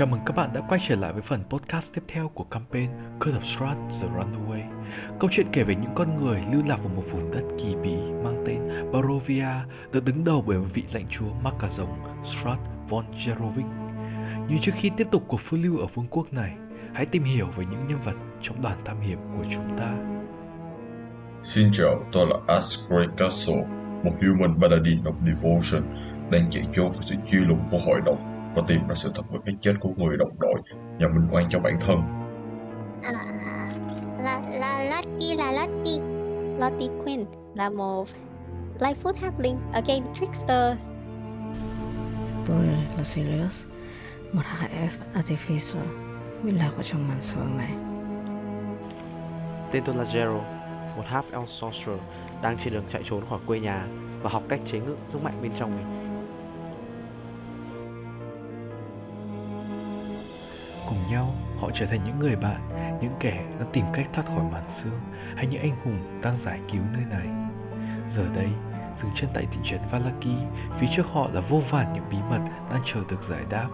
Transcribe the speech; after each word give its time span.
Chào 0.00 0.06
mừng 0.06 0.20
các 0.26 0.36
bạn 0.36 0.50
đã 0.52 0.60
quay 0.68 0.80
trở 0.88 0.96
lại 0.96 1.12
với 1.12 1.22
phần 1.22 1.44
podcast 1.50 1.92
tiếp 1.94 2.02
theo 2.08 2.28
của 2.28 2.44
campaign 2.44 2.90
Curse 3.20 3.38
of 3.38 3.44
Strat 3.44 3.76
The 4.00 4.06
Runaway. 4.06 4.62
Câu 5.20 5.30
chuyện 5.32 5.46
kể 5.52 5.62
về 5.62 5.74
những 5.74 5.90
con 5.94 6.24
người 6.24 6.40
lưu 6.52 6.62
lạc 6.66 6.76
vào 6.76 6.88
một 6.88 7.02
vùng 7.12 7.30
đất 7.30 7.42
kỳ 7.58 7.74
bí 7.82 7.94
mang 8.24 8.44
tên 8.46 8.92
Barovia 8.92 9.46
được 9.92 10.04
đứng 10.04 10.24
đầu 10.24 10.44
bởi 10.46 10.58
một 10.58 10.66
vị 10.74 10.84
lãnh 10.92 11.06
chúa 11.10 11.32
mắc 11.42 11.54
cả 11.60 11.68
rồng 11.76 11.98
Strat 12.24 12.58
von 12.88 13.04
Jerovic. 13.12 13.66
Như 14.48 14.56
trước 14.62 14.72
khi 14.76 14.90
tiếp 14.96 15.06
tục 15.10 15.24
cuộc 15.28 15.40
phiêu 15.40 15.60
lưu 15.60 15.78
ở 15.78 15.86
vương 15.94 16.06
quốc 16.10 16.32
này, 16.32 16.54
hãy 16.94 17.06
tìm 17.06 17.24
hiểu 17.24 17.46
về 17.56 17.64
những 17.70 17.86
nhân 17.88 17.98
vật 18.04 18.16
trong 18.42 18.62
đoàn 18.62 18.78
tham 18.84 19.00
hiểm 19.00 19.18
của 19.36 19.44
chúng 19.54 19.78
ta. 19.78 19.96
Xin 21.42 21.68
chào, 21.72 21.94
tôi 22.12 22.26
là 22.26 22.54
Asgrey 22.54 23.06
Castle, 23.16 23.64
một 24.04 24.12
human 24.20 24.60
paladin 24.60 25.02
of 25.02 25.14
devotion 25.26 25.82
đang 26.30 26.50
chạy 26.50 26.64
trốn 26.72 26.92
với 26.92 27.02
sự 27.02 27.14
truy 27.26 27.38
lùng 27.38 27.60
của 27.70 27.78
hội 27.86 28.00
đồng 28.06 28.29
và 28.54 28.62
tìm 28.68 28.88
ra 28.88 28.94
sự 28.94 29.12
thật 29.14 29.22
về 29.30 29.38
cái 29.46 29.56
chết 29.60 29.74
của 29.80 29.90
người 29.96 30.16
đồng 30.16 30.38
đội 30.40 30.60
và 31.00 31.08
minh 31.08 31.28
oan 31.32 31.46
cho 31.50 31.60
bản 31.60 31.78
thân. 31.80 32.00
À, 33.02 33.12
là 34.22 34.40
là 34.50 34.84
Lottie 34.84 35.36
là 35.36 35.52
Lottie 35.52 36.04
Lottie 36.58 37.02
Quinn 37.04 37.24
là 37.54 37.70
một 37.70 38.08
Lightfoot 38.78 39.14
Halfling 39.14 39.56
ở 39.72 39.80
game 39.86 40.06
Trickster 40.20 40.76
Tôi 42.46 42.66
là 42.96 43.04
Sirius, 43.04 43.64
một 44.32 44.42
HF 44.42 45.22
Artificer 45.22 45.80
bị 46.42 46.50
lạc 46.50 46.70
vào 46.74 46.82
trong 46.82 47.08
màn 47.08 47.18
sương 47.20 47.58
này. 47.58 47.70
Tên 49.72 49.82
tôi 49.86 49.96
là 49.96 50.04
Gerald, 50.04 50.42
một 50.96 51.04
half 51.10 51.22
elf 51.32 51.46
sorcerer 51.46 52.00
đang 52.42 52.58
trên 52.64 52.72
đường 52.72 52.84
chạy 52.92 53.02
trốn 53.10 53.28
khỏi 53.28 53.38
quê 53.46 53.60
nhà 53.60 53.86
và 54.22 54.30
học 54.30 54.42
cách 54.48 54.60
chế 54.72 54.78
ngự 54.78 54.96
sức 55.12 55.22
mạnh 55.22 55.42
bên 55.42 55.52
trong 55.58 55.76
mình. 55.76 55.99
Cùng 60.90 61.10
nhau, 61.10 61.28
họ 61.60 61.70
trở 61.74 61.86
thành 61.86 62.00
những 62.04 62.18
người 62.18 62.36
bạn, 62.36 62.60
những 63.00 63.12
kẻ 63.20 63.44
đã 63.60 63.66
tìm 63.72 63.84
cách 63.94 64.06
thoát 64.12 64.26
khỏi 64.26 64.44
màn 64.52 64.62
sương 64.70 65.00
hay 65.36 65.46
những 65.46 65.62
anh 65.62 65.76
hùng 65.84 66.20
đang 66.22 66.38
giải 66.38 66.60
cứu 66.72 66.82
nơi 66.92 67.02
này. 67.10 67.26
Giờ 68.10 68.22
đây, 68.34 68.48
dừng 68.96 69.10
chân 69.14 69.30
tại 69.34 69.46
thị 69.50 69.58
trấn 69.64 69.80
Valaki, 69.90 70.36
phía 70.78 70.86
trước 70.96 71.06
họ 71.12 71.28
là 71.32 71.40
vô 71.40 71.62
vàn 71.70 71.92
những 71.92 72.04
bí 72.10 72.16
mật 72.30 72.40
đang 72.70 72.82
chờ 72.84 73.00
được 73.08 73.22
giải 73.28 73.44
đáp. 73.50 73.68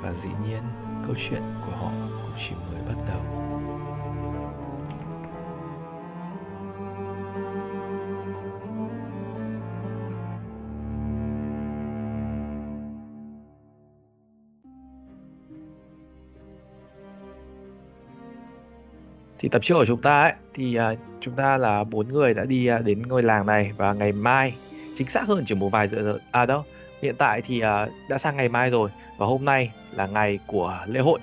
Và 0.00 0.12
dĩ 0.12 0.28
nhiên, 0.44 0.62
câu 1.06 1.14
chuyện 1.28 1.42
của 1.66 1.72
họ 1.76 1.90
cũng 2.22 2.32
chỉ 2.38 2.54
mới 2.72 2.82
bắt 2.86 3.02
đầu. 3.08 3.31
Thì 19.42 19.48
tập 19.48 19.62
trước 19.62 19.74
của 19.74 19.84
chúng 19.84 20.02
ta 20.02 20.22
ấy 20.22 20.32
thì 20.54 20.78
uh, 20.78 20.98
chúng 21.20 21.34
ta 21.34 21.56
là 21.56 21.84
bốn 21.84 22.08
người 22.08 22.34
đã 22.34 22.44
đi 22.44 22.70
uh, 22.78 22.84
đến 22.84 23.02
ngôi 23.02 23.22
làng 23.22 23.46
này 23.46 23.72
và 23.76 23.92
ngày 23.92 24.12
mai. 24.12 24.54
Chính 24.98 25.08
xác 25.08 25.28
hơn 25.28 25.44
chỉ 25.46 25.54
một 25.54 25.68
vài 25.68 25.88
giờ 25.88 26.02
rồi. 26.02 26.18
À 26.30 26.46
đâu 26.46 26.64
hiện 27.02 27.14
tại 27.18 27.42
thì 27.42 27.56
uh, 27.56 27.92
đã 28.08 28.18
sang 28.18 28.36
ngày 28.36 28.48
mai 28.48 28.70
rồi. 28.70 28.90
Và 29.18 29.26
hôm 29.26 29.44
nay 29.44 29.72
là 29.92 30.06
ngày 30.06 30.38
của 30.46 30.78
lễ 30.86 31.00
hội 31.00 31.18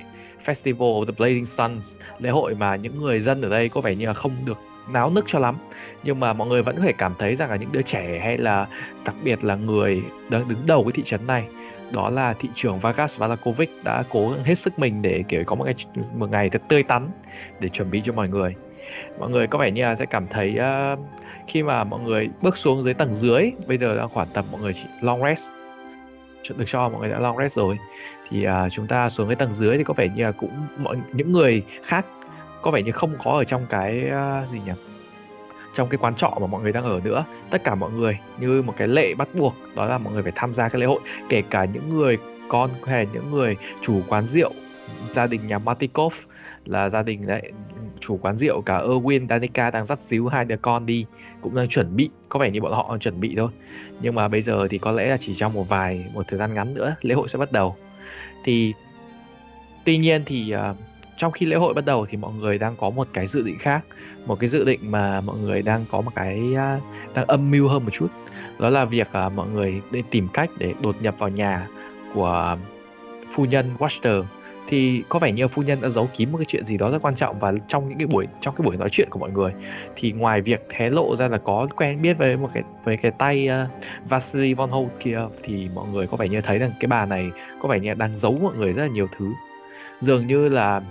Festival 0.45 1.03
of 1.03 1.05
the 1.05 1.13
Blazing 1.17 1.45
Suns 1.45 1.97
lễ 2.19 2.29
hội 2.29 2.55
mà 2.55 2.75
những 2.75 3.01
người 3.01 3.19
dân 3.19 3.41
ở 3.41 3.49
đây 3.49 3.69
có 3.69 3.81
vẻ 3.81 3.95
như 3.95 4.05
là 4.05 4.13
không 4.13 4.31
được 4.45 4.57
náo 4.91 5.09
nức 5.09 5.25
cho 5.27 5.39
lắm. 5.39 5.57
Nhưng 6.03 6.19
mà 6.19 6.33
mọi 6.33 6.47
người 6.47 6.63
vẫn 6.63 6.75
có 6.75 6.81
thể 6.81 6.93
cảm 6.97 7.13
thấy 7.19 7.35
rằng 7.35 7.49
là 7.49 7.55
những 7.55 7.71
đứa 7.71 7.81
trẻ 7.81 8.19
hay 8.23 8.37
là 8.37 8.67
đặc 9.05 9.15
biệt 9.23 9.43
là 9.43 9.55
người 9.55 10.01
đang 10.29 10.49
đứng 10.49 10.65
đầu 10.67 10.83
cái 10.83 10.91
thị 10.91 11.03
trấn 11.05 11.27
này 11.27 11.47
đó 11.91 12.09
là 12.09 12.33
thị 12.33 12.49
trưởng 12.55 12.79
Vargas 12.79 13.17
Valakovic 13.17 13.69
đã 13.83 14.03
cố 14.09 14.33
hết 14.43 14.55
sức 14.55 14.79
mình 14.79 15.01
để 15.01 15.23
kiểu 15.27 15.43
có 15.45 15.55
một 15.55 15.65
ngày 15.65 15.75
một 16.15 16.31
ngày 16.31 16.49
thật 16.49 16.61
tươi 16.67 16.83
tắn 16.83 17.07
để 17.59 17.69
chuẩn 17.69 17.91
bị 17.91 18.01
cho 18.05 18.13
mọi 18.13 18.29
người. 18.29 18.55
Mọi 19.19 19.29
người 19.29 19.47
có 19.47 19.57
vẻ 19.57 19.71
như 19.71 19.81
là 19.81 19.95
sẽ 19.95 20.05
cảm 20.05 20.27
thấy 20.27 20.57
uh, 20.93 20.99
khi 21.47 21.63
mà 21.63 21.83
mọi 21.83 21.99
người 21.99 22.29
bước 22.41 22.57
xuống 22.57 22.83
dưới 22.83 22.93
tầng 22.93 23.15
dưới 23.15 23.51
bây 23.67 23.77
giờ 23.77 23.95
đang 23.95 24.09
khoảng 24.09 24.27
tầm 24.33 24.45
mọi 24.51 24.61
người 24.61 24.73
chỉ 24.73 24.83
long 25.01 25.21
rest. 25.21 25.51
Được 26.57 26.65
cho 26.67 26.89
mọi 26.89 27.01
người 27.01 27.09
đã 27.09 27.19
long 27.19 27.37
rest 27.37 27.57
rồi. 27.57 27.77
Thì 28.29 28.47
uh, 28.47 28.71
chúng 28.71 28.87
ta 28.87 29.09
xuống 29.09 29.27
cái 29.27 29.35
tầng 29.35 29.53
dưới 29.53 29.77
thì 29.77 29.83
có 29.83 29.93
vẻ 29.93 30.07
như 30.15 30.23
là 30.23 30.31
cũng 30.31 30.51
mọi 30.77 30.95
những 31.13 31.31
người 31.31 31.63
khác 31.83 32.05
có 32.61 32.71
vẻ 32.71 32.81
như 32.81 32.91
không 32.91 33.11
có 33.23 33.31
ở 33.31 33.43
trong 33.43 33.65
cái 33.69 34.03
uh, 34.07 34.49
gì 34.49 34.59
nhỉ? 34.65 34.71
Trong 35.75 35.89
cái 35.89 35.97
quán 35.97 36.15
trọ 36.15 36.37
mà 36.41 36.47
mọi 36.47 36.61
người 36.61 36.71
đang 36.71 36.83
ở 36.83 37.01
nữa. 37.03 37.25
Tất 37.49 37.63
cả 37.63 37.75
mọi 37.75 37.91
người 37.91 38.19
như 38.39 38.61
một 38.61 38.73
cái 38.77 38.87
lệ 38.87 39.13
bắt 39.13 39.27
buộc 39.35 39.55
đó 39.75 39.85
là 39.85 39.97
mọi 39.97 40.13
người 40.13 40.23
phải 40.23 40.31
tham 40.35 40.53
gia 40.53 40.69
cái 40.69 40.81
lễ 40.81 40.87
hội. 40.87 40.99
Kể 41.29 41.41
cả 41.49 41.65
những 41.65 41.89
người 41.97 42.17
con 42.49 42.69
hay 42.85 43.07
những 43.13 43.31
người 43.31 43.57
chủ 43.81 44.01
quán 44.07 44.27
rượu 44.27 44.51
gia 45.11 45.27
đình 45.27 45.47
nhà 45.47 45.59
Matikov 45.59 46.13
là 46.65 46.89
gia 46.89 47.03
đình 47.03 47.27
đấy 47.27 47.51
chủ 47.99 48.17
quán 48.21 48.37
rượu 48.37 48.61
cả 48.61 48.81
Erwin 48.81 49.27
Danica 49.27 49.71
đang 49.71 49.85
dắt 49.85 49.99
xíu 50.01 50.27
hai 50.27 50.45
đứa 50.45 50.57
con 50.57 50.85
đi 50.85 51.05
cũng 51.41 51.55
đang 51.55 51.69
chuẩn 51.69 51.95
bị. 51.95 52.09
Có 52.29 52.39
vẻ 52.39 52.51
như 52.51 52.61
bọn 52.61 52.73
họ 52.73 52.87
đang 52.89 52.99
chuẩn 52.99 53.19
bị 53.19 53.33
thôi. 53.37 53.49
Nhưng 54.01 54.15
mà 54.15 54.27
bây 54.27 54.41
giờ 54.41 54.67
thì 54.69 54.77
có 54.77 54.91
lẽ 54.91 55.07
là 55.07 55.17
chỉ 55.17 55.35
trong 55.35 55.53
một 55.53 55.69
vài 55.69 56.05
một 56.13 56.23
thời 56.27 56.37
gian 56.37 56.53
ngắn 56.53 56.73
nữa 56.73 56.95
lễ 57.01 57.15
hội 57.15 57.27
sẽ 57.27 57.39
bắt 57.39 57.51
đầu. 57.51 57.75
Thì 58.43 58.73
tuy 59.85 59.97
nhiên 59.97 60.23
thì 60.25 60.55
uh, 60.55 60.77
trong 61.17 61.31
khi 61.31 61.45
lễ 61.45 61.55
hội 61.55 61.73
bắt 61.73 61.85
đầu 61.85 62.05
thì 62.09 62.17
mọi 62.17 62.33
người 62.33 62.57
đang 62.57 62.75
có 62.75 62.89
một 62.89 63.07
cái 63.13 63.27
dự 63.27 63.41
định 63.41 63.57
khác 63.59 63.85
một 64.25 64.39
cái 64.39 64.49
dự 64.49 64.63
định 64.63 64.91
mà 64.91 65.21
mọi 65.21 65.37
người 65.37 65.61
đang 65.61 65.85
có 65.91 66.01
một 66.01 66.11
cái 66.15 66.41
uh, 66.51 66.83
đang 67.13 67.25
âm 67.27 67.51
mưu 67.51 67.67
hơn 67.67 67.85
một 67.85 67.91
chút. 67.93 68.07
Đó 68.59 68.69
là 68.69 68.85
việc 68.85 69.07
uh, 69.25 69.33
mọi 69.33 69.47
người 69.47 69.81
đi 69.91 70.03
tìm 70.11 70.27
cách 70.33 70.49
để 70.57 70.73
đột 70.81 70.95
nhập 71.01 71.15
vào 71.19 71.29
nhà 71.29 71.67
của 72.13 72.57
phu 73.31 73.45
nhân 73.45 73.65
Watcher 73.79 74.23
thì 74.67 75.03
có 75.09 75.19
vẻ 75.19 75.31
như 75.31 75.47
phu 75.47 75.61
nhân 75.61 75.81
đã 75.81 75.89
giấu 75.89 76.09
kín 76.15 76.31
một 76.31 76.37
cái 76.37 76.45
chuyện 76.45 76.65
gì 76.65 76.77
đó 76.77 76.89
rất 76.89 77.01
quan 77.01 77.15
trọng 77.15 77.39
và 77.39 77.53
trong 77.67 77.89
những 77.89 77.97
cái 77.97 78.07
buổi 78.07 78.27
trong 78.41 78.55
cái 78.57 78.65
buổi 78.65 78.77
nói 78.77 78.89
chuyện 78.91 79.07
của 79.11 79.19
mọi 79.19 79.31
người. 79.31 79.53
Thì 79.95 80.11
ngoài 80.11 80.41
việc 80.41 80.67
hé 80.69 80.89
lộ 80.89 81.15
ra 81.15 81.27
là 81.27 81.37
có 81.37 81.67
quen 81.75 82.01
biết 82.01 82.17
với 82.17 82.37
một 82.37 82.49
cái 82.53 82.63
với 82.83 82.97
cái 82.97 83.11
tay 83.11 83.49
uh, 83.49 83.83
Vasily 84.09 84.53
von 84.53 84.69
Holt 84.69 84.89
kia 84.99 85.19
thì 85.43 85.69
mọi 85.75 85.87
người 85.87 86.07
có 86.07 86.17
vẻ 86.17 86.29
như 86.29 86.41
thấy 86.41 86.57
rằng 86.57 86.71
cái 86.79 86.87
bà 86.87 87.05
này 87.05 87.31
có 87.61 87.69
vẻ 87.69 87.79
như 87.79 87.93
đang 87.93 88.17
giấu 88.17 88.39
mọi 88.43 88.55
người 88.55 88.73
rất 88.73 88.83
là 88.83 88.89
nhiều 88.89 89.07
thứ. 89.17 89.31
Dường 89.99 90.27
như 90.27 90.49
là 90.49 90.81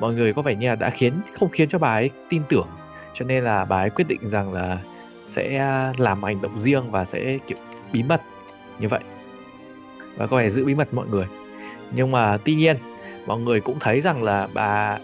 mọi 0.00 0.14
người 0.14 0.32
có 0.32 0.42
vẻ 0.42 0.54
như 0.54 0.68
là 0.68 0.74
đã 0.74 0.90
khiến 0.90 1.12
không 1.38 1.48
khiến 1.48 1.68
cho 1.68 1.78
bà 1.78 1.92
ấy 1.92 2.10
tin 2.28 2.42
tưởng 2.48 2.66
cho 3.18 3.24
nên 3.24 3.44
là 3.44 3.64
bà 3.64 3.76
ấy 3.76 3.90
quyết 3.90 4.08
định 4.08 4.30
rằng 4.30 4.52
là 4.52 4.78
sẽ 5.26 5.56
à, 5.58 5.92
làm 5.98 6.22
hành 6.22 6.42
động 6.42 6.58
riêng 6.58 6.90
và 6.90 7.04
sẽ, 7.04 7.38
kiểu, 7.46 7.58
bí 7.92 8.02
mật 8.02 8.22
như 8.80 8.88
vậy. 8.88 9.00
Và 10.16 10.26
có 10.26 10.36
vẻ 10.36 10.48
giữ 10.50 10.64
bí 10.64 10.74
mật 10.74 10.94
mọi 10.94 11.06
người. 11.06 11.26
Nhưng 11.92 12.10
mà 12.10 12.38
tuy 12.44 12.54
nhiên, 12.54 12.76
mọi 13.26 13.40
người 13.40 13.60
cũng 13.60 13.78
thấy 13.80 14.00
rằng 14.00 14.22
là 14.22 14.48
bà 14.54 14.98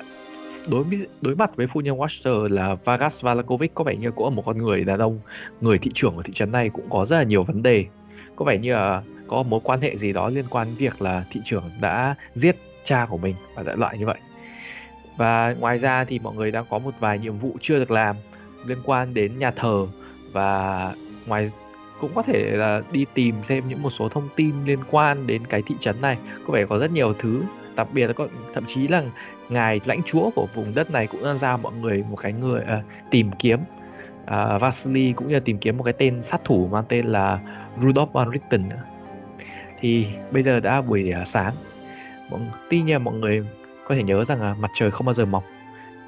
đối 0.70 0.84
đối 1.20 1.34
mặt 1.34 1.56
với 1.56 1.66
phu 1.66 1.80
nhân 1.80 1.98
Watcher 1.98 2.48
là 2.48 2.76
Vargas 2.84 3.24
Valakovic 3.24 3.74
có 3.74 3.84
vẻ 3.84 3.96
như 3.96 4.10
cũng 4.10 4.24
là 4.24 4.30
một 4.30 4.42
con 4.46 4.58
người 4.58 4.84
đàn 4.84 4.98
ông, 4.98 5.20
người 5.60 5.78
thị 5.78 5.90
trưởng 5.94 6.16
của 6.16 6.22
thị 6.22 6.32
trấn 6.32 6.52
này 6.52 6.68
cũng 6.68 6.86
có 6.90 7.04
rất 7.04 7.16
là 7.18 7.22
nhiều 7.22 7.42
vấn 7.42 7.62
đề. 7.62 7.84
Có 8.36 8.44
vẻ 8.44 8.58
như 8.58 8.72
là 8.72 9.02
có 9.28 9.42
mối 9.42 9.60
quan 9.64 9.80
hệ 9.80 9.96
gì 9.96 10.12
đó 10.12 10.28
liên 10.28 10.44
quan 10.50 10.66
đến 10.66 10.76
việc 10.76 11.02
là 11.02 11.24
thị 11.30 11.40
trưởng 11.44 11.62
đã 11.80 12.14
giết 12.34 12.56
cha 12.84 13.06
của 13.10 13.16
mình 13.16 13.34
và 13.54 13.62
đại 13.62 13.76
loại 13.76 13.98
như 13.98 14.06
vậy 14.06 14.18
và 15.16 15.54
ngoài 15.58 15.78
ra 15.78 16.04
thì 16.04 16.18
mọi 16.18 16.34
người 16.34 16.50
đang 16.50 16.64
có 16.70 16.78
một 16.78 16.94
vài 17.00 17.18
nhiệm 17.18 17.38
vụ 17.38 17.56
chưa 17.60 17.78
được 17.78 17.90
làm 17.90 18.16
liên 18.66 18.78
quan 18.84 19.14
đến 19.14 19.38
nhà 19.38 19.50
thờ. 19.50 19.86
Và 20.32 20.92
ngoài 21.26 21.50
cũng 22.00 22.10
có 22.14 22.22
thể 22.22 22.50
là 22.50 22.82
đi 22.92 23.04
tìm 23.14 23.34
xem 23.42 23.68
những 23.68 23.82
một 23.82 23.90
số 23.90 24.08
thông 24.08 24.28
tin 24.36 24.64
liên 24.66 24.78
quan 24.90 25.26
đến 25.26 25.46
cái 25.46 25.62
thị 25.66 25.74
trấn 25.80 26.00
này. 26.00 26.18
Có 26.46 26.52
vẻ 26.52 26.66
có 26.66 26.78
rất 26.78 26.90
nhiều 26.90 27.14
thứ 27.18 27.42
đặc 27.76 27.88
biệt 27.92 28.06
là 28.06 28.12
có 28.12 28.28
thậm 28.54 28.64
chí 28.66 28.88
là 28.88 29.02
ngài 29.48 29.80
lãnh 29.84 30.02
chúa 30.02 30.30
của 30.30 30.46
vùng 30.54 30.74
đất 30.74 30.90
này 30.90 31.06
cũng 31.06 31.24
đang 31.24 31.36
giao 31.36 31.58
mọi 31.58 31.72
người 31.72 32.04
một 32.10 32.16
cái 32.16 32.32
người 32.32 32.60
uh, 32.60 32.84
tìm 33.10 33.30
kiếm. 33.38 33.58
Uh, 34.22 34.60
Vasily 34.60 35.12
cũng 35.12 35.28
như 35.28 35.34
là 35.34 35.40
tìm 35.44 35.58
kiếm 35.58 35.76
một 35.76 35.82
cái 35.82 35.94
tên 35.98 36.22
sát 36.22 36.40
thủ 36.44 36.68
mang 36.72 36.84
tên 36.88 37.06
là 37.06 37.40
Rudolf 37.80 38.06
von 38.06 38.30
Richten 38.32 38.68
nữa. 38.68 38.82
Thì 39.80 40.06
bây 40.30 40.42
giờ 40.42 40.60
đã 40.60 40.80
buổi 40.80 41.10
à, 41.10 41.24
sáng. 41.24 41.52
Sáng 42.30 42.50
tuy 42.70 42.82
nhiên 42.82 43.04
mọi 43.04 43.14
người 43.14 43.46
có 43.86 43.94
thể 43.94 44.02
nhớ 44.02 44.24
rằng 44.24 44.42
là 44.42 44.54
mặt 44.54 44.70
trời 44.74 44.90
không 44.90 45.06
bao 45.06 45.14
giờ 45.14 45.24
mọc. 45.24 45.44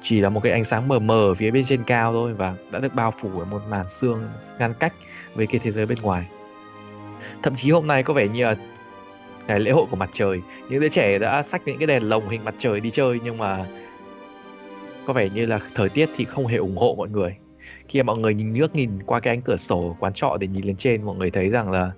Chỉ 0.01 0.21
là 0.21 0.29
một 0.29 0.39
cái 0.43 0.51
ánh 0.51 0.63
sáng 0.63 0.87
mờ 0.87 0.99
mờ 0.99 1.27
ở 1.27 1.33
phía 1.33 1.51
bên 1.51 1.65
trên 1.65 1.83
cao 1.83 2.11
thôi 2.11 2.33
và 2.33 2.55
đã 2.71 2.79
được 2.79 2.93
bao 2.95 3.11
phủ 3.11 3.29
bởi 3.35 3.45
một 3.45 3.61
màn 3.69 3.85
sương 3.89 4.21
ngăn 4.59 4.73
cách 4.73 4.93
với 5.35 5.47
cái 5.47 5.61
thế 5.63 5.71
giới 5.71 5.85
bên 5.85 5.97
ngoài. 6.01 6.27
Thậm 7.43 7.55
chí 7.55 7.71
hôm 7.71 7.87
nay 7.87 8.03
có 8.03 8.13
vẻ 8.13 8.27
như 8.27 8.43
là 8.43 8.55
ngày 9.47 9.59
lễ 9.59 9.71
hội 9.71 9.85
của 9.89 9.95
mặt 9.95 10.09
trời. 10.13 10.41
Những 10.69 10.79
đứa 10.79 10.89
trẻ 10.89 11.17
đã 11.17 11.43
xách 11.43 11.61
những 11.65 11.77
cái 11.77 11.87
đèn 11.87 12.09
lồng 12.09 12.29
hình 12.29 12.43
mặt 12.45 12.55
trời 12.59 12.79
đi 12.79 12.91
chơi 12.91 13.19
nhưng 13.23 13.37
mà 13.37 13.65
có 15.05 15.13
vẻ 15.13 15.29
như 15.29 15.45
là 15.45 15.59
thời 15.75 15.89
tiết 15.89 16.09
thì 16.15 16.25
không 16.25 16.47
hề 16.47 16.57
ủng 16.57 16.77
hộ 16.77 16.95
mọi 16.97 17.09
người. 17.09 17.35
Khi 17.87 18.03
mà 18.03 18.03
mọi 18.03 18.17
người 18.17 18.33
nhìn 18.33 18.53
nước 18.53 18.75
nhìn 18.75 18.89
qua 19.05 19.19
cái 19.19 19.33
ánh 19.33 19.41
cửa 19.41 19.57
sổ 19.57 19.95
quán 19.99 20.13
trọ 20.13 20.37
để 20.39 20.47
nhìn 20.47 20.65
lên 20.65 20.75
trên, 20.75 21.03
mọi 21.03 21.15
người 21.15 21.31
thấy 21.31 21.49
rằng 21.49 21.71
là 21.71 21.91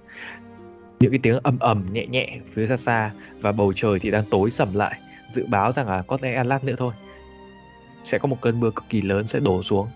những 0.99 1.11
cái 1.11 1.19
tiếng 1.23 1.39
ầm 1.43 1.59
ầm 1.59 1.85
nhẹ 1.91 2.05
nhẹ 2.07 2.37
phía 2.53 2.67
xa 2.67 2.77
xa 2.77 3.11
và 3.41 3.51
bầu 3.51 3.73
trời 3.75 3.99
thì 3.99 4.11
đang 4.11 4.23
tối 4.29 4.51
sầm 4.51 4.73
lại 4.73 4.99
dự 5.33 5.45
báo 5.47 5.71
rằng 5.71 5.87
là 5.87 6.03
có 6.07 6.17
lẽ 6.21 6.43
lát 6.43 6.63
nữa 6.63 6.75
thôi. 6.77 6.93
Sẽ 8.03 8.17
có 8.17 8.27
một 8.27 8.37
cơn 8.41 8.59
mưa 8.59 8.71
cực 8.71 8.83
kỳ 8.89 9.01
lớn 9.01 9.27
sẽ 9.27 9.39
đổ 9.39 9.63
xuống 9.63 9.87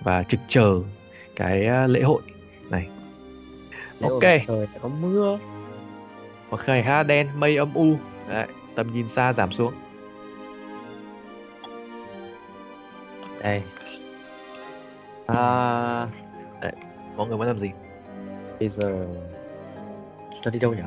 và 0.00 0.22
trực 0.22 0.40
chờ 0.48 0.80
cái 1.36 1.88
lễ 1.88 2.02
hội 2.02 2.22
này. 2.70 2.88
Lễ 3.98 4.08
ok. 4.08 4.20
trời 4.46 4.68
có 4.82 4.88
mưa. 4.88 5.38
Một 6.50 6.60
ngày 6.66 6.82
ha 6.82 7.02
đen 7.02 7.28
mây 7.34 7.56
âm 7.56 7.74
u. 7.74 7.96
Đấy 8.28 8.46
tầm 8.74 8.92
nhìn 8.94 9.08
xa 9.08 9.32
giảm 9.32 9.52
xuống. 9.52 9.72
Đây. 13.42 13.62
À, 15.26 16.06
đấy, 16.60 16.72
mọi 17.16 17.28
người 17.28 17.36
muốn 17.36 17.46
làm 17.46 17.58
gì? 17.58 17.70
Bây 18.60 18.68
giờ 18.68 19.06
chúng 20.30 20.42
ta 20.44 20.50
đi 20.50 20.58
đâu 20.58 20.74
nhỉ? 20.74 20.82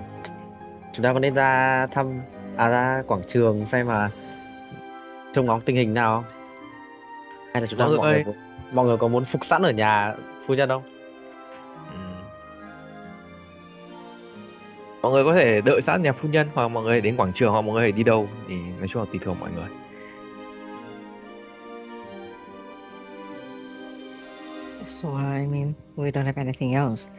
Chúng 0.94 1.03
ta 1.03 1.13
có 1.13 1.19
nên 1.19 1.33
ra 1.33 1.88
thăm 1.91 2.21
à 2.57 2.67
ra 2.69 3.03
quảng 3.07 3.21
trường 3.27 3.65
xem 3.71 3.88
mà 3.88 4.09
trông 5.33 5.45
ngóng 5.45 5.61
tình 5.61 5.75
hình 5.75 5.94
nào 5.94 6.23
hay 7.53 7.61
là 7.61 7.67
chúng 7.69 7.79
ta 7.79 7.85
Mọi 7.85 7.89
người 7.89 7.97
mọi 7.97 8.07
người, 8.13 8.23
ơi. 8.23 8.33
mọi 8.73 8.85
người 8.85 8.97
có 8.97 9.07
muốn 9.07 9.25
phục 9.25 9.45
sẵn 9.45 9.61
ở 9.61 9.71
nhà 9.71 10.15
phu 10.47 10.53
nhân 10.53 10.69
không 10.69 10.83
Ừm. 11.94 12.23
mọi 15.01 15.11
người 15.11 15.23
có 15.23 15.33
thể 15.33 15.61
đợi 15.61 15.81
sẵn 15.81 16.01
nhà 16.03 16.11
phu 16.13 16.27
nhân 16.29 16.47
hoặc 16.53 16.67
mọi 16.67 16.83
người 16.83 17.01
đến 17.01 17.15
quảng 17.17 17.33
trường 17.33 17.51
hoặc 17.51 17.61
mọi 17.61 17.73
người 17.75 17.91
đi 17.91 18.03
đâu 18.03 18.27
thì 18.47 18.56
nói 18.79 18.88
chung 18.88 19.01
là 19.01 19.07
tùy 19.11 19.19
thuộc 19.23 19.38
mọi 19.39 19.49
người 19.56 19.67
So 24.85 25.09
I 25.09 25.47
mean, 25.47 25.73
we 25.95 26.11
don't 26.11 26.25
have 26.25 26.41
anything 26.41 26.73
else. 26.73 27.09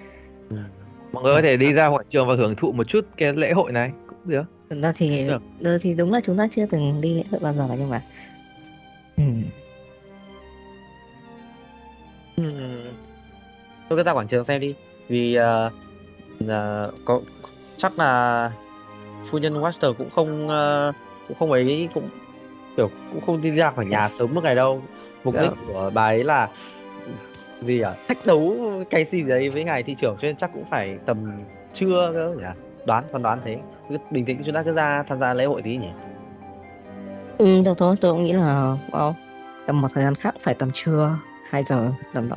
mọi 1.13 1.23
người 1.25 1.35
có 1.35 1.43
thể 1.43 1.57
đi 1.57 1.73
ra 1.73 1.87
quảng 1.89 2.07
trường 2.11 2.29
và 2.29 2.35
hưởng 2.35 2.55
thụ 2.57 2.73
một 2.73 2.85
chút 2.89 3.07
cái 3.17 3.33
lễ 3.33 3.53
hội 3.53 3.73
này 3.73 3.93
cũng 4.25 4.33
được 4.33 4.45
Thực 4.71 4.83
ra 4.83 4.93
thì 4.97 5.27
giờ 5.61 5.79
thì 5.81 5.95
đúng 5.95 6.13
là 6.13 6.21
chúng 6.25 6.37
ta 6.37 6.47
chưa 6.51 6.67
từng 6.71 7.01
đi 7.01 7.15
lễ 7.15 7.23
hội 7.31 7.41
bao 7.41 7.53
giờ 7.55 7.69
nhưng 7.79 7.91
mà 7.91 8.03
Ừm, 9.17 9.43
Ừm. 12.37 12.93
tôi 13.89 13.99
cứ 13.99 14.03
ra 14.03 14.13
quảng 14.13 14.29
trường 14.29 14.45
xem 14.45 14.61
đi. 14.61 14.75
Vì 15.09 15.35
ờ, 15.35 15.71
ờ, 16.49 16.93
có 17.05 17.21
chắc 17.79 17.99
là 17.99 18.53
phu 19.31 19.39
nhân 19.39 19.55
Waster 19.63 19.95
cũng 19.95 20.11
không 20.11 20.49
ờ, 20.49 20.93
cũng 21.29 21.37
không 21.39 21.53
ấy 21.53 21.89
cũng 21.95 22.09
kiểu 22.77 22.91
cũng 23.13 23.21
không 23.27 23.41
đi 23.43 23.51
ra 23.51 23.71
khỏi 23.71 23.87
nhà 23.87 24.01
Yes. 24.01 24.13
sớm 24.19 24.35
lúc 24.35 24.45
này 24.45 24.55
đâu. 24.55 24.83
Mục 25.25 25.35
đích 25.43 25.51
của 25.67 25.91
bà 25.95 26.05
ấy 26.07 26.25
là 26.25 26.49
gì 27.63 27.81
à 27.81 27.95
thách 28.09 28.27
đấu 28.27 28.57
cái 28.91 29.05
gì 29.05 29.23
đấy 29.23 29.51
với 29.51 29.65
ngài 29.65 29.83
thị 29.83 29.95
trưởng 29.99 30.17
cho 30.23 30.27
nên 30.29 30.37
chắc 30.37 30.51
cũng 30.55 30.65
phải 30.71 30.99
tầm 31.07 31.45
trưa 31.75 32.11
cơ 32.15 32.35
nhỉ? 32.39 32.61
Đoán 32.87 33.05
con 33.13 33.23
đoán 33.23 33.41
thế 33.45 33.59
cứ 33.89 33.99
bình 34.11 34.25
tĩnh 34.25 34.43
chúng 34.45 34.55
ta 34.55 34.63
cứ 34.63 34.73
ra 34.73 35.05
tham 35.09 35.21
gia 35.21 35.35
lễ 35.35 35.45
hội 35.45 35.63
tí 35.63 35.77
nhỉ. 35.77 35.91
Ừ, 37.39 37.63
được 37.65 37.79
thôi, 37.79 37.97
tôi 38.01 38.13
cũng 38.13 38.25
nghĩ 38.25 38.33
là 38.33 38.77
well, 38.91 39.13
tầm 39.67 39.81
một 39.81 39.89
thời 39.95 40.05
gian 40.05 40.15
khác 40.15 40.35
phải 40.41 40.55
tầm 40.55 40.71
trưa 40.75 41.19
2 41.51 41.63
giờ 41.63 41.91
tầm 42.15 42.29
đó 42.29 42.37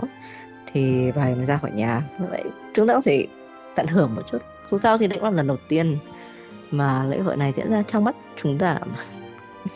thì 0.74 1.12
bà 1.16 1.22
ấy 1.22 1.36
mới 1.36 1.46
ra 1.46 1.58
khỏi 1.58 1.72
nhà. 1.72 2.02
Vậy 2.30 2.44
chúng 2.74 2.88
ta 2.88 2.94
có 2.94 3.02
thể 3.06 3.28
tận 3.76 3.88
hưởng 3.88 4.16
một 4.16 4.22
chút. 4.32 4.38
Dù 4.70 4.78
sao 4.78 4.98
thì 4.98 5.08
đấy 5.08 5.20
cũng 5.20 5.30
là 5.30 5.36
lần 5.36 5.48
đầu 5.48 5.58
tiên 5.70 5.98
mà 6.72 7.06
lễ 7.06 7.20
hội 7.20 7.38
này 7.38 7.52
diễn 7.56 7.72
ra 7.72 7.84
trong 7.88 8.04
mắt 8.04 8.16
chúng 8.36 8.58
ta. 8.58 8.80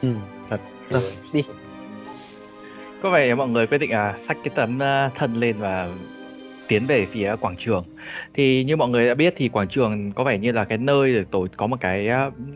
Ừ 0.02 0.14
thật. 0.50 0.60
Rồi 0.90 1.02
đi. 1.34 1.44
Có 3.04 3.10
vẻ 3.10 3.36
mọi 3.36 3.48
người 3.48 3.68
quyết 3.68 3.78
định 3.78 3.92
là 3.92 4.16
xách 4.18 4.38
cái 4.44 4.54
tấm 4.56 4.80
ờ, 4.80 5.10
thân 5.16 5.34
lên 5.34 5.58
và 5.60 5.90
tiến 6.68 6.86
về 6.88 7.06
phía 7.06 7.36
quảng 7.42 7.56
trường 7.58 7.84
thì 8.34 8.64
như 8.64 8.76
mọi 8.76 8.90
người 8.90 9.08
đã 9.08 9.14
biết 9.14 9.34
thì 9.38 9.50
quảng 9.50 9.68
trường 9.68 10.12
có 10.12 10.24
vẻ 10.24 10.38
như 10.38 10.52
là 10.52 10.64
cái 10.66 10.78
nơi 10.78 11.14
để 11.14 11.24
tổ 11.32 11.48
có 11.58 11.68
một 11.68 11.78
cái 11.80 12.10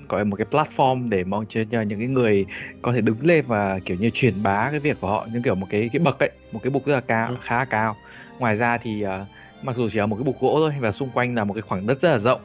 gọi 0.09 0.25
một 0.25 0.35
cái 0.35 0.47
platform 0.51 1.09
để 1.09 1.23
mong 1.23 1.45
cho 1.49 1.61
những 1.71 1.99
cái 1.99 2.07
người 2.07 2.45
có 2.81 2.93
thể 2.93 3.01
đứng 3.01 3.17
lên 3.21 3.45
và 3.47 3.79
kiểu 3.85 3.97
như 3.97 4.09
truyền 4.09 4.43
bá 4.43 4.67
cái 4.71 4.79
việc 4.79 4.97
của 5.01 5.07
họ 5.07 5.27
như 5.33 5.41
kiểu 5.43 5.55
một 5.55 5.67
cái 5.69 5.89
cái 5.93 5.99
bậc 5.99 6.19
ấy 6.19 6.29
một 6.51 6.59
cái 6.63 6.69
bục 6.69 6.85
rất 6.85 6.93
là 6.93 7.01
cao 7.01 7.27
Ừ. 7.29 7.35
khá 7.43 7.65
cao 7.65 7.95
ngoài 8.39 8.55
ra 8.55 8.77
thì 8.77 9.01
ờ, 9.01 9.25
mặc 9.63 9.75
dù 9.75 9.89
chỉ 9.89 9.99
là 9.99 10.05
một 10.05 10.15
cái 10.15 10.23
bục 10.23 10.39
gỗ 10.41 10.55
thôi 10.59 10.73
và 10.79 10.91
xung 10.91 11.09
quanh 11.09 11.35
là 11.35 11.43
một 11.43 11.53
cái 11.53 11.61
khoảng 11.61 11.87
đất 11.87 12.01
rất 12.01 12.11
là 12.11 12.17
rộng 12.17 12.41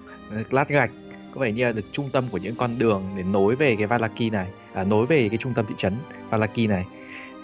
lát 0.50 0.68
gạch 0.68 0.90
có 1.34 1.40
vẻ 1.40 1.52
như 1.52 1.64
là 1.64 1.72
được 1.72 1.84
trung 1.92 2.10
tâm 2.12 2.24
của 2.30 2.38
những 2.38 2.54
con 2.54 2.78
đường 2.78 3.02
để 3.16 3.22
nối 3.22 3.56
về 3.56 3.74
cái 3.78 3.86
Valaki 3.86 4.20
này 4.32 4.46
à, 4.74 4.84
nối 4.84 5.06
về 5.06 5.28
cái 5.28 5.38
trung 5.38 5.54
tâm 5.54 5.64
thị 5.68 5.74
trấn 5.78 5.92
Valaki 6.30 6.58
này 6.68 6.84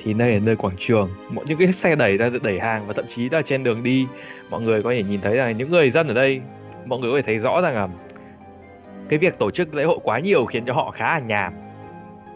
thì 0.03 0.13
đây 0.15 0.33
là 0.33 0.39
nơi 0.39 0.57
quảng 0.57 0.77
trường. 0.79 1.11
Mọi 1.31 1.45
những 1.49 1.59
cái 1.59 1.73
xe 1.73 1.95
đẩy 1.95 2.17
ra, 2.17 2.31
đẩy 2.43 2.61
hàng 2.61 2.87
và 2.87 2.93
thậm 2.93 3.05
chí 3.15 3.29
là 3.29 3.43
trên 3.43 3.63
đường 3.63 3.83
đi 3.83 4.07
mọi 4.51 4.63
người 4.63 4.83
có 4.83 4.91
thể 4.91 5.03
nhìn 5.03 5.21
thấy 5.21 5.37
là 5.37 5.51
những 5.51 5.71
người 5.71 5.91
dân 5.91 6.09
ở 6.09 6.15
đây 6.15 6.41
mọi 6.87 6.99
người 6.99 7.11
có 7.11 7.17
thể 7.17 7.23
thấy 7.23 7.39
rõ 7.39 7.61
rằng 7.61 7.75
là 7.75 7.89
cái 9.09 9.19
việc 9.19 9.39
tổ 9.39 9.51
chức 9.51 9.75
lễ 9.75 9.85
hội 9.85 9.99
quá 10.03 10.19
nhiều 10.19 10.45
khiến 10.45 10.65
cho 10.67 10.73
họ 10.73 10.91
khá 10.91 11.19
là 11.19 11.19
nhàm. 11.19 11.53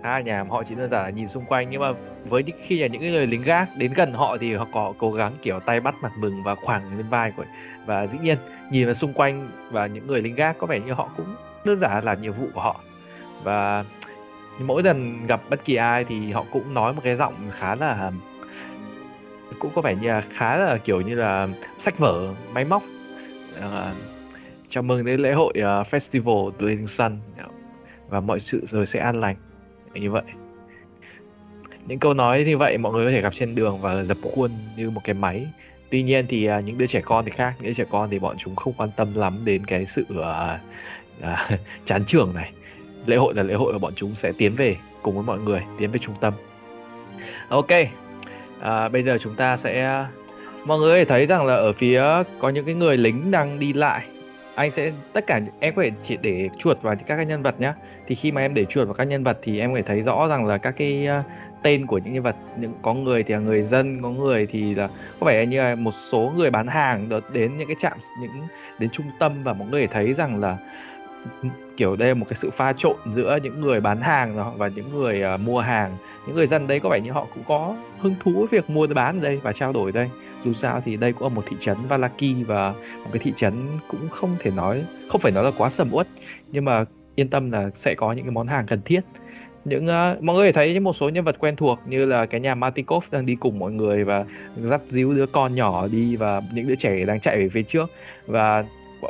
Khá 0.03 0.11
là 0.11 0.21
nhàm 0.21 0.51
họ 0.51 0.63
chỉ 0.69 0.75
đơn 0.75 0.89
giản 0.89 1.03
là 1.03 1.11
nhìn 1.11 1.29
xung 1.29 1.45
quanh 1.45 1.71
nhưng 1.71 1.81
mà 1.81 1.93
với 2.29 2.43
những 2.43 2.57
khi 2.67 2.79
là 2.79 2.87
những 2.87 3.03
người 3.03 3.27
lính 3.27 3.43
gác 3.43 3.77
đến 3.77 3.93
gần 3.93 4.13
họ 4.13 4.37
thì 4.41 4.55
họ 4.55 4.67
có 4.73 4.93
cố 4.99 5.13
gắng 5.13 5.33
kiểu 5.43 5.61
tay 5.61 5.81
bắt 5.81 5.95
mặt 6.03 6.13
mừng 6.19 6.43
và 6.43 6.55
khoảng 6.55 6.97
lên 6.97 7.07
vai 7.11 7.33
của 7.37 7.45
và 7.87 8.07
dĩ 8.07 8.19
nhiên 8.23 8.39
nhìn 8.71 8.85
vào 8.85 8.95
xung 8.95 9.13
quanh 9.13 9.51
và 9.71 9.87
những 9.87 10.07
người 10.07 10.23
lính 10.23 10.35
gác 10.35 10.59
có 10.59 10.67
vẻ 10.67 10.81
như 10.81 10.93
họ 10.93 11.09
cũng 11.17 11.35
đơn 11.65 11.79
giản 11.79 11.91
là 11.93 12.01
làm 12.01 12.23
nhiệm 12.23 12.33
vụ 12.33 12.47
của 12.55 12.61
họ. 12.61 12.81
Và 13.45 13.85
mỗi 14.59 14.83
lần 14.83 15.27
gặp 15.27 15.41
bất 15.51 15.65
kỳ 15.65 15.75
ai 15.75 16.05
thì 16.05 16.33
họ 16.33 16.45
cũng 16.53 16.75
nói 16.75 16.93
một 16.93 17.01
cái 17.05 17.17
giọng 17.17 17.35
khá 17.59 17.75
là 17.75 18.11
cũng 19.61 19.71
có 19.75 19.83
vẻ 19.83 19.95
như 19.95 20.09
là 20.09 20.23
khá 20.35 20.57
là 20.57 20.79
kiểu 20.79 21.01
như 21.01 21.15
là 21.15 21.49
sách 21.81 21.99
vở 21.99 22.35
máy 22.53 22.65
móc. 22.65 22.83
Ờ, 23.61 23.93
chào 24.71 24.83
mừng 24.83 25.05
đến 25.05 25.21
lễ 25.21 25.33
hội 25.33 25.53
uh, 25.59 25.87
festival 25.87 26.51
Blazing 26.59 26.87
Sun. 26.87 27.19
Và 28.09 28.21
mọi 28.21 28.41
sự 28.41 28.67
rồi 28.67 28.87
sẽ 28.87 29.01
an 29.01 29.21
lành. 29.21 29.37
Như 29.95 30.11
vậy. 30.11 30.23
Những 31.87 31.99
câu 31.99 32.15
nói 32.15 32.45
như 32.45 32.59
vậy 32.59 32.79
mọi 32.79 32.93
người 32.93 33.05
có 33.05 33.11
thể 33.11 33.21
gặp 33.21 33.35
trên 33.35 33.55
đường 33.55 33.81
và 33.81 34.05
dập 34.05 34.17
khuôn 34.23 34.51
như 34.77 34.91
một 34.91 35.01
cái 35.05 35.15
máy. 35.15 35.47
Tuy 35.91 36.03
nhiên 36.03 36.27
thì 36.29 36.49
uh, 36.51 36.65
những 36.65 36.79
đứa 36.79 36.87
trẻ 36.87 37.01
con 37.05 37.25
thì 37.25 37.31
khác. 37.31 37.55
Những 37.59 37.67
đứa 37.67 37.75
trẻ 37.75 37.85
con 37.91 38.11
thì 38.11 38.19
bọn 38.19 38.37
chúng 38.39 38.57
không 38.57 38.73
quan 38.73 38.91
tâm 38.97 39.15
lắm 39.15 39.41
đến 39.45 39.67
cái 39.67 39.87
sự 39.87 40.05
uh, 40.11 40.17
uh, 41.21 41.61
chán 41.87 42.05
trường 42.07 42.35
này 42.35 42.53
lễ 43.07 43.17
hội 43.17 43.35
là 43.35 43.43
lễ 43.43 43.55
hội 43.55 43.73
và 43.73 43.79
bọn 43.79 43.93
chúng 43.97 44.15
sẽ 44.15 44.33
tiến 44.39 44.53
về 44.57 44.77
cùng 45.03 45.15
với 45.15 45.23
mọi 45.23 45.39
người 45.39 45.61
tiến 45.79 45.91
về 45.91 45.99
trung 45.99 46.15
tâm. 46.21 46.35
Ok 47.49 47.71
à, 48.61 48.89
bây 48.89 49.03
giờ 49.03 49.19
chúng 49.21 49.35
ta 49.35 49.57
sẽ 49.57 50.05
mọi 50.65 50.79
người 50.79 50.91
có 50.91 50.99
thể 50.99 51.05
thấy 51.05 51.27
rằng 51.27 51.47
là 51.47 51.55
ở 51.55 51.73
phía 51.73 52.05
có 52.39 52.49
những 52.49 52.65
cái 52.65 52.75
người 52.75 52.97
lính 52.97 53.31
đang 53.31 53.59
đi 53.59 53.73
lại. 53.73 54.07
Anh 54.55 54.71
sẽ 54.71 54.93
tất 55.13 55.27
cả 55.27 55.41
em 55.61 55.75
có 55.75 55.83
thể 55.83 55.91
chỉ 56.03 56.17
để 56.23 56.49
chuột 56.59 56.83
vào 56.83 56.97
các 57.07 57.17
cái 57.17 57.27
nhân 57.27 57.43
vật 57.43 57.61
nhá. 57.61 57.75
Thì 58.07 58.15
khi 58.15 58.33
mà 58.33 58.41
em 58.41 58.55
để 58.55 58.65
chuột 58.65 58.87
vào 58.87 58.95
các 58.95 59.05
nhân 59.05 59.25
vật 59.25 59.39
thì 59.43 59.61
em 59.61 59.71
có 59.71 59.77
thể 59.77 59.83
thấy 59.83 60.03
rõ 60.03 60.27
rằng 60.29 60.47
là 60.47 60.59
các 60.59 60.75
cái 60.77 61.09
uh, 61.19 61.25
tên 61.63 61.87
của 61.87 61.99
những 61.99 62.15
nhân 62.15 62.23
vật 62.23 62.37
những 62.59 62.73
có 62.83 62.95
người 62.95 63.23
thì 63.23 63.35
là 63.35 63.41
người 63.41 63.63
dân 63.63 64.03
có 64.03 64.11
người 64.11 64.47
thì 64.47 64.75
là 64.75 64.89
có 65.21 65.27
vẻ 65.27 65.47
như 65.47 65.59
là 65.59 65.75
một 65.75 65.95
số 65.95 66.33
người 66.37 66.51
bán 66.51 66.67
hàng 66.67 67.09
đợt 67.09 67.33
đến 67.33 67.59
những 67.59 67.69
cái 67.69 67.77
trạm 67.81 67.99
những 68.21 68.31
đến 68.79 68.91
trung 68.91 69.07
tâm 69.19 69.33
và 69.43 69.53
mọi 69.53 69.69
người 69.69 69.87
thấy 69.87 70.15
rằng 70.15 70.41
là 70.41 70.59
kiểu 71.81 71.97
đây 71.97 72.09
là 72.09 72.15
một 72.15 72.27
cái 72.29 72.37
sự 72.37 72.51
pha 72.51 72.73
trộn 72.73 72.97
giữa 73.15 73.39
những 73.43 73.61
người 73.61 73.81
bán 73.81 74.01
hàng 74.01 74.37
đó 74.37 74.53
và 74.57 74.69
những 74.69 74.89
người 74.89 75.23
uh, 75.35 75.41
mua 75.41 75.61
hàng. 75.61 75.97
Những 76.27 76.37
người 76.37 76.47
dân 76.47 76.67
đấy 76.67 76.81
có 76.81 76.89
vẻ 76.89 77.01
như 77.01 77.13
họ 77.13 77.27
cũng 77.35 77.45
có 77.49 77.77
hứng 77.99 78.15
thú 78.21 78.33
với 78.33 78.47
việc 78.51 78.71
mua 78.71 78.87
bán 78.87 79.21
ở 79.21 79.23
đây 79.23 79.37
và 79.37 79.53
trao 79.53 79.73
đổi 79.73 79.91
ở 79.91 79.93
đây. 79.93 80.09
Dù 80.45 80.53
sao 80.53 80.83
thì 80.85 80.97
đây 80.97 81.13
cũng 81.13 81.23
là 81.23 81.35
một 81.35 81.45
thị 81.49 81.57
trấn 81.61 81.77
Valaki 81.89 82.47
và 82.47 82.73
một 82.73 83.11
cái 83.13 83.23
thị 83.23 83.33
trấn 83.37 83.67
cũng 83.89 84.09
không 84.09 84.37
thể 84.39 84.51
nói 84.51 84.85
không 85.09 85.21
phải 85.21 85.33
nói 85.33 85.45
là 85.45 85.51
quá 85.59 85.71
sầm 85.71 85.89
uất. 85.93 86.07
Nhưng 86.53 86.65
mà 86.65 86.85
yên 87.15 87.29
tâm 87.29 87.51
là 87.51 87.71
sẽ 87.75 87.95
có 87.95 88.13
những 88.13 88.25
cái 88.25 88.33
món 88.33 88.47
hàng 88.47 88.67
cần 88.67 88.81
thiết. 88.85 89.01
Những 89.65 89.87
uh, 89.87 90.23
mọi 90.23 90.37
người 90.37 90.53
thấy 90.53 90.81
một 90.81 90.97
số 90.97 91.09
nhân 91.09 91.25
vật 91.25 91.37
quen 91.39 91.57
thuộc 91.57 91.79
như 91.87 92.05
là 92.05 92.27
cái 92.27 92.41
nhà 92.41 92.55
Matikov 92.55 93.05
đang 93.11 93.27
đi 93.27 93.35
cùng 93.35 93.59
mọi 93.59 93.73
người 93.73 94.05
và 94.05 94.25
dắt 94.57 94.81
díu 94.91 95.13
đứa 95.13 95.27
con 95.27 95.55
nhỏ 95.55 95.87
đi 95.87 96.17
và 96.17 96.43
những 96.53 96.69
đứa 96.69 96.77
trẻ 96.77 97.05
đang 97.05 97.21
chạy 97.21 97.37
về 97.37 97.49
phía 97.49 97.63
trước. 97.63 97.91
Và 98.27 98.65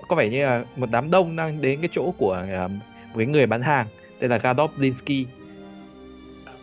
có 0.08 0.16
vẻ 0.16 0.28
như 0.28 0.44
là 0.44 0.64
một 0.76 0.88
đám 0.90 1.10
đông 1.10 1.36
đang 1.36 1.62
đến 1.62 1.80
cái 1.80 1.88
chỗ 1.92 2.14
của 2.18 2.44
uh, 2.64 2.70
một 2.70 3.16
cái 3.16 3.26
người 3.26 3.46
bán 3.46 3.62
hàng 3.62 3.86
tên 4.18 4.30
là 4.30 4.38
Gadov 4.38 4.70
Blinsky 4.76 5.26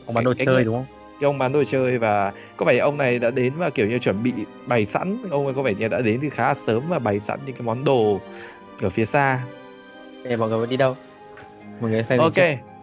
ông 0.05 0.15
bán 0.15 0.23
đồ 0.23 0.33
chơi 0.33 0.45
người- 0.45 0.63
đúng 0.63 0.75
không? 0.75 0.85
Cái 1.19 1.25
ông 1.25 1.37
bán 1.37 1.51
đồ 1.51 1.63
chơi 1.63 1.97
và 1.97 2.33
có 2.57 2.65
vẻ 2.65 2.77
ông 2.77 2.97
này 2.97 3.19
đã 3.19 3.31
đến 3.31 3.53
và 3.57 3.69
kiểu 3.69 3.87
như 3.87 3.99
chuẩn 3.99 4.23
bị 4.23 4.33
bày 4.67 4.85
sẵn. 4.85 5.17
Ông 5.29 5.45
ấy 5.45 5.53
có 5.53 5.61
vẻ 5.61 5.73
như 5.73 5.87
đã 5.87 6.01
đến 6.01 6.19
từ 6.21 6.29
khá 6.29 6.47
là 6.47 6.53
sớm 6.53 6.83
và 6.89 6.99
bày 6.99 7.19
sẵn 7.19 7.39
những 7.45 7.55
cái 7.55 7.61
món 7.61 7.83
đồ 7.83 8.19
ở 8.81 8.89
phía 8.89 9.05
xa. 9.05 9.39
Ê, 10.25 10.35
mọi 10.35 10.49
người 10.49 10.67
đi 10.67 10.77
đâu? 10.77 10.95
Mọi 11.81 11.91
người 11.91 12.03
xem 12.03 12.19
ok 12.19 12.33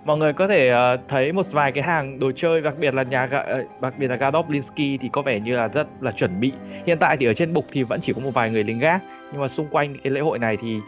mọi 0.04 0.18
người 0.18 0.32
có 0.32 0.48
thể 0.48 0.68
ờ, 0.68 0.96
thấy 1.08 1.32
một 1.32 1.52
vài 1.52 1.72
cái 1.72 1.84
hàng 1.84 2.18
đồ 2.18 2.32
chơi 2.36 2.60
đặc 2.60 2.74
biệt 2.78 2.94
là 2.94 3.02
nhà 3.02 3.28
ờ, 3.30 3.64
đặc 3.80 3.94
biệt 3.98 4.08
là 4.08 4.16
Gadov 4.16 4.50
Linsky 4.50 4.98
thì 4.98 5.08
có 5.12 5.22
vẻ 5.22 5.40
như 5.40 5.56
là 5.56 5.68
rất 5.68 5.86
là 6.00 6.10
chuẩn 6.10 6.40
bị. 6.40 6.52
Hiện 6.86 6.98
tại 6.98 7.16
thì 7.16 7.26
ở 7.26 7.34
trên 7.34 7.52
bục 7.52 7.66
thì 7.72 7.82
vẫn 7.82 8.00
chỉ 8.00 8.12
có 8.12 8.20
một 8.20 8.30
vài 8.34 8.50
người 8.50 8.64
lính 8.64 8.78
gác 8.78 9.02
nhưng 9.34 9.42
mà 9.42 9.48
xung 9.48 9.66
quanh 9.70 9.96
cái 10.04 10.12
lễ 10.12 10.20
hội 10.20 10.38
này 10.38 10.56
thì 10.56 10.80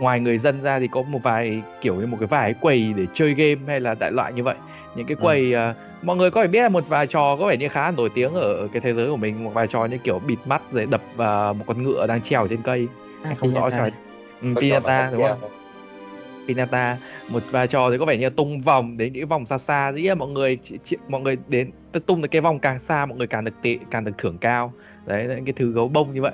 ngoài 0.00 0.20
người 0.20 0.38
dân 0.38 0.62
ra 0.62 0.78
thì 0.78 0.88
có 0.88 1.02
một 1.02 1.18
vài 1.22 1.62
kiểu 1.80 1.94
như 1.94 2.06
một 2.06 2.16
cái 2.20 2.26
vài 2.26 2.54
quầy 2.54 2.92
để 2.96 3.06
chơi 3.14 3.34
game 3.34 3.60
hay 3.66 3.80
là 3.80 3.94
đại 3.94 4.12
loại 4.12 4.32
như 4.32 4.42
vậy. 4.42 4.56
Những 4.96 5.06
cái 5.06 5.16
Ừ. 5.20 5.22
quầy 5.22 5.52
ờ, 5.52 5.74
mọi 6.02 6.16
người 6.16 6.30
có 6.30 6.42
thể 6.42 6.48
biết 6.48 6.62
là 6.62 6.68
một 6.68 6.88
vài 6.88 7.06
trò 7.06 7.36
có 7.36 7.46
vẻ 7.46 7.56
như 7.56 7.68
khá 7.68 7.82
là 7.82 7.90
nổi 7.90 8.08
tiếng 8.14 8.34
ở 8.34 8.68
cái 8.72 8.80
thế 8.80 8.94
giới 8.94 9.08
của 9.10 9.16
mình. 9.16 9.44
Một 9.44 9.54
vài 9.54 9.66
trò 9.66 9.84
như 9.84 9.98
kiểu 9.98 10.18
bịt 10.18 10.38
mắt 10.46 10.62
rồi 10.72 10.86
đập 10.86 11.02
vào 11.16 11.54
một 11.54 11.64
con 11.66 11.82
ngựa 11.82 12.06
đang 12.06 12.22
trèo 12.22 12.48
trên 12.48 12.62
cây. 12.62 12.88
À, 13.22 13.34
không 13.38 13.54
rõ 13.54 13.70
trò 13.70 13.88
ừ, 14.42 14.54
Pinata 14.60 15.10
đúng 15.12 15.22
không? 15.22 15.38
Pinata. 16.48 16.96
Một 17.28 17.42
vài 17.50 17.66
trò 17.66 17.90
thì 17.90 17.98
có 17.98 18.04
vẻ 18.04 18.16
như 18.16 18.24
là 18.24 18.30
tung 18.36 18.60
vòng 18.60 18.96
đến 18.96 19.12
những 19.12 19.22
cái 19.22 19.26
vòng 19.26 19.46
xa 19.46 19.58
xa. 19.58 19.92
Dĩ 19.92 20.02
nhiên 20.02 20.18
mọi 20.18 20.28
người 20.28 20.58
chỉ, 20.64 20.78
chỉ, 20.84 20.96
mọi 21.08 21.20
người 21.20 21.36
đến 21.48 21.70
tung 22.06 22.22
được 22.22 22.28
cái 22.30 22.40
vòng 22.40 22.58
càng 22.58 22.78
xa 22.78 23.06
mọi 23.06 23.18
người 23.18 23.26
càng 23.26 23.44
được 23.44 23.54
tệ 23.62 23.78
càng 23.90 24.04
được 24.04 24.12
thưởng 24.18 24.38
cao. 24.40 24.72
Đấy 25.06 25.24
là 25.24 25.34
những 25.34 25.44
cái 25.44 25.54
thứ 25.56 25.72
gấu 25.72 25.88
bông 25.88 26.14
như 26.14 26.22
vậy 26.22 26.32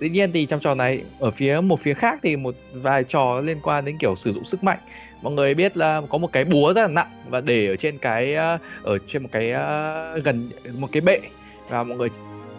dĩ 0.00 0.08
nhiên 0.08 0.32
thì 0.32 0.46
trong 0.46 0.60
trò 0.60 0.74
này 0.74 1.02
ở 1.18 1.30
phía 1.30 1.60
một 1.60 1.80
phía 1.80 1.94
khác 1.94 2.18
thì 2.22 2.36
một 2.36 2.54
vài 2.72 3.04
trò 3.04 3.40
liên 3.40 3.60
quan 3.62 3.84
đến 3.84 3.98
kiểu 3.98 4.14
sử 4.16 4.32
dụng 4.32 4.44
sức 4.44 4.64
mạnh. 4.64 4.78
Mọi 5.22 5.32
người 5.32 5.54
biết 5.54 5.76
là 5.76 6.02
có 6.08 6.18
một 6.18 6.32
cái 6.32 6.44
búa 6.44 6.72
rất 6.72 6.82
là 6.82 6.88
nặng 6.88 7.10
và 7.28 7.40
để 7.40 7.66
ở 7.66 7.76
trên 7.76 7.98
cái 7.98 8.34
ờ, 8.34 8.58
ở 8.82 8.98
trên 9.08 9.22
một 9.22 9.28
cái 9.32 9.50
ờ, 9.52 10.18
gần 10.24 10.50
một 10.78 10.88
cái 10.92 11.00
bệ. 11.00 11.20
Và 11.68 11.82
mọi 11.82 11.98
người 11.98 12.08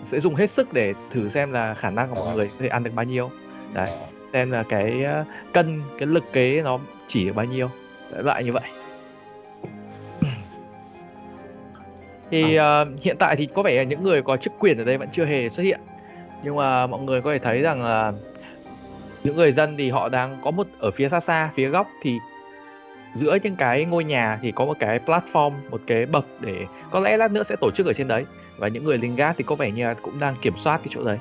sẽ 0.05 0.19
dùng 0.19 0.36
hết 0.36 0.50
sức 0.50 0.74
để 0.74 0.93
thử 1.12 1.29
xem 1.29 1.51
là 1.51 1.74
khả 1.74 1.89
năng 1.89 2.10
của 2.10 2.25
mọi 2.25 2.36
người 2.36 2.48
có 2.48 2.55
thể 2.60 2.67
ăn 2.67 2.83
được 2.83 2.91
bao 2.95 3.05
nhiêu. 3.05 3.31
Đấy 3.74 3.89
xem 4.33 4.51
là 4.51 4.63
cái 4.69 5.03
ờ, 5.03 5.25
cân 5.53 5.81
cái 5.98 6.07
lực 6.07 6.24
kế 6.33 6.62
nó 6.62 6.79
chỉ 7.07 7.25
được 7.25 7.36
bao 7.36 7.45
nhiêu. 7.45 7.69
Đại 8.12 8.24
loại 8.24 8.43
như 8.43 8.51
vậy. 8.51 8.63
Thì 12.31 12.55
ờ, 12.55 12.86
hiện 13.01 13.15
tại 13.19 13.36
thì 13.36 13.48
có 13.53 13.63
vẻ 13.63 13.75
là 13.75 13.83
những 13.83 14.03
người 14.03 14.21
có 14.21 14.38
chức 14.38 14.53
quyền 14.60 14.77
ở 14.77 14.83
đây 14.83 14.98
vẫn 14.98 15.10
chưa 15.12 15.25
hề 15.25 15.50
xuất 15.50 15.63
hiện 15.63 15.79
nhưng 16.43 16.55
mà 16.55 16.88
mọi 16.88 17.01
người 17.01 17.21
có 17.21 17.31
thể 17.31 17.39
thấy 17.39 17.62
rằng 17.62 17.83
là 17.83 18.13
những 19.24 19.36
người 19.36 19.51
dân 19.51 19.77
thì 19.77 19.89
họ 19.89 20.10
đang 20.10 20.38
có 20.43 20.51
một 20.51 20.67
ở 20.79 20.91
phía 20.91 21.10
xa 21.10 21.19
xa 21.19 21.50
phía 21.55 21.67
góc 21.67 21.88
thì 22.01 22.17
giữa 23.13 23.38
những 23.43 23.55
cái 23.55 23.86
ngôi 23.86 24.03
nhà 24.03 24.39
thì 24.41 24.51
có 24.51 24.65
một 24.65 24.77
cái 24.79 25.00
platform 25.05 25.51
một 25.69 25.81
cái 25.88 26.05
bậc 26.05 26.25
để 26.39 26.65
có 26.91 27.00
lẽ 27.00 27.17
lát 27.17 27.31
nữa 27.31 27.43
sẽ 27.43 27.55
tổ 27.55 27.71
chức 27.71 27.86
ở 27.86 27.93
trên 27.93 28.07
đấy. 28.07 28.25
Và 28.57 28.67
những 28.67 28.83
người 28.83 28.98
lính 28.98 29.15
gác 29.15 29.36
thì 29.38 29.43
có 29.43 29.55
vẻ 29.55 29.71
như 29.71 29.83
là 29.83 29.93
cũng 29.93 30.19
đang 30.19 30.36
kiểm 30.41 30.53
soát 30.57 30.77
cái 30.77 30.88
chỗ 30.89 31.03
đấy. 31.03 31.17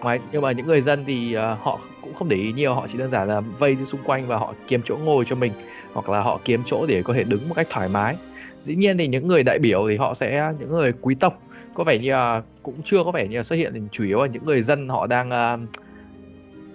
Ngoài 0.00 0.20
nhưng 0.32 0.42
mà 0.42 0.52
những 0.52 0.66
người 0.66 0.80
dân 0.80 1.04
thì 1.04 1.36
uh, 1.36 1.60
họ 1.60 1.80
cũng 2.02 2.14
không 2.14 2.28
để 2.28 2.36
ý 2.36 2.52
nhiều 2.52 2.74
họ 2.74 2.86
chỉ 2.92 2.98
đơn 2.98 3.10
giản 3.10 3.28
là 3.28 3.40
vây 3.40 3.76
xung 3.86 4.00
quanh 4.04 4.26
và 4.26 4.36
họ 4.36 4.54
kiếm 4.68 4.80
chỗ 4.84 4.96
ngồi 4.96 5.24
cho 5.28 5.36
mình 5.36 5.52
hoặc 5.92 6.08
là 6.08 6.20
họ 6.20 6.40
kiếm 6.44 6.62
chỗ 6.66 6.86
để 6.86 7.02
có 7.02 7.14
thể 7.14 7.24
đứng 7.24 7.48
một 7.48 7.54
cách 7.54 7.66
thoải 7.70 7.88
mái. 7.88 8.16
Dĩ 8.64 8.74
nhiên 8.74 8.98
thì 8.98 9.06
những 9.06 9.28
người 9.28 9.42
đại 9.42 9.58
biểu 9.58 9.86
thì 9.88 9.96
họ 9.96 10.14
sẽ 10.14 10.52
những 10.58 10.70
người 10.70 10.92
quý 11.00 11.14
tộc 11.14 11.42
có 11.74 11.84
vẻ 11.84 11.98
như 11.98 12.10
là 12.10 12.42
cũng 12.62 12.74
chưa 12.84 13.04
có 13.04 13.10
vẻ 13.10 13.28
như 13.28 13.36
là 13.36 13.42
xuất 13.42 13.56
hiện 13.56 13.88
chủ 13.92 14.04
yếu 14.04 14.20
là 14.20 14.26
những 14.26 14.44
người 14.44 14.62
dân 14.62 14.88
họ 14.88 15.06
đang 15.06 15.30
ờ, 15.30 15.58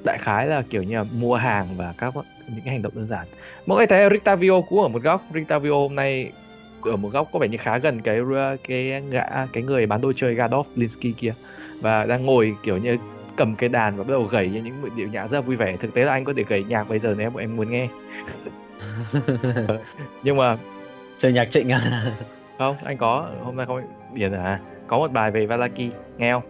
đại 0.05 0.17
khái 0.21 0.47
là 0.47 0.63
kiểu 0.69 0.83
như 0.83 0.95
là 0.95 1.03
mua 1.03 1.35
hàng 1.35 1.67
và 1.77 1.93
các 1.97 2.13
những 2.47 2.61
cái 2.65 2.73
hành 2.73 2.81
động 2.81 2.93
đơn 2.95 3.05
giản. 3.05 3.27
Mọi 3.65 3.77
người 3.77 3.87
thấy 3.87 4.09
Rictavio 4.11 4.61
cũng 4.61 4.81
ở 4.81 4.87
một 4.87 5.03
góc. 5.03 5.21
Rictavio 5.33 5.71
hôm 5.71 5.95
nay 5.95 6.31
ở 6.81 6.95
một 6.95 7.09
góc 7.09 7.29
có 7.33 7.39
vẻ 7.39 7.47
như 7.47 7.57
khá 7.57 7.77
gần 7.77 8.01
cái 8.01 8.19
cái 8.67 9.01
gã 9.09 9.45
cái 9.53 9.63
người 9.63 9.85
bán 9.85 10.01
đồ 10.01 10.13
chơi 10.15 10.35
Gadov 10.35 10.67
Linsky 10.75 11.11
kia 11.11 11.33
và 11.81 12.05
đang 12.05 12.25
ngồi 12.25 12.55
kiểu 12.63 12.77
như 12.77 12.97
cầm 13.35 13.55
cái 13.55 13.69
đàn 13.69 13.97
và 13.97 14.03
bắt 14.03 14.11
đầu 14.11 14.23
gảy 14.23 14.49
những 14.49 14.95
điệu 14.95 15.07
nhạc 15.07 15.27
rất 15.27 15.37
là 15.37 15.41
vui 15.41 15.55
vẻ. 15.55 15.77
Thực 15.77 15.93
tế 15.93 16.03
là 16.03 16.11
anh 16.11 16.23
có 16.25 16.33
thể 16.37 16.43
gảy 16.47 16.63
nhạc 16.63 16.89
bây 16.89 16.99
giờ 16.99 17.15
nếu 17.17 17.31
em 17.37 17.55
muốn 17.55 17.71
nghe. 17.71 17.87
Nhưng 20.23 20.37
mà 20.37 20.57
chơi 21.19 21.33
nhạc 21.33 21.45
trịnh 21.51 21.71
à? 21.71 22.11
Không 22.57 22.75
anh 22.83 22.97
có. 22.97 23.29
Hôm 23.43 23.55
nay 23.55 23.65
không 23.65 23.81
biển 24.13 24.33
à 24.33 24.59
có 24.87 24.97
một 24.97 25.11
bài 25.11 25.31
về 25.31 25.45
Valaki 25.45 25.91
nghe 26.17 26.31
không? 26.33 26.43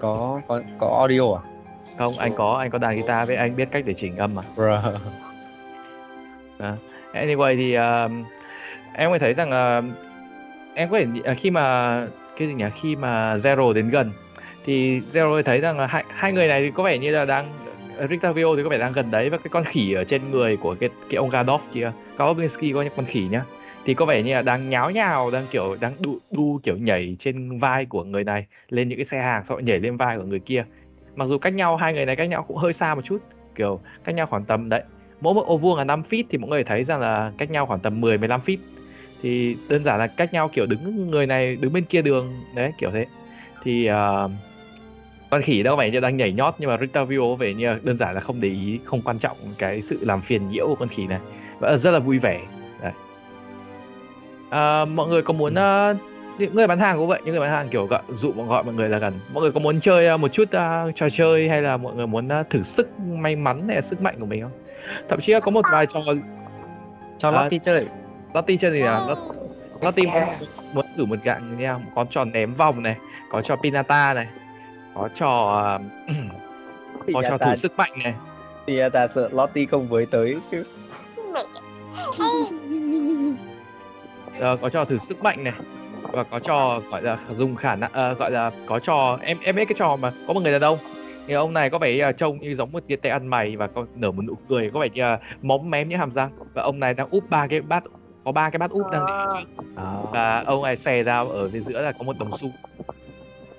Có 0.00 0.40
có 0.48 0.60
có 0.78 0.96
audio 0.98 1.34
à? 1.34 1.42
Không 1.98 2.18
anh 2.18 2.32
có 2.34 2.56
anh 2.60 2.70
có 2.70 2.78
đàn 2.78 2.94
guitar 2.94 3.28
với 3.28 3.36
anh 3.36 3.56
biết 3.56 3.68
cách 3.70 3.84
để 3.86 3.94
chỉnh 3.94 4.16
âm 4.16 4.34
mà. 4.34 4.42
Bruh. 4.56 5.02
anyway 7.12 7.56
thì 7.56 7.76
uh, 7.76 8.26
em 8.92 9.10
có 9.10 9.18
thấy 9.18 9.34
rằng 9.34 9.48
uh, 9.48 9.84
em 10.74 10.88
có 10.90 10.98
thể 10.98 11.32
uh, 11.32 11.38
khi 11.38 11.50
mà 11.50 12.06
cái 12.36 12.48
gì 12.48 12.54
nhỉ? 12.54 12.64
Khi 12.80 12.96
mà 12.96 13.36
Zero 13.36 13.72
đến 13.72 13.90
gần 13.90 14.12
thì 14.64 15.00
Zero 15.00 15.42
thấy 15.42 15.60
rằng 15.60 15.78
là 15.78 15.86
hai, 15.86 16.04
hai 16.08 16.32
người 16.32 16.48
này 16.48 16.62
thì 16.62 16.70
có 16.70 16.82
vẻ 16.82 16.98
như 16.98 17.10
là 17.10 17.24
đang 17.24 17.52
Rictavio 18.10 18.56
thì 18.56 18.62
có 18.62 18.68
vẻ 18.68 18.78
đang 18.78 18.92
gần 18.92 19.10
đấy 19.10 19.30
và 19.30 19.38
cái 19.38 19.48
con 19.50 19.64
khỉ 19.64 19.92
ở 19.92 20.04
trên 20.04 20.30
người 20.30 20.56
của 20.56 20.76
cái 20.80 20.90
cái 21.10 21.16
ông 21.16 21.30
Gadov 21.30 21.62
kia. 21.72 21.92
Goblinsky 22.18 22.72
có 22.72 22.82
những 22.82 22.92
con 22.96 23.04
khỉ 23.04 23.28
nhá 23.30 23.44
thì 23.88 23.94
có 23.94 24.06
vẻ 24.06 24.22
như 24.22 24.34
là 24.34 24.42
đang 24.42 24.70
nháo 24.70 24.90
nhào 24.90 25.30
đang 25.30 25.44
kiểu 25.50 25.76
đang 25.80 25.92
đu, 26.00 26.18
đu 26.30 26.60
kiểu 26.62 26.76
nhảy 26.76 27.16
trên 27.20 27.58
vai 27.58 27.86
của 27.86 28.04
người 28.04 28.24
này 28.24 28.46
lên 28.68 28.88
những 28.88 28.98
cái 28.98 29.04
xe 29.04 29.22
hàng 29.22 29.44
sau 29.48 29.60
nhảy 29.60 29.78
lên 29.78 29.96
vai 29.96 30.18
của 30.18 30.24
người 30.24 30.38
kia. 30.38 30.64
Mặc 31.16 31.28
dù 31.28 31.38
cách 31.38 31.54
nhau 31.54 31.76
hai 31.76 31.92
người 31.92 32.06
này 32.06 32.16
cách 32.16 32.28
nhau 32.28 32.44
cũng 32.48 32.56
hơi 32.56 32.72
xa 32.72 32.94
một 32.94 33.00
chút 33.04 33.18
kiểu 33.54 33.80
cách 34.04 34.14
nhau 34.14 34.26
khoảng 34.26 34.44
tầm 34.44 34.68
đấy 34.68 34.82
mỗi 35.20 35.34
một 35.34 35.46
ô 35.46 35.56
vuông 35.56 35.78
là 35.78 35.84
5 35.84 36.02
feet 36.10 36.24
thì 36.30 36.38
mọi 36.38 36.50
người 36.50 36.64
thấy 36.64 36.84
rằng 36.84 37.00
là 37.00 37.32
cách 37.38 37.50
nhau 37.50 37.66
khoảng 37.66 37.80
tầm 37.80 38.00
10 38.00 38.18
15 38.18 38.40
feet. 38.46 38.56
Thì 39.22 39.56
đơn 39.68 39.84
giản 39.84 39.98
là 39.98 40.06
cách 40.06 40.32
nhau 40.32 40.50
kiểu 40.52 40.66
đứng 40.66 41.10
người 41.10 41.26
này 41.26 41.56
đứng 41.56 41.72
bên 41.72 41.84
kia 41.84 42.02
đường 42.02 42.32
đấy 42.54 42.72
kiểu 42.78 42.90
thế. 42.90 43.06
Thì 43.64 43.90
uh, 43.90 44.30
con 45.30 45.42
khỉ 45.42 45.62
đâu 45.62 45.76
vẻ 45.76 45.90
như 45.90 46.00
đang 46.00 46.16
nhảy 46.16 46.32
nhót 46.32 46.54
nhưng 46.58 46.70
mà 46.70 46.76
Rictavio 46.80 47.34
về 47.34 47.54
như 47.54 47.78
đơn 47.82 47.98
giản 47.98 48.14
là 48.14 48.20
không 48.20 48.40
để 48.40 48.48
ý 48.48 48.80
không 48.84 49.02
quan 49.02 49.18
trọng 49.18 49.36
cái 49.58 49.82
sự 49.82 49.98
làm 50.00 50.20
phiền 50.20 50.48
nhiễu 50.48 50.66
của 50.66 50.74
con 50.74 50.88
khỉ 50.88 51.06
này. 51.06 51.20
Và 51.58 51.76
rất 51.76 51.90
là 51.90 51.98
vui 51.98 52.18
vẻ. 52.18 52.40
À, 54.50 54.84
mọi 54.84 55.08
người 55.08 55.22
có 55.22 55.32
muốn 55.32 55.54
uh, 55.54 55.96
những 56.38 56.54
người 56.54 56.66
bán 56.66 56.78
hàng 56.78 56.98
cũng 56.98 57.08
vậy 57.08 57.20
những 57.24 57.32
người 57.34 57.40
bán 57.40 57.50
hàng 57.50 57.68
kiểu 57.68 57.86
gọi 57.86 58.02
dụ 58.12 58.32
mọi 58.32 58.46
gọi 58.46 58.64
mọi 58.64 58.74
người 58.74 58.88
là 58.88 58.98
gần. 58.98 59.14
Mọi 59.32 59.42
người 59.42 59.52
có 59.52 59.60
muốn 59.60 59.80
chơi 59.80 60.14
uh, 60.14 60.20
một 60.20 60.32
chút 60.32 60.42
uh, 60.42 60.94
trò 60.96 61.08
chơi 61.12 61.48
hay 61.48 61.62
là 61.62 61.76
mọi 61.76 61.94
người 61.94 62.06
muốn 62.06 62.28
uh, 62.40 62.50
thử 62.50 62.62
sức 62.62 62.88
may 63.00 63.36
mắn 63.36 63.62
hay 63.66 63.76
là 63.76 63.82
sức 63.82 64.02
mạnh 64.02 64.16
của 64.20 64.26
mình 64.26 64.42
không? 64.42 64.52
Thậm 65.08 65.20
chí 65.20 65.32
là 65.32 65.40
có 65.40 65.50
một 65.50 65.64
vài 65.72 65.86
trò 65.86 66.00
cho 67.18 67.30
À, 67.30 67.30
Lottie 67.30 67.58
chơi. 67.58 67.86
Lottie 68.34 68.56
chơi 68.56 68.72
gì 68.72 68.80
à 68.80 68.98
Lot- 69.08 69.34
Lottie 69.82 70.06
muốn, 70.14 70.22
muốn 70.74 70.84
thử 70.96 71.04
một 71.04 71.16
dạng 71.24 71.50
như 71.50 71.56
nhau 71.64 71.82
có 71.94 72.06
trò 72.10 72.24
ném 72.24 72.54
vòng 72.54 72.82
này 72.82 72.96
có 73.30 73.42
trò 73.42 73.56
pinata 73.56 74.14
này 74.14 74.26
có 74.94 75.08
trò 75.14 75.62
uh, 75.76 76.14
có 77.14 77.22
trò 77.28 77.38
thử 77.38 77.54
sức 77.54 77.72
mạnh 77.76 77.92
này. 78.04 78.14
Thì 78.66 78.80
ta 78.92 79.06
sợ 79.14 79.28
Lottie 79.32 79.66
không 79.66 79.88
với 79.88 80.06
tới 80.06 80.36
chứ 80.50 80.62
Ờ, 84.40 84.56
có 84.62 84.68
trò 84.68 84.84
thử 84.84 84.98
sức 84.98 85.22
mạnh 85.22 85.44
này 85.44 85.52
và 86.02 86.22
có 86.22 86.38
trò 86.38 86.80
gọi 86.90 87.02
là 87.02 87.18
dùng 87.34 87.56
khả 87.56 87.74
năng 87.76 87.92
ờ, 87.92 88.14
gọi 88.14 88.30
là 88.30 88.50
có 88.66 88.78
trò 88.78 89.18
em 89.22 89.38
em 89.42 89.56
biết 89.56 89.64
cái 89.68 89.74
trò 89.78 89.96
mà 89.96 90.12
có 90.26 90.32
một 90.34 90.40
người 90.40 90.52
đàn 90.52 90.60
ông. 90.60 90.78
Thì 91.26 91.34
ông 91.34 91.54
này 91.54 91.70
có 91.70 91.78
vẻ 91.78 91.92
là 91.92 92.12
trông 92.12 92.38
như 92.40 92.54
giống 92.54 92.72
một 92.72 92.82
cái 92.88 92.96
tay 92.96 93.12
ăn 93.12 93.26
mày 93.26 93.56
và 93.56 93.66
có 93.66 93.84
nở 93.94 94.10
một 94.10 94.22
nụ 94.22 94.34
cười 94.48 94.70
có 94.74 94.80
vẻ 94.80 94.88
như 94.94 95.02
là 95.02 95.18
móm 95.42 95.70
mém 95.70 95.88
những 95.88 95.98
hàm 95.98 96.12
răng. 96.12 96.30
Và 96.54 96.62
ông 96.62 96.80
này 96.80 96.94
đang 96.94 97.08
úp 97.10 97.24
ba 97.30 97.46
cái 97.50 97.60
bát 97.60 97.82
có 98.24 98.32
ba 98.32 98.50
cái 98.50 98.58
bát 98.58 98.70
úp 98.70 98.90
đang 98.92 99.06
để 99.06 99.12
trước 99.40 99.62
và 100.12 100.42
ông 100.46 100.62
này 100.62 100.76
xè 100.76 101.02
ra 101.02 101.18
ở 101.18 101.48
phía 101.52 101.60
giữa 101.60 101.80
là 101.80 101.92
có 101.92 102.04
một 102.04 102.16
đồng 102.18 102.30
xu. 102.38 102.48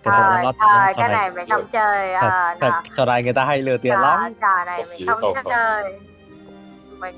Trời, 0.06 0.14
nhá, 0.46 0.52
trò 0.60 0.94
cái 0.98 1.10
này 1.10 1.10
này 1.10 1.32
mình 1.36 1.46
không 1.50 1.64
chơi 1.72 2.14
thật, 2.22 2.30
à, 2.30 2.56
thật, 2.62 2.72
nè. 2.84 2.90
trò 2.98 3.06
này 3.06 3.24
người 3.24 3.34
ta 3.34 3.46
hay 3.46 3.62
lừa 3.62 3.78
tiền 3.78 3.94
Trò- 3.94 4.02
lắm. 4.02 4.34
trò 4.42 4.66
này 4.66 4.84
mình 4.90 5.08
Không 5.08 5.34
chơi. 5.50 6.00
mình 7.00 7.16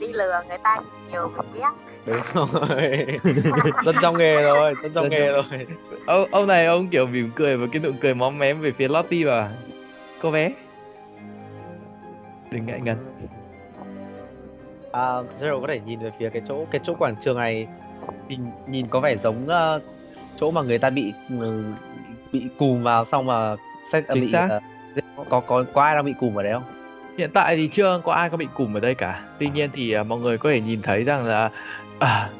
đi 0.00 0.08
lừa 0.12 0.42
người 0.48 0.58
ta 0.58 0.76
nhiều 1.10 1.30
mình 1.36 1.46
biết 1.54 1.91
đúng 2.34 2.48
rồi. 2.52 3.06
Dân 3.84 3.96
trong 4.02 4.18
nghề 4.18 4.42
rồi 4.42 4.74
dân 4.82 4.92
trong 4.94 5.08
nghề 5.08 5.26
rồi. 5.28 5.44
Ông 6.06 6.28
ông 6.30 6.46
này 6.46 6.66
ông 6.66 6.88
kiểu 6.88 7.06
mỉm 7.06 7.30
cười 7.34 7.56
và 7.56 7.66
cái 7.72 7.82
nụ 7.82 7.90
cười 8.00 8.14
móm 8.14 8.38
mém 8.38 8.60
về 8.60 8.72
phía 8.78 8.88
Lottie 8.88 9.24
và 9.24 9.52
cô 10.22 10.30
bé. 10.30 10.52
Đừng 12.50 12.66
ngại 12.66 12.80
ngần. 12.80 12.96
À, 14.92 15.02
Zero 15.40 15.60
có 15.60 15.66
thể 15.66 15.80
nhìn 15.86 16.00
về 16.00 16.10
phía 16.18 16.30
cái 16.30 16.42
chỗ 16.48 16.64
cái 16.70 16.80
chỗ 16.84 16.94
quảng 16.94 17.16
trường 17.24 17.36
này 17.36 17.66
nhìn, 18.28 18.40
nhìn 18.66 18.86
có 18.86 19.00
vẻ 19.00 19.16
giống 19.22 19.48
ờ, 19.48 19.80
chỗ 20.40 20.50
mà 20.50 20.62
người 20.62 20.78
ta 20.78 20.90
bị 20.90 21.12
ừ, 21.40 21.64
bị 22.32 22.46
cùm 22.58 22.82
vào 22.82 23.04
xong 23.04 23.26
mà 23.26 23.56
xét 23.92 24.04
Chính 24.12 24.22
bị 24.22 24.28
xác. 24.32 24.46
ờ, 24.50 24.60
có 25.28 25.40
có 25.40 25.64
có 25.72 25.82
ai 25.82 25.94
đang 25.94 26.04
bị 26.04 26.14
cùm 26.20 26.38
ở 26.38 26.42
đấy 26.42 26.52
không? 26.52 26.62
Hiện 27.18 27.30
tại 27.34 27.56
thì 27.56 27.68
chưa 27.68 28.00
có 28.04 28.12
ai 28.12 28.30
có 28.30 28.36
bị 28.36 28.46
cùm 28.54 28.76
ở 28.76 28.80
đây 28.80 28.94
cả. 28.94 29.22
Tuy 29.38 29.48
nhiên 29.50 29.70
thì 29.72 29.92
à, 29.92 30.02
mọi 30.02 30.18
người 30.18 30.38
có 30.38 30.50
thể 30.50 30.60
nhìn 30.60 30.82
thấy 30.82 31.04
rằng 31.04 31.26
là 31.26 31.50
à, 31.98 32.30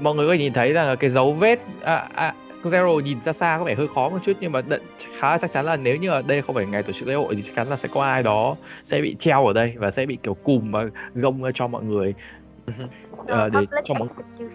mọi 0.00 0.14
người 0.14 0.26
có 0.26 0.32
thể 0.32 0.38
nhìn 0.38 0.52
thấy 0.52 0.72
rằng 0.72 0.86
là 0.86 0.94
cái 0.96 1.10
dấu 1.10 1.32
vết 1.32 1.58
à, 1.82 2.08
à, 2.14 2.34
Zero 2.62 3.00
nhìn 3.00 3.20
ra 3.24 3.32
xa 3.32 3.56
có 3.58 3.64
vẻ 3.64 3.74
hơi 3.74 3.88
khó 3.94 4.08
một 4.08 4.18
chút 4.24 4.32
nhưng 4.40 4.52
mà 4.52 4.60
đ- 4.60 4.78
khá 5.20 5.30
là 5.30 5.38
chắc 5.38 5.52
chắn 5.52 5.64
là 5.64 5.76
nếu 5.76 5.96
như 5.96 6.10
ở 6.10 6.22
đây 6.22 6.42
không 6.42 6.54
phải 6.54 6.66
ngày 6.66 6.82
tổ 6.82 6.92
chức 6.92 7.08
lễ 7.08 7.14
hội 7.14 7.34
thì 7.34 7.42
chắc 7.42 7.54
chắn 7.56 7.68
là 7.68 7.76
sẽ 7.76 7.88
có 7.92 8.02
ai 8.02 8.22
đó 8.22 8.56
sẽ 8.84 9.00
bị 9.00 9.16
treo 9.20 9.46
ở 9.46 9.52
đây 9.52 9.74
và 9.76 9.90
sẽ 9.90 10.06
bị 10.06 10.18
kiểu 10.22 10.34
cùm 10.34 10.70
và 10.70 10.84
gông 11.14 11.42
cho 11.54 11.66
mọi 11.66 11.84
người. 11.84 12.14
Ờ, 13.26 13.48
để 13.48 13.60
cho 13.84 13.94
mọi 13.94 14.08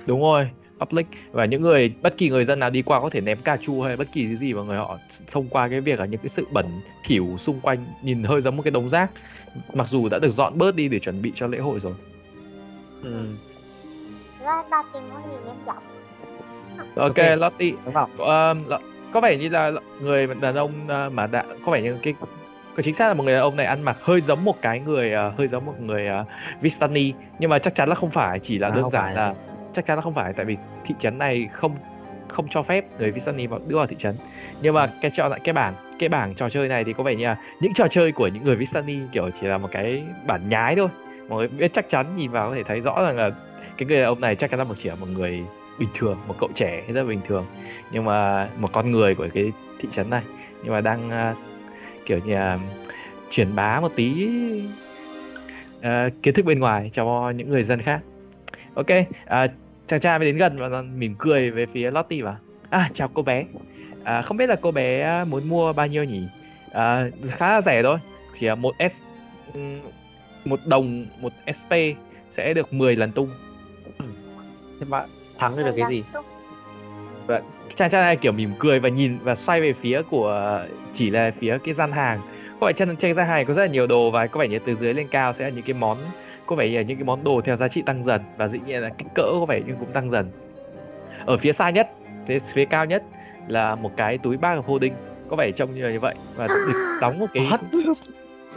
đúng 0.08 0.22
rồi 0.22 0.50
public. 0.80 1.08
Và 1.32 1.46
những 1.46 1.62
người 1.62 1.94
bất 2.02 2.18
kỳ 2.18 2.30
người 2.30 2.46
dân 2.46 2.60
nào 2.60 2.70
đi 2.70 2.82
qua 2.82 3.02
có 3.02 3.10
thể 3.10 3.22
ném 3.22 3.38
cà 3.38 3.58
chu 3.58 3.82
hay 3.82 3.98
bất 3.98 4.08
kỳ 4.14 4.26
cái 4.26 4.36
gì 4.36 4.54
vào 4.54 4.66
người 4.66 4.78
họ 4.78 4.98
thông 5.32 5.48
qua 5.48 5.68
cái 5.68 5.82
việc 5.82 6.00
là 6.00 6.06
những 6.06 6.22
cái 6.22 6.30
sự 6.30 6.48
bẩn 6.52 6.66
thỉu 7.06 7.36
xung 7.40 7.60
quanh 7.60 7.86
nhìn 8.04 8.24
hơi 8.24 8.42
giống 8.42 8.56
một 8.58 8.64
cái 8.64 8.72
đống 8.72 8.90
rác. 8.90 9.12
Mặc 9.74 9.88
dù 9.88 10.10
đã 10.10 10.20
được 10.20 10.30
dọn 10.30 10.58
bớt 10.58 10.76
đi 10.76 10.88
để 10.88 11.00
chuẩn 11.00 11.22
bị 11.22 11.32
cho 11.36 11.48
lễ 11.48 11.58
hội 11.58 11.80
rồi. 11.80 11.94
Ừ. 13.04 13.26
Ra 14.44 14.64
ta 14.70 14.84
tìm 14.94 15.04
muốn 15.10 15.22
nhìn 15.32 15.40
em 15.48 15.56
giọng 15.66 15.84
ok. 16.96 17.18
Lottie. 17.38 17.72
Đúng 17.86 17.94
không? 17.94 18.10
Ờ, 18.18 18.54
Lo- 18.68 18.80
có 19.14 19.20
vẻ 19.22 19.38
như 19.38 19.50
là 19.50 19.72
người 20.02 20.28
đàn 20.42 20.56
ông 20.56 20.72
ờ, 20.88 21.10
mà 21.10 21.28
đã 21.28 21.44
có 21.66 21.72
vẻ 21.72 21.82
như 21.82 21.98
cái 22.04 22.16
cái 22.76 22.84
chính 22.84 22.96
xác 22.96 23.08
là 23.08 23.14
một 23.14 23.24
người 23.24 23.34
đàn 23.34 23.42
ông 23.42 23.56
này 23.56 23.66
ăn 23.66 23.82
mặc 23.84 23.98
hơi 24.02 24.22
giống 24.22 24.44
một 24.44 24.62
cái 24.62 24.80
người 24.80 25.14
ờ, 25.14 25.34
hơi 25.38 25.48
giống 25.48 25.66
một 25.66 25.74
người 25.80 26.08
uh, 26.22 26.28
Vistani. 26.62 27.14
Nhưng 27.40 27.50
mà 27.50 27.60
chắc 27.60 27.76
chắn 27.76 27.90
là 27.90 27.96
không 27.96 28.10
phải 28.10 28.40
chỉ 28.40 28.58
là 28.58 28.68
À, 28.68 28.76
đơn 28.76 28.90
giản 28.90 29.04
phải. 29.04 29.16
là 29.16 29.34
chắc 29.74 29.86
chắn 29.86 29.98
là 29.98 30.02
không 30.02 30.14
phải 30.14 30.34
tại 30.34 30.46
vì 30.46 30.58
thị 30.86 30.96
trấn 31.00 31.18
này 31.18 31.50
không 31.52 31.76
không 32.28 32.48
cho 32.50 32.64
phép 32.64 32.86
người 33.00 33.12
Vistani 33.12 33.48
vào 33.48 33.60
đưa 33.68 33.78
vào 33.78 33.88
thị 33.88 33.96
trấn. 34.00 34.16
Nhưng 34.62 34.74
mà 34.74 34.90
cái 35.02 35.12
trò 35.16 35.30
cái 35.44 35.54
bảng 35.54 35.74
cái 36.00 36.10
bảng 36.10 36.36
trò 36.36 36.50
chơi 36.50 36.68
này 36.68 36.84
thì 36.84 36.94
có 36.94 37.04
vẻ 37.04 37.16
như 37.16 37.26
là 37.26 37.38
những 37.62 37.74
trò 37.74 37.88
chơi 37.88 38.12
của 38.12 38.28
những 38.28 38.44
người 38.44 38.56
Vistani 38.56 38.98
kiểu 39.12 39.30
chỉ 39.42 39.48
là 39.48 39.58
một 39.58 39.70
cái 39.72 40.04
bản 40.28 40.50
nhái 40.50 40.76
thôi. 40.76 40.88
Mọi 41.30 41.40
người 41.40 41.48
biết 41.48 41.74
chắc 41.74 41.90
chắn 41.90 42.06
nhìn 42.16 42.32
vào 42.32 42.50
có 42.50 42.56
thể 42.56 42.64
thấy 42.64 42.80
rõ 42.80 43.04
rằng 43.04 43.18
là 43.18 43.30
cái 43.78 43.88
người 43.88 43.98
đàn 43.98 44.06
ông 44.06 44.22
này 44.22 44.36
chắc 44.36 44.50
chắn 44.50 44.60
là 44.60 44.64
một 44.64 44.76
chỉ 44.84 44.90
là 44.90 44.96
một 44.96 45.08
người 45.10 45.44
bình 45.80 45.90
thường 45.94 46.18
một 46.28 46.36
cậu 46.40 46.50
trẻ 46.56 46.84
rất 46.88 47.04
bình 47.04 47.22
thường. 47.28 47.46
Nhưng 47.92 48.06
mà 48.06 48.50
một 48.58 48.72
con 48.74 48.92
người 48.92 49.16
của 49.16 49.28
cái 49.34 49.52
thị 49.80 49.90
trấn 49.96 50.10
này 50.10 50.24
nhưng 50.64 50.74
mà 50.74 50.82
đang 50.82 51.32
uh, 51.32 51.38
kiểu 52.06 52.20
như 52.26 52.34
là 52.34 52.60
truyền 53.32 53.56
bá 53.56 53.80
một 53.80 53.92
tí 53.96 54.28
uh, 55.78 56.14
kiến 56.24 56.34
thức 56.34 56.46
bên 56.46 56.60
ngoài 56.60 56.92
cho 56.94 57.30
những 57.30 57.50
người 57.50 57.64
dân 57.64 57.82
khác. 57.82 58.00
Ok 58.74 58.88
uh, 58.90 59.52
chàng 59.88 60.00
trai 60.00 60.20
mới 60.20 60.26
đến 60.26 60.38
gần 60.38 60.58
và 60.58 60.82
mỉm 60.82 61.16
cười 61.18 61.52
về 61.52 61.66
phía 61.74 61.92
Lottie 61.92 62.24
và 62.24 62.36
à 62.70 62.90
chào 62.94 63.10
cô 63.14 63.22
bé. 63.22 63.46
À, 64.04 64.22
không 64.22 64.38
biết 64.38 64.50
là 64.50 64.56
cô 64.62 64.72
bé 64.72 65.24
muốn 65.24 65.50
mua 65.50 65.74
bao 65.74 65.88
nhiêu 65.88 66.04
nhỉ? 66.04 66.28
À, 66.72 67.10
khá 67.32 67.54
là 67.54 67.62
rẻ 67.62 67.84
thôi 67.84 67.98
chỉ 68.40 68.48
là 68.48 68.56
một 68.56 68.76
s 68.92 69.04
một 70.46 70.60
đồng 70.66 71.06
một 71.22 71.34
sp 71.60 71.72
sẽ 72.30 72.54
được 72.54 72.74
10 72.74 72.96
lần 72.96 73.12
tung. 73.12 73.30
Thế 74.80 74.86
bạn 74.90 75.10
thắng 75.40 75.56
được 75.56 75.74
cái 75.78 75.86
gì? 75.90 76.04
chàng 77.76 77.90
trai 77.90 78.02
này 78.02 78.16
kiểu 78.16 78.32
mỉm 78.32 78.52
cười 78.60 78.80
và 78.80 78.90
nhìn 78.90 79.18
và 79.24 79.36
xoay 79.36 79.62
về 79.62 79.74
phía 79.82 80.02
của 80.10 80.62
chỉ 80.94 81.10
là 81.10 81.32
phía 81.40 81.58
cái 81.64 81.74
gian 81.74 81.92
hàng. 81.92 82.22
Có 82.60 82.68
vẻ 82.68 82.74
trên 82.74 82.96
trên 82.96 83.14
gian 83.14 83.28
hàng 83.28 83.46
có 83.46 83.54
rất 83.54 83.62
là 83.62 83.68
nhiều 83.68 83.88
đồ 83.88 84.12
và 84.12 84.28
có 84.28 84.40
vẻ 84.40 84.48
như 84.48 84.60
từ 84.60 84.76
dưới 84.76 84.94
lên 84.94 85.08
cao 85.08 85.34
sẽ 85.34 85.44
là 85.44 85.50
những 85.50 85.66
cái 85.66 85.74
món 85.74 85.98
có 86.46 86.56
vẻ 86.56 86.70
như 86.70 86.78
là 86.78 86.82
những 86.82 86.98
cái 86.98 87.04
món 87.04 87.24
đồ 87.24 87.42
theo 87.42 87.56
giá 87.56 87.68
trị 87.68 87.82
tăng 87.82 88.04
dần 88.04 88.22
và 88.38 88.48
dĩ 88.48 88.60
nhiên 88.66 88.82
là 88.82 88.90
kích 88.90 89.08
cỡ 89.16 89.24
có 89.40 89.46
vẻ 89.46 89.62
như 89.68 89.74
cũng 89.80 89.92
tăng 89.94 90.12
dần. 90.12 90.32
Ở 91.26 91.38
phía 91.38 91.54
xa 91.54 91.70
nhất 91.70 91.90
phía, 92.28 92.40
phía 92.40 92.66
cao 92.66 92.86
nhất 92.86 93.04
là 93.48 93.76
một 93.76 93.92
cái 93.98 94.18
túi 94.18 94.38
bag 94.38 94.58
of 94.58 94.62
holding 94.62 94.94
có 95.30 95.36
vẻ 95.36 95.52
trông 95.52 95.76
như 95.76 95.82
là 95.82 95.92
như 95.92 96.00
vậy? 96.00 96.16
Và 96.36 96.48
được 96.48 96.98
đóng 97.02 97.20
một 97.20 97.28
cái 97.34 97.48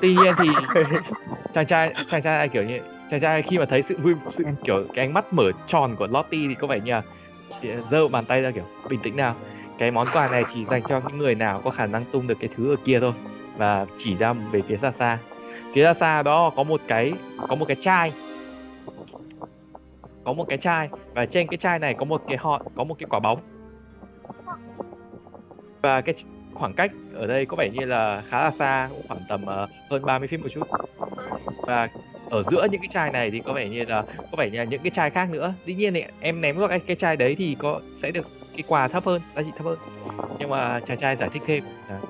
tuy 0.00 0.14
nhiên 0.14 0.35
thì 0.38 0.49
chàng 1.54 1.66
trai 1.66 1.92
chàng 2.11 2.23
trai 2.23 2.38
này 2.38 2.49
kiểu 2.49 2.62
như 2.62 2.78
chàng 3.10 3.20
trai 3.20 3.42
khi 3.42 3.58
mà 3.58 3.64
thấy 3.64 3.82
sự 3.82 3.96
vui 4.02 4.14
sự 4.32 4.44
kiểu 4.64 4.84
cái 4.94 5.04
ánh 5.04 5.14
mắt 5.14 5.32
mở 5.32 5.50
tròn 5.66 5.96
của 5.96 6.06
Lottie 6.06 6.48
thì 6.48 6.54
có 6.54 6.66
vẻ 6.66 6.80
như 6.80 6.92
là 6.92 7.02
giơ 7.90 8.08
bàn 8.08 8.25
tay 8.25 8.40
ra 8.40 8.50
kiểu 8.50 8.64
bình 8.88 9.00
tĩnh 9.02 9.16
nào. 9.16 9.34
Cái 9.78 9.90
món 9.90 10.06
quà 10.12 10.28
này 10.32 10.42
chỉ 10.54 10.64
dành 10.64 10.82
cho 10.88 11.00
những 11.08 11.18
người 11.18 11.34
nào 11.34 11.60
có 11.64 11.70
khả 11.70 11.86
năng 11.86 12.04
tung 12.04 12.26
được 12.26 12.38
cái 12.40 12.50
thứ 12.56 12.72
ở 12.72 12.76
kia 12.84 13.00
thôi 13.00 13.12
và 13.56 13.86
chỉ 13.98 14.16
ra 14.16 14.32
về 14.32 14.62
phía 14.68 14.76
xa 14.76 14.90
xa. 14.90 15.18
Phía 15.75 15.84
xa 15.84 15.94
xa 15.94 16.22
đó 16.22 16.50
có 16.56 16.62
một 16.62 16.80
cái 16.88 17.12
có 17.48 17.54
một 17.54 17.64
cái 17.68 17.76
chai. 17.80 18.12
Có 20.25 20.32
một 20.32 20.44
cái 20.48 20.58
chai 20.58 20.88
và 21.14 21.26
trên 21.26 21.46
cái 21.46 21.58
chai 21.58 21.78
này 21.78 21.94
có 21.94 22.04
một 22.04 22.22
cái 22.28 22.36
họ 22.36 22.62
có 22.75 22.84
một 22.84 22.96
cái 22.98 23.06
quả 23.10 23.20
bóng. 23.20 23.40
Và 25.82 26.00
cái 26.00 26.14
khoảng 26.54 26.72
cách 26.72 26.92
ở 27.14 27.26
đây 27.26 27.46
có 27.46 27.56
vẻ 27.56 27.70
như 27.70 27.86
là 27.86 28.22
khá 28.28 28.42
là 28.42 28.50
xa 28.50 28.88
cũng 28.90 29.02
khoảng 29.08 29.20
tầm 29.28 29.46
ờ, 29.46 29.66
hơn 29.90 30.04
30 30.04 30.28
feet 30.28 30.42
một 30.42 30.48
chút. 30.54 30.68
Và 31.66 31.88
ở 32.30 32.42
giữa 32.42 32.66
những 32.71 32.80
cái 32.80 32.88
chai 32.92 33.11
này 33.11 33.30
thì 33.30 33.40
có 33.40 33.52
vẻ 33.52 33.68
như 33.68 33.85
là 33.85 34.02
có 34.02 34.37
vẻ 34.37 34.50
như 34.50 34.59
là 34.59 34.64
những 34.64 34.83
cái 34.83 34.90
chai 34.90 35.11
khác 35.11 35.30
nữa. 35.30 35.54
Dĩ 35.64 35.75
nhiên 35.75 35.95
thì 35.95 36.04
em 36.21 36.40
ném 36.40 36.56
vào 36.56 36.68
cái, 36.68 36.80
cái 36.80 36.97
chai 36.97 37.16
đấy 37.16 37.35
thì 37.38 37.56
có 37.59 37.80
sẽ 37.97 38.11
được 38.11 38.26
cái 38.52 38.62
quà 38.66 38.88
thấp 38.88 39.04
hơn 39.04 39.21
giá 39.37 39.42
trị 39.42 39.50
thấp 39.56 39.66
hơn. 39.66 39.78
Nhưng 40.38 40.50
mà 40.50 40.80
chàng 40.80 40.99
trai 40.99 41.16
giải 41.16 41.30
thích 41.33 41.42
thêm 41.47 41.64
là 41.88 42.00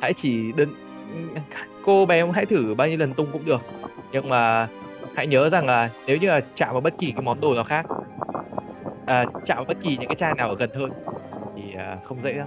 hãy 0.00 0.12
chỉ 0.12 0.52
đơn 0.56 0.74
cô 1.84 2.06
bé 2.06 2.26
hãy 2.34 2.46
thử 2.46 2.74
bao 2.74 2.88
nhiêu 2.88 2.98
lần 2.98 3.14
tung 3.14 3.28
cũng 3.32 3.44
được. 3.44 3.62
Nhưng 4.12 4.28
mà 4.28 4.68
hãy 5.14 5.26
nhớ 5.26 5.48
rằng 5.50 5.66
là 5.66 5.90
nếu 6.06 6.16
như 6.16 6.28
là 6.28 6.40
chạm 6.54 6.72
vào 6.72 6.80
bất 6.80 6.98
kỳ 6.98 7.12
cái 7.12 7.22
món 7.22 7.40
đồ 7.40 7.54
nào 7.54 7.64
khác 7.64 7.86
à, 9.06 9.26
chạm 9.46 9.56
vào 9.56 9.64
bất 9.64 9.76
kỳ 9.82 9.96
những 9.96 10.08
cái 10.08 10.16
chai 10.16 10.34
nào 10.34 10.48
ở 10.48 10.56
gần 10.56 10.70
hơn 10.74 10.90
thì 11.56 11.74
à, 11.74 11.98
không 12.04 12.22
dễ 12.22 12.32
đâu. 12.32 12.46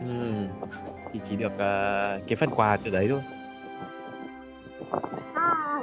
Ừm. 0.00 0.48
thì 1.12 1.20
chỉ 1.28 1.36
được 1.36 1.58
à, 1.58 2.18
cái 2.28 2.36
phần 2.36 2.50
quà 2.56 2.76
từ 2.84 2.90
đấy 2.90 3.06
thôi 3.10 3.20
À, 5.34 5.78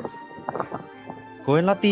Cố 1.45 1.55
lên 1.55 1.65
Lottie. 1.65 1.91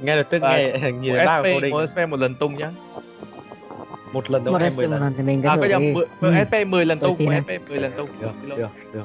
Ngay 0.00 0.16
lập 0.16 0.26
tức 0.30 0.38
Và 0.42 0.56
nghe 0.56 0.90
nhìn 0.92 1.12
một 1.12 1.16
thấy 1.16 1.26
ba 1.26 1.40
SP 1.42 1.46
cô 1.54 1.60
định 1.60 1.70
một 1.72 1.86
SP 1.92 1.98
một 2.10 2.20
lần 2.20 2.34
tung 2.34 2.56
nhá 2.58 2.70
một 4.12 4.30
lần 4.30 4.44
đâu 4.44 4.52
một 4.52 4.60
SP 4.72 4.76
một 4.78 4.82
lần. 4.82 5.00
lần 5.00 5.14
thì 5.16 5.22
mình 5.22 5.42
cứ 5.42 5.48
à 5.48 5.56
thử 5.56 5.62
đi 5.66 5.94
mười- 5.94 6.06
mười 6.20 6.32
SP 6.48 6.54
10 6.66 6.84
lần 6.86 6.98
tung 6.98 7.10
một. 7.10 7.32
SP 7.44 7.50
10 7.68 7.78
lần 7.78 7.92
tung 7.96 8.08
Được, 8.20 8.28
Được, 8.46 8.56
được, 8.56 8.68
được. 8.92 9.04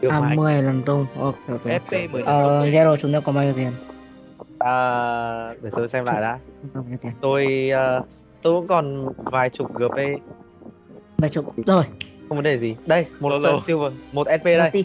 Được 0.00 0.08
à 0.10 0.20
mà 0.20 0.26
anh. 0.28 0.36
10 0.36 0.62
lần 0.62 0.82
tung 0.82 1.06
ok 1.20 1.34
ok 1.48 1.60
SP 1.82 1.92
10 2.12 2.22
lần 2.22 2.24
ờ 2.24 2.60
tung 2.64 2.72
Zero 2.72 2.96
chúng 2.96 3.12
ta 3.12 3.20
có 3.20 3.32
bao 3.32 3.44
nhiêu 3.44 3.52
tiền 3.56 3.70
À, 4.58 5.54
để 5.62 5.70
tôi 5.76 5.88
xem 5.88 6.04
lại 6.04 6.20
đã. 6.20 6.38
Tôi 7.20 7.70
ờ, 7.74 8.00
tôi 8.42 8.54
cũng 8.60 8.66
còn 8.68 9.08
vài 9.16 9.50
chục 9.50 9.74
GP, 9.78 9.96
vài 11.18 11.30
chục 11.30 11.44
rồi 11.66 11.84
không 12.34 12.42
vấn 12.42 12.44
đề 12.44 12.58
gì. 12.58 12.76
Đây, 12.86 13.06
một 13.20 13.28
Lô, 13.28 13.40
sân 13.42 13.52
lô. 13.52 13.60
silver, 13.66 13.92
một 14.12 14.26
SP 14.40 14.44
đây. 14.44 14.56
Lottie, 14.58 14.82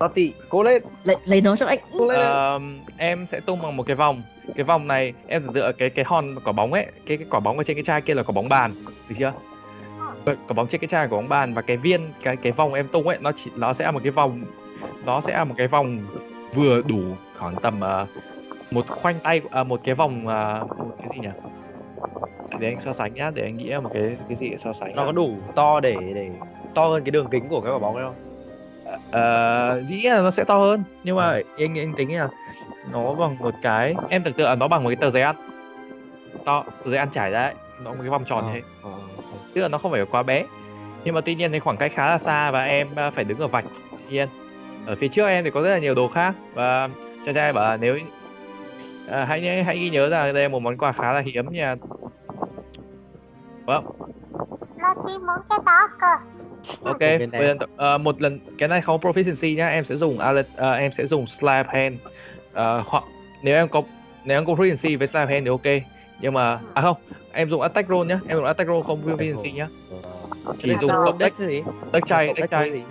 Lottie, 0.00 0.30
cố 0.48 0.62
lên. 0.62 0.82
lấy 1.04 1.16
lấy 1.26 1.40
nó 1.40 1.56
cho 1.56 1.66
anh 1.66 1.78
Cố 1.98 2.08
lên. 2.08 2.20
Ờ, 2.20 2.60
em 2.96 3.26
sẽ 3.26 3.40
tung 3.40 3.62
bằng 3.62 3.76
một 3.76 3.82
cái 3.86 3.96
vòng 3.96 4.22
cái 4.54 4.64
vòng 4.64 4.88
này 4.88 5.12
em 5.26 5.42
tưởng 5.42 5.52
tượng 5.54 5.66
là 5.66 5.72
cái 5.72 5.90
cái 5.90 6.04
hòn 6.08 6.34
quả 6.44 6.52
bóng 6.52 6.72
ấy 6.72 6.86
cái 7.06 7.16
cái 7.16 7.26
quả 7.30 7.40
bóng 7.40 7.58
ở 7.58 7.64
trên 7.64 7.76
cái 7.76 7.84
chai 7.84 8.00
kia 8.00 8.14
là 8.14 8.22
quả 8.22 8.32
bóng 8.32 8.48
bàn 8.48 8.74
được 9.08 9.14
chưa 9.18 9.32
Vậy, 10.24 10.36
quả 10.48 10.52
bóng 10.54 10.66
trên 10.66 10.80
cái 10.80 10.88
chai 10.88 11.06
quả 11.06 11.10
bóng 11.16 11.28
bàn 11.28 11.54
và 11.54 11.62
cái 11.62 11.76
viên 11.76 12.00
cái 12.22 12.36
cái 12.36 12.52
vòng 12.52 12.74
em 12.74 12.88
tung 12.88 13.08
ấy 13.08 13.18
nó 13.20 13.32
chỉ 13.32 13.50
nó 13.56 13.72
sẽ 13.72 13.84
là 13.84 13.90
một 13.90 14.00
cái 14.02 14.10
vòng 14.12 14.40
nó 15.04 15.20
sẽ 15.20 15.32
là 15.32 15.44
một 15.44 15.54
cái 15.58 15.66
vòng 15.66 15.98
vừa 16.54 16.82
đủ 16.82 17.00
khoảng 17.38 17.54
tầm 17.62 17.80
ờ, 17.80 18.06
một 18.70 18.86
khoanh 18.88 19.14
tay 19.22 19.40
à, 19.50 19.62
một 19.64 19.80
cái 19.84 19.94
vòng 19.94 20.28
ờ, 20.28 20.66
một 20.78 20.94
cái 20.98 21.08
gì 21.14 21.20
nhỉ 21.20 21.28
để 22.58 22.68
anh 22.68 22.80
so 22.80 22.92
sánh 22.92 23.14
nhá 23.14 23.30
để 23.34 23.42
anh 23.42 23.56
nghĩ 23.56 23.72
một 23.82 23.90
cái 23.94 24.16
cái 24.28 24.36
gì 24.40 24.48
để 24.50 24.56
so 24.58 24.72
sánh 24.72 24.96
Nó 24.96 25.04
có 25.06 25.12
đủ 25.12 25.36
to 25.54 25.80
để 25.80 25.96
để 26.14 26.30
to 26.74 26.88
hơn 26.88 27.04
cái 27.04 27.10
đường 27.10 27.26
kính 27.30 27.48
của 27.48 27.60
cái 27.60 27.72
quả 27.72 27.78
bóng 27.78 27.96
đấy 27.96 28.04
không? 28.04 28.14
Ờ, 29.10 29.82
dĩ 29.88 30.02
là 30.02 30.20
nó 30.20 30.30
sẽ 30.30 30.44
to 30.44 30.58
hơn 30.58 30.82
nhưng 31.04 31.16
mà 31.16 31.40
anh 31.58 31.78
anh 31.78 31.94
tính 31.96 32.16
là 32.18 32.28
nó 32.92 33.14
bằng 33.14 33.38
một 33.38 33.54
cái 33.62 33.94
em 34.08 34.22
tưởng 34.22 34.34
tượng 34.34 34.48
là 34.48 34.54
nó 34.54 34.68
bằng 34.68 34.84
một 34.84 34.88
cái 34.88 34.96
tờ 34.96 35.10
giấy 35.10 35.22
ăn. 35.22 35.36
To 36.44 36.64
tờ 36.84 36.90
giấy 36.90 36.98
ăn 36.98 37.08
trải 37.12 37.30
ra 37.30 37.42
ấy 37.42 37.54
nó 37.84 37.90
một 37.90 37.98
cái 38.00 38.10
vòng 38.10 38.24
tròn 38.24 38.46
như 38.46 38.52
thế. 38.54 38.62
Ờ, 38.82 38.90
tức 39.54 39.60
là 39.60 39.68
nó 39.68 39.78
không 39.78 39.90
phải 39.90 40.04
quá 40.10 40.22
bé 40.22 40.44
nhưng 41.04 41.14
mà 41.14 41.20
tuy 41.20 41.34
nhiên 41.34 41.52
thì 41.52 41.58
khoảng 41.58 41.76
cách 41.76 41.92
khá 41.94 42.06
là 42.06 42.18
xa 42.18 42.50
và 42.50 42.64
em 42.64 42.88
à, 42.96 43.10
phải 43.10 43.24
đứng 43.24 43.38
ở 43.38 43.46
vạch 43.46 43.64
nhiên 44.10 44.28
ở 44.86 44.96
phía 44.96 45.08
trước 45.08 45.26
em 45.26 45.44
thì 45.44 45.50
có 45.50 45.62
rất 45.62 45.70
là 45.70 45.78
nhiều 45.78 45.94
đồ 45.94 46.08
khác 46.08 46.34
và 46.54 46.88
cha 47.26 47.32
trai 47.32 47.52
bảo 47.52 47.64
là 47.64 47.76
nếu 47.76 47.98
à, 49.08 49.24
hãy 49.24 49.64
hãy 49.64 49.78
ghi 49.78 49.90
nhớ 49.90 50.08
rằng 50.08 50.34
đây 50.34 50.42
là 50.42 50.48
một 50.48 50.60
món 50.60 50.76
quà 50.76 50.92
khá 50.92 51.12
là 51.12 51.20
hiếm 51.20 51.46
nha. 51.50 51.76
Vâng 53.66 53.84
Lottie 54.76 55.18
muốn 55.18 55.38
cái 55.50 55.58
đó 55.66 55.88
cơ. 56.00 56.08
ok 56.84 56.84
Một 56.84 56.96
bên 57.00 57.30
bây 57.32 57.46
giờ, 57.46 57.54
ờ, 57.76 57.98
một 57.98 58.22
lần 58.22 58.40
cái 58.58 58.68
này 58.68 58.82
không 58.82 59.00
proficiency 59.00 59.56
nhá 59.56 59.68
em 59.68 59.84
sẽ 59.84 59.96
dùng 59.96 60.18
alert, 60.18 60.48
ờ, 60.56 60.72
em 60.72 60.92
sẽ 60.92 61.06
dùng 61.06 61.26
slap 61.26 61.66
hand. 61.68 61.94
Ờ, 62.52 62.82
hoặc 62.86 63.04
nếu 63.42 63.56
em 63.56 63.68
có 63.68 63.82
nếu 64.24 64.38
em 64.38 64.46
có 64.46 64.52
proficiency 64.52 64.98
với 64.98 65.06
slap 65.06 65.28
hand 65.28 65.44
thì 65.44 65.50
ok. 65.50 65.82
Nhưng 66.20 66.34
mà 66.34 66.60
à 66.74 66.82
không 66.82 66.96
em 67.32 67.50
dùng 67.50 67.60
attack 67.60 67.88
roll 67.88 68.08
nhá 68.08 68.20
em 68.28 68.36
dùng 68.36 68.46
attack 68.46 68.68
roll 68.68 68.82
không 68.82 69.02
proficiency 69.06 69.54
nhá. 69.54 69.68
Chỉ 70.62 70.76
dùng 70.76 70.90
cộng 70.90 71.18
deck. 71.18 71.38
gì? 71.38 71.62
deck 71.92 72.08
Cộng 72.08 72.36
deck 72.36 72.50
cái 72.50 72.70
gì? 72.72 72.82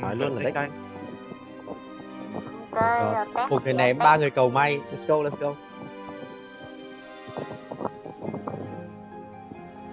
Nói 0.00 0.16
luôn 0.16 0.36
là 0.36 0.42
deck 0.42 0.54
test 0.54 0.72
Một 3.50 3.64
người 3.64 3.72
ném 3.72 3.98
ba 3.98 4.16
người 4.16 4.30
cầu 4.30 4.50
may. 4.50 4.78
Let's 4.78 5.06
go, 5.06 5.30
let's 5.30 5.36
go. 5.40 5.54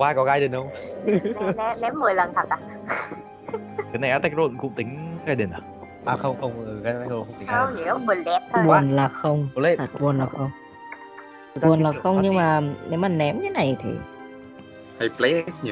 Có 0.02 0.06
ai 0.06 0.16
có 0.16 0.24
guidance 0.24 0.58
không? 0.58 0.70
Ném- 1.06 1.56
ném- 1.58 1.82
ném 1.82 2.00
10 2.00 2.14
lần 2.16 2.34
thật 2.36 2.50
à? 2.50 2.58
cái 3.78 4.00
này 4.00 4.12
attack 4.12 4.36
roll 4.38 4.56
cũng 4.62 4.74
tính 4.76 5.18
cái 5.26 5.36
đền 5.36 5.50
à 5.50 5.60
À 6.06 6.16
không, 6.18 6.38
không, 6.42 6.66
ừ, 6.66 6.76
guidance 6.84 7.10
không 7.10 7.28
tính 7.40 7.48
Không, 7.48 7.68
chỉ 7.78 7.84
có 7.90 7.98
10 7.98 8.16
lẹp 8.16 8.42
thôi. 8.54 8.64
buồn 8.66 8.90
là 8.90 9.08
không 9.08 9.48
thật 9.78 9.88
buồn 10.00 10.18
là 10.20 10.26
không 10.26 10.50
buồn 11.62 11.84
là 11.84 11.92
không 12.04 12.22
nhưng 12.22 12.36
mà 12.36 12.62
nếu 12.90 13.00
mà 13.00 13.08
ném 13.10 13.42
cái 13.42 13.50
này 13.50 13.76
thì 13.80 13.90
Hay 15.00 15.10
place 15.18 15.52
nhỉ? 15.64 15.72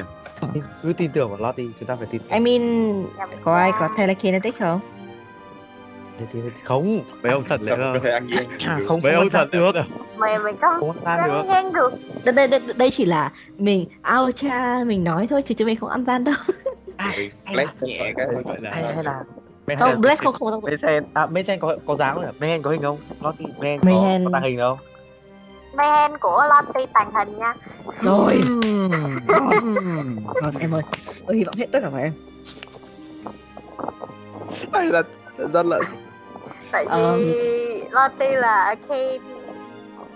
cứ 0.82 0.92
tin 0.92 1.10
tưởng 1.12 1.28
vào 1.30 1.38
Lottie, 1.38 1.66
chúng 1.78 1.88
ta 1.88 1.96
phải 1.96 2.06
tin 2.10 2.20
tưởng. 2.22 2.30
I 2.32 2.40
mean 2.40 2.92
Nhầm 3.16 3.28
có 3.44 3.56
ai 3.56 3.72
có 3.78 3.88
telekinetic 3.96 4.54
không 4.58 4.80
Thế 6.20 6.26
thì 6.32 6.40
không, 6.64 7.04
mấy 7.22 7.32
ông 7.32 7.44
thật 7.48 7.60
mình 7.60 7.78
có 7.92 7.98
thể 8.02 8.10
ăn 8.10 8.26
gian 8.28 8.44
à, 8.58 8.76
được? 8.78 8.84
không, 8.88 9.00
mấy 9.02 9.12
không 9.12 9.20
ông 9.20 9.30
thật 9.30 9.48
được. 9.52 9.72
được 9.74 9.82
Mày 10.16 10.38
mày 10.38 10.52
không 10.60 10.74
Không 10.80 11.04
ăn 11.04 11.20
được. 11.28 11.32
ăn 11.38 11.48
gian 11.48 11.72
được. 11.72 11.92
đây 12.24 12.32
đây 12.32 12.48
đây, 12.48 12.60
đây 12.76 12.90
chỉ 12.90 13.04
là 13.04 13.32
mình 13.58 13.84
ao 14.02 14.32
cha 14.32 14.84
mình 14.86 15.04
nói 15.04 15.26
thôi 15.30 15.42
chứ 15.42 15.54
chúng 15.54 15.66
mình 15.66 15.76
không 15.76 15.90
ăn 15.90 16.04
gian 16.06 16.24
đâu 16.24 16.34
Place 17.52 17.76
nhẹ 17.80 18.12
cái 18.16 18.26
thôi. 18.34 18.56
Hay, 18.70 18.94
hay 18.94 19.04
là 19.04 19.22
không 19.78 20.00
bless 20.00 20.22
không 20.22 20.34
không 20.34 20.50
không 20.50 20.64
Mayhen, 20.82 21.04
à 21.14 21.26
Mayhen 21.26 21.60
có 21.60 21.76
có 21.86 21.96
dáng 21.96 22.14
không 22.14 22.24
nhỉ? 22.24 22.30
Mayhen 22.40 22.62
có 22.62 22.70
hình 22.70 22.82
không? 22.82 22.98
Lottie, 23.20 23.46
Mayhen 23.60 23.80
Mayhen- 23.80 24.24
có, 24.24 24.30
có 24.30 24.32
tàng 24.32 24.42
hình 24.42 24.56
đâu? 24.56 24.78
Mayhem 25.74 26.10
của 26.20 26.44
Lottie 26.48 26.86
tàng 26.94 27.10
hình 27.14 27.38
nha. 27.38 27.54
rồi 28.00 28.34
Vâng, 30.42 30.54
em 30.60 30.74
ơi 30.74 30.82
tôi 31.26 31.36
hy 31.36 31.44
vọng 31.44 31.54
hết 31.58 31.66
tất 31.72 31.78
cả 31.82 31.90
mọi 31.90 32.02
em 32.02 32.12
Hay 34.72 34.86
là 34.86 35.02
rất 35.52 35.66
là 35.66 35.78
Tại 36.72 36.86
vì 36.90 37.34
Lottie 37.90 38.36
là 38.40 38.64
arcade. 38.64 39.18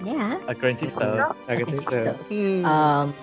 yeah 0.07 0.47
a 0.47 0.55
grand 0.61 0.79
sister 0.81 1.09
Okay, 1.47 1.65
thứ 1.67 1.77
sister. 1.77 2.09
Ừm. 2.31 2.61
uh, 2.61 2.67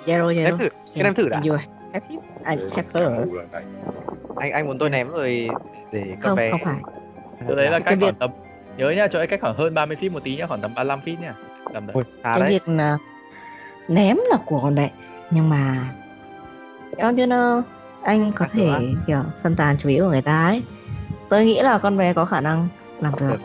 zero 0.06 0.28
Em 0.30 0.38
zero 0.38 0.58
thử, 0.58 0.68
cái 0.96 1.04
em 1.04 1.14
thử 1.16 1.30
đã. 1.30 1.42
you 1.48 1.58
I 1.94 2.58
have 2.76 2.88
her 2.94 2.94
rồi, 2.94 3.46
đây. 3.52 3.64
Anh 4.40 4.52
anh 4.52 4.68
muốn 4.68 4.78
tôi 4.80 4.90
ném 4.90 5.08
rồi 5.12 5.50
để 5.92 6.04
các 6.22 6.30
không 6.30 6.36
bé 6.38 6.52
không 6.52 6.60
phải 6.64 6.78
từ 7.50 7.56
đấy 7.56 7.66
là 7.66 7.78
Cái 7.80 7.82
cách 7.86 7.98
việc- 8.00 8.06
khoảng 8.06 8.16
tầm 8.16 8.30
nhớ 8.78 8.90
nhá 8.90 9.08
cho 9.12 9.20
ấy 9.20 9.28
cách 9.28 9.40
khoảng 9.42 9.56
hơn 9.58 9.74
30 9.74 9.98
feet 10.02 10.12
một 10.12 10.24
tí 10.24 10.36
nhá 10.38 10.48
khoảng 10.48 10.62
tầm 10.62 10.74
35 10.76 11.00
feet 11.06 11.22
nhá 11.22 11.34
tầm 11.74 11.88
đấy 11.88 11.96
cái 12.24 12.40
đấy. 12.40 12.50
việc 12.50 12.68
là 12.68 12.98
ném 13.88 14.18
là 14.30 14.38
của 14.46 14.60
con 14.64 14.76
bé 14.76 14.90
nhưng 15.32 15.50
mà 15.50 15.90
cho 16.98 17.10
như 17.10 17.26
nó 17.26 17.64
anh 18.04 18.32
có 18.36 18.46
thể 18.52 18.70
kiểu 19.08 19.24
phân 19.44 19.56
tán 19.56 19.76
chú 19.80 19.90
ý 19.90 20.00
của 20.00 20.10
người 20.10 20.22
ta 20.22 20.46
ấy 20.46 20.64
tôi 21.30 21.46
nghĩ 21.46 21.62
là 21.62 21.78
con 21.78 21.98
bé 21.98 22.14
có 22.14 22.26
khả 22.26 22.42
năng 22.42 22.68
làm 23.02 23.16
được 23.20 23.28
được. 23.30 23.40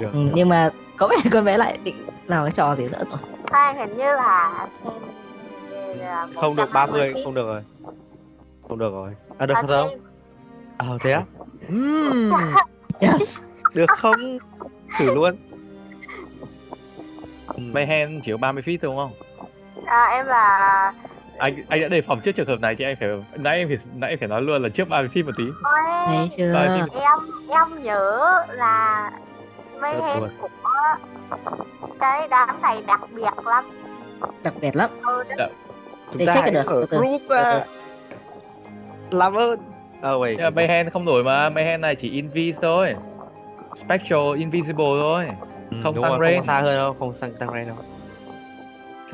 được 0.00 0.12
ừ, 0.12 0.18
nhưng 0.34 0.48
mà 0.48 0.70
có 0.96 1.08
vẻ 1.08 1.16
con 1.32 1.44
bé 1.44 1.56
lại 1.58 1.78
định 1.84 2.06
làm 2.26 2.44
cái 2.44 2.52
trò 2.52 2.76
gì 2.76 2.88
nữa 2.92 3.04
rồi. 3.10 3.18
Khoan 3.50 3.76
hình 3.76 3.96
như 3.96 4.04
là 4.04 4.66
thêm 5.70 5.98
à, 6.00 6.26
không 6.40 6.56
được 6.56 6.72
30 6.72 7.12
feet. 7.14 7.24
không 7.24 7.34
được 7.34 7.46
rồi. 7.46 7.62
Không 8.68 8.78
được 8.78 8.90
rồi. 8.92 9.10
À 9.38 9.46
được 9.46 9.54
À, 9.54 9.60
không? 9.60 9.70
đâu 9.70 9.88
à 10.78 10.86
thế 11.00 11.12
á? 11.12 11.22
Yes. 13.00 13.40
Được 13.74 13.90
không? 13.90 14.38
Thử 14.98 15.14
luôn. 15.14 15.36
Mayhem 17.56 18.20
chỉ 18.20 18.32
có 18.32 18.38
30 18.38 18.62
feet 18.66 18.78
thôi 18.82 18.90
đúng 18.90 18.96
không? 18.96 19.12
À, 19.86 20.04
em 20.04 20.26
là 20.26 20.92
anh 21.40 21.64
anh 21.68 21.80
đã 21.80 21.88
đề 21.88 22.02
phòng 22.02 22.20
trước 22.20 22.32
trường 22.32 22.46
hợp 22.46 22.60
này 22.60 22.74
thì 22.78 22.84
anh 22.84 22.96
phải 23.00 23.08
nãy 23.36 23.58
em 23.58 23.68
phải 23.68 23.76
nãy 23.94 24.10
em 24.10 24.18
phải 24.18 24.28
nói 24.28 24.42
luôn 24.42 24.62
là 24.62 24.68
trước 24.68 24.88
30 24.88 25.10
feet 25.14 25.24
một 25.24 25.32
tí. 25.36 25.44
Ôi, 25.64 25.80
thấy 26.06 26.28
chưa? 26.36 26.54
Em 27.00 27.18
em 27.48 27.80
nhớ 27.80 28.20
là 28.48 29.10
mấy 29.80 29.92
em 29.92 30.22
của 30.40 30.48
cái 32.00 32.28
đám 32.28 32.62
này 32.62 32.82
đặc 32.86 33.00
biệt 33.14 33.46
lắm. 33.46 33.64
Đặc 34.44 34.54
biệt 34.60 34.76
lắm. 34.76 34.90
Ừ, 35.02 35.24
đó. 35.36 35.46
chúng 36.10 36.18
Để 36.18 36.26
ta 36.26 36.32
check 36.34 36.52
được, 36.52 36.62
từ 36.68 36.86
từ, 36.90 36.98
group 36.98 37.22
từ 37.28 37.34
ra 37.34 37.64
làm 39.10 39.34
ơn. 39.34 39.58
Ờ 40.02 40.18
wait. 40.18 40.34
Nhưng 40.36 40.44
mà 40.44 40.50
Mayhem 40.50 40.90
không 40.90 41.04
nổi 41.04 41.24
mà. 41.24 41.48
Mayhem 41.48 41.80
này 41.80 41.94
chỉ 41.94 42.10
invis 42.10 42.56
thôi. 42.62 42.94
Spectral 43.76 44.38
invisible 44.38 44.84
thôi. 45.00 45.26
Ừ, 45.70 45.76
không 45.82 46.02
tăng 46.02 46.18
rồi, 46.18 46.18
range. 46.20 46.36
không 46.36 46.46
xa 46.46 46.60
hơn 46.60 46.76
đâu 46.76 46.96
không 46.98 47.14
sang 47.20 47.32
tăng 47.34 47.48
range 47.48 47.64
đâu 47.64 47.76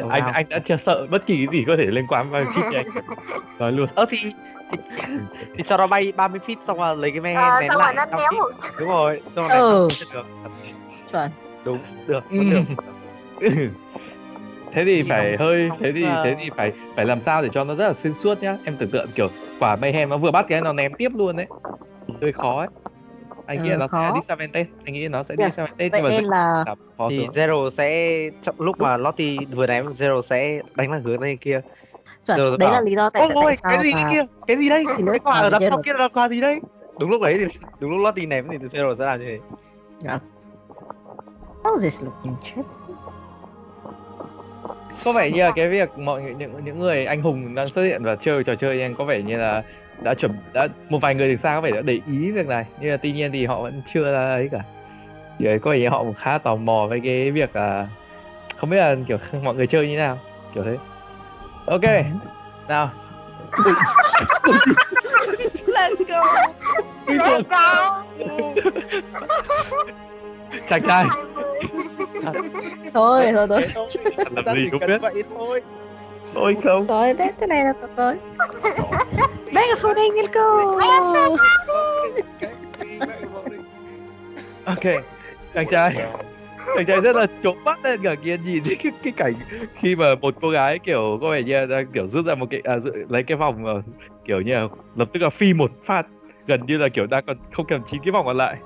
Không 0.02 0.10
anh 0.10 0.22
sao. 0.22 0.30
anh 0.34 0.46
đã 0.48 0.58
chưa 0.58 0.76
sợ 0.76 1.06
bất 1.10 1.26
kỳ 1.26 1.36
cái 1.36 1.58
gì 1.58 1.64
có 1.66 1.76
thể 1.78 1.84
liên 1.86 2.06
quan 2.08 2.30
với 2.30 2.44
feet 2.44 2.62
thì 2.70 2.76
anh 2.76 2.86
nói 3.58 3.72
luôn 3.72 3.88
ơ 3.94 4.06
thì, 4.10 4.18
thì 4.70 4.78
thì 5.54 5.62
cho 5.66 5.76
nó 5.76 5.86
bay 5.86 6.12
30 6.16 6.40
feet 6.46 6.56
xong 6.66 6.78
rồi 6.78 6.96
lấy 6.96 7.10
cái 7.10 7.20
me 7.20 7.34
Ờ, 7.34 7.60
ném 7.60 7.70
xong 7.70 7.78
rồi 7.82 7.86
lại 7.86 7.94
nó 7.96 8.04
5 8.04 8.10
ném 8.20 8.28
feet. 8.30 8.36
một 8.42 8.50
đúng 8.80 8.88
rồi 8.88 9.20
xong 9.36 9.48
rồi 9.48 9.60
Ừ. 9.60 9.88
được 10.14 10.24
chuẩn 11.12 11.30
đúng 11.64 11.78
được 12.06 12.24
Ừ. 12.30 12.36
được 12.50 12.62
thế 14.72 14.84
thì 14.84 15.02
Thì 15.02 15.08
phải 15.08 15.36
không- 15.36 15.46
hơi 15.46 15.68
không, 15.70 15.78
thế 15.82 15.92
thì 15.94 16.02
ờ, 16.04 16.20
thế 16.24 16.36
thì 16.38 16.50
phải 16.56 16.72
phải 16.96 17.04
làm 17.04 17.20
sao 17.20 17.42
để 17.42 17.48
cho 17.52 17.64
nó 17.64 17.74
rất 17.74 17.86
là 17.86 17.92
xuyên 17.94 18.14
suốt 18.14 18.42
nhá 18.42 18.56
em 18.64 18.76
tưởng 18.78 18.90
tượng 18.90 19.08
kiểu 19.14 19.28
quả 19.60 19.76
mayhem 19.76 20.08
nó 20.08 20.16
vừa 20.16 20.30
bắt 20.30 20.46
cái 20.48 20.60
nó 20.60 20.72
ném 20.72 20.94
tiếp 20.94 21.08
luôn 21.14 21.36
đấy 21.36 21.46
hơi 22.22 22.32
khó 22.32 22.58
ấy 22.58 22.68
anh 23.46 23.62
nghĩ 23.62 23.70
Ờ, 23.70 23.72
là 23.72 23.76
nó 23.78 23.86
sẽ 23.86 23.90
khó. 23.90 24.12
disadvantage 24.20 24.66
anh 24.84 24.94
nghĩ 24.94 25.08
nó 25.08 25.22
sẽ 25.22 25.34
Yes. 25.38 25.52
disadvantage 25.52 25.88
vậy 25.88 26.00
nhưng 26.02 26.02
mà 26.02 26.10
nên 26.10 26.24
là 26.24 26.64
là 26.66 26.74
khó 26.98 27.08
thì 27.10 27.18
sướng 27.18 27.30
Zero 27.34 27.70
sẽ 27.70 28.18
trong 28.42 28.54
lúc 28.60 28.80
mà 28.80 28.96
Lottie 28.96 29.36
vừa 29.54 29.66
ném 29.66 29.92
Zero 29.92 30.22
sẽ 30.22 30.60
đánh 30.74 30.90
vào 30.90 31.00
hướng 31.04 31.20
bên 31.20 31.36
kia. 31.36 31.60
Chuẩn. 32.26 32.38
Rồi, 32.38 32.50
đấy 32.50 32.66
bảo, 32.66 32.72
là 32.74 32.80
lý 32.80 32.94
do 32.94 33.10
tại, 33.10 33.22
ôi 33.22 33.30
tại 33.34 33.42
ôi 33.44 33.56
sao 33.56 33.72
cái 33.74 33.84
gì 33.84 33.94
mà 33.94 34.10
kia? 34.10 34.22
Cái 34.46 34.56
gì 34.56 34.68
đây 34.68 34.84
cái 34.86 35.18
quả 35.24 35.40
ở 35.40 35.50
sau 35.60 35.70
rồi. 35.70 35.82
kia 35.84 35.92
là 35.98 36.08
quả 36.08 36.28
gì 36.28 36.40
đây 36.40 36.60
đúng 36.98 37.10
lúc 37.10 37.22
đấy 37.22 37.36
thì 37.38 37.58
đúng 37.80 37.90
lúc 37.90 38.00
Lottie 38.04 38.26
ném 38.26 38.48
thì 38.50 38.56
Zero 38.58 38.96
sẽ 38.98 39.04
làm 39.04 39.20
như 39.20 39.26
thế. 39.26 39.38
How 41.64 41.74
does 41.76 41.82
this 41.82 42.02
look 42.04 42.14
interesting? 42.24 42.96
Có 45.04 45.12
vẻ 45.12 45.30
như 45.30 45.42
là 45.42 45.52
cái 45.56 45.68
việc 45.68 45.98
mọi 45.98 46.22
những 46.38 46.64
những 46.64 46.78
người 46.78 47.06
anh 47.06 47.22
hùng 47.22 47.54
đang 47.54 47.68
xuất 47.68 47.82
hiện 47.82 48.04
và 48.04 48.16
chơi 48.16 48.44
trò 48.44 48.54
chơi 48.54 48.82
anh 48.82 48.94
có 48.98 49.04
vẻ 49.04 49.22
như 49.22 49.36
là 49.36 49.62
đã 50.02 50.14
chuẩn 50.14 50.32
đã 50.52 50.68
một 50.88 50.98
vài 50.98 51.14
người 51.14 51.28
từ 51.28 51.36
xa 51.36 51.54
có 51.54 51.60
vẻ 51.60 51.70
đã 51.70 51.82
để 51.82 52.00
ý 52.06 52.30
việc 52.30 52.46
này. 52.46 52.64
Nhưng 52.80 52.90
mà 52.90 52.96
tuy 52.96 53.12
nhiên 53.12 53.32
thì 53.32 53.46
họ 53.46 53.62
vẫn 53.62 53.82
chưa 53.94 54.04
là 54.04 54.30
ấy 54.30 54.48
cả. 54.52 54.60
Thì 55.38 55.46
ấy 55.46 55.58
có 55.58 55.70
vẻ 55.70 55.78
như 55.78 55.88
họ 55.88 56.02
cũng 56.02 56.14
khá 56.14 56.38
tò 56.38 56.56
mò 56.56 56.86
với 56.88 57.00
cái 57.04 57.30
việc 57.30 57.56
là 57.56 57.88
không 58.56 58.70
biết 58.70 58.76
là 58.76 58.96
kiểu 59.08 59.18
mọi 59.42 59.54
người 59.54 59.66
chơi 59.66 59.88
như 59.88 59.96
nào 59.96 60.18
kiểu 60.54 60.64
thế. 60.64 60.76
Ok 61.66 61.82
nào. 62.68 62.90
Let's 65.66 66.04
go. 66.08 66.22
Let's 67.06 67.42
go. 67.50 68.04
Chàng 70.68 70.82
trai. 70.82 71.04
Thôi 72.94 73.32
thôi 73.34 73.46
thôi. 73.48 73.66
Làm 74.46 74.56
gì 74.56 74.68
cũng 74.70 74.80
biết. 74.86 74.98
vậy 75.00 75.22
thôi 75.34 75.62
ôi 76.34 76.56
không. 76.64 76.86
Rồi 76.86 77.14
thế 77.18 77.32
thế 77.40 77.46
này 77.46 77.64
là 77.64 77.72
rồi 77.96 78.14
megaphone 79.52 79.94
go 80.32 80.66
ok 84.64 84.84
chàng 85.54 85.66
trai. 85.70 85.96
Chàng 86.76 86.86
trai 86.86 87.00
rất 87.00 87.16
là 87.16 87.26
trốn 87.42 87.64
mắt 87.64 87.84
lên 87.84 88.00
cả 88.02 88.14
kia 88.24 88.36
nhìn 88.44 88.62
thấy 88.64 88.76
cái, 88.82 88.92
cái 89.02 89.12
cảnh 89.16 89.34
khi 89.74 89.96
mà 89.96 90.14
một 90.20 90.34
cô 90.40 90.50
gái 90.50 90.78
kiểu 90.78 91.18
có 91.22 91.30
vẻ 91.30 91.42
như 91.42 91.66
đang 91.66 91.86
kiểu 91.92 92.06
rút 92.08 92.26
ra 92.26 92.34
một 92.34 92.46
cái 92.50 92.60
à, 92.64 92.76
lấy 93.08 93.22
cái 93.22 93.36
vòng 93.36 93.54
mà 93.62 93.70
kiểu 94.24 94.40
như 94.40 94.54
là 94.54 94.68
lập 94.96 95.08
tức 95.12 95.20
là 95.22 95.30
phi 95.30 95.52
một 95.52 95.70
phát 95.86 96.06
gần 96.46 96.66
như 96.66 96.78
là 96.78 96.88
kiểu 96.88 97.06
đang 97.06 97.24
còn 97.26 97.36
không 97.52 97.66
cầm 97.68 97.80
chín 97.90 98.00
cái 98.04 98.12
vòng 98.12 98.26
còn 98.26 98.36
lại. 98.36 98.56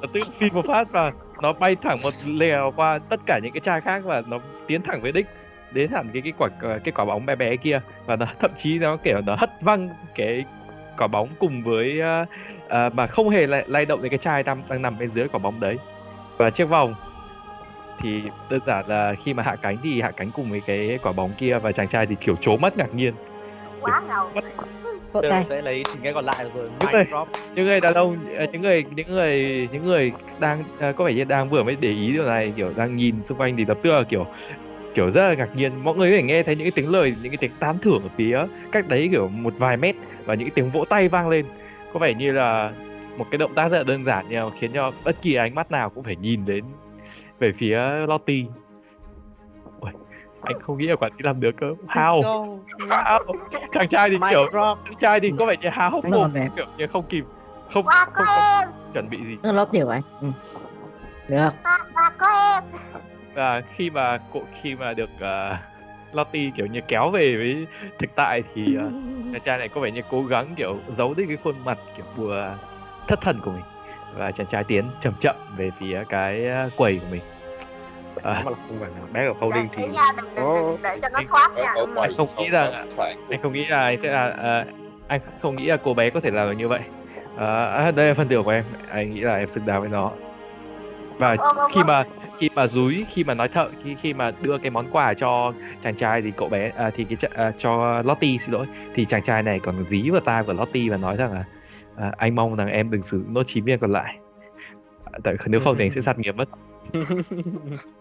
Lập 0.00 0.10
tức 0.14 0.22
phi 0.38 0.50
một 0.50 0.64
phát 0.68 0.92
và 0.92 1.12
nó 1.42 1.52
bay 1.52 1.76
thẳng 1.82 1.98
một 2.02 2.14
lèo 2.26 2.72
qua 2.76 2.98
tất 3.10 3.20
cả 3.26 3.40
những 3.42 3.52
cái 3.52 3.60
chai 3.60 3.80
khác 3.80 4.02
và 4.04 4.22
nó 4.26 4.38
tiến 4.66 4.82
thẳng 4.82 5.02
với 5.02 5.12
đích 5.12 5.26
đến 5.72 5.90
hẳn 5.90 6.08
cái 6.12 6.22
cái 6.22 6.32
quả 6.38 6.48
cái 6.60 6.92
quả 6.94 7.04
bóng 7.04 7.26
bé 7.26 7.36
bé 7.36 7.56
kia. 7.56 7.80
Và 8.06 8.16
nó 8.16 8.26
thậm 8.40 8.50
chí 8.58 8.78
nó 8.78 8.96
kiểu 8.96 9.20
nó 9.20 9.34
hất 9.38 9.50
văng 9.60 9.88
cái 10.14 10.44
quả 10.98 11.06
bóng 11.06 11.28
cùng 11.38 11.62
với 11.62 12.00
à, 12.00 12.26
à, 12.68 12.88
mà 12.88 13.06
không 13.06 13.28
hề 13.28 13.46
lay, 13.46 13.64
lay 13.66 13.84
động 13.84 14.02
đến 14.02 14.10
cái 14.10 14.18
chai 14.18 14.42
đang 14.42 14.62
đang 14.68 14.82
nằm 14.82 14.98
bên 14.98 15.08
dưới 15.08 15.28
quả 15.28 15.38
bóng 15.38 15.60
đấy. 15.60 15.76
Và 16.36 16.50
chiếc 16.50 16.64
vòng 16.64 16.94
thì 18.00 18.22
đơn 18.50 18.60
giản 18.66 18.88
là 18.88 19.14
khi 19.24 19.34
mà 19.34 19.42
hạ 19.42 19.56
cánh 19.62 19.76
thì 19.82 20.00
hạ 20.00 20.10
cánh 20.10 20.30
cùng 20.30 20.50
với 20.50 20.60
cái 20.66 20.98
quả 21.02 21.12
bóng 21.12 21.30
kia 21.38 21.58
và 21.58 21.72
chàng 21.72 21.88
trai 21.88 22.06
thì 22.06 22.14
kiểu 22.20 22.36
trố 22.40 22.56
mắt 22.56 22.76
ngạc 22.76 22.94
nhiên. 22.94 23.14
Quá 23.80 24.02
ngầu. 24.08 24.30
Zero 25.12 25.30
tay 25.30 25.46
sẽ 25.48 25.62
lấy 25.62 25.82
cái 26.02 26.12
còn 26.12 26.24
lại 26.24 26.44
rồi. 26.54 26.70
Rồi. 26.92 27.04
drop. 27.10 27.28
những 27.54 27.66
người 27.66 27.80
đàn 27.80 27.94
ông 27.94 28.18
ờ, 28.38 28.46
những 28.52 28.62
người 28.62 28.84
những 28.94 29.08
người 29.08 29.68
những 29.72 29.84
người 29.84 30.12
đang 30.38 30.64
ờ, 30.78 30.92
có 30.92 31.04
vẻ 31.04 31.12
như 31.12 31.24
đang 31.24 31.48
vừa 31.48 31.62
mới 31.62 31.76
để 31.80 31.88
ý 31.88 32.12
điều 32.12 32.24
này 32.24 32.52
kiểu 32.56 32.72
đang 32.76 32.96
nhìn 32.96 33.22
xung 33.22 33.38
quanh 33.38 33.56
thì 33.56 33.64
lập 33.64 33.78
tức 33.82 33.90
là 33.90 34.02
kiểu 34.02 34.26
kiểu 34.94 35.10
rất 35.10 35.28
là 35.28 35.34
ngạc 35.34 35.56
nhiên. 35.56 35.84
Mọi 35.84 35.96
người 35.96 36.10
có 36.10 36.16
thể 36.16 36.22
nghe 36.22 36.42
thấy 36.42 36.56
những 36.56 36.64
cái 36.64 36.70
tiếng 36.70 36.90
lời 36.90 37.14
những 37.22 37.32
cái 37.32 37.36
tiếng 37.40 37.50
tán 37.58 37.78
thưởng 37.78 38.02
ở 38.02 38.08
phía 38.16 38.46
cách 38.72 38.88
đấy 38.88 39.08
kiểu 39.10 39.28
một 39.28 39.54
vài 39.58 39.76
mét 39.76 39.94
và 40.24 40.34
những 40.34 40.48
cái 40.48 40.52
tiếng 40.54 40.70
vỗ 40.70 40.84
tay 40.84 41.08
vang 41.08 41.28
lên. 41.28 41.46
Có 41.92 41.98
vẻ 42.00 42.14
như 42.14 42.32
là 42.32 42.72
một 43.16 43.26
cái 43.30 43.38
động 43.38 43.54
tác 43.54 43.68
rất 43.68 43.78
là 43.78 43.84
đơn 43.84 44.04
giản 44.04 44.26
nhưng 44.28 44.44
mà 44.44 44.56
khiến 44.60 44.70
cho 44.74 44.92
bất 45.04 45.22
kỳ 45.22 45.34
ánh 45.34 45.54
mắt 45.54 45.70
nào 45.70 45.90
cũng 45.90 46.04
phải 46.04 46.16
nhìn 46.16 46.44
đến 46.46 46.64
về 47.38 47.52
phía 47.58 47.78
Lottie. 48.08 48.44
Ui, 49.80 49.90
anh 50.42 50.60
không 50.60 50.78
nghĩ 50.78 50.86
là 50.86 50.96
quả 50.96 51.08
tí 51.16 51.22
làm 51.22 51.40
được 51.40 51.56
cơ. 51.60 51.66
How? 51.88 52.22
How? 52.78 53.18
Chàng 53.72 53.88
trai 53.88 54.10
thì 54.10 54.16
kiểu 54.30 54.46
chàng 54.52 54.94
trai 55.00 55.20
thì 55.20 55.32
có 55.38 55.46
vẻ 55.46 55.54
như 55.60 55.68
há 55.72 55.88
hốc 55.88 56.04
Anh 56.04 56.12
mồm 56.12 56.22
còn 56.22 56.32
đẹp. 56.34 56.48
kiểu 56.56 56.66
như 56.78 56.86
không 56.92 57.04
kịp 57.08 57.24
không 57.74 57.84
không, 57.84 58.08
không 58.14 58.26
em. 58.62 58.68
chuẩn 58.94 59.10
bị 59.10 59.18
gì. 59.26 59.36
Nó 59.42 59.52
lót 59.52 59.68
tiểu 59.72 59.88
anh. 59.88 60.02
Ừ. 60.20 60.28
được. 61.28 61.48
Có 62.18 62.26
em 62.54 62.64
và 63.38 63.62
khi 63.76 63.90
mà 63.90 64.18
cô 64.32 64.40
khi 64.62 64.74
mà 64.74 64.92
được 64.92 65.10
uh, 65.14 65.58
Lottie 66.12 66.50
kiểu 66.56 66.66
như 66.66 66.80
kéo 66.88 67.10
về 67.10 67.36
với 67.36 67.66
thực 67.98 68.10
tại 68.14 68.42
thì 68.54 68.62
uh, 68.62 68.92
chàng 69.32 69.42
trai 69.44 69.58
này 69.58 69.68
có 69.68 69.80
vẻ 69.80 69.90
như 69.90 70.02
cố 70.10 70.22
gắng 70.22 70.54
kiểu 70.56 70.76
giấu 70.88 71.14
đi 71.14 71.24
cái 71.26 71.36
khuôn 71.44 71.54
mặt 71.64 71.78
kiểu 71.96 72.06
vừa 72.16 72.58
thất 73.08 73.20
thần 73.20 73.40
của 73.44 73.50
mình. 73.50 73.62
Và 74.16 74.30
chàng 74.30 74.46
trai 74.46 74.64
tiến 74.64 74.84
chậm 75.02 75.12
chậm 75.20 75.36
về 75.56 75.70
phía 75.80 76.04
cái 76.08 76.46
uh, 76.66 76.76
quầy 76.76 76.96
của 76.96 77.06
mình. 77.10 77.20
À, 78.22 78.42
mà 78.44 78.50
là 78.50 78.56
không 78.68 78.78
phải 78.80 78.90
là 78.90 79.06
bé 79.12 79.26
ở 79.26 79.32
folding 79.40 79.68
thì 79.76 79.82
Để 79.82 79.88
nha, 79.88 80.12
đừng, 80.16 80.34
đừng, 80.34 80.44
đừng 80.44 80.82
để 80.82 80.98
cho 81.02 81.08
nó 81.08 81.20
nha. 81.56 81.72
Ở 81.76 81.86
ngoài 81.86 82.10
không 82.16 82.26
nghĩ 82.38 82.48
phản 82.96 83.16
anh 83.30 83.42
không 83.42 83.52
nghĩ 83.52 83.66
là 83.66 83.80
anh 83.80 83.98
sẽ 84.00 84.10
là 84.10 84.34
ờ, 84.38 84.64
anh 85.08 85.20
không 85.42 85.56
nghĩ 85.56 85.66
là 85.66 85.76
cô 85.76 85.94
bé 85.94 86.10
có 86.10 86.20
thể 86.20 86.30
làm 86.30 86.48
được 86.48 86.56
như 86.58 86.68
vậy. 86.68 86.80
Ờ, 87.36 87.64
à, 87.64 87.90
đây 87.90 88.08
là 88.08 88.14
phần 88.14 88.28
thưởng 88.28 88.44
của 88.44 88.50
em. 88.50 88.64
Anh 88.90 89.14
nghĩ 89.14 89.20
là 89.20 89.36
em 89.36 89.48
xứng 89.48 89.66
đáng 89.66 89.80
với 89.80 89.90
nó 89.90 90.12
và 91.18 91.36
khi 91.74 91.80
mà 91.86 92.04
khi 92.38 92.48
mà 92.54 92.66
dúi 92.66 93.06
khi 93.10 93.24
mà 93.24 93.34
nói 93.34 93.48
thợ 93.48 93.68
khi 93.84 93.96
khi 94.02 94.14
mà 94.14 94.32
đưa 94.40 94.58
cái 94.58 94.70
món 94.70 94.86
quà 94.92 95.14
cho 95.14 95.52
chàng 95.82 95.96
trai 95.96 96.22
thì 96.22 96.32
cậu 96.36 96.48
bé 96.48 96.72
à, 96.76 96.90
thì 96.96 97.04
cái 97.04 97.30
à, 97.34 97.52
cho 97.58 98.02
Lottie 98.02 98.38
xin 98.38 98.50
lỗi. 98.50 98.66
Thì 98.94 99.04
chàng 99.04 99.22
trai 99.22 99.42
này 99.42 99.60
còn 99.60 99.84
dí 99.88 100.10
vào 100.10 100.20
tai 100.20 100.44
của 100.44 100.52
Lottie 100.52 100.90
và 100.90 100.96
nói 100.96 101.16
rằng 101.16 101.32
là 101.32 101.44
à, 101.96 102.12
anh 102.16 102.34
mong 102.34 102.56
rằng 102.56 102.68
em 102.68 102.90
đừng 102.90 103.02
sử 103.02 103.18
dụng 103.18 103.34
nốt 103.34 103.42
chín 103.46 103.64
viên 103.64 103.78
còn 103.78 103.92
lại. 103.92 104.18
À, 105.12 105.18
tại 105.24 105.34
nếu 105.46 105.60
không 105.64 105.76
thì 105.78 105.84
anh 105.84 105.92
sẽ 105.94 106.00
sát 106.00 106.18
nghiệp 106.18 106.36
mất. 106.36 106.48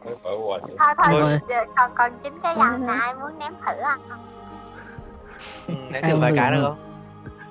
Thôi 0.04 0.96
thôi 0.98 1.40
còn 1.76 1.92
còn 1.96 2.12
chín 2.24 2.34
cái 2.44 2.56
dàn 2.58 2.86
này 2.88 3.14
muốn 3.14 3.40
ném 3.40 3.54
thử 3.66 3.74
à 3.82 3.98
ném 5.92 6.04
thử 6.04 6.20
vài 6.20 6.32
cái 6.36 6.52
được 6.52 6.76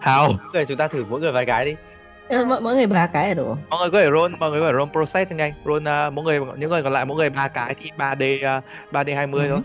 không? 0.04 0.36
Người 0.52 0.66
chúng 0.66 0.76
ta 0.76 0.88
thử 0.88 1.04
mỗi 1.08 1.20
người 1.20 1.32
vài 1.32 1.46
cái 1.46 1.64
đi 1.64 1.76
mỗi, 2.30 2.60
mỗi 2.60 2.74
người 2.76 2.86
ba 2.86 3.06
cái 3.06 3.28
là 3.28 3.34
đủ 3.34 3.56
mọi 3.70 3.80
người 3.80 3.90
có 3.90 3.98
thể 4.00 4.10
roll 4.10 4.34
mọi 4.38 4.50
người 4.50 4.60
có 4.60 4.66
thể 4.66 4.72
roll 4.72 4.90
process 4.90 5.32
nhanh 5.32 5.52
roll 5.64 5.76
uh, 6.08 6.12
mỗi 6.12 6.24
người 6.24 6.40
những 6.56 6.70
người 6.70 6.82
còn 6.82 6.92
lại 6.92 7.04
mỗi 7.04 7.16
người 7.16 7.30
ba 7.30 7.48
cái 7.48 7.74
thì 7.80 7.90
3D 7.98 8.58
uh, 8.58 8.64
3D 8.92 9.14
20 9.16 9.48
Ừ. 9.48 9.50
thôi 9.50 9.60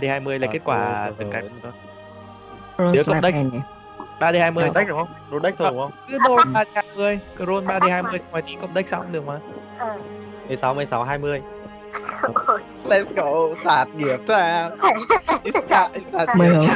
3D 0.00 0.08
20 0.08 0.38
là 0.38 0.46
Ờ, 0.46 0.52
kết 0.52 0.60
quả 0.64 0.76
ờ, 1.04 1.12
từng 1.18 1.30
ờ, 1.30 1.32
cái 1.32 1.42
ờ. 1.62 2.92
Nhớ 2.92 3.02
cộng 3.06 3.22
deck. 3.22 3.34
nhỉ? 3.36 3.60
3D 4.20 4.40
20 4.40 4.64
Roll 4.64 4.74
deck 4.74 4.88
đúng 4.88 4.98
không? 4.98 5.08
Roll 5.30 5.42
deck 5.42 5.58
thôi 5.58 5.68
đúng 5.70 5.78
không? 5.80 5.92
cứ 6.08 6.18
roll 6.18 6.40
3D 6.56 6.64
20 6.74 7.18
cứ 7.36 7.44
roll 7.46 7.64
3D 7.64 7.90
20 7.90 8.18
xong 8.18 8.32
rồi 8.32 8.42
tí 8.42 8.56
cộng 8.60 8.74
deck 8.74 8.88
xong 8.88 9.04
được 9.12 9.26
mà 9.26 9.40
ừ 9.78 9.86
16, 10.48 10.74
16, 10.74 11.04
20 11.04 11.42
Ôi, 12.46 12.60
Let's 12.84 13.04
go, 13.16 13.54
sạt 13.64 13.88
nghiệp 13.94 14.20
ra 14.26 14.70
Sạt, 15.68 15.90
sạt 16.12 16.28
Mười 16.36 16.48
nghiệp 16.48 16.54
không? 16.54 16.66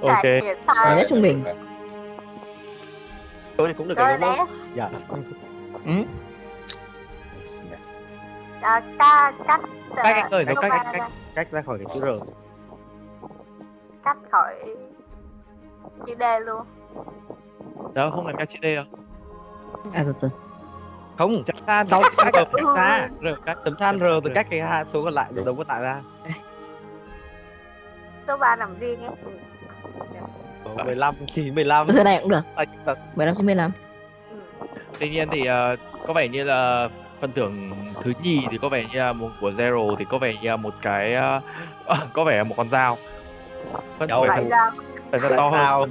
Ok. 0.00 0.22
trải 0.22 0.40
nghiệm 0.42 0.56
Ở 0.66 1.65
thì 3.68 3.74
cũng 3.78 3.88
được 3.88 3.98
Rồi 3.98 4.08
cái 4.08 4.18
đúng. 4.18 4.46
Dạ. 4.74 4.90
à, 8.60 8.80
ca 8.98 9.32
cắt 9.46 9.60
Cách 9.96 10.14
anh 10.14 10.30
ơi, 10.30 10.44
ờ, 10.46 10.54
nó 10.54 10.60
cách 10.60 10.70
cách 10.84 10.94
ra, 10.98 11.08
Cách 11.34 11.48
ra 11.50 11.62
khỏi 11.62 11.78
cái 11.78 11.86
chữ 11.94 12.00
R. 12.00 12.22
cắt 14.04 14.16
khỏi 14.30 14.54
chữ 16.06 16.14
D 16.20 16.22
luôn. 16.44 16.66
Đó 17.94 18.10
không 18.14 18.26
làm 18.26 18.36
cách 18.36 18.48
chữ 18.50 18.58
đây 18.62 18.74
đâu. 18.74 18.84
À 19.94 20.02
từ 20.06 20.12
từ. 20.20 20.28
Không, 21.18 21.44
chắc 21.46 21.56
than 21.66 21.88
Đâu, 21.90 22.02
cách 22.02 22.12
cách 22.34 22.48
cách 22.52 22.66
ra 22.76 23.08
rồi 23.20 23.36
cách 23.46 23.58
tấm 23.64 23.74
than 23.78 23.98
R 23.98 24.02
từ 24.24 24.30
cách 24.34 24.46
cái 24.50 24.60
hai 24.60 24.84
số 24.92 25.04
còn 25.04 25.14
lại 25.14 25.30
đầu 25.44 25.54
có 25.54 25.64
lại 25.68 25.82
ra. 25.82 26.02
số 28.26 28.36
3 28.36 28.56
nằm 28.56 28.78
riêng 28.78 29.00
ấy 29.04 29.10
Ờ, 30.76 30.84
15 30.84 31.14
thì 31.34 31.50
15. 31.50 31.86
từ 31.96 32.04
này 32.04 32.18
cũng 32.22 32.30
được. 32.30 32.40
À, 32.54 32.64
nhưng 32.72 32.84
mà 32.86 32.94
15 33.16 33.34
trên 33.36 33.46
15 33.46 33.70
ừ. 34.30 34.66
tuy 35.00 35.08
nhiên 35.08 35.28
thì 35.32 35.46
ờ, 35.46 35.76
có 36.06 36.12
vẻ 36.12 36.28
như 36.28 36.44
là 36.44 36.88
phần 37.20 37.32
thưởng 37.32 37.70
thứ 38.02 38.12
nhì 38.22 38.40
thì 38.50 38.58
có 38.58 38.68
vẻ 38.68 38.84
như 38.92 38.98
là 38.98 39.12
một 39.12 39.30
của 39.40 39.50
zero 39.50 39.96
thì 39.96 40.04
có 40.10 40.18
vẻ 40.18 40.34
như 40.42 40.48
là 40.48 40.56
một 40.56 40.74
cái 40.82 41.14
ờ, 41.14 41.40
có 42.12 42.24
vẻ 42.24 42.36
là 42.36 42.44
một 42.44 42.54
con 42.56 42.68
dao. 42.68 42.96
Phần 43.98 44.08
Đâu, 44.08 44.18
phần 44.20 44.28
vậy 44.28 44.60
phần 45.10 45.20
phần 45.20 45.32
to 45.36 45.50
sao? 45.52 45.80
hơn 45.80 45.90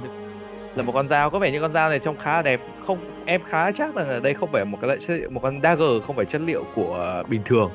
là 0.74 0.82
một 0.82 0.92
con 0.92 1.08
dao. 1.08 1.30
Có 1.30 1.38
vẻ 1.38 1.50
như 1.50 1.60
con 1.60 1.70
dao 1.70 1.90
này 1.90 1.98
trông 1.98 2.16
khá 2.16 2.32
là 2.32 2.42
đẹp. 2.42 2.60
Không 2.86 2.98
em 3.24 3.40
khá 3.48 3.72
chắc 3.72 3.94
rằng 3.94 4.08
ở 4.08 4.20
đây 4.20 4.34
không 4.34 4.52
phải 4.52 4.64
một 4.64 4.78
cái 4.80 4.88
loại 4.88 4.98
chất 5.06 5.30
một 5.30 5.40
con 5.42 5.60
dagger 5.62 6.04
không 6.06 6.16
phải 6.16 6.24
chất 6.24 6.40
liệu 6.40 6.64
của 6.74 7.22
bình 7.28 7.42
thường 7.44 7.70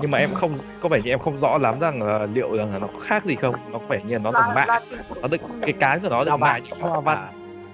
nhưng 0.00 0.10
mà 0.10 0.18
em 0.18 0.34
không 0.34 0.56
có 0.82 0.88
vẻ 0.88 1.00
như 1.04 1.10
em 1.10 1.18
không 1.18 1.36
rõ 1.38 1.58
lắm 1.58 1.74
rằng 1.80 2.02
là 2.02 2.26
liệu 2.34 2.56
rằng 2.56 2.72
là 2.72 2.78
nó 2.78 2.86
có 2.86 2.98
khác 2.98 3.24
gì 3.24 3.36
không? 3.36 3.54
Nó 3.72 3.78
có 3.78 3.86
vẻ 3.88 4.00
như 4.06 4.12
là 4.14 4.18
nó 4.18 4.30
bằng 4.32 4.54
mạ 4.54 4.64
nó 5.22 5.28
được 5.28 5.40
cái 5.62 5.72
cán 5.72 6.00
của 6.00 6.08
nó 6.08 6.18
được 6.24 6.28
Đào 6.28 6.38
mạ 6.38 6.58
hoa 6.80 7.00
văn. 7.00 7.26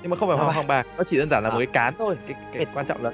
nhưng 0.02 0.10
mà 0.10 0.16
không 0.16 0.28
phải 0.28 0.38
Đào 0.38 0.52
hoàng 0.52 0.66
bạc. 0.66 0.86
nó 0.98 1.04
chỉ 1.04 1.16
đơn 1.18 1.28
giản 1.30 1.42
là 1.42 1.48
À. 1.50 1.52
một 1.52 1.58
cái 1.58 1.66
cán 1.66 1.94
thôi. 1.98 2.16
Cái, 2.26 2.36
cái 2.54 2.66
quan 2.74 2.86
trọng 2.86 3.04
là 3.04 3.10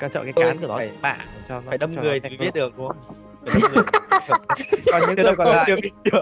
quan 0.00 0.10
trọng 0.10 0.24
cái 0.24 0.32
cán 0.32 0.58
của 0.58 0.66
nó 0.66 0.76
phải- 0.76 0.90
mạ 1.02 1.16
cho 1.48 1.54
nó 1.54 1.62
Phải 1.68 1.78
đâm 1.78 1.92
người 1.94 2.20
thì 2.30 2.36
biết 2.36 2.54
được 2.54 2.72
đúng 2.76 2.88
không? 2.88 2.96
còn 4.92 5.00
những 5.06 5.16
người 5.24 5.32
còn 5.38 5.46
lại 5.48 5.70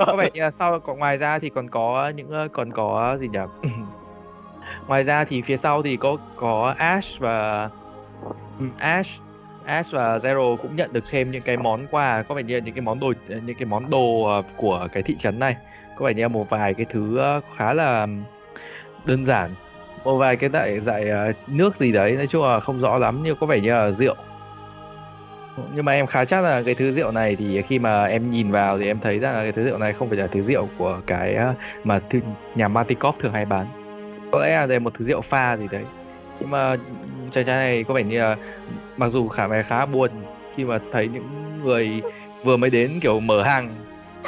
có 0.06 0.16
vẻ 0.18 0.30
như 0.34 0.40
là 0.42 0.50
sau 0.50 0.80
còn 0.80 0.98
ngoài 0.98 1.16
ra 1.16 1.38
thì 1.38 1.48
còn 1.50 1.68
có 1.70 2.08
những 2.16 2.30
ờ, 2.30 2.48
còn 2.52 2.72
có 2.72 3.16
gì 3.20 3.28
nhỉ? 3.28 3.38
Ngoài 4.86 5.02
ra 5.02 5.24
thì 5.24 5.42
phía 5.42 5.56
sau 5.56 5.82
thì 5.82 5.96
có 5.96 6.16
có 6.36 6.74
Ash 6.78 7.20
và 7.20 7.68
ừ, 8.58 8.64
Ash 8.78 9.20
Ash 9.64 9.92
và 9.92 10.16
Zero 10.16 10.56
cũng 10.56 10.76
nhận 10.76 10.92
được 10.92 11.04
thêm 11.10 11.30
những 11.30 11.42
cái 11.42 11.56
món 11.56 11.86
quà, 11.90 12.22
có 12.22 12.34
vẻ 12.34 12.42
như 12.42 12.54
là 12.54 12.60
những 12.64 12.74
cái 12.74 12.82
món 12.82 13.00
đồ, 13.00 13.12
những 13.28 13.56
cái 13.56 13.66
món 13.66 13.90
đồ 13.90 14.24
ờ, 14.24 14.42
của 14.56 14.88
cái 14.92 15.02
thị 15.02 15.16
trấn 15.18 15.38
này. 15.38 15.56
Có 15.96 16.06
vẻ 16.06 16.14
như 16.14 16.22
là 16.22 16.28
một 16.28 16.50
vài 16.50 16.74
cái 16.74 16.86
thứ 16.90 17.18
ờ, 17.18 17.40
khá 17.56 17.72
là 17.72 18.06
đơn 19.04 19.24
giản. 19.24 19.50
Một 20.04 20.16
vài 20.16 20.36
cái 20.36 20.48
đại 20.48 20.80
dạy 20.80 21.08
ờ, 21.08 21.32
nước 21.46 21.76
gì 21.76 21.92
đấy, 21.92 22.12
nói 22.12 22.26
chung 22.26 22.44
là 22.44 22.60
không 22.60 22.80
rõ 22.80 22.98
lắm, 22.98 23.20
nhưng 23.22 23.36
có 23.40 23.46
vẻ 23.46 23.60
như 23.60 23.70
là 23.70 23.90
rượu. 23.90 24.14
Nhưng 25.74 25.84
mà 25.84 25.92
em 25.92 26.06
khá 26.06 26.24
chắc 26.24 26.40
là 26.40 26.62
cái 26.62 26.74
thứ 26.74 26.92
rượu 26.92 27.12
này 27.12 27.36
thì 27.36 27.62
khi 27.62 27.78
mà 27.78 28.04
em 28.04 28.30
nhìn 28.30 28.50
vào 28.50 28.78
thì 28.78 28.86
em 28.86 29.00
thấy 29.00 29.18
rằng 29.18 29.34
là 29.34 29.42
cái 29.42 29.52
thứ 29.52 29.64
rượu 29.64 29.78
này 29.78 29.92
không 29.92 30.08
phải 30.08 30.18
là 30.18 30.26
thứ 30.26 30.42
rượu 30.42 30.68
của 30.78 31.00
cái 31.06 31.36
mà 31.84 32.00
nhà 32.54 32.68
Matikov 32.68 33.18
thường 33.18 33.32
hay 33.32 33.44
bán. 33.44 33.66
Có 34.30 34.40
lẽ 34.40 34.56
là 34.56 34.66
đây 34.66 34.68
là 34.68 34.78
một 34.78 34.94
thứ 34.98 35.04
rượu 35.04 35.20
pha 35.20 35.56
gì 35.56 35.66
đấy. 35.70 35.84
Nhưng 36.40 36.50
mà 36.50 36.76
chàng 37.30 37.44
trai 37.44 37.56
này 37.56 37.84
có 37.84 37.94
vẻ 37.94 38.02
như 38.02 38.20
là 38.20 38.36
mặc 38.96 39.08
dù 39.08 39.28
khả 39.28 39.46
vẻ 39.46 39.62
khá 39.62 39.86
buồn 39.86 40.10
khi 40.56 40.64
mà 40.64 40.78
thấy 40.92 41.08
những 41.08 41.24
người 41.64 41.90
vừa 42.44 42.56
mới 42.56 42.70
đến 42.70 43.00
kiểu 43.00 43.20
mở 43.20 43.42
hàng. 43.42 43.74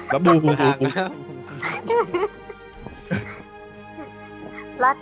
Và 0.09 0.19
bù 0.19 0.41
bù 0.41 0.53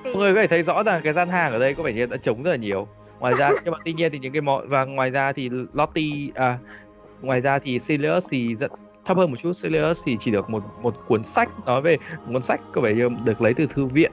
mọi 0.04 0.14
người 0.14 0.34
có 0.34 0.40
thể 0.40 0.46
thấy 0.46 0.62
rõ 0.62 0.82
rằng 0.82 1.00
cái 1.04 1.12
gian 1.12 1.28
hàng 1.28 1.52
ở 1.52 1.58
đây 1.58 1.74
có 1.74 1.82
vẻ 1.82 1.92
như 1.92 2.06
đã 2.06 2.16
trống 2.16 2.42
rất 2.42 2.50
là 2.50 2.56
nhiều. 2.56 2.88
Ngoài 3.18 3.34
ra 3.38 3.50
nhưng 3.64 3.72
mà 3.72 3.78
tuy 3.84 3.92
nhiên 3.92 4.12
thì 4.12 4.18
những 4.18 4.32
cái 4.32 4.40
món 4.40 4.68
và 4.68 4.84
ngoài 4.84 5.10
ra 5.10 5.32
thì 5.32 5.50
Lottie 5.72 6.28
à 6.34 6.58
ngoài 7.20 7.40
ra 7.40 7.58
thì 7.58 7.78
Sirius 7.78 8.28
thì 8.30 8.54
rất 8.54 8.72
thấp 9.04 9.16
hơn 9.16 9.30
một 9.30 9.36
chút. 9.42 9.52
Sirius 9.52 10.02
thì 10.04 10.16
chỉ 10.20 10.30
được 10.30 10.50
một 10.50 10.62
một 10.82 10.94
cuốn 11.06 11.24
sách 11.24 11.48
nói 11.66 11.80
về 11.80 11.96
một 11.96 12.32
cuốn 12.32 12.42
sách 12.42 12.60
có 12.72 12.80
vẻ 12.80 12.92
như 12.94 13.08
được 13.24 13.42
lấy 13.42 13.54
từ 13.54 13.66
thư 13.66 13.86
viện. 13.86 14.12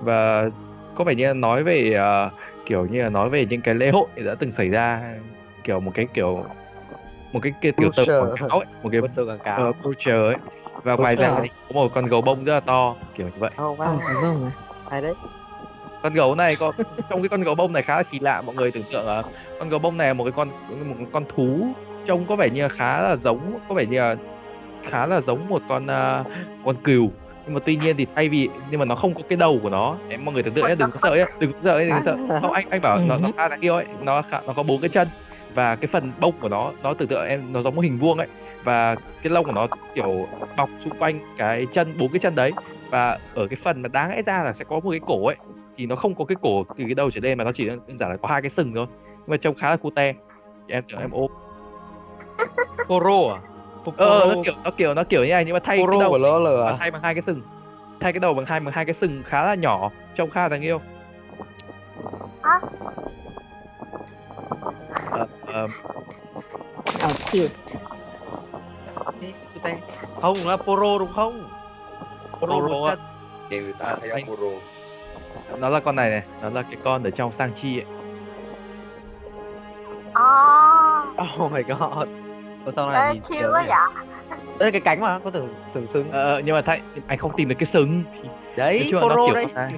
Và 0.00 0.50
có 0.94 1.04
vẻ 1.04 1.14
như 1.14 1.26
là 1.26 1.32
nói 1.34 1.62
về 1.62 1.94
à, 1.98 2.30
kiểu 2.66 2.86
như 2.86 3.02
là 3.02 3.08
nói 3.08 3.28
về 3.28 3.46
những 3.50 3.60
cái 3.60 3.74
lễ 3.74 3.90
hội 3.90 4.06
đã 4.16 4.34
từng 4.38 4.52
xảy 4.52 4.68
ra 4.68 5.14
kiểu 5.64 5.80
một 5.80 5.90
cái 5.94 6.06
kiểu 6.14 6.44
một 7.32 7.40
cái 7.42 7.52
kiểu 7.60 7.72
kiểu 7.76 7.90
tờ 7.96 8.04
Brochure. 8.04 8.20
quảng 8.20 8.36
cáo 8.48 8.58
ấy 8.58 8.66
một 8.82 8.88
cái 8.92 9.00
Quân 9.00 9.10
tôi 9.14 9.26
quảng 9.26 9.38
cáo. 9.38 9.68
uh, 9.68 9.76
brochure 9.82 10.12
ấy 10.12 10.36
và 10.82 10.94
ngoài 10.94 11.16
ra 11.16 11.38
thì 11.42 11.48
có 11.68 11.72
một 11.74 11.88
con 11.94 12.06
gấu 12.06 12.20
bông 12.20 12.44
rất 12.44 12.54
là 12.54 12.60
to 12.60 12.94
kiểu 13.14 13.26
như 13.26 13.32
vậy 13.38 13.50
Oh, 13.62 13.78
wow. 13.78 13.98
à? 13.98 14.50
Hay 14.90 15.02
đấy. 15.02 15.14
con 16.02 16.14
gấu 16.14 16.34
này 16.34 16.56
có 16.56 16.72
trong 17.10 17.22
cái 17.22 17.28
con 17.28 17.42
gấu 17.42 17.54
bông 17.54 17.72
này 17.72 17.82
khá 17.82 17.96
là 17.96 18.02
kỳ 18.02 18.18
lạ 18.18 18.42
mọi 18.42 18.54
người 18.54 18.70
tưởng 18.70 18.82
tượng 18.92 19.06
là 19.06 19.22
con 19.58 19.68
gấu 19.68 19.78
bông 19.78 19.96
này 19.96 20.06
là 20.06 20.12
một 20.14 20.24
cái 20.24 20.32
con 20.36 20.48
một 20.88 20.94
con 21.12 21.24
thú 21.36 21.66
trông 22.06 22.26
có 22.28 22.36
vẻ 22.36 22.50
như 22.50 22.62
là 22.62 22.68
khá 22.68 23.00
là 23.02 23.16
giống 23.16 23.58
có 23.68 23.74
vẻ 23.74 23.86
như 23.86 23.98
là 23.98 24.16
khá 24.90 25.06
là 25.06 25.20
giống 25.20 25.48
một 25.48 25.62
con 25.68 25.86
à, 25.90 26.24
con 26.64 26.76
cừu 26.84 27.10
nhưng 27.44 27.54
mà 27.54 27.60
tuy 27.64 27.76
nhiên 27.76 27.96
thì 27.96 28.06
thay 28.14 28.28
vì 28.28 28.48
nhưng 28.70 28.80
mà 28.80 28.84
nó 28.84 28.94
không 28.94 29.14
có 29.14 29.20
cái 29.28 29.36
đầu 29.36 29.58
của 29.62 29.70
nó. 29.70 29.96
Em 30.08 30.24
mọi 30.24 30.34
người 30.34 30.42
tưởng 30.42 30.54
tượng 30.54 30.68
nhé 30.68 30.74
đừng 30.74 30.90
có 30.90 30.98
sợ 31.02 31.14
nhé 31.14 31.24
đừng 31.40 31.52
có 31.52 31.58
sợ 31.64 31.78
nhé, 31.78 31.84
đừng 31.84 31.94
có 31.94 32.00
sợ. 32.00 32.40
không 32.40 32.52
anh 32.52 32.70
anh 32.70 32.80
bảo 32.80 32.98
nó 33.06 33.16
nó 33.16 33.28
khá 33.36 33.48
là 33.48 33.56
yêu 33.60 33.74
ấy 33.74 33.86
nó 34.02 34.22
nó 34.46 34.52
có 34.52 34.62
bốn 34.62 34.80
cái 34.80 34.88
chân. 34.88 35.08
Và 35.54 35.76
cái 35.76 35.86
phần 35.86 36.12
bông 36.20 36.34
của 36.40 36.48
nó 36.48 36.72
nó 36.82 36.94
tưởng 36.94 37.08
tượng 37.08 37.26
em 37.26 37.52
nó 37.52 37.62
giống 37.62 37.74
một 37.74 37.80
hình 37.80 37.98
vuông 37.98 38.18
ấy. 38.18 38.28
Và 38.64 38.94
cái 38.94 39.32
lông 39.32 39.44
của 39.44 39.52
nó 39.54 39.66
kiểu 39.94 40.26
bọc 40.56 40.70
xung 40.84 40.98
quanh 40.98 41.20
cái 41.38 41.66
chân 41.72 41.94
bốn 41.98 42.08
cái 42.08 42.18
chân 42.18 42.34
đấy. 42.34 42.52
Và 42.90 43.18
ở 43.34 43.46
cái 43.46 43.56
phần 43.62 43.82
mà 43.82 43.88
đáng 43.88 44.10
lẽ 44.10 44.22
ra 44.22 44.42
là 44.42 44.52
sẽ 44.52 44.64
có 44.64 44.80
một 44.80 44.90
cái 44.90 45.00
cổ 45.06 45.26
ấy 45.26 45.36
thì 45.76 45.86
nó 45.86 45.96
không 45.96 46.14
có 46.14 46.24
cái 46.24 46.36
cổ 46.42 46.64
từ 46.78 46.84
cái 46.84 46.94
đầu 46.94 47.10
trở 47.10 47.20
lên 47.22 47.38
mà 47.38 47.44
nó 47.44 47.52
chỉ 47.52 47.66
đơn 47.66 47.98
giản 48.00 48.10
là 48.10 48.16
có 48.16 48.28
hai 48.28 48.42
cái 48.42 48.50
sừng 48.50 48.74
thôi. 48.74 48.86
Nhưng 49.08 49.26
mà 49.26 49.36
trông 49.36 49.54
khá 49.54 49.70
là 49.70 49.76
cute. 49.76 50.14
Em 50.66 50.84
em 50.98 51.10
ôm. 51.12 51.30
Poro 52.86 53.34
à? 53.34 53.38
Ờ 53.96 54.24
nó 54.34 54.42
kiểu 54.44 54.54
nó 54.64 54.70
kiểu 54.76 54.94
nó 54.94 55.04
kiểu 55.04 55.24
như 55.24 55.30
này 55.30 55.44
nhưng 55.44 55.54
mà 55.54 55.60
thay 55.64 55.76
cái 55.76 55.86
Poro 55.86 55.98
đầu 56.00 56.10
của 56.10 56.18
nó 56.18 56.38
là 56.38 56.50
và 56.50 56.76
thay 56.80 56.90
bằng 56.90 57.02
hai 57.02 57.14
cái 57.14 57.22
sừng 57.22 57.42
thay 58.00 58.12
cái 58.12 58.20
đầu 58.20 58.34
bằng 58.34 58.46
hai 58.46 58.60
bằng 58.60 58.74
hai 58.74 58.84
cái 58.84 58.94
sừng 58.94 59.22
khá 59.26 59.42
là 59.42 59.54
nhỏ 59.54 59.90
trông 60.14 60.30
khá 60.30 60.42
là 60.42 60.48
đáng 60.48 60.60
yêu. 60.60 60.80
Ờ, 65.12 65.26
ờ, 65.46 65.66
Oh, 67.04 67.16
cute. 67.32 67.54
Không, 70.20 70.34
là 70.46 70.56
Poro 70.56 70.98
đúng 70.98 71.12
không? 71.14 71.48
Poro 72.40 72.54
Poro 72.54 72.96
người 73.50 73.72
ta 73.78 73.96
thấy 74.00 74.10
Anh- 74.10 74.24
Apuro. 74.26 74.48
nó 75.58 75.68
là 75.68 75.80
con 75.80 75.96
này 75.96 76.10
này 76.10 76.22
nó 76.42 76.50
là 76.50 76.62
cái 76.62 76.76
con 76.84 77.02
ở 77.02 77.10
trong 77.10 77.32
sang 77.32 77.52
chi 77.54 77.78
ấy 77.78 77.86
Oh, 81.18 81.42
Oh 81.44 81.52
my 81.52 81.62
god. 81.62 82.08
Ủa 82.66 82.72
sao 82.76 82.90
này 82.90 83.06
ê, 83.08 83.12
nhìn 83.12 83.22
cute 83.22 83.48
quá 83.52 83.62
này? 83.62 83.76
vậy 84.30 84.38
Đây 84.58 84.66
là 84.66 84.70
cái 84.70 84.80
cánh 84.80 85.00
mà, 85.00 85.18
có 85.24 85.30
tưởng 85.30 85.54
tưởng 85.74 85.86
sừng. 85.94 86.10
ờ, 86.10 86.40
nhưng 86.44 86.54
mà 86.54 86.62
thay 86.62 86.80
anh 87.06 87.18
không 87.18 87.32
tìm 87.36 87.48
được 87.48 87.54
cái 87.58 87.66
sừng 87.66 88.04
Đấy, 88.56 88.78
nói 88.78 88.88
chung 88.90 89.00
là 89.08 89.14
nó 89.16 89.26
kiểu 89.26 89.34
đấy. 89.34 89.46
này. 89.54 89.72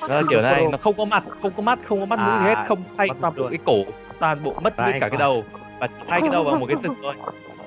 nó 0.00 0.06
là 0.16 0.22
kiểu 0.30 0.40
này 0.42 0.66
nó 0.72 0.78
không 0.78 0.94
có 0.96 1.04
mặt 1.04 1.22
không 1.42 1.52
có 1.56 1.62
mắt 1.62 1.78
không 1.88 2.00
có 2.00 2.06
mắt 2.06 2.18
mũi 2.18 2.38
gì 2.38 2.44
hết 2.44 2.54
À, 2.54 2.64
không 2.68 2.82
thay 2.96 3.08
toàn 3.20 3.34
bộ 3.36 3.48
cái 3.50 3.58
cổ 3.66 3.76
toàn 4.18 4.44
bộ 4.44 4.52
mất 4.62 4.78
luôn 4.78 5.00
cả 5.00 5.08
cái 5.08 5.16
đầu 5.18 5.44
và 5.80 5.88
thay 6.08 6.20
cái 6.20 6.30
đầu 6.30 6.44
bằng 6.44 6.60
một 6.60 6.66
cái 6.66 6.76
sừng 6.82 6.94
thôi 7.02 7.14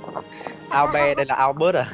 Albert 0.69 1.17
đây 1.17 1.25
là 1.25 1.35
Albert 1.35 1.75
à? 1.75 1.85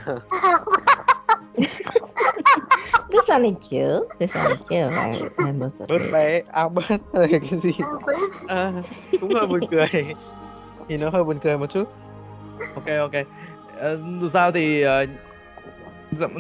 This 3.11 3.29
one 3.29 3.43
is 3.43 3.55
cute. 3.69 4.07
This 4.19 4.35
one 4.35 4.49
is 4.49 4.59
cute. 4.69 4.91
I, 4.91 5.45
I 5.45 5.51
must 5.51 5.79
Bớt 5.79 5.89
admit. 5.89 6.11
bé, 6.13 6.41
Albert 6.51 7.01
là 7.13 7.27
cái 7.31 7.59
gì? 7.63 7.71
À, 8.47 8.71
cũng 9.21 9.33
hơi 9.33 9.45
buồn 9.47 9.59
cười. 9.71 9.87
Thì 10.89 10.97
nó 10.97 11.09
hơi 11.09 11.23
buồn 11.23 11.39
cười 11.43 11.57
một 11.57 11.65
chút. 11.73 11.83
Ok 12.75 12.87
ok 12.99 13.25
Ờ, 13.79 13.99
dù 14.21 14.27
sao 14.27 14.51
thì 14.51 14.81
ờ, 14.81 15.05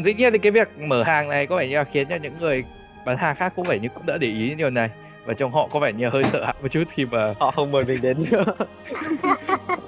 dĩ 0.03 0.13
nhiên 0.13 0.31
thì 0.31 0.37
cái 0.37 0.51
việc 0.51 0.67
mở 0.79 1.03
hàng 1.03 1.29
này 1.29 1.47
có 1.47 1.57
vẻ 1.57 1.67
như 1.67 1.75
là 1.77 1.83
khiến 1.83 2.07
cho 2.09 2.15
những 2.15 2.33
người 2.39 2.63
bán 3.05 3.17
hàng 3.17 3.35
khác 3.35 3.53
cũng 3.55 3.65
vẻ 3.69 3.79
như 3.79 3.89
cũng 3.93 4.05
đã 4.05 4.17
để 4.17 4.27
ý 4.27 4.53
điều 4.53 4.69
này 4.69 4.89
và 5.25 5.33
trong 5.33 5.51
họ 5.51 5.67
có 5.71 5.79
vẻ 5.79 5.93
như 5.93 6.09
hơi 6.09 6.23
sợ 6.23 6.45
hãi 6.45 6.55
một 6.61 6.67
chút 6.71 6.83
khi 6.93 7.05
mà 7.05 7.33
Họ 7.39 7.51
không 7.51 7.71
mời 7.71 7.83
mình 7.85 8.01
đến 8.01 8.17
nữa. 8.31 8.43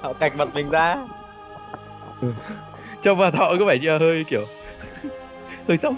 Họ 0.00 0.12
cạch 0.12 0.36
mặt 0.36 0.48
mình 0.54 0.70
ra. 0.70 0.96
trong 3.02 3.18
mặt 3.18 3.34
họ 3.34 3.54
có 3.58 3.64
vẻ 3.64 3.78
như 3.78 3.98
hơi 3.98 4.24
kiểu 4.28 4.44
hơi 5.68 5.76
sốc 5.76 5.94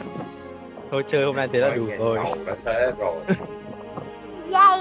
Thôi 0.91 1.03
chơi 1.11 1.25
hôm 1.25 1.37
nay 1.37 1.49
thế 1.53 1.59
là 1.59 1.75
đủ 1.77 1.87
rồi. 1.99 2.19
Đã 2.47 2.55
thế 2.65 2.93
rồi. 2.99 3.17
Yay. 4.53 4.79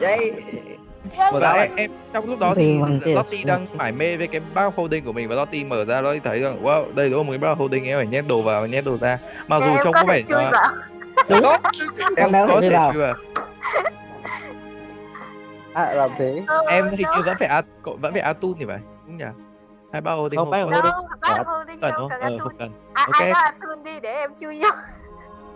Yay 0.00 0.30
Và 1.32 1.40
Đó. 1.40 1.52
em, 1.52 1.70
em 1.76 1.90
trong 2.12 2.30
lúc 2.30 2.38
đó 2.38 2.52
thì 2.56 2.78
Lottie 3.04 3.44
đang 3.44 3.66
phải 3.66 3.92
mê 3.92 4.16
với 4.16 4.26
cái 4.26 4.40
bag 4.54 4.70
holding 4.76 5.04
của 5.04 5.12
mình 5.12 5.28
và 5.28 5.34
Lottie 5.34 5.64
mở 5.64 5.84
ra 5.84 6.00
Lottie 6.00 6.20
thấy 6.24 6.40
rằng 6.40 6.64
wow 6.64 6.94
đây 6.94 7.08
đúng 7.10 7.18
là 7.18 7.22
một 7.24 7.32
cái 7.32 7.38
bag 7.38 7.54
holding 7.58 7.84
em 7.84 7.98
phải 7.98 8.06
nhét 8.06 8.24
đồ 8.28 8.42
vào 8.42 8.66
nhét 8.66 8.84
đồ 8.84 8.96
ra 9.00 9.18
mặc 9.46 9.62
dù 9.64 9.70
trông 9.84 9.92
có 9.92 10.04
vẻ 10.08 10.22
vào 10.28 10.52
Đúng. 11.28 11.42
em 12.16 12.32
có 12.32 12.60
phải 12.60 12.60
thể 12.60 12.68
chui 12.92 13.00
vào 13.00 13.12
À 15.74 15.92
làm 15.94 16.10
thế. 16.18 16.42
em 16.68 16.84
hình 16.90 17.06
như 17.16 17.22
vẫn 17.24 17.36
phải 17.38 17.48
cậu 17.82 17.96
vẫn 18.00 18.12
phải 18.12 18.22
tool 18.34 18.50
thì 18.58 18.64
phải 18.68 18.78
đúng 19.06 19.16
nhỉ 19.16 19.24
hai 19.92 20.00
bag 20.00 20.16
holding 20.16 20.38
Không, 20.38 20.50
không 20.50 20.72
holding. 20.72 20.92
bác 21.20 21.28
Dạ. 21.28 21.64
đi 21.64 21.74
cần 21.80 21.90
đâu 21.90 22.08
không 22.08 22.08
cần 22.10 22.20
ờ 22.20 22.26
anh 22.26 22.38
không 22.38 22.48
Tun 22.50 22.58
cần 22.58 22.70
à, 22.94 23.06
Ok. 23.06 23.20
ai 23.34 23.52
có 23.60 23.76
đi 23.84 24.00
để 24.00 24.12
em 24.12 24.30
chui 24.40 24.60
vô 24.62 24.68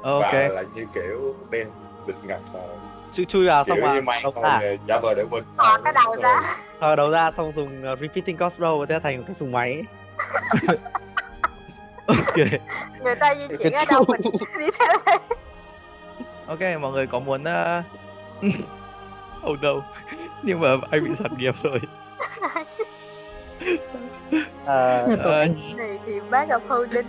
ok 0.02 0.32
và 0.32 0.48
là 0.48 0.62
như 0.74 0.86
kiểu 0.94 1.34
đen 1.50 1.68
ngập 2.22 2.40
mà 2.54 2.60
chui 3.18 3.26
chui 3.26 3.46
vào 3.46 3.64
xong 3.64 3.78
mà 3.80 4.20
đầu 4.22 4.32
thôi 4.34 4.42
ra 4.44 4.58
về 4.60 4.78
giả 4.88 4.98
vờ 5.02 5.14
để 5.14 5.24
mình 5.30 5.44
Thò 5.58 5.78
cái 5.84 5.92
đầu 5.92 6.16
ra. 6.22 6.56
thò 6.80 6.96
đầu 6.96 7.10
ra 7.10 7.30
xong 7.36 7.52
dùng 7.56 7.92
uh, 7.92 8.00
repeating 8.00 8.36
crossbow 8.36 8.78
và 8.80 8.86
thế 8.88 8.98
thành 9.02 9.16
một 9.16 9.24
cái 9.26 9.36
súng 9.40 9.52
máy. 9.52 9.82
Ok. 12.08 12.36
Người 13.04 13.14
ta 13.14 13.34
di 13.34 13.56
chuyển 13.58 13.72
ở 13.72 13.84
đâu 13.84 14.04
mình 14.08 14.20
đi 14.58 14.66
theo 14.78 14.88
đây. 15.06 15.18
ok 16.46 16.80
mọi 16.80 16.92
người 16.92 17.06
có 17.06 17.18
muốn 17.18 17.42
uh... 17.42 17.84
oh 19.50 19.62
no. 19.62 19.70
Nhưng 20.42 20.60
mà 20.60 20.68
anh 20.90 21.04
bị 21.04 21.10
sạt 21.18 21.32
nghiệp 21.38 21.54
rồi. 21.62 21.80
Mà 24.66 25.04
anh 25.24 25.54
nghĩ 25.54 25.74
Này 25.76 25.98
thì 26.06 26.20
bác 26.30 26.48
of 26.48 26.60
holding. 26.68 27.06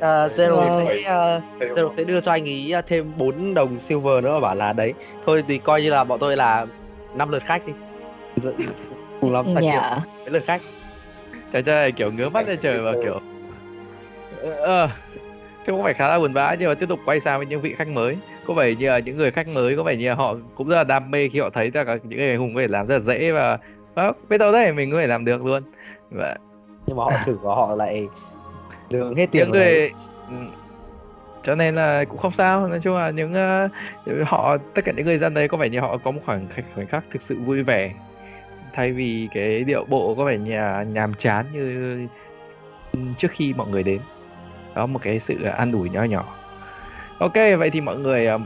Ờ, 0.00 0.28
Zero 0.36 0.58
Ờ. 0.58 0.84
sẽ 0.84 1.02
ờ, 1.02 1.40
theo 1.60 1.68
Zero 1.74 1.90
sẽ 1.96 2.04
đưa 2.04 2.20
cho 2.20 2.30
anh 2.30 2.44
ý 2.44 2.74
uh, 2.78 2.84
thêm 2.86 3.12
4 3.16 3.54
đồng 3.54 3.78
silver 3.80 4.24
nữa 4.24 4.32
và 4.32 4.40
bảo 4.40 4.54
là 4.54 4.72
đấy 4.72 4.94
thôi 5.26 5.44
thì 5.48 5.58
coi 5.58 5.82
như 5.82 5.90
là 5.90 6.04
bọn 6.04 6.18
tôi 6.18 6.36
là 6.36 6.66
năm 7.14 7.30
lượt 7.30 7.42
khách 7.46 7.66
đi. 7.66 7.72
Cùng 9.20 9.32
lắm 9.32 9.46
ta 9.54 9.60
nhà 9.60 9.72
kiểu 9.72 10.00
cái 10.24 10.32
lượt 10.32 10.42
khách. 10.46 10.60
Trời 11.52 11.62
trời 11.62 11.92
kiểu 11.92 12.10
ngứa 12.12 12.28
mắt 12.28 12.48
lên 12.48 12.58
trời 12.62 12.80
và 12.80 12.92
kiểu 13.02 13.20
ờ 14.60 14.88
Chứ 15.66 15.72
không 15.72 15.82
phải 15.82 15.94
khá 15.94 16.08
là 16.08 16.18
buồn 16.18 16.34
bã 16.34 16.54
nhưng 16.58 16.68
mà 16.68 16.74
tiếp 16.74 16.86
tục 16.88 17.00
quay 17.04 17.20
sang 17.20 17.38
với 17.38 17.46
những 17.46 17.60
vị 17.60 17.74
khách 17.78 17.88
mới. 17.88 18.16
Có 18.46 18.54
vẻ 18.54 18.74
như 18.74 18.88
là 18.88 18.98
những 18.98 19.16
người 19.16 19.30
khách 19.30 19.48
mới 19.54 19.76
có 19.76 19.82
vẻ 19.82 19.96
như 19.96 20.08
là 20.08 20.14
họ 20.14 20.36
cũng 20.54 20.68
rất 20.68 20.76
là 20.76 20.84
đam 20.84 21.10
mê 21.10 21.28
khi 21.28 21.40
họ 21.40 21.50
thấy 21.50 21.70
rằng 21.70 21.86
là 21.86 21.96
những 22.02 22.18
người 22.18 22.36
hùng 22.36 22.54
có 22.54 22.60
thể 22.60 22.68
làm 22.68 22.86
rất 22.86 22.94
là 22.94 23.00
dễ 23.00 23.30
và 23.30 23.58
đó, 23.94 24.12
biết 24.28 24.38
đâu 24.38 24.52
đấy 24.52 24.72
mình 24.72 24.90
có 24.90 24.98
thể 25.00 25.06
làm 25.06 25.24
được 25.24 25.44
luôn. 25.44 25.62
Và 26.10 26.36
nhưng 26.86 26.96
mà 26.96 27.04
họ 27.04 27.12
thử 27.26 27.38
và 27.42 27.54
họ 27.54 27.74
lại 27.74 28.08
đường 28.90 29.14
hết 29.14 29.26
tiền 29.30 29.44
những 29.44 29.50
người 29.52 29.90
ừ, 30.28 30.34
cho 31.42 31.54
nên 31.54 31.74
là 31.74 32.04
cũng 32.04 32.18
không 32.18 32.32
sao. 32.32 32.68
Nói 32.68 32.80
chung 32.82 32.96
là 32.96 33.10
những 33.10 33.34
ờ, 33.34 33.68
họ 34.26 34.56
tất 34.74 34.84
cả 34.84 34.92
những 34.96 35.06
người 35.06 35.18
dân 35.18 35.34
đấy 35.34 35.48
có 35.48 35.56
vẻ 35.56 35.68
như 35.68 35.80
họ 35.80 35.96
có 35.96 36.10
một 36.10 36.20
khoảng 36.26 36.46
khoảnh 36.74 36.86
khắc 36.86 37.04
thực 37.10 37.22
sự 37.22 37.38
vui 37.38 37.62
vẻ. 37.62 37.92
Thay 38.72 38.92
vì 38.92 39.28
cái 39.34 39.64
điệu 39.64 39.84
bộ 39.84 40.14
có 40.14 40.24
vẻ 40.24 40.38
như 40.38 40.54
là 40.54 40.82
nhàm 40.82 41.14
chán 41.14 41.46
như 41.52 42.06
trước 43.18 43.28
khi 43.30 43.54
mọi 43.56 43.68
người 43.68 43.82
đến. 43.82 44.00
Đó 44.74 44.86
một 44.86 45.02
cái 45.02 45.18
sự 45.18 45.42
an 45.42 45.72
ủi 45.72 45.90
nhỏ 45.90 46.02
nhỏ 46.02 46.37
ok 47.18 47.34
vậy 47.58 47.70
thì 47.70 47.80
mọi 47.80 47.96
người 47.96 48.26
ờ, 48.26 48.38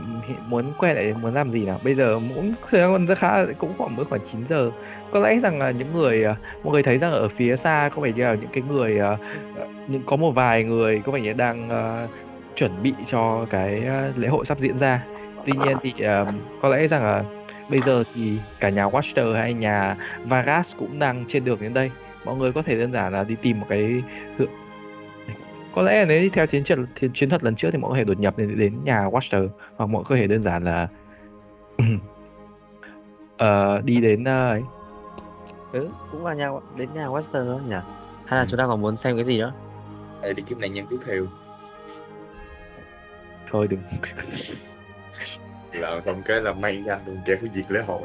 muốn 0.47 0.73
quay 0.77 0.95
lại 0.95 1.13
muốn 1.21 1.33
làm 1.33 1.51
gì 1.51 1.65
nào? 1.65 1.79
Bây 1.83 1.95
giờ 1.95 2.19
cũng 2.35 2.53
thời 2.69 2.81
gian 2.81 2.91
còn 2.91 3.05
rất 3.05 3.17
khá 3.17 3.45
cũng 3.57 3.73
khoảng 3.77 3.95
mới 3.95 4.05
khoảng 4.05 4.21
9 4.31 4.47
giờ. 4.47 4.71
Có 5.11 5.19
lẽ 5.19 5.39
rằng 5.39 5.59
là 5.59 5.71
những 5.71 5.93
người 5.93 6.23
ờ, 6.23 6.35
mọi 6.63 6.73
người 6.73 6.83
thấy 6.83 6.97
rằng 6.97 7.11
ở 7.11 7.27
phía 7.27 7.55
xa 7.55 7.89
có 7.95 8.01
vẻ 8.01 8.11
như 8.15 8.23
là 8.23 8.33
những 8.33 8.49
cái 8.53 8.63
người 8.69 8.97
ờ, 8.97 9.17
những 9.87 10.01
có 10.05 10.15
một 10.15 10.31
vài 10.31 10.63
người 10.63 11.01
có 11.05 11.11
vẻ 11.11 11.21
như 11.21 11.33
đang 11.33 11.69
uh, 11.69 12.09
chuẩn 12.55 12.83
bị 12.83 12.93
cho 13.11 13.45
cái 13.49 13.81
lễ 14.15 14.27
hội 14.27 14.45
sắp 14.45 14.59
diễn 14.59 14.77
ra. 14.77 15.03
Tuy 15.45 15.53
nhiên 15.53 15.77
thì 15.81 15.93
uh, 15.93 16.27
có 16.61 16.69
lẽ 16.69 16.87
rằng 16.87 17.03
là 17.03 17.23
bây 17.69 17.81
giờ 17.81 18.03
thì 18.15 18.37
cả 18.59 18.69
nhà 18.69 18.85
Watcher 18.85 19.33
hay 19.33 19.53
nhà 19.53 19.95
Vargas 20.25 20.75
cũng 20.77 20.99
đang 20.99 21.25
trên 21.27 21.45
đường 21.45 21.57
đến 21.61 21.73
đây. 21.73 21.91
Mọi 22.25 22.35
người 22.35 22.51
có 22.51 22.61
thể 22.61 22.75
đơn 22.75 22.91
giản 22.91 23.13
là 23.13 23.23
đi 23.23 23.35
tìm 23.41 23.59
một 23.59 23.65
cái 23.69 24.03
có 25.75 25.81
lẽ 25.81 25.99
là 25.99 26.05
nếu 26.05 26.21
đi 26.21 26.29
theo 26.29 26.47
chiến 26.47 26.63
trận 26.63 26.85
chiến, 26.99 27.11
chiến 27.13 27.29
thuật 27.29 27.43
lần 27.43 27.55
trước 27.55 27.69
thì 27.71 27.77
mọi 27.77 27.91
người 27.91 27.95
có 27.95 27.97
thể 27.99 28.03
đột 28.13 28.19
nhập 28.19 28.37
đến, 28.37 28.57
đến 28.59 28.83
nhà 28.83 29.05
Watcher 29.09 29.49
hoặc 29.75 29.85
mọi 29.85 30.03
người 30.03 30.09
có 30.09 30.15
thể 30.15 30.27
đơn 30.27 30.43
giản 30.43 30.63
là 30.63 30.87
ờ, 33.37 33.81
đi 33.81 34.01
đến 34.01 34.23
ờ, 34.23 34.49
ấy. 34.49 34.61
Ừ, 35.71 35.89
cũng 36.11 36.25
là 36.25 36.33
nhà 36.33 36.49
đến 36.77 36.89
nhà 36.93 37.05
Western 37.05 37.47
đó 37.47 37.59
nhỉ? 37.67 37.75
Hay 38.25 38.37
là 38.37 38.41
Ừ. 38.41 38.47
chúng 38.49 38.57
ta 38.57 38.67
còn 38.67 38.81
muốn 38.81 38.97
xem 39.03 39.15
cái 39.15 39.25
gì 39.25 39.37
nữa? 39.37 39.53
Đây 40.21 40.33
đi 40.33 40.43
kiếm 40.47 40.59
nạn 40.61 40.71
nhân 40.71 40.85
tiếp 40.89 40.97
theo. 41.05 41.25
Thôi 43.51 43.67
đừng. 43.67 43.79
Làm 45.73 46.01
xong 46.01 46.21
cái 46.25 46.41
là 46.41 46.53
may 46.53 46.81
ra 46.81 46.99
luôn 47.05 47.17
kẻ 47.25 47.35
phải 47.35 47.49
diệt 47.53 47.71
lễ 47.71 47.79
hội. 47.87 48.01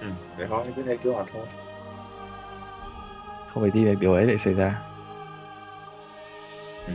Ừ, 0.00 0.06
để 0.38 0.46
thôi 0.50 0.64
cứ 0.76 0.82
theo 0.82 0.96
kế 0.96 1.10
hoạch 1.10 1.26
thôi 1.32 1.46
không 3.58 3.62
phải 3.64 3.70
tin 3.70 3.88
là 3.88 3.94
điều 4.00 4.12
ấy 4.12 4.26
lại 4.26 4.38
xảy 4.38 4.54
ra 4.54 4.74
ừ. 6.86 6.92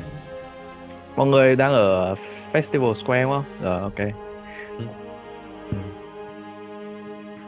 mọi 1.15 1.28
người 1.28 1.56
đang 1.56 1.73
ở 1.73 2.15
Festival 2.54 2.93
Square 2.93 3.23
đúng 3.23 3.32
không? 3.32 3.43
Rồi 3.62 3.82
ok. 3.82 3.97
Ừ. 4.78 4.86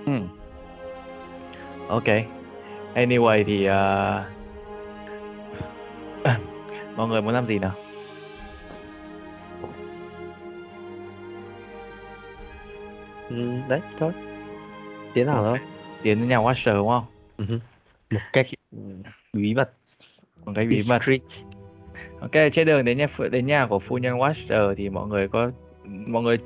Ừ. 0.06 0.14
Ok. 1.88 2.08
Anyway 2.96 3.44
thì 3.48 3.68
uh... 3.68 3.72
mọi 6.98 7.08
người 7.08 7.22
muốn 7.22 7.34
làm 7.34 7.46
gì 7.46 7.60
nào? 7.60 7.72
ừ, 13.30 13.36
đấy 13.68 13.82
thôi 14.00 14.12
tiến 15.14 15.26
nào 15.26 15.44
thôi 15.44 15.60
Tiến 16.02 16.20
đến 16.20 16.30
nhà 16.30 16.38
Watcher 16.38 16.76
đúng 16.76 16.88
không? 16.88 17.06
Ừ. 17.38 17.60
một 18.16 18.22
cách 18.34 18.46
bí 19.34 19.54
mật. 19.54 19.72
Một 20.46 20.52
cái 20.56 20.66
bí 20.66 20.84
mật. 20.90 21.02
Ok, 22.20 22.32
trên 22.54 22.68
đường 22.68 22.86
đến 22.86 22.98
nhà 22.98 23.08
đến 23.32 23.46
nhà 23.46 23.68
của 23.70 23.80
phu 23.80 23.98
nhân 23.98 24.18
Watcher 24.18 24.76
thì 24.76 24.90
mọi 24.90 25.08
người 25.08 25.28
có 25.28 25.52
mọi 26.08 26.24
người 26.24 26.38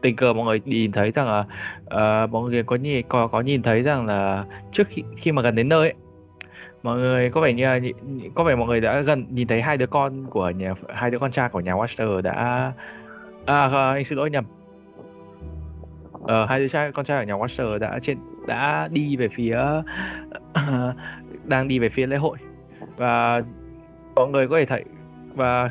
tình 0.00 0.16
cờ 0.16 0.32
mọi 0.32 0.44
người 0.44 0.60
nhìn 0.64 0.92
thấy 0.92 1.10
rằng 1.10 1.26
là 1.26 1.44
ờ, 1.86 2.26
mọi 2.30 2.50
người 2.50 2.62
có 2.62 2.76
nhìn 2.76 3.06
có 3.08 3.26
có 3.26 3.40
nhìn 3.40 3.62
thấy 3.62 3.82
rằng 3.82 4.06
là 4.06 4.44
trước 4.72 4.88
khi 4.88 5.02
khi 5.16 5.32
mà 5.32 5.42
gần 5.42 5.54
đến 5.54 5.68
nơi 5.68 5.80
ấy, 5.80 5.94
mọi 6.82 6.98
người 6.98 7.30
có 7.30 7.40
vẻ 7.40 7.52
như 7.52 7.64
là 7.64 7.80
có 8.34 8.44
vẻ 8.44 8.54
mọi 8.54 8.68
người 8.68 8.80
đã 8.80 9.00
gần 9.00 9.26
nhìn 9.30 9.46
thấy 9.48 9.62
hai 9.62 9.76
đứa 9.76 9.86
con 9.86 10.26
của 10.26 10.50
nhà 10.50 10.74
hai 10.88 11.10
đứa 11.10 11.18
con 11.18 11.32
trai 11.32 11.48
của 11.48 11.60
nhà 11.60 11.72
Watcher 11.72 12.20
đã 12.20 12.72
à 13.46 13.68
anh 13.72 14.04
xin 14.04 14.18
lỗi 14.18 14.30
nhầm. 14.30 14.44
Ờ, 16.22 16.46
hai 16.46 16.58
đứa 16.58 16.68
trai 16.68 16.92
con 16.92 17.04
trai 17.04 17.24
của 17.24 17.28
nhà 17.28 17.34
Watcher 17.34 17.78
đã 17.78 17.98
trên 18.02 18.18
đã 18.46 18.88
đi 18.92 19.16
về 19.16 19.28
phía 19.28 19.58
đang 21.44 21.68
đi 21.68 21.78
về 21.78 21.88
phía 21.88 22.06
lễ 22.06 22.16
hội. 22.16 22.38
Và 22.96 23.42
mọi 24.16 24.28
người 24.28 24.48
có 24.48 24.58
thể 24.58 24.64
thấy 24.66 24.84
và 25.34 25.70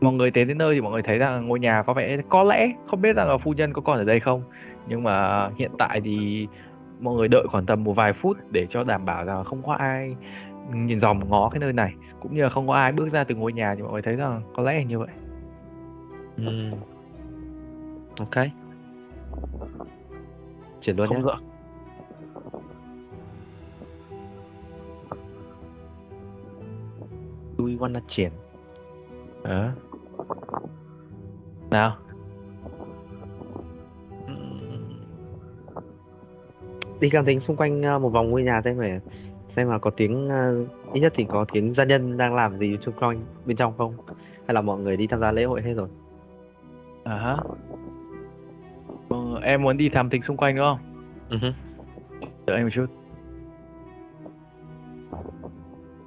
mọi 0.00 0.12
người 0.12 0.30
đến 0.30 0.48
đến 0.48 0.58
nơi 0.58 0.74
thì 0.74 0.80
mọi 0.80 0.92
người 0.92 1.02
thấy 1.02 1.18
rằng 1.18 1.48
ngôi 1.48 1.60
nhà 1.60 1.82
có 1.82 1.94
vẻ 1.94 2.16
có 2.28 2.42
lẽ 2.42 2.72
không 2.86 3.02
biết 3.02 3.16
rằng 3.16 3.28
là 3.28 3.36
phu 3.36 3.52
nhân 3.52 3.72
có 3.72 3.82
còn 3.82 3.98
ở 3.98 4.04
đây 4.04 4.20
không. 4.20 4.42
Nhưng 4.88 5.02
mà 5.02 5.48
hiện 5.56 5.70
tại 5.78 6.00
thì 6.00 6.46
mọi 7.00 7.14
người 7.14 7.28
đợi 7.28 7.46
khoảng 7.48 7.66
tầm 7.66 7.84
một 7.84 7.92
vài 7.92 8.12
phút 8.12 8.36
để 8.50 8.66
cho 8.70 8.84
đảm 8.84 9.04
bảo 9.04 9.24
rằng 9.24 9.44
không 9.44 9.62
có 9.62 9.72
ai 9.72 10.16
nhìn 10.74 11.00
dòm 11.00 11.28
ngó 11.28 11.48
cái 11.48 11.60
nơi 11.60 11.72
này. 11.72 11.94
Cũng 12.20 12.34
như 12.34 12.42
là 12.42 12.48
không 12.48 12.66
có 12.66 12.74
ai 12.74 12.92
bước 12.92 13.08
ra 13.08 13.24
từ 13.24 13.34
ngôi 13.34 13.52
nhà 13.52 13.74
thì 13.74 13.82
mọi 13.82 13.92
người 13.92 14.02
thấy 14.02 14.16
rằng 14.16 14.42
có 14.56 14.62
lẽ 14.62 14.74
là 14.74 14.82
như 14.82 14.98
vậy. 14.98 15.08
Ừ. 16.36 16.70
ok. 18.18 18.46
Chuyển 20.80 20.96
luôn 20.96 21.06
không 21.06 21.16
nhé 21.16 21.22
rõ 21.22 21.38
do 27.60 27.66
we 27.66 27.78
wanna 27.78 28.00
chuyển. 28.08 28.32
Ờ 29.42 29.72
nào. 31.70 31.96
Đi 37.00 37.10
cảm 37.10 37.24
tính 37.24 37.40
xung 37.40 37.56
quanh 37.56 37.82
ờ, 37.82 37.98
một 37.98 38.08
vòng 38.08 38.30
ngôi 38.30 38.42
nhà 38.42 38.62
xem 38.62 38.78
phải 38.78 39.00
xem 39.56 39.68
mà 39.68 39.78
có 39.78 39.90
tiếng 39.90 40.28
ờ, 40.28 40.64
ít 40.92 41.00
nhất 41.00 41.12
thì 41.16 41.24
có 41.28 41.44
tiếng 41.52 41.74
gia 41.74 41.84
nhân 41.84 42.16
đang 42.16 42.34
làm 42.34 42.58
gì 42.58 42.78
xung 42.82 42.94
quanh 42.94 43.20
bên 43.46 43.56
trong 43.56 43.74
không? 43.78 43.96
Hay 44.46 44.54
là 44.54 44.60
mọi 44.60 44.78
người 44.78 44.96
đi 44.96 45.06
tham 45.06 45.20
gia 45.20 45.32
lễ 45.32 45.44
hội 45.44 45.62
hết 45.62 45.74
rồi? 45.74 45.88
À 47.04 47.16
hả 47.16 47.36
Ờ, 49.08 49.40
em 49.42 49.62
muốn 49.62 49.76
đi 49.76 49.88
thám 49.88 50.10
thính 50.10 50.22
xung 50.22 50.36
quanh 50.36 50.56
đúng 50.56 50.64
không? 50.64 50.78
Ừ 51.30 51.38
hứ. 51.42 51.52
đợi 52.46 52.56
em 52.56 52.66
một 52.66 52.70
chút. 52.72 52.86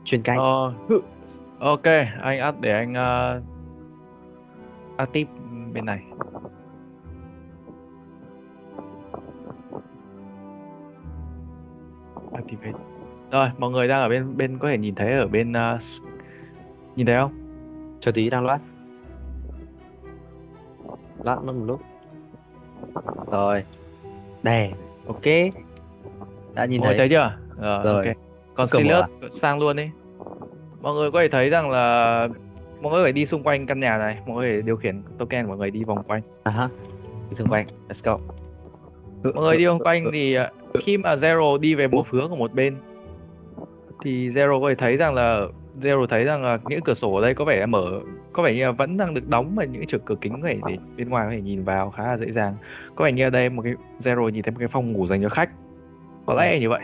Chuyên 0.06 0.22
canh 0.22 0.38
Ờ, 0.40 0.74
ok, 1.64 1.84
anh 2.22 2.40
add 2.40 2.58
để 2.62 2.72
anh 2.72 2.92
uh, 2.92 3.44
add 4.98 5.12
tip 5.14 5.28
bên 5.74 5.86
này. 5.86 6.04
Activate. 12.34 12.80
Rồi, 13.32 13.50
mọi 13.58 13.72
người 13.72 13.88
đang 13.88 14.02
ở 14.02 14.10
bên 14.10 14.38
bên 14.38 14.60
có 14.60 14.68
thể 14.68 14.78
nhìn 14.78 14.96
thấy 14.96 15.14
ở 15.14 15.28
bên 15.28 15.52
uh, 15.52 15.82
nhìn 16.96 17.06
thấy 17.06 17.16
không? 17.16 17.44
cho 18.04 18.12
tí 18.12 18.30
đang 18.30 18.46
loát 18.46 18.62
loát 21.24 21.44
mất 21.44 21.54
một 21.56 21.66
lúc 21.66 21.82
rồi 23.32 23.64
đây 24.44 24.72
ok 25.08 25.54
đã 26.54 26.66
nhìn 26.66 26.82
thấy 26.82 26.98
thấy 26.98 27.10
chưa? 27.10 27.38
Rồi, 27.58 27.84
Rồi. 27.84 28.08
ok. 28.08 28.16
Còn 28.56 28.68
Sirius 28.68 29.14
sang 29.30 29.60
luôn 29.60 29.76
đi. 29.76 29.90
Mọi 30.84 30.94
người 30.94 31.12
có 31.12 31.22
thể 31.22 31.28
thấy 31.28 31.50
rằng 31.50 31.70
là 31.70 32.28
mọi 32.82 32.94
người 32.94 33.04
phải 33.04 33.12
đi 33.12 33.26
xung 33.26 33.44
quanh 33.44 33.66
căn 33.66 33.80
nhà 33.80 33.98
này, 33.98 34.18
mọi 34.28 34.36
người 34.38 34.62
điều 34.62 34.76
khiển 34.76 35.02
token 35.18 35.48
mọi 35.48 35.58
người 35.58 35.72
đi 35.72 35.84
vòng 35.84 36.04
quanh. 36.04 36.22
à 36.44 36.52
ha. 36.52 36.70
Đi 37.30 37.36
xung 37.36 37.48
quanh. 37.48 37.68
Let's 37.90 38.02
go. 38.04 38.20
Mọi 39.36 39.44
người 39.44 39.58
đi 39.58 39.66
vòng 39.66 39.80
quanh 39.80 40.06
thì 40.14 40.34
ờ, 40.34 40.50
khi 40.86 40.98
mà 40.98 41.16
Zero 41.16 41.58
đi 41.58 41.76
về 41.76 41.88
một 41.88 42.10
hướng 42.10 42.30
ở 42.30 42.36
một 42.36 42.54
bên 42.54 42.76
thì 44.04 44.30
Zero 44.30 44.62
có 44.62 44.70
thể 44.70 44.76
thấy 44.76 44.98
rằng 44.98 45.14
là 45.14 45.48
Zero 45.82 46.06
thấy 46.06 46.24
rằng 46.24 46.44
là 46.44 46.60
những 46.68 46.82
cửa 46.82 46.94
sổ 46.94 47.16
ở 47.16 47.22
đây 47.22 47.34
có 47.34 47.46
vẻ 47.46 47.60
là 47.60 47.66
mở 47.66 48.00
có 48.34 48.44
vẻ 48.44 48.54
như 48.54 48.66
là 48.66 48.72
vẫn 48.72 48.98
đang 48.98 49.14
được 49.14 49.30
đóng 49.30 49.56
và 49.56 49.64
những 49.64 49.86
chiếc 49.86 50.06
cửa 50.06 50.16
kính 50.22 50.42
có 50.42 50.48
thể 50.48 50.60
để 50.68 50.78
bên 50.98 51.10
ngoài 51.10 51.26
có 51.26 51.32
thể 51.32 51.42
nhìn 51.42 51.64
vào 51.64 51.90
khá 51.92 52.04
là 52.04 52.18
dễ 52.18 52.32
dàng. 52.32 52.56
Có 52.96 53.06
vẻ 53.06 53.12
như 53.12 53.24
ở 53.24 53.30
đây 53.30 53.50
một 53.50 53.62
cái 53.62 53.74
Zero 54.00 54.30
nhìn 54.30 54.44
thấy 54.44 54.52
một 54.52 54.60
cái 54.60 54.68
phòng 54.68 54.92
ngủ 54.92 55.08
dành 55.08 55.22
cho 55.22 55.30
khách. 55.30 55.50
Có 56.26 56.34
lẽ 56.34 56.60
như 56.60 56.70
vậy 56.70 56.82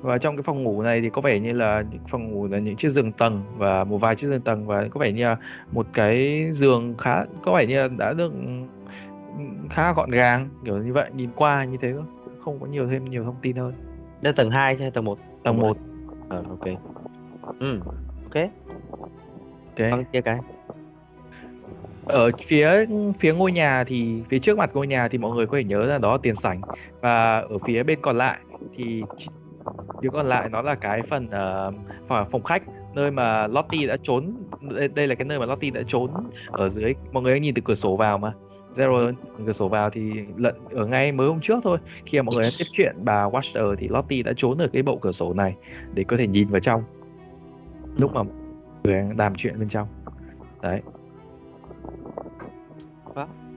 và 0.00 0.18
trong 0.18 0.36
cái 0.36 0.42
phòng 0.42 0.62
ngủ 0.62 0.82
này 0.82 1.00
thì 1.00 1.10
có 1.10 1.20
vẻ 1.20 1.38
như 1.38 1.52
là 1.52 1.84
những 1.90 2.00
phòng 2.08 2.30
ngủ 2.30 2.46
là 2.46 2.58
những 2.58 2.76
chiếc 2.76 2.90
giường 2.90 3.12
tầng 3.12 3.42
và 3.56 3.84
một 3.84 3.98
vài 3.98 4.16
chiếc 4.16 4.28
giường 4.28 4.40
tầng 4.40 4.66
và 4.66 4.88
có 4.90 5.00
vẻ 5.00 5.12
như 5.12 5.24
là 5.24 5.36
một 5.72 5.86
cái 5.92 6.48
giường 6.52 6.94
khá 6.98 7.24
có 7.42 7.52
vẻ 7.52 7.66
như 7.66 7.76
là 7.82 7.88
đã 7.98 8.12
được 8.12 8.32
khá 9.70 9.92
gọn 9.92 10.10
gàng 10.10 10.48
kiểu 10.64 10.76
như 10.78 10.92
vậy 10.92 11.10
nhìn 11.14 11.30
qua 11.36 11.64
như 11.64 11.76
thế 11.80 11.92
thôi 11.92 12.04
cũng 12.24 12.40
không 12.40 12.60
có 12.60 12.66
nhiều 12.66 12.88
thêm 12.88 13.04
nhiều 13.04 13.24
thông 13.24 13.36
tin 13.42 13.56
hơn. 13.56 13.72
Đây 14.22 14.32
tầng 14.32 14.50
2 14.50 14.76
hay 14.76 14.90
tầng 14.90 15.04
1 15.04 15.18
tầng 15.42 15.56
1 15.56 15.76
ờ 16.28 16.44
ok. 16.48 16.64
Ừ 17.58 17.80
ok. 18.24 18.34
Ok. 19.76 19.90
Vâng 19.90 20.04
chia 20.12 20.20
cái. 20.20 20.38
Ở 22.04 22.30
phía 22.46 22.86
phía 23.18 23.34
ngôi 23.34 23.52
nhà 23.52 23.84
thì 23.86 24.22
phía 24.28 24.38
trước 24.38 24.58
mặt 24.58 24.70
ngôi 24.74 24.86
nhà 24.86 25.08
thì 25.08 25.18
mọi 25.18 25.36
người 25.36 25.46
có 25.46 25.56
thể 25.56 25.64
nhớ 25.64 25.82
là 25.82 25.98
đó 25.98 26.12
là 26.12 26.18
tiền 26.22 26.34
sảnh. 26.34 26.60
Và 27.00 27.38
ở 27.38 27.58
phía 27.66 27.82
bên 27.82 27.98
còn 28.02 28.18
lại 28.18 28.38
thì 28.76 29.02
phía 30.02 30.08
còn 30.12 30.26
lại 30.26 30.48
nó 30.48 30.62
là 30.62 30.74
cái 30.74 31.02
phần 31.02 31.30
ờ, 31.30 31.72
phòng 32.08 32.42
khách 32.42 32.62
nơi 32.96 33.10
mà 33.10 33.46
Lottie 33.46 33.86
đã 33.86 33.96
trốn. 34.02 34.32
Đây, 34.60 34.88
đây 34.88 35.06
là 35.06 35.14
cái 35.14 35.24
nơi 35.24 35.38
mà 35.38 35.46
Lottie 35.46 35.70
đã 35.70 35.82
trốn 35.86 36.10
ở 36.52 36.68
dưới 36.68 36.94
mọi 37.12 37.22
người 37.22 37.40
nhìn 37.40 37.54
từ 37.54 37.62
cửa 37.64 37.74
sổ 37.74 37.96
vào 37.96 38.18
mà. 38.18 38.32
Zero 38.76 39.12
từ 39.38 39.44
cửa 39.46 39.52
sổ 39.52 39.68
vào 39.68 39.90
thì 39.90 40.12
lận 40.36 40.54
ở 40.70 40.86
ngay 40.86 41.12
mới 41.12 41.28
hôm 41.28 41.40
trước 41.40 41.58
thôi. 41.64 41.78
Khi 42.06 42.18
mà 42.18 42.22
mọi 42.22 42.34
người 42.34 42.50
tiếp 42.58 42.64
chuyện 42.72 42.96
bà 43.04 43.28
Watcher 43.28 43.74
thì 43.78 43.88
Lottie 43.88 44.22
đã 44.22 44.32
trốn 44.36 44.58
ở 44.58 44.68
cái 44.72 44.82
bộ 44.82 44.96
cửa 44.96 45.12
sổ 45.12 45.34
này 45.34 45.56
để 45.94 46.04
có 46.08 46.16
thể 46.16 46.26
nhìn 46.26 46.48
vào 46.48 46.60
trong. 46.60 46.82
Lúc 47.98 48.14
mà 48.14 48.22
người 48.84 48.94
đang 48.94 49.16
đàm 49.16 49.34
chuyện 49.34 49.58
bên 49.58 49.68
trong. 49.68 49.88
Đấy. 50.62 50.80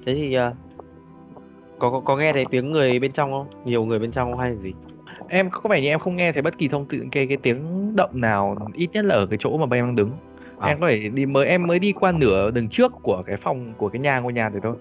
Thế 0.05 0.15
thì 0.15 0.33
ờ, 0.33 0.53
có, 1.79 1.91
có 1.91 1.99
có 1.99 2.17
nghe 2.17 2.33
thấy 2.33 2.45
tiếng 2.51 2.71
người 2.71 2.99
bên 2.99 3.11
trong 3.11 3.31
không? 3.31 3.47
Nhiều 3.65 3.85
người 3.85 3.99
bên 3.99 4.11
trong 4.11 4.31
không 4.31 4.39
hay 4.39 4.55
gì 4.55 4.73
em 5.29 5.49
có 5.49 5.69
vẻ 5.69 5.81
như 5.81 5.87
em 5.87 5.99
không 5.99 6.15
nghe 6.15 6.31
thấy 6.31 6.41
bất 6.41 6.57
kỳ 6.57 6.67
thông 6.67 6.85
tin 6.85 7.09
cái 7.09 7.27
cái 7.27 7.37
tiếng 7.37 7.91
động 7.95 8.09
nào 8.13 8.57
ít 8.73 8.89
nhất 8.93 9.05
là 9.05 9.15
ở 9.15 9.25
cái 9.25 9.37
chỗ 9.41 9.57
mà 9.57 9.77
em 9.77 9.85
đang 9.85 9.95
đứng. 9.95 10.11
À. 10.59 10.67
em 10.67 10.79
có 10.79 10.87
thể 10.87 11.09
đi 11.09 11.25
mới 11.25 11.47
em 11.47 11.67
mới 11.67 11.79
đi 11.79 11.91
qua 11.91 12.11
nửa 12.11 12.51
đường 12.51 12.69
trước 12.69 12.91
của 13.01 13.23
cái 13.25 13.37
phòng 13.37 13.73
của 13.77 13.89
cái 13.89 13.99
nhà 13.99 14.19
ngôi 14.19 14.33
nhà 14.33 14.49
này 14.49 14.59
thôi. 14.63 14.75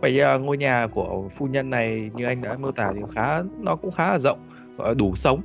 Vậy 0.00 0.20
uh, 0.36 0.40
ngôi 0.40 0.56
nhà 0.56 0.86
của 0.94 1.28
phu 1.36 1.46
nhân 1.46 1.70
này 1.70 2.10
như 2.14 2.24
anh 2.24 2.42
đã 2.42 2.56
mô 2.60 2.72
tả 2.72 2.92
thì 2.94 3.00
khá 3.14 3.42
nó 3.60 3.76
cũng 3.76 3.90
khá 3.90 4.12
là 4.12 4.18
rộng 4.18 4.38
gọi 4.76 4.88
là 4.88 4.94
đủ 4.94 5.14
sống 5.16 5.40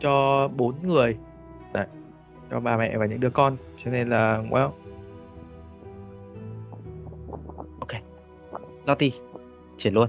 cho 0.00 0.48
bốn 0.56 0.74
người. 0.82 1.16
Đấy, 1.72 1.86
cho 2.50 2.60
bà 2.60 2.76
mẹ 2.76 2.96
và 2.96 3.06
những 3.06 3.20
đứa 3.20 3.30
con 3.30 3.56
cho 3.84 3.90
nên 3.90 4.08
là 4.08 4.42
well. 4.50 4.70
Lottie 8.86 9.10
chuyển 9.78 9.94
luôn. 9.94 10.08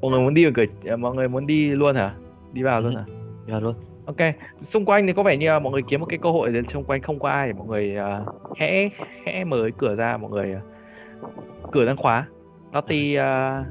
Mọi 0.00 0.10
người 0.10 0.20
muốn 0.20 0.34
đi 0.34 0.44
ở 0.44 0.50
cửa 0.54 0.96
mọi 0.96 1.14
người 1.14 1.28
muốn 1.28 1.46
đi 1.46 1.70
luôn 1.70 1.96
hả 1.96 2.14
đi 2.56 2.62
vào 2.62 2.80
luôn 2.80 2.94
Ừ. 2.94 2.98
hả 2.98 3.04
giờ 3.46 3.60
luôn 3.60 3.74
Ok, 4.06 4.16
xung 4.60 4.84
quanh 4.84 5.06
thì 5.06 5.12
có 5.12 5.22
vẻ 5.22 5.36
như 5.36 5.48
là 5.48 5.58
mọi 5.58 5.72
người 5.72 5.82
kiếm 5.88 6.00
một 6.00 6.06
cái 6.08 6.18
cơ 6.22 6.30
hội 6.30 6.52
để 6.52 6.62
xung 6.68 6.84
quanh 6.84 7.00
không 7.02 7.18
có 7.18 7.28
ai 7.28 7.46
để 7.46 7.52
mọi 7.52 7.66
người 7.66 7.96
uh, 8.20 8.56
khẽ 8.58 8.88
khẽ 9.24 9.44
mở 9.44 9.58
cái 9.62 9.72
cửa 9.78 9.94
ra 9.94 10.16
mọi 10.16 10.30
người 10.30 10.54
uh, 10.56 11.32
cửa 11.72 11.84
đang 11.84 11.96
khóa. 11.96 12.26
Lottie 12.72 13.20
uh, 13.20 13.66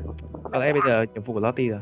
có 0.51 0.59
lẽ 0.59 0.73
bây 0.73 0.81
giờ 0.87 1.05
nhiệm 1.13 1.23
vụ 1.23 1.33
của 1.33 1.39
Lottie 1.39 1.67
rồi. 1.67 1.79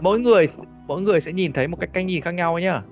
Mỗi 0.00 0.20
người 0.20 0.48
mỗi 0.86 1.02
người 1.02 1.20
sẽ 1.20 1.32
nhìn 1.32 1.52
thấy 1.52 1.68
một 1.68 1.76
cách 1.80 1.90
cách 1.92 2.04
nhìn 2.04 2.22
khác 2.22 2.30
nhau 2.34 2.54
ấy 2.54 2.62
nhá. 2.62 2.82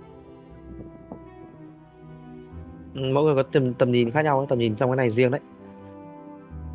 ừ, 2.94 3.00
mỗi 3.14 3.24
người 3.24 3.34
có 3.34 3.42
tầm 3.42 3.74
tầm 3.74 3.92
nhìn 3.92 4.10
khác 4.10 4.22
nhau 4.22 4.38
ấy, 4.38 4.46
tầm 4.48 4.58
nhìn 4.58 4.74
trong 4.74 4.90
cái 4.90 4.96
này 4.96 5.10
riêng 5.10 5.30
đấy 5.30 5.40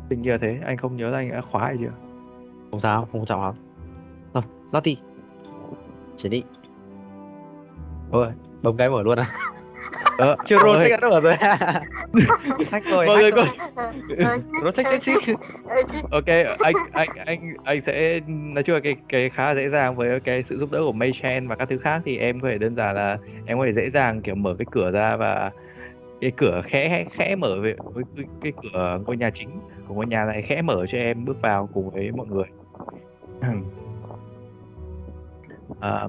Tình 0.08 0.22
như 0.22 0.38
thế, 0.38 0.58
anh 0.66 0.76
không 0.76 0.96
nhớ 0.96 1.10
là 1.10 1.18
anh 1.18 1.30
đã 1.30 1.40
khóa 1.40 1.64
hay 1.64 1.76
chưa. 1.80 1.92
không 2.70 2.80
sao 2.80 3.08
không 3.12 3.26
trọng 3.26 3.42
lắm 3.42 3.54
Lottie 4.76 4.96
chuyển 6.22 6.30
đi. 6.30 6.42
Thôi 8.12 8.26
bấm 8.62 8.76
cái 8.76 8.88
mở 8.88 9.02
luôn 9.02 9.18
à? 9.18 9.26
Ờ, 10.18 10.36
chưa 10.46 10.58
roll 10.58 10.78
check 10.78 11.00
đã 11.00 11.08
mở 11.08 11.20
rồi. 11.20 11.34
Hack 12.70 12.86
rồi 12.86 13.06
mọi 13.06 13.16
người 13.16 13.30
rồi. 13.30 13.46
roll 14.62 14.70
check 14.74 14.90
check 14.90 15.02
check 15.02 15.40
ok 16.10 16.26
anh 16.58 16.74
anh 16.92 17.08
anh 17.26 17.54
anh 17.64 17.82
sẽ 17.82 18.20
nói 18.26 18.62
chung 18.64 18.74
là 18.74 18.80
cái 18.80 18.96
cái 19.08 19.30
khá 19.30 19.46
là 19.46 19.54
dễ 19.54 19.68
dàng 19.68 19.96
với 19.96 20.20
cái 20.20 20.42
sự 20.42 20.58
giúp 20.58 20.70
đỡ 20.70 20.80
của 20.84 20.92
Mei 20.92 21.12
Chen 21.12 21.48
và 21.48 21.56
các 21.56 21.68
thứ 21.68 21.78
khác 21.78 22.02
thì 22.04 22.18
em 22.18 22.40
có 22.40 22.48
thể 22.48 22.58
đơn 22.58 22.76
giản 22.76 22.94
là 22.94 23.18
em 23.46 23.58
có 23.58 23.64
thể 23.66 23.72
dễ 23.72 23.90
dàng 23.90 24.22
kiểu 24.22 24.34
mở 24.34 24.54
cái 24.58 24.66
cửa 24.70 24.90
ra 24.90 25.16
và 25.16 25.50
cái 26.20 26.32
cửa 26.36 26.60
khẽ 26.64 27.04
khẽ 27.12 27.36
mở 27.36 27.60
về 27.60 27.74
với 27.94 28.04
cái, 28.16 28.24
cái 28.42 28.52
cửa 28.62 28.98
ngôi 29.06 29.16
nhà 29.16 29.30
chính 29.30 29.48
của 29.88 29.94
ngôi 29.94 30.06
nhà 30.06 30.24
này 30.24 30.42
khẽ 30.42 30.62
mở 30.62 30.86
cho 30.86 30.98
em 30.98 31.24
bước 31.24 31.40
vào 31.42 31.68
cùng 31.74 31.90
với 31.90 32.10
mọi 32.12 32.26
người 32.26 32.46
à, 35.80 36.08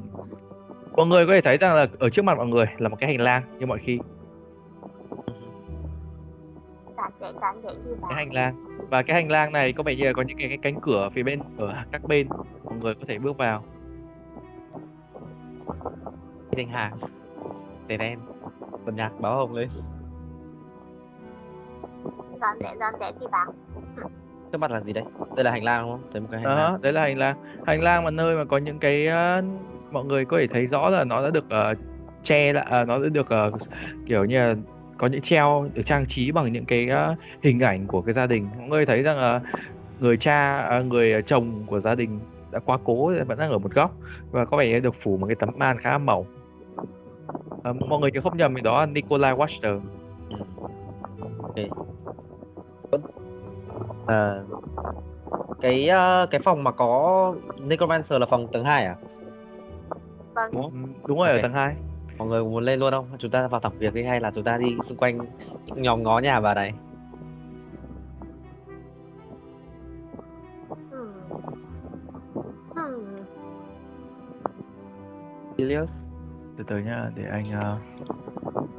mọi 0.96 1.06
người 1.06 1.28
có 1.28 1.34
thể 1.34 1.42
thấy 1.42 1.58
rằng 1.58 1.76
là 1.76 1.88
ở 2.00 2.10
trước 2.10 2.22
mặt 2.22 2.38
mọi 2.38 2.48
người 2.48 2.66
là 2.78 2.90
một 2.90 2.96
cái 3.00 3.10
hành 3.10 3.22
lang 3.22 3.44
như 3.60 3.66
mọi 3.66 3.80
khi. 3.84 4.00
Cái 7.20 8.16
hành 8.16 8.34
lang. 8.34 8.66
Và 8.90 9.04
cái 9.04 9.16
hành 9.16 9.32
lang 9.32 9.52
này 9.52 9.74
có 9.74 9.84
vẻ 9.84 9.96
như 9.96 10.06
là 10.06 10.14
có 10.14 10.22
những 10.22 10.38
cái, 10.38 10.48
cái 10.48 10.58
cánh 10.62 10.80
cửa 10.82 11.10
phía 11.14 11.24
bên 11.24 11.40
ở 11.58 11.74
các 11.92 12.04
bên. 12.04 12.28
Mọi 12.64 12.76
người 12.82 12.94
có 12.96 13.02
thể 13.08 13.20
bước 13.20 13.38
vào. 13.38 13.64
Thành 16.52 16.70
hàng 16.70 16.98
đèn 17.88 18.00
đen. 18.00 18.20
Bật 18.86 18.92
nhạc 18.96 19.12
báo 19.20 19.36
hồng 19.36 19.54
lên. 19.54 19.70
Giản 22.42 22.58
dị, 22.60 22.66
giản 22.80 22.94
dị 23.00 23.06
thì 23.20 23.28
bạn. 23.32 23.48
Trước 24.52 24.58
mặt 24.58 24.72
là 24.72 24.82
gì 24.82 24.94
đấy? 24.94 25.04
Đây 25.36 25.44
là 25.44 25.52
hành 25.52 25.64
lang 25.64 25.84
đúng 25.84 25.92
không? 25.92 26.10
Thấy 26.12 26.22
một 26.22 26.28
cái 26.32 26.40
hành 26.40 26.50
lang. 26.50 26.58
đó 26.74 26.78
đấy 26.82 26.94
là 26.94 27.02
hành 27.02 27.18
lang. 27.18 27.36
Hành 27.66 27.82
lang 27.82 28.04
mà 28.04 28.12
nơi 28.12 28.36
mà 28.36 28.46
có 28.46 28.58
những 28.58 28.80
cái 28.80 29.08
ờ, 29.08 29.42
mọi 29.92 30.06
người 30.06 30.26
có 30.26 30.38
thể 30.38 30.48
thấy 30.48 30.68
rõ 30.68 30.90
là 30.90 31.04
nó 31.04 31.22
đã 31.24 31.30
được 31.30 31.50
ờ, 31.50 31.74
che 32.24 32.54
lại 32.54 32.68
ờ, 32.70 32.86
nó 32.86 33.00
đã 33.00 33.10
được 33.10 33.30
ờ, 33.30 33.52
kiểu 34.06 34.26
như 34.26 34.38
là 34.40 34.56
có 34.98 35.08
những 35.08 35.22
treo 35.22 35.70
được 35.74 35.84
trang 35.86 36.06
trí 36.06 36.32
bằng 36.32 36.54
những 36.54 36.66
cái 36.66 36.88
ờ, 36.90 37.16
hình 37.44 37.60
ảnh 37.60 37.88
của 37.88 38.02
cái 38.02 38.14
gia 38.14 38.26
đình. 38.26 38.48
Mọi 38.58 38.68
người 38.68 38.86
thấy 38.86 39.02
rằng 39.02 39.18
là 39.18 39.42
người 40.00 40.18
cha 40.18 40.58
à, 40.58 40.80
người 40.82 41.22
chồng 41.22 41.64
của 41.66 41.80
gia 41.80 41.96
đình 41.96 42.20
đã 42.52 42.60
quá 42.60 42.78
cố 42.84 43.14
vẫn 43.28 43.40
đang 43.40 43.52
ở 43.52 43.58
một 43.58 43.74
góc 43.74 43.96
và 44.32 44.46
có 44.46 44.58
vẻ 44.58 44.80
được 44.80 44.96
phủ 44.96 45.18
một 45.18 45.28
cái 45.28 45.36
tấm 45.36 45.50
màn 45.58 45.78
khá 45.80 45.98
mỏng 45.98 46.26
Ờ, 47.64 47.74
mọi 47.74 48.00
người 48.00 48.12
nhớ 48.12 48.22
không 48.22 48.38
nhầm 48.38 48.56
thì 48.56 48.62
đó 48.62 48.80
là 48.80 48.86
Nikolai 48.86 49.34
Waschter. 49.36 49.80
Ừ. 50.30 50.36
Ờ, 54.08 54.44
cái 55.62 55.88
ờ, 55.90 56.28
cái 56.32 56.42
phòng 56.44 56.64
mà 56.64 56.72
có 56.72 57.36
Necromancer 57.60 58.20
là 58.20 58.26
phòng 58.26 58.48
tầng 58.52 58.64
2 58.64 58.86
à? 58.86 58.96
Vâng, 60.34 60.52
đúng, 60.54 60.94
đúng 61.06 61.18
rồi 61.18 61.28
ở 61.28 61.34
Ok. 61.34 61.42
tầng 61.42 61.54
2 61.54 61.76
Mọi 62.18 62.28
người 62.28 62.44
muốn 62.44 62.64
lên 62.64 62.80
luôn 62.80 62.92
không? 62.92 63.06
Chúng 63.18 63.32
ta 63.32 63.48
vào 63.48 63.62
thẳng 63.62 63.80
việc 63.80 63.94
đi 63.94 64.04
hay 64.04 64.20
là 64.20 64.32
chúng 64.36 64.44
ta 64.44 64.58
đi 64.58 64.76
xung 64.86 64.98
quanh 64.98 65.26
nhóm 65.76 66.04
ngó 66.04 66.20
nhà 66.20 66.40
bà 66.40 66.54
này? 66.54 66.74
Hmm. 70.92 71.12
Hmm. 72.76 73.16
Sirius? 75.58 75.90
từ 76.58 76.64
từ 76.68 76.78
nhá 76.78 77.10
để 77.16 77.24
anh 77.32 77.44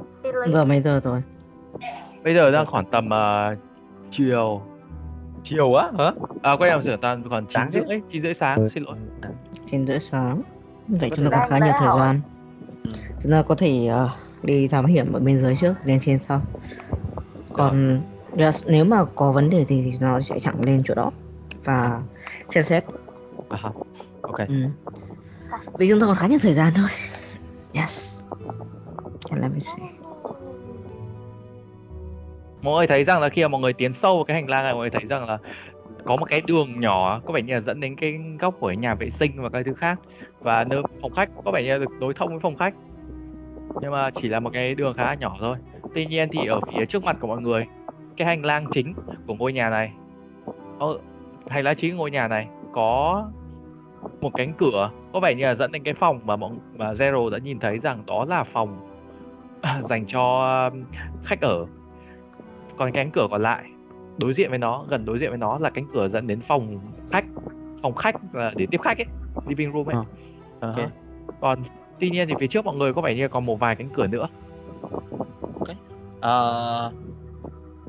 Silly. 0.09 0.51
Giờ 0.53 0.65
mấy 0.65 0.81
giờ 0.81 0.99
rồi? 1.03 1.23
bây 2.23 2.35
giờ 2.35 2.51
đang 2.51 2.65
khoảng 2.65 2.85
tầm 2.85 3.09
ờ, 3.09 3.55
chiều 4.11 4.61
Chiều 5.43 5.73
á 5.73 5.91
hả? 5.97 6.11
à 6.41 6.55
quay 6.59 6.69
làm 6.69 6.83
sửa 6.83 6.97
tầm 7.01 7.29
khoảng 7.29 7.45
chín 7.45 7.69
rưỡi 7.69 8.01
chín 8.11 8.23
rưỡi 8.23 8.33
sáng 8.33 8.69
xin 8.69 8.83
lỗi 8.83 8.97
Chín 9.65 9.87
rưỡi 9.87 9.99
sáng. 9.99 10.41
Vậy 10.87 11.11
chúng 11.15 11.29
ta 11.29 11.37
còn 11.37 11.49
khá 11.49 11.65
nhiều 11.65 11.73
thời 11.79 11.99
gian. 11.99 12.21
Ừ. 12.83 12.89
Chúng 13.21 13.31
ta 13.31 13.41
có 13.41 13.55
thể 13.55 13.87
ờ, 13.87 14.09
đi 14.43 14.67
thám 14.67 14.85
hiểm 14.85 15.13
ở 15.13 15.19
bên 15.19 15.41
dưới 15.41 15.55
trước, 15.55 15.73
lên 15.83 15.99
trên 16.01 16.19
sau. 16.19 16.41
Còn 17.53 18.01
yes, 18.37 18.67
nếu 18.67 18.85
mà 18.85 19.05
có 19.15 19.31
vấn 19.31 19.49
đề 19.49 19.65
thì 19.67 19.93
nó 19.99 20.21
sẽ 20.21 20.39
chẳng 20.39 20.61
lên 20.65 20.81
chỗ 20.85 20.93
đó 20.93 21.11
và 21.63 22.01
xem 22.49 22.63
xét. 22.63 22.83
Hả? 23.49 23.69
ok. 24.21 24.37
Ừ. 24.37 24.53
Vì 25.77 25.89
chúng 25.89 25.99
ta 25.99 26.07
còn 26.07 26.15
khá 26.15 26.27
nhiều 26.27 26.39
thời 26.41 26.53
gian 26.53 26.73
thôi. 26.75 26.89
Yes. 27.73 28.23
And 29.29 29.41
let 29.41 29.51
me 29.51 29.59
see 29.59 29.98
mọi 32.61 32.77
người 32.77 32.87
thấy 32.87 33.03
rằng 33.03 33.21
là 33.21 33.29
khi 33.29 33.41
mà 33.41 33.47
mọi 33.47 33.61
người 33.61 33.73
tiến 33.73 33.93
sâu 33.93 34.15
vào 34.15 34.23
cái 34.23 34.35
hành 34.35 34.49
lang 34.49 34.63
này, 34.63 34.73
mọi 34.73 34.79
người 34.79 34.89
thấy 34.89 35.05
rằng 35.09 35.27
là 35.27 35.37
có 36.05 36.15
một 36.15 36.25
cái 36.25 36.41
đường 36.47 36.79
nhỏ, 36.79 37.21
có 37.25 37.33
vẻ 37.33 37.41
như 37.41 37.53
là 37.53 37.59
dẫn 37.59 37.79
đến 37.79 37.95
cái 37.95 38.19
góc 38.39 38.55
của 38.59 38.71
nhà 38.71 38.95
vệ 38.95 39.09
sinh 39.09 39.31
và 39.35 39.49
cái 39.49 39.63
thứ 39.63 39.73
khác. 39.73 39.99
Và 40.39 40.63
nơi 40.63 40.81
phòng 41.01 41.13
khách, 41.13 41.29
có 41.45 41.51
vẻ 41.51 41.63
như 41.63 41.71
là 41.71 41.77
được 41.77 41.91
đối 41.99 42.13
thông 42.13 42.29
với 42.29 42.39
phòng 42.39 42.55
khách. 42.55 42.73
Nhưng 43.81 43.91
mà 43.91 44.09
chỉ 44.09 44.29
là 44.29 44.39
một 44.39 44.49
cái 44.53 44.75
đường 44.75 44.93
khá 44.93 45.03
là 45.03 45.13
nhỏ 45.13 45.37
thôi. 45.39 45.57
Tuy 45.95 46.05
nhiên 46.05 46.29
thì 46.31 46.47
ở 46.47 46.59
phía 46.73 46.85
trước 46.85 47.03
mặt 47.03 47.17
của 47.19 47.27
mọi 47.27 47.41
người, 47.41 47.65
cái 48.17 48.27
hành 48.27 48.45
lang 48.45 48.65
chính 48.71 48.93
của 49.27 49.35
ngôi 49.35 49.53
nhà 49.53 49.69
này 49.69 49.91
ở 50.79 50.99
hành 51.47 51.63
lang 51.63 51.75
chính 51.75 51.91
của 51.91 51.97
ngôi 51.97 52.11
nhà 52.11 52.27
này 52.27 52.47
có 52.73 53.25
một 54.21 54.31
cánh 54.33 54.53
cửa, 54.57 54.91
có 55.13 55.19
vẻ 55.19 55.35
như 55.35 55.45
là 55.45 55.55
dẫn 55.55 55.71
đến 55.71 55.83
cái 55.83 55.93
phòng 55.93 56.19
mà 56.25 56.35
mọi, 56.35 56.51
mà 56.75 56.93
Zero 56.93 57.29
đã 57.29 57.37
nhìn 57.37 57.59
thấy 57.59 57.79
rằng 57.79 58.03
đó 58.05 58.25
là 58.25 58.43
phòng 58.43 58.89
dành 59.81 60.05
cho 60.05 60.71
khách 61.23 61.41
ở 61.41 61.65
còn 62.79 62.91
cánh 62.91 63.11
cửa 63.11 63.27
còn 63.31 63.41
lại 63.41 63.69
đối 64.17 64.33
diện 64.33 64.49
với 64.49 64.59
nó 64.59 64.85
gần 64.89 65.05
đối 65.05 65.19
diện 65.19 65.29
với 65.29 65.37
nó 65.37 65.57
là 65.59 65.69
cánh 65.69 65.85
cửa 65.93 66.07
dẫn 66.07 66.27
đến 66.27 66.41
phòng 66.47 66.79
khách 67.11 67.25
phòng 67.81 67.93
khách 67.95 68.15
là 68.33 68.51
để 68.55 68.67
tiếp 68.71 68.81
khách 68.81 68.97
ấy 68.97 69.05
living 69.47 69.73
room 69.73 69.89
ấy 69.89 69.95
Ờ. 69.95 70.03
Ờ 70.59 70.67
Ok. 70.69 70.77
hả. 70.77 70.89
còn 71.41 71.59
tuy 71.99 72.09
nhiên 72.09 72.27
thì 72.27 72.33
phía 72.39 72.47
trước 72.47 72.65
mọi 72.65 72.75
người 72.75 72.93
có 72.93 73.01
vẻ 73.01 73.15
như 73.15 73.27
còn 73.27 73.45
một 73.45 73.59
vài 73.59 73.75
cánh 73.75 73.89
cửa 73.95 74.07
nữa 74.07 74.27
Ờ, 76.21 76.91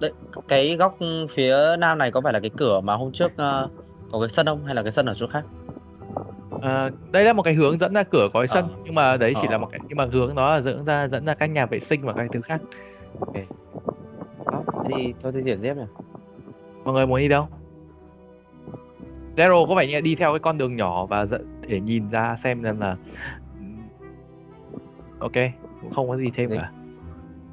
đấy, 0.01 0.13
cái 0.49 0.77
góc 0.77 0.99
phía 1.35 1.57
nam 1.79 1.99
này 1.99 2.11
có 2.11 2.21
phải 2.21 2.33
là 2.33 2.41
cái 2.41 2.51
cửa 2.57 2.81
mà 2.81 2.95
hôm 2.97 3.13
trước 3.13 3.33
ờ, 3.37 3.69
có 4.13 4.21
cái 4.21 4.29
sân 4.29 4.47
không 4.47 4.65
hay 4.65 4.75
là 4.75 4.83
cái 4.83 4.93
sân 4.93 5.07
ở 5.07 5.15
chỗ 5.19 5.27
khác? 5.27 5.45
Ờ, 6.63 6.91
đây 7.13 7.25
là 7.25 7.33
một 7.33 7.43
cái 7.43 7.55
hướng 7.55 7.79
dẫn 7.79 7.95
ra 7.95 8.03
cửa 8.03 8.29
có 8.33 8.41
cái 8.41 8.47
sân 8.49 8.65
Ờ. 8.69 8.75
nhưng 8.85 8.95
mà 8.95 9.17
đấy 9.17 9.33
chỉ 9.41 9.47
Ờ. 9.49 9.53
là 9.53 9.59
một 9.59 9.69
cái 9.73 9.81
nhưng 9.89 9.97
mà 9.99 10.07
hướng 10.13 10.35
nó 10.35 10.51
là 10.55 10.61
dẫn 10.61 10.85
ra 10.85 11.09
dẫn 11.09 11.25
ra 11.27 11.35
các 11.35 11.47
nhà 11.47 11.67
vệ 11.67 11.81
sinh 11.81 12.03
và 12.03 12.13
các 12.13 12.27
thứ 12.33 12.41
khác 12.41 12.61
Đó, 13.21 13.27
thế 13.35 13.45
thì 14.97 15.15
thôi 15.23 15.33
thì 15.35 15.43
chuyển 15.45 15.61
tiếp 15.63 15.75
nhỉ. 15.77 15.85
mọi 16.85 16.95
người 16.95 17.07
muốn 17.07 17.19
đi 17.21 17.29
đâu 17.29 17.49
Zero 19.37 19.67
có 19.69 19.75
vẻ 19.75 19.87
như 19.87 20.01
đi 20.01 20.15
theo 20.15 20.33
cái 20.33 20.39
con 20.39 20.59
đường 20.59 20.77
nhỏ 20.77 21.07
và 21.07 21.27
để 21.69 21.81
nhìn 21.81 22.11
ra 22.11 22.37
xem 22.37 22.63
rằng 22.63 22.81
là 22.81 22.97
ok 25.19 25.33
cũng 25.83 25.95
không 25.95 26.09
có 26.09 26.17
gì 26.17 26.31
thêm 26.35 26.51
Đấy. 26.51 26.59
cả 26.59 26.71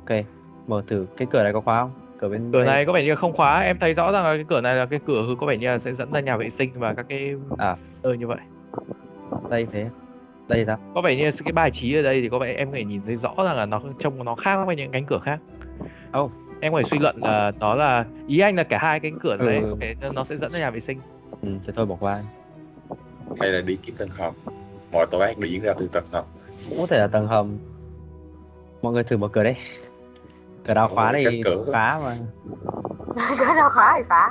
Ok, 0.07 0.25
mở 0.67 0.83
thử 0.87 1.05
cái 1.17 1.27
cửa 1.31 1.43
này 1.43 1.53
có 1.53 1.61
khóa 1.61 1.81
không? 1.81 1.91
Cửa 2.19 2.29
bên 2.29 2.51
cửa 2.53 2.63
này 2.63 2.85
có 2.85 2.93
vẻ 2.93 3.03
như 3.03 3.15
không 3.15 3.33
khóa 3.33 3.59
em 3.59 3.77
thấy 3.79 3.93
rõ 3.93 4.11
ràng 4.11 4.23
là 4.23 4.35
cái 4.35 4.45
cửa 4.49 4.61
này 4.61 4.75
là 4.75 4.85
cái 4.85 4.99
cửa 5.05 5.35
có 5.39 5.47
vẻ 5.47 5.57
như 5.57 5.67
là 5.67 5.79
sẽ 5.79 5.93
dẫn 5.93 6.11
ra 6.11 6.19
nhà 6.19 6.37
vệ 6.37 6.49
sinh 6.49 6.69
và 6.75 6.93
các 6.93 7.05
cái 7.09 7.33
À. 7.57 7.75
nơi 8.03 8.17
như 8.17 8.27
vậy 8.27 8.37
đây 9.49 9.67
thế. 9.71 9.89
Đây 10.49 10.65
sao? 10.65 10.77
có 10.95 11.01
vẻ 11.01 11.15
như 11.15 11.29
cái 11.45 11.51
bài 11.53 11.71
trí 11.71 11.95
ở 11.95 12.01
đây 12.01 12.21
thì 12.21 12.29
có 12.29 12.39
vẻ 12.39 12.53
em 12.53 12.67
có 12.67 12.73
thể 12.77 12.83
nhìn 12.83 13.01
thấy 13.05 13.15
rõ 13.15 13.33
ràng 13.37 13.55
là 13.57 13.65
nó 13.65 13.81
trông 13.99 14.23
nó 14.25 14.35
khác 14.35 14.65
với 14.65 14.75
những 14.75 14.91
cánh 14.91 15.05
cửa 15.05 15.19
khác 15.23 15.39
Oh. 16.19 16.31
Em 16.61 16.73
có 16.73 16.77
thể 16.79 16.83
suy 16.83 16.99
luận 16.99 17.15
là 17.23 17.51
đó 17.59 17.75
là 17.75 18.05
ý 18.27 18.39
anh 18.39 18.55
là 18.55 18.63
cả 18.63 18.77
hai 18.81 18.99
cánh 18.99 19.19
cửa 19.19 19.37
đấy 19.37 19.59
Ừ. 19.63 19.67
có 19.69 19.77
thể 19.81 19.95
nó 20.15 20.23
sẽ 20.23 20.35
dẫn 20.35 20.49
ra 20.51 20.59
nhà 20.59 20.69
vệ 20.69 20.79
sinh 20.79 20.99
Ừ, 21.41 21.49
thế 21.67 21.73
thôi 21.75 21.85
bỏ 21.85 21.95
qua. 21.99 22.19
hay 23.39 23.49
là 23.49 23.61
đi 23.61 23.77
kiếm 23.85 23.95
tầng 23.99 24.09
hầm 24.17 24.33
mọi 24.91 25.05
tội 25.11 25.21
ác 25.27 25.37
đều 25.37 25.49
diễn 25.51 25.61
ra 25.61 25.73
từ 25.79 25.87
tầng 25.87 26.03
hầm 26.11 26.23
Cũng 26.69 26.77
có 26.81 26.87
thể 26.89 26.99
là 26.99 27.07
tầng 27.07 27.27
hầm. 27.27 27.57
Mọi 28.81 28.93
người 28.93 29.03
thử 29.03 29.17
mở 29.17 29.27
cửa 29.27 29.43
đây. 29.43 29.55
Cửa 30.65 30.73
đào 30.73 30.87
khóa 30.87 31.11
này 31.11 31.25
cửa. 31.45 31.65
phá 31.73 31.97
mà. 32.05 32.11
cái 33.39 33.55
đâu 33.55 33.69
khóa 33.69 33.93
thì 33.97 34.03
phá 34.09 34.29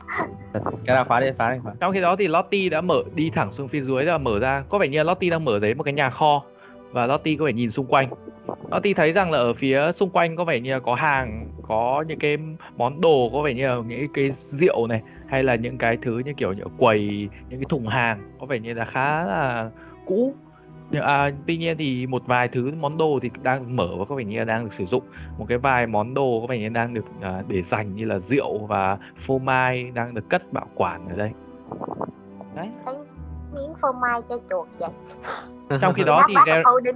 Cái 0.85 0.97
đào 0.97 1.05
khóa 1.05 1.20
đây 1.20 1.33
phá 1.39 1.51
đây 1.51 1.61
phá. 1.64 1.70
trong 1.81 1.93
khi 1.93 2.01
đó 2.01 2.16
thì 2.18 2.29
Lottie 2.29 2.68
đã 2.68 2.81
mở 2.81 3.03
đi 3.14 3.31
thẳng 3.31 3.53
xuống 3.53 3.68
phía 3.68 3.81
dưới 3.81 4.05
và 4.07 4.18
mở 4.18 4.39
ra 4.39 4.64
có 4.68 4.79
vẻ 4.79 4.89
như 4.89 5.03
Lottie 5.03 5.31
đang 5.31 5.45
mở 5.45 5.59
đến 5.59 5.77
một 5.79 5.83
cái 5.85 5.95
nhà 5.95 6.11
kho 6.11 6.43
và 6.93 7.07
Lottie 7.07 7.37
có 7.39 7.45
vẻ 7.45 7.53
nhìn 7.53 7.70
xung 7.70 7.87
quanh 7.87 8.09
Lottie 8.70 8.95
thấy 8.95 9.12
rằng 9.12 9.31
là 9.31 9.39
ở 9.39 9.53
phía 9.53 9.93
xung 9.95 10.11
quanh 10.11 10.37
có 10.37 10.45
vẻ 10.45 10.61
như 10.61 10.72
là 10.72 10.79
có 10.79 10.95
hàng 10.95 11.49
có 11.68 12.04
những 12.08 12.18
cái 12.18 12.36
món 12.76 13.00
đồ 13.00 13.30
có 13.32 13.42
vẻ 13.42 13.54
như 13.54 13.68
là 13.68 13.76
những 13.86 14.12
cái 14.14 14.30
rượu 14.30 14.86
này 14.86 15.02
hay 15.26 15.42
là 15.42 15.54
những 15.54 15.78
cái 15.78 15.98
thứ 16.02 16.18
như 16.18 16.32
kiểu 16.36 16.52
những 16.52 16.68
quầy 16.78 17.28
những 17.50 17.60
cái 17.60 17.66
thùng 17.68 17.86
hàng 17.86 18.32
có 18.40 18.46
vẻ 18.46 18.58
như 18.58 18.74
là 18.74 18.84
khá 18.84 19.24
là 19.24 19.70
cũ. 20.06 20.34
Nhưng 20.90 21.02
à, 21.02 21.30
tuy 21.46 21.56
nhiên 21.56 21.76
thì 21.78 22.06
một 22.06 22.22
vài 22.26 22.48
thứ 22.48 22.72
món 22.80 22.98
đồ 22.98 23.18
thì 23.22 23.30
đang 23.42 23.76
mở 23.76 23.88
và 23.98 24.04
có 24.04 24.14
vẻ 24.14 24.24
như 24.24 24.38
là 24.38 24.44
đang 24.44 24.64
được 24.64 24.72
sử 24.72 24.84
dụng. 24.84 25.02
Một 25.38 25.46
cái 25.48 25.58
vài 25.58 25.86
món 25.86 26.14
đồ 26.14 26.40
có 26.40 26.46
vẻ 26.46 26.58
như 26.58 26.68
đang 26.68 26.94
được 26.94 27.04
à, 27.20 27.42
để 27.48 27.62
dành 27.62 27.96
như 27.96 28.04
là 28.04 28.18
rượu 28.18 28.66
và 28.66 28.98
phô 29.16 29.38
mai 29.38 29.90
đang 29.94 30.14
được 30.14 30.28
cất 30.28 30.52
bảo 30.52 30.66
quản 30.74 31.08
ở 31.08 31.16
đây 31.16 31.30
miếng 33.57 33.74
phô 33.80 33.92
mai 33.92 34.20
cho 34.28 34.38
chuột 34.50 34.68
vậy 34.78 34.90
trong 35.80 35.94
khi 35.94 36.04
đó 36.04 36.22
thì 36.28 36.34
Zero, 36.34 36.92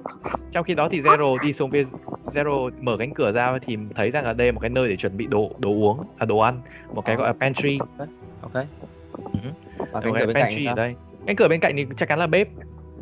trong 0.52 0.64
khi 0.64 0.74
đó 0.74 0.88
thì 0.90 1.00
Zero 1.00 1.36
đi 1.44 1.52
xuống 1.52 1.70
phía 1.70 1.82
Zero 2.26 2.70
mở 2.80 2.96
cánh 2.98 3.14
cửa 3.14 3.32
ra 3.32 3.58
thì 3.66 3.78
thấy 3.94 4.10
rằng 4.10 4.24
là 4.24 4.32
đây 4.32 4.46
là 4.46 4.52
một 4.52 4.60
cái 4.60 4.70
nơi 4.70 4.88
để 4.88 4.96
chuẩn 4.96 5.16
bị 5.16 5.26
đồ 5.26 5.50
đồ 5.58 5.70
uống 5.70 6.04
à 6.18 6.26
đồ 6.26 6.38
ăn 6.38 6.60
một 6.94 7.04
cái 7.04 7.16
gọi 7.16 7.26
là 7.26 7.34
pantry 7.40 7.78
Ok. 8.42 8.64
Ừ. 9.14 9.38
Và 9.92 10.00
cánh 10.00 10.12
cái 10.12 10.22
cửa 10.22 10.26
bên 10.26 10.34
cạnh 10.34 10.42
pantry 10.42 10.66
ở 10.66 10.68
sao? 10.68 10.74
đây 10.76 10.94
cánh 11.26 11.36
cửa 11.36 11.48
bên 11.48 11.60
cạnh 11.60 11.72
thì 11.76 11.86
chắc 11.96 12.08
chắn 12.08 12.18
là 12.18 12.26
bếp 12.26 12.48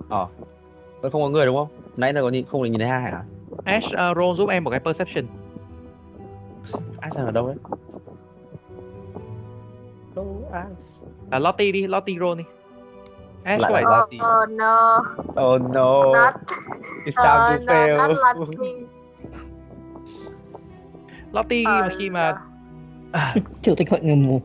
Ờ. 0.09 0.27
Vẫn 1.01 1.13
không 1.13 1.23
có 1.23 1.29
người 1.29 1.47
đúng 1.47 1.57
không? 1.57 1.69
Nãy 1.97 2.13
giờ 2.15 2.23
có 2.23 2.29
nhìn 2.29 2.45
không 2.45 2.63
được 2.63 2.71
nhìn 2.71 2.81
thấy 2.81 2.89
hai 2.89 3.03
hả? 3.03 3.25
Ash 3.65 3.87
uh, 3.87 4.17
roll 4.17 4.35
giúp 4.35 4.49
em 4.49 4.65
một 4.65 4.71
cái 4.71 4.81
perception 4.81 5.25
Ash 7.01 7.17
ở 7.17 7.31
đâu 7.31 7.47
đấy? 7.47 7.57
Đâu 10.15 10.49
Ash? 10.53 10.99
à, 11.31 11.39
Lottie 11.39 11.73
đi 11.73 11.87
Lottie 11.87 12.19
roll 12.21 12.39
đi 12.39 12.45
Ash 13.49 13.61
Lại 13.63 13.71
có 13.71 13.75
phải 13.75 13.83
là- 13.83 13.89
oh, 13.89 14.13
Lottie. 14.13 14.19
oh 14.45 14.51
no 14.51 14.99
Oh 15.55 15.61
no. 15.63 16.13
not 16.13 16.35
It's 17.05 17.17
oh 17.17 17.25
time 17.25 17.59
to 17.59 17.65
no 17.65 17.73
fail. 17.73 17.97
not 17.99 18.11
lucky 18.37 18.87
Lottie 21.33 21.65
Ờ, 21.65 21.81
mà 21.81 21.89
khi 21.99 22.11
mà 22.11 22.35
chủ 23.63 23.75
tịch 23.77 23.91
hội 23.91 24.01
người 24.03 24.17
mù 24.17 24.43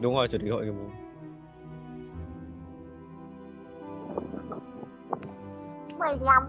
Đúng 0.00 0.14
rồi, 0.14 0.28
chủ 0.28 0.38
tịch 0.42 0.50
hội 0.52 0.64
người 0.64 0.72
mù. 0.74 0.88
mười 5.98 6.16
lăm 6.20 6.42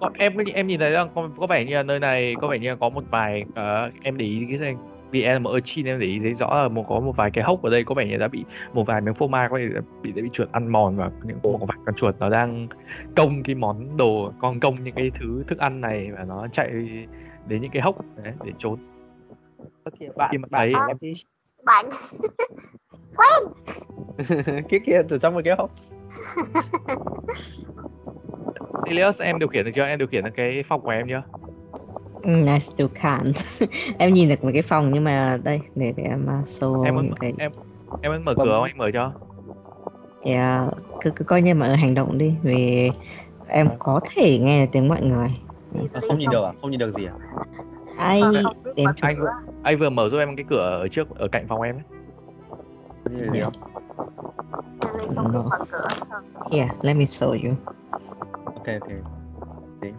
có, 0.00 0.10
em 0.14 0.36
em 0.54 0.66
nhìn 0.66 0.80
thấy 0.80 0.90
rằng 0.90 1.08
có, 1.14 1.28
có 1.40 1.46
vẻ 1.46 1.64
như 1.64 1.74
là 1.74 1.82
nơi 1.82 1.98
này 1.98 2.34
có 2.40 2.48
vẻ 2.48 2.58
như 2.58 2.68
là 2.70 2.76
có 2.80 2.88
một 2.88 3.04
vài 3.10 3.44
ờ, 3.54 3.90
em 4.02 4.16
để 4.16 4.24
ý 4.24 4.46
cái 4.50 4.58
này 4.58 4.74
vì 5.10 5.22
em 5.22 5.42
một 5.42 5.50
urchin 5.56 5.86
em 5.86 5.98
để 6.00 6.06
ý 6.06 6.18
thấy 6.18 6.34
rõ 6.34 6.62
là 6.62 6.68
một 6.68 6.84
có 6.88 7.00
một 7.00 7.16
vài 7.16 7.30
cái 7.30 7.44
hốc 7.44 7.62
ở 7.62 7.70
đây 7.70 7.84
có 7.84 7.94
vẻ 7.94 8.06
như 8.06 8.16
đã 8.16 8.28
bị 8.28 8.44
một 8.72 8.86
vài 8.86 9.00
miếng 9.00 9.14
phô 9.14 9.28
mai 9.28 9.48
có 9.50 9.58
thể 9.58 9.68
đã 9.74 9.80
bị 10.02 10.12
đã 10.12 10.22
bị 10.22 10.28
chuột 10.32 10.52
ăn 10.52 10.68
mòn 10.68 10.96
và 10.96 11.10
những 11.24 11.38
một 11.42 11.58
vài 11.68 11.78
con 11.86 11.94
chuột 11.94 12.14
nó 12.18 12.28
đang 12.28 12.68
công 13.16 13.42
cái 13.42 13.54
món 13.54 13.96
đồ 13.96 14.32
con 14.40 14.60
công 14.60 14.84
những 14.84 14.94
cái 14.94 15.10
thứ 15.20 15.44
thức 15.48 15.58
ăn 15.58 15.80
này 15.80 16.10
và 16.18 16.24
nó 16.24 16.46
chạy 16.52 16.68
đến 17.48 17.62
những 17.62 17.70
cái 17.70 17.82
hốc 17.82 17.96
đấy, 18.24 18.32
để 18.44 18.52
trốn. 18.58 18.78
Bạn, 20.16 20.28
Khi 20.32 20.38
mà 20.38 20.46
bạn 20.50 20.60
thấy- 20.74 20.88
em 20.88 20.96
đi. 21.00 21.14
bạn 21.66 21.86
kia 24.68 24.78
kia 24.86 25.02
từ 25.08 25.18
trong 25.18 25.34
một 25.34 25.40
cái 25.44 25.54
hốc. 25.58 25.70
Silius 28.86 29.22
em 29.22 29.38
điều 29.38 29.48
khiển 29.48 29.64
được 29.64 29.70
chưa? 29.74 29.84
Em 29.84 29.98
điều 29.98 30.08
khiển 30.08 30.24
được 30.24 30.30
cái 30.36 30.62
phòng 30.68 30.80
của 30.80 30.90
em 30.90 31.08
chưa 31.08 31.22
I 32.24 32.60
still 32.60 32.88
can't 32.94 33.66
em 33.98 34.12
nhìn 34.12 34.28
được 34.28 34.44
một 34.44 34.50
cái 34.52 34.62
phòng 34.62 34.90
nhưng 34.92 35.04
mà 35.04 35.38
đây 35.44 35.60
để 35.74 35.92
để 35.96 36.02
em 36.02 36.26
uh, 36.42 36.46
show 36.48 36.82
em 36.82 36.94
muốn 36.94 37.04
những 37.04 37.14
cái 37.20 37.32
em 37.38 37.52
em 38.02 38.12
muốn 38.12 38.24
mở 38.24 38.34
Vâng. 38.36 38.46
cửa 38.46 38.52
không 38.54 38.62
anh 38.64 38.78
mở 38.78 38.90
cho 38.94 39.12
yeah, 40.22 40.68
cứ 41.00 41.10
cứ 41.10 41.24
coi 41.24 41.42
như 41.42 41.54
mọi 41.54 41.68
người 41.68 41.76
hành 41.76 41.94
động 41.94 42.18
đi 42.18 42.34
vì 42.42 42.90
em 43.48 43.68
có 43.78 44.00
thể 44.14 44.38
nghe 44.38 44.66
tiếng 44.66 44.88
mọi 44.88 45.02
người 45.02 45.28
Không 46.08 46.18
nhìn 46.18 46.30
được 46.30 46.44
à? 46.44 46.52
Không 46.60 46.70
nhìn 46.70 46.80
được 46.80 46.94
gì 46.96 47.06
à? 47.06 47.14
ai 47.96 48.22
chục 48.76 48.86
anh 49.00 49.16
cửa. 49.18 49.30
anh 49.62 49.78
vừa 49.78 49.90
mở 49.90 50.08
giúp 50.08 50.18
em 50.18 50.36
cái 50.36 50.44
cửa 50.48 50.78
ở 50.82 50.88
trước 50.88 51.18
ở 51.18 51.28
cạnh 51.28 51.46
phòng 51.48 51.60
em 51.62 51.76
ấy. 51.76 51.82
Không 53.04 53.16
nhìn 53.16 53.22
được 53.22 53.32
gì 53.32 53.40
Yeah. 53.40 53.52
here 56.52 56.68
let 56.82 56.96
me 56.96 57.04
show 57.04 57.30
you 57.30 57.54
Ok 58.44 58.66
ok. 58.80 58.88
Đấy. 59.80 59.92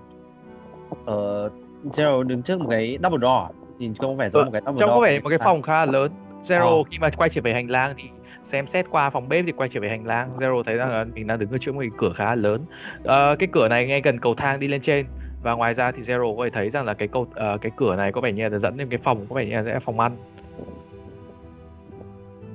Ờ, 1.05 1.49
Gerald 1.97 2.27
đứng 2.27 2.41
trước 2.41 2.59
một 2.61 2.67
cái 2.69 2.97
double 3.03 3.19
door. 3.21 3.49
à? 3.51 3.53
Nhìn 3.79 3.93
không 3.95 4.17
vẻ 4.17 4.29
giống 4.29 4.45
một 4.45 4.51
cái 4.51 4.61
double 4.61 4.79
Trông 4.79 4.89
door. 4.89 4.95
có 4.95 5.01
vẻ 5.01 5.19
một 5.19 5.29
cái 5.29 5.37
phòng 5.37 5.61
khá 5.61 5.85
là 5.85 5.91
lớn. 5.91 6.11
Zero 6.43 6.77
Ờ. 6.77 6.83
khi 6.91 6.97
mà 6.99 7.09
quay 7.17 7.29
trở 7.29 7.41
về 7.41 7.53
hành 7.53 7.69
lang 7.69 7.93
thì 7.97 8.03
xem 8.43 8.67
xét 8.67 8.85
qua 8.89 9.09
phòng 9.09 9.29
bếp 9.29 9.45
thì 9.45 9.51
quay 9.51 9.69
trở 9.69 9.79
về 9.79 9.89
hành 9.89 10.05
lang. 10.05 10.29
Zero 10.37 10.63
thấy 10.63 10.75
rằng 10.75 10.89
là 10.89 11.05
mình 11.15 11.27
đang 11.27 11.39
đứng 11.39 11.49
ở 11.51 11.57
trước 11.57 11.75
một 11.75 11.81
cái 11.81 11.89
cửa 11.97 12.13
khá 12.15 12.25
là 12.25 12.35
lớn. 12.35 12.65
Ờ, 13.03 13.35
cái 13.39 13.47
cửa 13.51 13.67
này 13.67 13.85
ngay 13.87 14.01
gần 14.01 14.19
cầu 14.19 14.35
thang 14.35 14.59
đi 14.59 14.67
lên 14.67 14.81
trên 14.81 15.05
và 15.43 15.53
ngoài 15.53 15.73
ra 15.73 15.91
thì 15.91 16.01
Zero 16.01 16.37
có 16.37 16.43
thể 16.43 16.49
thấy 16.49 16.69
rằng 16.69 16.85
là 16.85 16.93
cái 16.93 17.07
cầu 17.07 17.27
ờ, 17.35 17.57
cái 17.61 17.71
cửa 17.77 17.95
này 17.95 18.11
có 18.11 18.21
vẻ 18.21 18.31
như 18.31 18.49
là 18.49 18.57
dẫn 18.59 18.77
đến 18.77 18.87
cái 18.89 18.99
phòng 19.03 19.25
có 19.29 19.35
vẻ 19.35 19.45
như 19.45 19.55
là 19.55 19.63
sẽ 19.63 19.79
phòng 19.79 19.99
ăn. 19.99 20.11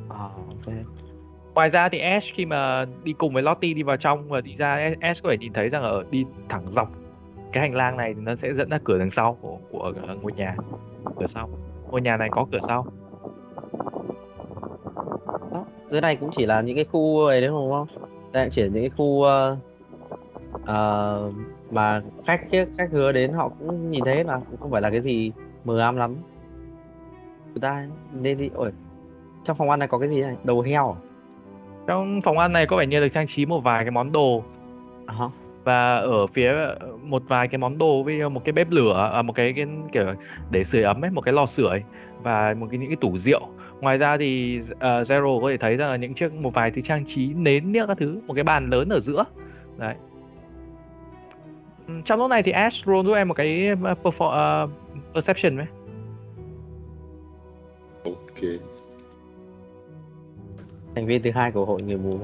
À, 0.09 0.19
ok. 0.19 0.75
Ngoài 1.55 1.71
ra 1.71 1.89
thì 1.89 1.99
Ash 1.99 2.35
khi 2.35 2.47
mà 2.47 2.85
đi 3.05 3.13
cùng 3.13 3.33
với 3.35 3.43
Lottie 3.43 3.75
đi 3.75 3.83
vào 3.83 3.97
trong 3.97 4.29
và 4.29 4.41
đi 4.41 4.57
ra 4.59 4.91
Ash 5.01 5.23
có 5.25 5.31
thể 5.31 5.39
nhìn 5.39 5.53
thấy 5.53 5.69
rằng 5.69 5.83
ở 5.83 6.05
đi 6.11 6.25
thẳng 6.49 6.63
dọc 6.69 6.89
cái 7.57 7.61
hành 7.61 7.75
lang 7.75 7.97
này 7.97 8.15
thì 8.15 8.21
nó 8.21 8.35
sẽ 8.35 8.55
dẫn 8.55 8.71
ra 8.71 8.79
cửa 8.85 8.99
đằng 8.99 9.11
sau 9.11 9.37
của 9.41 9.59
của 9.71 9.93
ngôi 10.23 10.33
nhà. 10.33 10.57
Cửa 11.21 11.27
sau. 11.27 11.49
Ngôi 11.91 12.01
nhà 12.01 12.17
này 12.17 12.29
có 12.33 12.47
cửa 12.53 12.59
sau. 12.67 12.87
Đó. 15.53 15.65
Dưới 15.91 16.01
này 16.01 16.17
cũng 16.17 16.31
chỉ 16.37 16.47
là 16.47 16.61
những 16.61 16.77
cái 16.77 16.85
khu 16.85 17.27
ấy 17.27 17.41
đấy 17.41 17.51
đúng 17.51 17.71
không? 17.71 17.87
Đây 18.33 18.49
chỉ 18.53 18.63
là 18.63 18.69
những 18.69 18.83
cái 18.83 18.91
khu 18.97 19.23
ờ, 19.23 19.57
ờ, 20.65 21.33
mà 21.71 22.03
khách 22.27 22.41
khách 22.51 22.91
hứa 22.91 23.13
đến 23.13 23.33
họ 23.33 23.49
cũng 23.49 23.91
nhìn 23.91 24.05
thấy 24.05 24.25
mà 24.25 24.41
cũng 24.51 24.61
không 24.61 24.71
phải 24.71 24.83
là 24.83 24.91
cái 24.91 25.01
gì 25.01 25.33
mờ 25.65 25.81
ám 25.81 25.97
lắm. 25.97 26.17
Người 27.47 27.61
ta 27.61 27.87
nên 28.13 28.39
đi 28.39 28.51
ôi 28.55 28.73
trong 29.45 29.57
phòng 29.57 29.71
ăn 29.71 29.79
này 29.79 29.89
có 29.89 29.99
cái 29.99 30.09
gì 30.09 30.21
này 30.21 30.37
đầu 30.45 30.61
heo 30.61 30.93
à? 30.93 30.99
Trong 31.87 32.21
phòng 32.23 32.39
ăn 32.39 32.53
này 32.53 32.67
có 32.67 32.77
vẻ 32.77 32.87
như 32.87 33.01
được 33.01 33.09
trang 33.09 33.27
trí 33.27 33.47
một 33.47 33.61
vài 33.61 33.85
cái 33.85 33.91
món 33.91 34.13
đồ 34.13 34.43
hả? 35.07 35.29
Và 35.67 35.97
ở 35.97 36.27
phía 36.27 36.53
một 37.03 37.23
vài 37.29 37.49
cái 37.49 37.59
món 37.59 37.79
đồ 37.79 38.03
với 38.03 38.29
một 38.29 38.45
cái 38.45 38.53
bếp 38.53 38.71
lửa 38.71 39.11
à, 39.13 39.23
một 39.23 39.33
cái, 39.33 39.53
cái 39.53 39.67
kiểu 39.93 40.05
để 40.51 40.65
sưởi 40.65 40.83
ấm 40.83 41.05
ấy 41.05 41.11
một 41.11 41.21
cái 41.21 41.35
lò 41.35 41.47
sưởi 41.47 41.83
và 42.23 42.55
một 42.59 42.67
cái 42.71 42.79
những 42.79 42.89
cái 42.89 42.97
tủ 42.97 43.17
rượu. 43.17 43.41
Ngoài 43.81 43.99
ra 43.99 44.17
thì 44.17 44.59
uh, 44.59 44.81
Zero 44.81 45.41
có 45.41 45.51
thể 45.51 45.57
thấy 45.57 45.77
rằng 45.77 45.91
là 45.91 45.97
những 45.97 46.15
chiếc 46.15 46.35
một 46.35 46.55
vài 46.55 46.71
thứ 46.71 46.81
trang 46.81 47.05
trí 47.07 47.35
nến 47.35 47.73
niếc 47.73 47.87
các 47.89 47.99
thứ 47.99 48.21
một 48.27 48.35
cái 48.35 48.45
bàn 48.45 48.71
lớn 48.71 48.89
ở 48.89 49.01
giữa. 49.01 49.25
Đấy. 49.79 49.95
Trong 52.05 52.19
lúc 52.19 52.31
này 52.31 52.43
thì 52.43 52.53
Ash 52.53 52.87
roll 52.87 53.07
giúp 53.07 53.15
em 53.15 53.29
một 53.29 53.35
cái 53.35 53.73
uh, 53.73 53.79
perform, 54.03 54.65
uh, 54.65 54.71
perception 55.15 55.57
với 55.57 55.67
Ok. 58.05 58.61
thành 60.95 61.07
viên 61.07 61.23
thứ 61.23 61.31
hai 61.31 61.53
của 61.53 61.65
hội 61.65 61.83
người 61.83 61.97
mù 61.97 62.19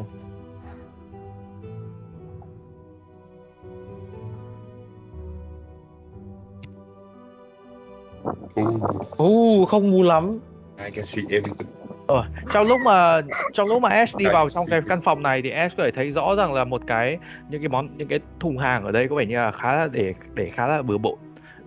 Ooh, 9.22 9.62
uh, 9.62 9.68
không 9.68 9.90
mù 9.90 10.02
lắm. 10.02 10.38
I 10.84 10.90
can 10.90 11.04
see 11.04 11.24
everything. 11.30 11.68
Ờ, 12.06 12.24
trong 12.52 12.66
lúc 12.66 12.78
mà 12.84 13.20
trong 13.52 13.68
lúc 13.68 13.82
mà 13.82 13.88
Ash 13.88 14.16
đi 14.16 14.24
vào 14.24 14.48
trong 14.48 14.64
cái 14.70 14.80
căn 14.88 15.00
phòng 15.00 15.22
này 15.22 15.42
thì 15.42 15.50
Ash 15.50 15.76
có 15.76 15.84
thể 15.84 15.90
thấy 15.90 16.10
rõ 16.10 16.34
rằng 16.34 16.54
là 16.54 16.64
một 16.64 16.82
cái 16.86 17.18
những 17.50 17.60
cái 17.60 17.68
món 17.68 17.88
những 17.96 18.08
cái 18.08 18.20
thùng 18.40 18.58
hàng 18.58 18.84
ở 18.84 18.92
đây 18.92 19.08
có 19.08 19.16
vẻ 19.16 19.26
như 19.26 19.36
là 19.36 19.52
khá 19.52 19.76
là 19.76 19.88
để 19.92 20.14
để 20.34 20.50
khá 20.54 20.66
là 20.66 20.82
bừa 20.82 20.98
bộn. 20.98 21.18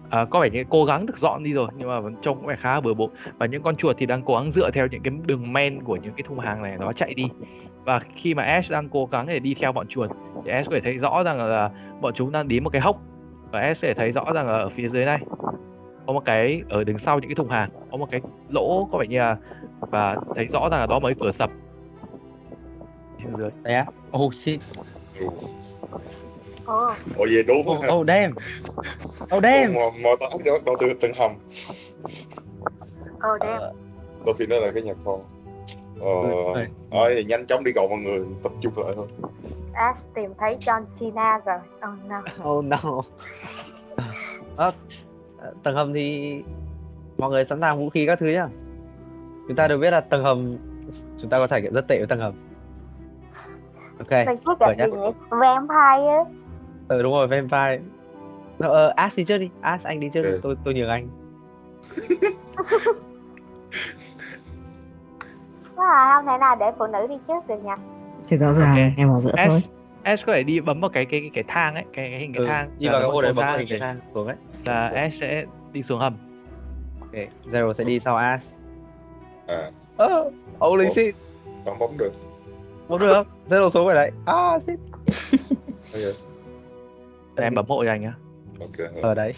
À, 0.10 0.26
có 0.30 0.39
vẻ 0.39 0.49
như 0.49 0.64
cố 0.70 0.86
gắng 0.86 1.06
được 1.06 1.18
dọn 1.18 1.43
đi 1.43 1.53
rồi 1.53 1.68
nhưng 1.78 1.88
mà 1.88 1.99
vẫn 1.99 2.16
trông 2.22 2.41
có 2.41 2.47
vẻ 2.47 2.56
khá 2.62 2.74
là 2.74 2.82
bừa 2.82 2.93
bộn. 2.93 3.10
Và 3.38 3.45
những 3.45 3.64
con 3.64 3.76
chuột 3.76 3.95
thì 3.99 4.06
đang 4.06 4.22
cố 4.24 4.36
gắng 4.36 4.51
dựa 4.51 4.72
theo 4.72 4.88
những 4.91 5.03
cái 5.03 5.14
đường 5.26 5.53
men 5.53 5.84
của 5.84 5.95
những 5.95 6.14
cái 6.14 6.24
thùng 6.28 6.39
hàng 6.39 6.62
này 6.62 6.78
nó 6.80 6.93
chạy 6.93 7.14
đi. 7.14 7.26
Và 7.84 7.99
khi 8.16 8.34
mà 8.34 8.43
Ash 8.43 8.72
đang 8.72 8.89
cố 8.89 9.06
gắng 9.06 9.28
để 9.28 9.39
đi 9.39 9.56
theo 9.60 9.72
bọn 9.72 9.88
chuột 9.88 10.10
thì 10.45 10.51
Ash 10.51 10.70
có 10.70 10.76
thể 10.76 10.82
thấy 10.84 10.97
rõ 10.97 11.24
rằng 11.24 11.38
là 11.38 11.70
bọn 12.01 12.14
chúng 12.16 12.32
đang 12.32 12.47
đến 12.47 12.64
một 12.64 12.70
cái 12.70 12.82
hốc. 12.82 13.01
Và 13.51 13.60
Ash 13.60 13.82
có 13.82 13.88
thể 13.88 13.93
thấy 13.93 14.12
rõ 14.12 14.34
rằng 14.34 14.47
là 14.47 14.53
ở 14.53 14.70
phía 14.70 14.88
dưới 14.88 15.06
này 15.06 15.20
có 16.08 16.14
một 16.14 16.26
cái 16.26 16.62
ở 16.70 16.84
đứng 16.84 16.97
sau 16.97 17.20
những 17.20 17.30
cái 17.30 17.36
thùng 17.36 17.49
hàng 17.49 17.70
có 17.91 17.97
một 17.97 18.08
cái 18.12 18.22
lỗ 18.49 18.89
có 18.91 18.97
vẻ 18.97 19.08
như 19.08 19.20
là 19.20 19.38
và 19.80 20.18
thấy 20.36 20.45
rõ 20.45 20.70
rằng 20.72 20.80
là 20.80 20.86
đó 20.86 20.99
mới 20.99 21.14
cửa 21.20 21.32
sập 21.32 21.49
phía 23.18 23.30
dưới 23.38 23.49
đấy 23.64 23.74
á 23.74 23.86
oh 24.18 24.34
shit 24.45 24.60
Ồ, 26.66 26.88
Ồ 27.18 27.26
vậy 27.34 27.43
đúng 27.47 27.70
oh, 27.70 27.86
oh 27.93 28.08
damn 28.08 28.32
oh 29.36 29.43
damn 29.43 29.74
Mò, 29.74 29.91
mò 30.03 30.10
tao 30.20 30.30
đó 30.45 30.58
đâu 30.66 30.76
từ 30.80 30.93
từng 31.01 31.12
hầm. 31.14 31.32
ồ 33.22 33.38
đem. 33.38 33.62
Đôi 34.26 34.36
khi 34.39 34.45
nó 34.45 34.60
là 34.60 34.72
cái 34.72 34.84
nhà 34.84 34.93
kho. 35.06 35.18
Ờ, 35.99 36.10
Ừ, 36.53 36.66
ừ. 36.91 37.24
nhanh 37.28 37.45
chóng 37.45 37.64
đi 37.64 37.72
gọi 37.72 37.88
mọi 37.89 37.97
người 37.99 38.20
tập 38.43 38.51
trung 38.62 38.74
lại 38.78 38.93
thôi. 38.95 39.08
Ash 39.74 40.14
tìm 40.14 40.34
thấy 40.38 40.58
John 40.60 40.86
Cena 40.99 41.39
rồi. 41.45 41.58
Oh 41.91 42.10
no. 42.10 42.49
oh 42.49 42.66
no 42.66 43.01
Ờ, 44.56 44.72
tầng 45.63 45.75
hầm 45.75 45.93
thì 45.93 46.35
mọi 47.17 47.29
người 47.29 47.45
sẵn 47.49 47.61
sàng 47.61 47.79
vũ 47.79 47.89
khí 47.89 48.05
các 48.05 48.19
thứ 48.19 48.25
nhá 48.25 48.47
chúng 49.47 49.55
ta 49.55 49.67
đều 49.67 49.77
biết 49.77 49.91
là 49.91 50.01
tầng 50.01 50.23
hầm 50.23 50.57
chúng 51.21 51.29
ta 51.29 51.37
có 51.37 51.47
trải 51.47 51.61
nghiệm 51.61 51.73
rất 51.73 51.87
tệ 51.87 51.97
với 51.97 52.07
tầng 52.07 52.19
hầm 52.19 52.33
ok 53.99 54.11
Mình 54.11 54.37
định 54.77 54.77
Rồi 54.77 54.89
gì 54.91 55.05
nhỉ? 55.05 55.11
Vampire 55.29 56.07
á. 56.09 56.23
ừ 56.87 57.03
đúng 57.03 57.13
rồi 57.13 57.27
vampire 57.27 57.79
ờ 58.59 58.93
Ash 58.95 59.15
đi 59.17 59.23
trước 59.25 59.37
đi 59.37 59.49
Ash 59.61 59.83
anh 59.83 59.99
đi 59.99 60.09
trước 60.13 60.21
đi. 60.23 60.29
Ok. 60.31 60.39
tôi 60.43 60.55
tôi 60.65 60.73
nhường 60.73 60.89
anh 60.89 61.07
À, 65.77 66.11
không 66.15 66.25
thể 66.27 66.37
nào 66.37 66.55
để 66.59 66.65
phụ 66.77 66.85
nữ 66.87 67.07
đi 67.07 67.15
trước 67.27 67.47
được 67.47 67.63
nhỉ? 67.63 67.71
Thì 68.27 68.37
rõ 68.37 68.53
ràng 68.53 68.69
Ok. 68.69 68.97
em 68.97 69.09
ở 69.09 69.21
giữa 69.21 69.31
Ash. 69.37 69.49
thôi. 69.51 69.61
Ash 70.03 70.25
có 70.27 70.33
thể 70.33 70.43
đi 70.43 70.59
bấm 70.59 70.81
vào 70.81 70.89
cái 70.89 71.05
cái 71.05 71.19
cái, 71.21 71.29
cái 71.33 71.43
thang 71.47 71.73
ấy 71.75 71.83
cái, 71.93 72.09
cái 72.11 72.19
hình 72.19 72.33
cái 72.33 72.39
ừ, 72.43 72.47
thang 72.47 72.69
đi 72.79 72.87
vào 72.87 72.99
cái 73.01 73.09
ô 73.09 73.21
đấy 73.21 73.33
vào 73.33 73.43
bấm 73.43 73.47
vào 73.51 73.57
hình 73.57 73.67
cái 73.69 73.79
thang 73.79 73.99
xuống 74.13 74.27
ấy 74.27 74.35
là 74.66 74.88
Ash 74.88 75.20
sẽ 75.20 75.45
đi 75.74 75.84
xuống 75.84 75.99
hầm. 75.99 76.18
Ok 76.99 77.11
zero 77.51 77.74
sẽ 77.74 77.84
đi 77.84 77.99
sau 77.99 78.16
Ash. 78.18 78.45
À, 79.47 79.72
ờ 79.97 80.32
holy 80.59 80.89
shit 80.89 81.16
không 81.66 81.80
bấm 81.80 81.97
được. 81.97 82.11
một 82.88 83.01
được 83.01 83.28
zero 83.49 83.70
xuống 83.70 83.86
rồi 83.86 83.95
đấy. 83.95 84.11
Ah 84.26 84.61
shit. 84.68 84.80
Ok, 87.36 87.43
em 87.43 87.55
bấm 87.55 87.66
hộ 87.68 87.84
cho 87.84 87.91
anh 87.91 88.01
nhá. 88.01 88.13
Ok. 88.59 89.01
ở 89.01 89.13
đấy. 89.13 89.34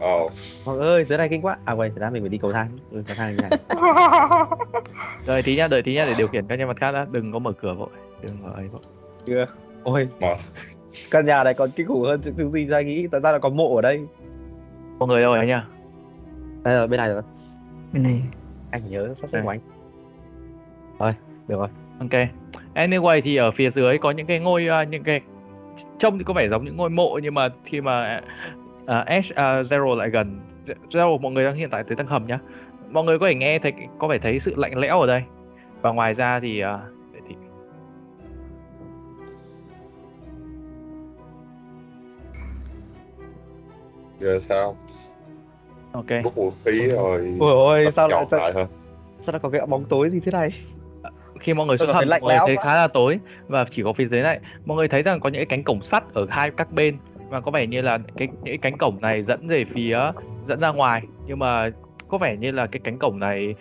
Ồ, 0.00 0.30
mọi 0.66 0.76
người 0.76 1.04
dưới 1.04 1.18
này 1.18 1.28
kinh 1.28 1.42
quá. 1.42 1.58
À 1.64 1.72
quên 1.72 1.92
thật 1.94 2.00
ra 2.00 2.10
mình 2.10 2.22
phải 2.22 2.28
đi 2.28 2.38
cầu 2.38 2.52
thang. 2.52 2.78
Ừ, 2.90 3.02
cầu 3.06 3.16
thang 3.16 3.36
này. 3.36 3.50
Đợi 5.26 5.42
tí 5.42 5.56
nhá 5.56 5.68
đợi 5.68 5.82
tí 5.82 5.94
nhá 5.94 6.04
để 6.06 6.14
điều 6.18 6.28
khiển 6.28 6.46
các 6.46 6.56
nhân 6.56 6.68
vật 6.68 6.76
khác 6.80 6.92
đã. 6.92 7.06
Đừng 7.10 7.32
có 7.32 7.38
mở 7.38 7.52
cửa 7.52 7.74
vội. 7.74 7.88
Đừng 8.22 8.36
có 8.44 8.50
ấy 8.50 8.68
vội. 8.68 8.80
Chưa. 9.26 9.46
Ôi. 9.82 10.08
Mở. 10.20 10.34
căn 11.10 11.26
nhà 11.26 11.44
này 11.44 11.54
còn 11.54 11.70
kinh 11.76 11.86
khủng 11.86 12.02
hơn 12.02 12.20
những 12.24 12.34
thứ 12.34 12.50
gì 12.50 12.66
ra 12.66 12.80
nghĩ. 12.80 13.06
Tại 13.12 13.20
sao 13.22 13.32
lại 13.32 13.40
có 13.40 13.48
mộ 13.48 13.76
ở 13.76 13.82
đây 13.82 14.06
mọi 14.98 15.08
người 15.08 15.22
đâu 15.22 15.34
rồi 15.34 15.46
nhá 15.46 15.64
đây 16.68 16.76
rồi 16.76 16.86
bên 16.86 16.98
này 16.98 17.08
rồi. 17.08 17.22
Bên 17.92 18.02
này. 18.02 18.22
anh 18.70 18.90
nhớ 18.90 19.14
sắp 19.20 19.28
xếp 19.32 19.38
Đây. 19.38 19.42
của 19.42 19.48
anh. 19.48 19.60
Rồi 20.98 21.14
được 21.48 21.56
rồi. 21.58 21.68
Ok. 22.00 22.28
Anyway 22.74 23.20
thì 23.24 23.36
ở 23.36 23.50
phía 23.50 23.70
dưới 23.70 23.98
có 23.98 24.10
những 24.10 24.26
cái 24.26 24.38
ngôi 24.38 24.68
à, 24.68 24.84
những 24.84 25.04
cái 25.04 25.20
trông 25.98 26.18
thì 26.18 26.24
có 26.24 26.34
vẻ 26.34 26.48
giống 26.48 26.64
những 26.64 26.76
ngôi 26.76 26.90
mộ 26.90 27.18
nhưng 27.22 27.34
mà 27.34 27.48
khi 27.64 27.80
mà 27.80 28.20
uh, 28.82 29.06
Ash 29.06 29.34
à, 29.34 29.62
Zero 29.62 29.94
lại 29.94 30.10
gần 30.10 30.40
Zero 30.90 31.18
mọi 31.20 31.32
người 31.32 31.44
đang 31.44 31.54
hiện 31.54 31.70
tại 31.70 31.84
tới 31.84 31.96
tầng 31.96 32.06
hầm 32.06 32.26
nhá. 32.26 32.38
Mọi 32.90 33.04
người 33.04 33.18
có 33.18 33.26
thể 33.26 33.34
nghe 33.34 33.58
thấy 33.58 33.72
có 33.98 34.08
vẻ 34.08 34.18
thấy 34.18 34.38
sự 34.38 34.54
lạnh 34.56 34.78
lẽo 34.78 35.00
ở 35.00 35.06
đây. 35.06 35.22
Và 35.80 35.92
ngoài 35.92 36.14
ra 36.14 36.40
thì 36.40 36.60
để 37.12 37.20
thì 37.28 37.34
giờ 44.18 44.38
sao? 44.40 44.76
Ok. 45.98 46.24
Bút 46.24 46.34
vũ 46.34 46.52
khí 46.64 46.88
rồi. 46.88 47.36
ôi 47.40 47.52
ôi 47.52 47.92
sao 47.96 48.08
lại 48.08 48.26
sao, 48.30 48.40
sao 48.52 49.32
lại 49.32 49.40
có 49.42 49.50
cái 49.50 49.66
bóng 49.66 49.84
tối 49.84 50.10
gì 50.10 50.20
thế 50.20 50.32
này? 50.32 50.50
Khi 51.40 51.54
mọi 51.54 51.66
người 51.66 51.76
hầm 51.80 52.08
lạnh 52.08 52.20
mọi 52.20 52.28
người 52.28 52.36
lẽo 52.36 52.46
thấy 52.46 52.56
khá 52.56 52.74
là 52.74 52.88
tối 52.88 53.18
và 53.48 53.64
chỉ 53.70 53.82
có 53.82 53.92
phía 53.92 54.06
dưới 54.06 54.22
này. 54.22 54.40
Mọi 54.64 54.76
người 54.76 54.88
thấy 54.88 55.02
rằng 55.02 55.20
có 55.20 55.28
những 55.28 55.38
cái 55.38 55.46
cánh 55.46 55.62
cổng 55.64 55.82
sắt 55.82 56.14
ở 56.14 56.26
hai 56.30 56.50
các 56.56 56.72
bên 56.72 56.96
và 57.28 57.40
có 57.40 57.50
vẻ 57.50 57.66
như 57.66 57.80
là 57.80 57.98
cái 58.16 58.28
những 58.28 58.44
cái 58.44 58.58
cánh 58.58 58.78
cổng 58.78 59.00
này 59.00 59.22
dẫn 59.22 59.48
về 59.48 59.64
phía 59.64 59.98
dẫn 60.46 60.60
ra 60.60 60.68
ngoài. 60.68 61.02
Nhưng 61.26 61.38
mà 61.38 61.70
có 62.08 62.18
vẻ 62.18 62.36
như 62.36 62.50
là 62.50 62.66
cái 62.66 62.80
cánh 62.84 62.98
cổng 62.98 63.18
này 63.18 63.54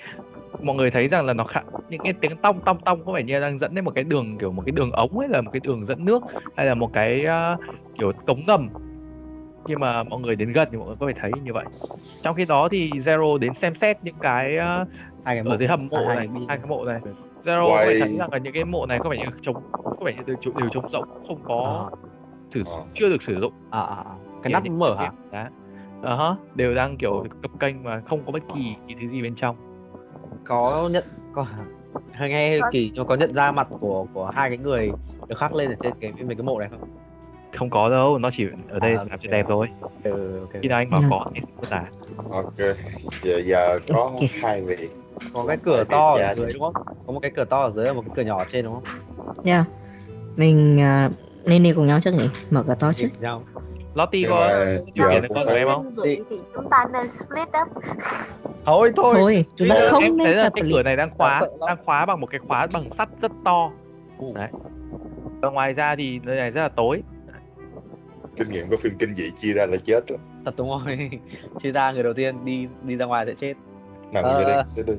mọi 0.62 0.76
người 0.76 0.92
thấy 0.92 1.08
rằng 1.08 1.26
là 1.26 1.34
nó 1.34 1.44
khá, 1.44 1.62
những 1.90 2.02
cái 2.04 2.14
tiếng 2.22 2.38
tong 2.38 2.60
tong 2.66 2.80
tong 2.86 3.06
có 3.06 3.12
vẻ 3.12 3.24
như 3.24 3.40
đang 3.40 3.58
dẫn 3.58 3.76
đến 3.76 3.86
một 3.86 3.92
cái 3.96 4.04
đường 4.04 4.38
kiểu 4.38 4.52
một 4.52 4.64
cái 4.66 4.72
đường 4.72 4.92
ống 4.92 5.20
hay 5.20 5.30
là 5.30 5.42
một 5.42 5.52
cái 5.54 5.60
đường 5.64 5.86
dẫn 5.86 6.06
nước 6.06 6.24
hay 6.56 6.66
là 6.66 6.74
một 6.74 6.94
cái 6.94 7.26
ờ, 7.26 7.58
kiểu 8.00 8.12
cống 8.28 8.46
ngầm 8.48 8.70
khi 9.68 9.76
mà 9.76 10.04
mọi 10.04 10.20
người 10.20 10.36
đến 10.36 10.54
gần 10.54 10.68
thì 10.72 10.78
mọi 10.78 10.88
người 10.88 10.96
có 11.00 11.08
thể 11.08 11.14
thấy 11.22 11.32
như 11.44 11.54
vậy. 11.54 11.66
Trong 12.22 12.36
khi 12.36 12.44
đó 12.50 12.68
thì 12.72 12.90
Zero 12.92 13.38
đến 13.38 13.54
xem 13.54 13.76
xét 13.76 13.98
những 14.04 14.16
cái 14.22 14.58
ờ, 14.58 14.86
hai 15.26 15.36
cái 15.36 15.44
mộ. 15.44 15.52
ở 15.52 15.58
dưới 15.58 15.68
hầm 15.68 15.88
mộ 15.88 15.98
à, 16.08 16.16
này 16.16 16.28
hai 16.48 16.58
cái 16.58 16.68
mộ 16.68 16.86
này. 16.86 17.00
Zero 17.44 17.68
có 17.70 17.78
thể 17.78 17.86
Quay. 17.86 18.00
thấy 18.00 18.18
rằng 18.18 18.30
là 18.32 18.38
những 18.38 18.54
cái 18.54 18.66
mộ 18.66 18.86
này 18.86 19.00
có 19.04 19.10
vẻ 19.10 19.18
như 19.18 19.26
trống 19.42 19.64
có 19.72 20.06
vẻ 20.06 20.14
như 20.14 20.24
đều 20.28 20.54
đều 20.56 20.70
trống 20.70 20.90
rỗng 20.90 21.06
không 21.28 21.40
có 21.44 21.90
sử 22.50 22.64
Ờ. 22.66 22.84
chưa 22.94 23.10
được 23.10 23.22
sử 23.22 23.40
dụng. 23.40 23.54
À, 23.70 23.82
à, 23.82 23.96
à. 23.96 24.16
cái 24.44 24.54
nắp 24.54 24.66
mở 24.66 24.96
hả? 24.96 25.12
đá 25.32 25.50
Ờ 26.04 26.16
hả, 26.16 26.36
đều 26.56 26.76
đang 26.76 26.98
kiểu 26.98 27.26
cập 27.42 27.52
kênh 27.60 27.84
mà 27.84 28.02
không 28.06 28.26
có 28.26 28.32
bất 28.32 28.44
kỳ 28.56 28.76
cái 28.88 28.98
thứ 29.02 29.08
gì 29.08 29.22
bên 29.22 29.36
trong. 29.36 29.56
Có 30.46 30.90
nhận 30.92 31.04
có 31.34 31.46
hơi 32.14 32.30
nghe 32.30 32.60
kỳ 32.72 32.92
nhưng 32.94 33.08
có 33.08 33.16
nhận 33.16 33.34
ra 33.34 33.52
mặt 33.52 33.68
của 33.80 34.08
của 34.14 34.32
hai 34.36 34.50
cái 34.50 34.58
người 34.58 34.92
được 35.28 35.38
khắc 35.38 35.56
lên 35.56 35.70
ở 35.70 35.76
trên 35.82 35.94
cái 36.00 36.12
mấy 36.26 36.36
cái 36.36 36.44
mộ 36.44 36.60
này 36.60 36.70
không 36.72 36.90
không 37.56 37.70
có 37.70 37.90
đâu 37.90 38.18
nó 38.18 38.30
chỉ 38.32 38.46
ở 38.70 38.80
đây 38.80 38.92
À, 38.92 38.98
làm 38.98 39.08
cho 39.20 39.30
ok. 39.30 39.32
đẹp 39.32 39.46
thôi 39.50 39.68
ừ, 40.04 40.40
ok 40.42 40.50
khi 40.62 40.68
nào 40.70 40.78
anh 40.78 40.90
bảo 40.90 41.02
Ừ. 41.02 41.08
có 41.10 41.24
thì 41.34 41.42
sẽ 41.42 41.52
mô 41.58 41.64
tả 41.70 41.86
Ok. 42.32 42.58
Giờ 43.24 43.42
giờ 43.46 43.80
có 43.94 44.00
Ok. 44.04 44.30
hai 44.42 44.62
việc. 44.62 44.92
có 45.34 45.46
cái 45.48 45.58
cửa 45.64 45.84
to 45.90 46.14
ở 46.14 46.34
dưới 46.36 46.54
đúng 46.54 46.62
không 46.62 46.74
có 47.08 47.14
một 47.14 47.20
cái 47.20 47.32
cửa 47.36 47.46
to 47.46 47.62
ở 47.64 47.72
dưới 47.76 47.86
và 47.86 47.94
một 47.94 48.02
cái 48.06 48.12
cửa 48.16 48.22
nhỏ 48.24 48.38
ở 48.38 48.46
trên 48.52 48.66
đúng 48.66 48.74
không 48.74 48.84
Nha. 49.44 49.66
Mình 50.36 50.82
à, 50.82 51.10
nên 51.46 51.64
đi 51.64 51.74
cùng 51.74 51.88
nhau 51.88 52.00
trước 52.04 52.12
nhỉ? 52.14 52.30
Mở 52.50 52.64
cửa 52.68 52.76
to 52.80 52.94
trước. 52.94 53.08
Nhau 53.22 53.44
Lottie 53.96 54.24
có 54.30 54.50
khiển 54.96 55.22
được 55.22 55.28
con 55.36 55.48
em 55.48 55.68
không 55.68 55.94
thì 56.04 56.20
chúng 56.56 56.70
ta 56.70 56.86
nên 56.94 57.10
split 57.10 57.48
up. 57.48 57.84
thôi 58.66 58.92
thôi 58.96 59.14
Thôi, 59.16 59.46
chúng 59.56 59.70
ta 59.70 59.76
không 59.90 60.04
em 60.04 60.18
nên 60.18 60.28
thấy 60.28 60.36
là 60.36 60.50
cái 60.56 60.64
split. 60.64 60.74
cửa 60.76 60.84
này 60.84 60.96
đang 60.96 61.10
khóa 61.18 61.42
đang 61.68 61.78
khóa 61.86 62.06
bằng 62.06 62.20
một 62.22 62.28
cái 62.30 62.40
khóa 62.48 62.68
bằng 62.74 62.90
sắt 62.92 63.10
rất 63.22 63.32
to 63.46 63.72
đấy 64.36 64.50
và 65.42 65.50
ngoài 65.50 65.74
ra 65.74 65.96
thì 65.98 66.20
nơi 66.24 66.36
này 66.36 66.52
rất 66.52 66.62
là 66.62 66.70
tối 66.70 67.04
kinh 68.38 68.50
nghiệm 68.50 68.70
của 68.70 68.78
phim 68.78 68.98
kinh 69.00 69.16
dị 69.16 69.32
chia 69.32 69.54
ra 69.54 69.66
là 69.66 69.78
chết 69.84 70.00
đó. 70.10 70.16
thật 70.46 70.54
đúng 70.58 70.70
rồi. 70.70 71.10
Chia 71.64 71.72
ra 71.72 71.92
người 71.92 72.04
đầu 72.04 72.14
tiên 72.14 72.46
đi 72.46 72.68
đi 72.84 72.96
ra 72.96 73.06
ngoài 73.06 73.26
sẽ 73.26 73.34
chết. 73.42 73.54
Nằm 74.14 74.24
Ờ. 74.24 74.38
dưới 74.38 74.46
đây 74.56 74.64
sẽ 74.68 74.84
đi. 74.88 74.94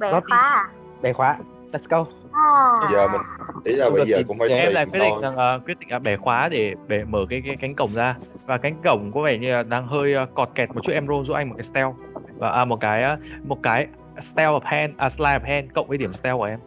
Bẻ 0.00 0.10
khóa 0.10 0.38
à? 0.38 0.64
bẻ 1.02 1.12
khóa. 1.12 1.38
Let's 1.72 1.78
go. 1.88 2.06
À. 2.32 2.88
Giờ 2.92 3.08
mình 3.08 3.20
ý 3.64 3.72
là 3.76 3.90
bây 3.90 3.98
được 3.98 4.04
giờ 4.06 4.22
cũng 4.28 4.38
phải 4.38 4.48
em 4.48 4.72
lại 4.74 4.86
quyết 4.92 5.00
định 5.00 5.20
rằng 5.22 5.36
ờ, 5.36 5.60
quyết 5.66 5.78
định 5.80 5.90
là 5.90 5.98
bẻ 5.98 6.16
khóa 6.16 6.48
để 6.48 6.74
để 6.88 7.04
mở 7.04 7.26
cái 7.30 7.42
cái 7.46 7.56
cánh 7.56 7.74
cổng 7.74 7.94
ra. 7.94 8.14
Và 8.46 8.58
cánh 8.58 8.74
cổng 8.84 9.12
có 9.14 9.22
vẻ 9.22 9.38
như 9.38 9.52
là 9.52 9.62
đang 9.62 9.86
hơi 9.86 10.14
ờ, 10.14 10.26
cọt 10.34 10.48
kẹt 10.54 10.68
một 10.74 10.80
chút. 10.84 10.92
Em 10.92 11.06
roll 11.08 11.24
giúp 11.24 11.34
anh 11.34 11.48
một 11.48 11.54
cái 11.58 11.64
stealth. 11.64 11.94
Và 12.38 12.50
à, 12.50 12.64
một 12.64 12.80
cái 12.80 13.02
ờ, 13.02 13.16
một 13.44 13.58
cái 13.62 13.86
stealth 14.20 14.50
of 14.50 14.60
hand 14.64 14.92
à, 14.96 15.08
slide 15.10 15.38
of 15.38 15.44
hand 15.44 15.70
cộng 15.74 15.88
với 15.88 15.98
điểm 15.98 16.10
stealth 16.10 16.38
của 16.38 16.44
em. 16.44 16.58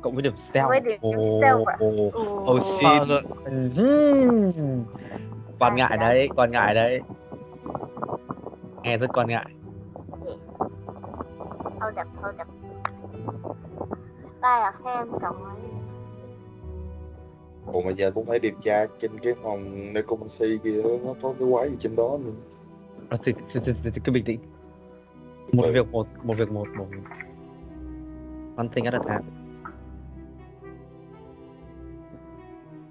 Cộng 0.00 0.14
với 0.14 0.22
điểm 0.22 0.32
stealth 0.50 0.68
Với 0.68 0.80
điểm 0.80 0.98
Ồ, 1.00 1.12
stealth 1.40 1.66
à? 1.66 1.76
ồ, 1.78 2.10
Ồ. 2.12 2.54
oh 2.54 2.62
Ờ, 2.62 3.00
shit 3.08 3.08
quan 5.62 5.74
ngại 5.74 5.96
đấy 5.96 6.28
quan 6.36 6.50
ngại 6.50 6.74
đấy. 6.74 7.00
Nghe 8.82 8.96
rất 8.96 9.10
quan 9.14 9.28
ngại. 9.28 9.46
Yes. 10.26 10.60
Hold 11.80 11.98
up, 12.00 12.06
hold 12.22 12.40
up. 12.40 12.48
Tay 14.40 14.60
à 14.60 14.72
em 14.84 15.06
cộng 15.20 15.42
với 15.42 15.52
Ủa 17.72 17.82
mà 17.82 17.90
giờ 17.90 18.10
cũng 18.10 18.26
phải 18.26 18.38
điều 18.38 18.52
tra 18.60 18.86
trên 18.98 19.18
cái 19.18 19.34
phòng 19.42 19.92
necromancy 19.92 20.58
kia 20.64 20.82
nó 21.04 21.14
có 21.22 21.34
cái 21.38 21.48
quái 21.52 21.70
gì 21.70 21.76
trên 21.80 21.96
đó 21.96 22.18
nữa. 22.24 22.30
Ờ, 23.08 23.18
thì, 23.24 23.32
thì, 23.52 23.60
thì, 23.66 23.72
thì, 23.84 23.90
thì 23.94 24.00
cứ 24.04 24.12
bình 24.12 24.24
tĩnh. 24.24 24.40
Một 25.52 25.66
việc 25.72 25.92
một 25.92 26.06
một 26.22 26.34
việc 26.38 26.52
một 26.52 26.68
một 26.76 26.86
one 28.56 28.68
thing 28.74 28.84
at 28.84 28.94
a 28.94 28.98
time. 28.98 29.30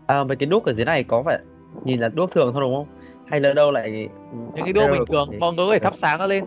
À, 0.07 0.23
mấy 0.23 0.37
cái 0.37 0.47
đuốc 0.47 0.65
ở 0.65 0.73
dưới 0.73 0.85
này 0.85 1.03
có 1.03 1.23
phải 1.25 1.39
nhìn 1.83 1.99
là 1.99 2.09
đuốc 2.09 2.31
thường 2.31 2.53
thôi 2.53 2.61
đúng 2.61 2.75
không? 2.75 2.87
Hay 3.25 3.39
là 3.39 3.53
đâu 3.53 3.71
lại 3.71 4.09
những 4.55 4.65
cái 4.65 4.73
đuốc 4.73 4.91
bình 4.91 5.03
thường 5.07 5.27
thế? 5.31 5.37
mọi 5.37 5.53
người 5.53 5.65
có 5.67 5.73
thể 5.73 5.79
thắp 5.79 5.95
sáng 5.95 6.19
nó 6.19 6.25
lên. 6.27 6.45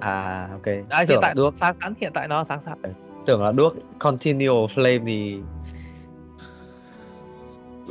À 0.00 0.48
ok. 0.52 0.66
À, 0.88 1.04
hiện 1.08 1.18
tại 1.22 1.34
đuốc. 1.34 1.54
sáng 1.54 1.76
sẵn 1.80 1.94
hiện 2.00 2.10
tại 2.14 2.28
nó 2.28 2.44
sáng 2.44 2.62
sẵn 2.62 2.78
tưởng 3.26 3.42
là 3.42 3.52
đuốc. 3.52 3.74
Continual 3.98 4.64
flame 4.74 5.04
thì 5.06 5.40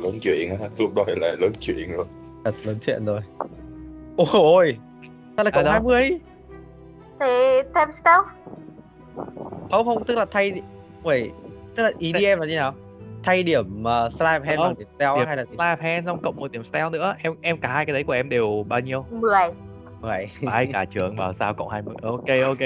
Lớn 0.04 0.18
chuyện 0.22 0.50
á, 0.50 0.68
lúc 0.78 0.96
đó 0.96 1.04
là 1.08 1.36
lớn 1.40 1.52
chuyện 1.60 1.92
rồi. 1.92 2.06
thật 2.44 2.56
lớn 2.64 2.78
chuyện 2.82 3.06
rồi. 3.06 3.22
Ôi 4.18 4.78
sao 5.38 5.44
lại 5.44 5.52
cộng 5.52 5.64
đâu? 5.64 5.72
20 5.74 6.20
thì 7.20 7.62
thêm 7.76 7.94
stealth 7.94 8.28
không 9.72 9.86
không 9.86 10.04
tức 10.06 10.18
là 10.18 10.26
thay 10.32 10.62
Wait, 11.04 11.30
tức 11.76 11.84
là 11.84 11.92
em 12.00 12.40
là 12.40 12.46
như 12.46 12.56
nào 12.56 12.74
thay 13.24 13.44
điểm 13.44 13.84
uh, 13.84 14.14
slime 14.14 14.40
hand 14.46 14.60
bằng 14.60 14.74
điểm 14.78 14.88
stealth 14.96 15.18
điểm 15.18 15.28
hay 15.28 15.38
là 15.38 15.46
gì? 15.46 15.56
slap 15.56 15.82
hand 15.82 16.06
xong 16.06 16.20
cộng 16.24 16.36
một 16.36 16.52
điểm 16.52 16.64
stealth 16.64 16.92
nữa. 16.92 17.16
Em 17.24 17.36
em 17.42 17.58
cả 17.58 17.74
hai 17.74 17.86
cái 17.86 17.94
đấy 17.94 18.04
của 18.04 18.14
em 18.14 18.30
đều 18.30 18.66
bao 18.70 18.80
nhiêu? 18.80 19.06
10 19.12 19.32
vậy 20.02 20.30
Phải 20.46 20.68
cả 20.74 20.86
trường 20.86 21.16
bảo 21.16 21.34
sao 21.34 21.54
cộng 21.54 21.70
20 21.70 21.96
ok 22.02 22.28
ok. 22.46 22.58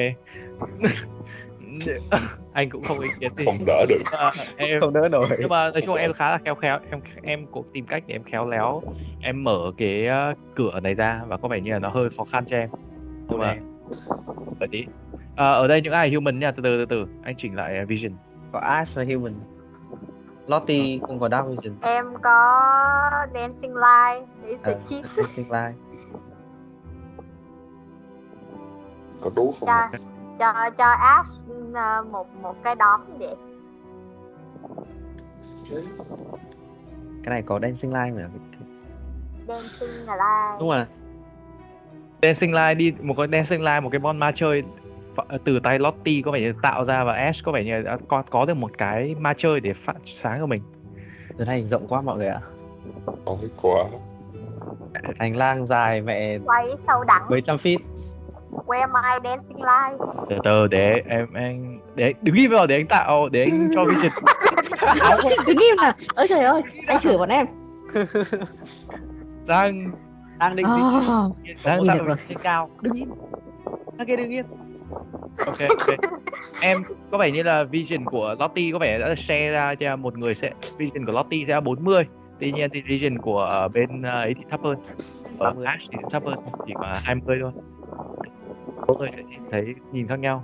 Anh 2.53 2.69
cũng 2.69 2.83
không 2.83 2.99
ý 2.99 3.09
kiến 3.19 3.31
gì. 3.37 3.45
Không 3.45 3.65
đỡ 3.65 3.85
được. 3.89 4.01
à, 4.19 4.31
em 4.57 4.79
không 4.79 4.93
đỡ 4.93 5.09
nổi. 5.11 5.27
nhưng 5.39 5.49
mà 5.49 5.71
nói 5.71 5.81
chung 5.81 5.95
em 5.95 6.13
khá 6.13 6.31
là 6.31 6.37
khéo 6.45 6.55
khéo. 6.55 6.79
Em 6.91 6.99
em 7.23 7.45
cũng 7.51 7.65
tìm 7.73 7.85
cách 7.85 8.03
để 8.07 8.15
em 8.15 8.23
khéo 8.23 8.49
léo. 8.49 8.81
Em 9.21 9.43
mở 9.43 9.71
cái 9.77 10.07
ờ, 10.07 10.33
cửa 10.55 10.79
này 10.79 10.93
ra 10.93 11.21
và 11.27 11.37
có 11.37 11.47
vẻ 11.47 11.59
như 11.59 11.71
là 11.71 11.79
nó 11.79 11.89
hơi 11.89 12.09
khó 12.17 12.25
khăn 12.31 12.45
cho 12.49 12.57
em. 12.57 12.69
Nhưng 13.29 13.39
mà 13.39 13.57
ở 14.59 14.67
tí 14.71 14.85
à, 15.35 15.51
ở 15.51 15.67
đây 15.67 15.81
những 15.81 15.93
ai 15.93 16.09
là 16.09 16.15
human 16.15 16.39
nha 16.39 16.51
từ 16.51 16.63
từ 16.63 16.77
từ 16.77 16.85
từ. 16.85 17.05
Anh 17.23 17.35
chỉnh 17.37 17.55
lại 17.55 17.77
ờ, 17.77 17.85
vision. 17.85 18.13
Có 18.51 18.59
Ash 18.59 18.95
và 18.95 19.03
Human 19.03 19.33
Lottie 20.47 20.99
không 21.07 21.19
có 21.19 21.29
Dark 21.29 21.47
Vision 21.47 21.75
em 21.81 22.05
có 22.21 22.61
dancing 23.33 23.75
light 23.75 24.27
để 24.43 24.57
Ờ, 24.63 24.79
sẽ 24.87 25.01
cheat 25.15 25.27
tương 25.35 25.51
lai 25.51 25.73
Có 29.21 29.29
đú 29.35 29.51
không? 29.59 29.69
cho 29.69 29.89
cho 30.39 30.69
cho 30.77 30.85
Ash 30.85 31.31
ờ, 31.73 32.03
một 32.11 32.27
một 32.41 32.55
cái 32.63 32.75
đóm 32.75 33.01
vậy. 33.19 33.35
Cái 37.23 37.29
này 37.29 37.41
có 37.45 37.59
Dancing 37.61 37.93
Light 37.93 38.15
mà. 38.15 38.29
Dancing 39.47 39.89
light 40.05 40.59
đúng 40.59 40.69
rồi. 40.69 40.85
Dancing 42.21 42.53
line 42.53 42.73
đi 42.73 42.93
một 43.01 43.13
cái 43.17 43.27
dancing 43.31 43.61
line 43.61 43.79
một 43.79 43.89
cái 43.91 43.99
bon 43.99 44.17
ma 44.19 44.31
chơi 44.35 44.63
từ 45.43 45.59
tay 45.59 45.79
Lottie 45.79 46.21
có 46.25 46.31
vẻ 46.31 46.39
như 46.39 46.53
tạo 46.61 46.85
ra 46.85 47.03
và 47.03 47.13
Ash 47.13 47.45
có 47.45 47.51
vẻ 47.51 47.63
như 47.63 47.81
đã 47.81 47.97
có 48.07 48.23
có 48.29 48.45
được 48.45 48.53
một 48.53 48.71
cái 48.77 49.15
ma 49.19 49.33
chơi 49.37 49.59
để 49.59 49.73
phát 49.73 49.95
sáng 50.05 50.39
của 50.41 50.47
mình. 50.47 50.61
Đợt 51.37 51.45
này 51.45 51.65
rộng 51.71 51.87
quá 51.87 52.01
mọi 52.01 52.17
người 52.17 52.27
ạ. 52.27 52.39
Nói 53.25 53.37
quá. 53.61 53.83
hành 55.19 55.35
lang 55.37 55.67
dài 55.67 56.01
mẹ 56.01 56.37
quay 56.45 56.67
sâu 56.77 57.03
đẳng. 57.03 57.21
mấy 57.29 57.41
trăm 57.41 57.57
feet. 57.63 57.77
Where 58.65 58.87
my 58.87 59.19
dancing 59.29 59.57
light 59.63 59.99
từ 60.29 60.37
từ 60.43 60.67
để 60.67 61.01
em 61.07 61.27
anh 61.33 61.79
để 61.95 62.13
đứng 62.21 62.35
im 62.35 62.51
vào 62.51 62.67
để 62.67 62.75
anh 62.75 62.87
tạo 62.87 63.29
để 63.29 63.45
anh 63.51 63.71
cho 63.75 63.85
vision 63.85 64.11
Đứng 65.47 65.57
im 65.57 65.77
à 65.81 65.95
ôi 66.15 66.25
trời 66.29 66.39
ơi 66.39 66.61
anh 66.87 66.99
chửi 66.99 67.17
bọn 67.17 67.29
em. 67.29 67.47
Đang 69.47 69.91
đang 70.39 70.55
định 70.55 70.65
Ờ, 70.65 71.31
đang 71.65 71.79
nhìn 71.79 71.87
tạo 71.87 71.97
được 71.97 72.07
rồi. 72.07 72.17
trên 72.29 72.37
cao. 72.43 72.69
Đứng 72.81 72.93
yên 72.93 73.09
đang 73.97 74.07
kia 74.07 74.15
đứng 74.15 74.29
yên 74.31 74.45
ok 75.45 75.69
ok. 75.69 75.99
Em 76.61 76.83
có 77.11 77.17
vẻ 77.17 77.31
như 77.31 77.43
là 77.43 77.63
vision 77.63 78.05
của 78.05 78.35
Lottie 78.39 78.71
có 78.71 78.79
vẻ 78.79 78.99
đã 78.99 79.15
share 79.15 79.49
ra 79.49 79.75
cho 79.75 79.95
một 79.95 80.17
người 80.17 80.35
sẽ 80.35 80.51
vision 80.77 81.05
của 81.05 81.11
Lottie 81.11 81.45
sẽ 81.47 81.53
là 81.53 81.61
40 81.61 82.05
tuy 82.39 82.51
nhiên 82.51 82.69
thì 82.73 82.81
vision 82.81 83.17
của 83.17 83.39
ở 83.39 83.67
bên 83.67 84.01
ờ, 84.01 84.21
ấy 84.21 84.33
thì 84.37 84.43
thấp 84.49 84.59
hơn. 84.63 84.77
Ở 85.39 85.49
30. 85.49 85.65
Ash 85.65 85.91
thì 85.91 85.97
thấp 86.11 86.23
hơn 86.25 86.35
chỉ 86.67 86.73
có 86.75 86.93
20 87.03 87.37
thôi. 87.41 87.51
Mỗi 88.87 88.97
người 88.97 89.09
sẽ 89.15 89.23
nhìn 89.23 89.39
thấy 89.51 89.75
nhìn 89.91 90.07
khác 90.07 90.19
nhau. 90.19 90.43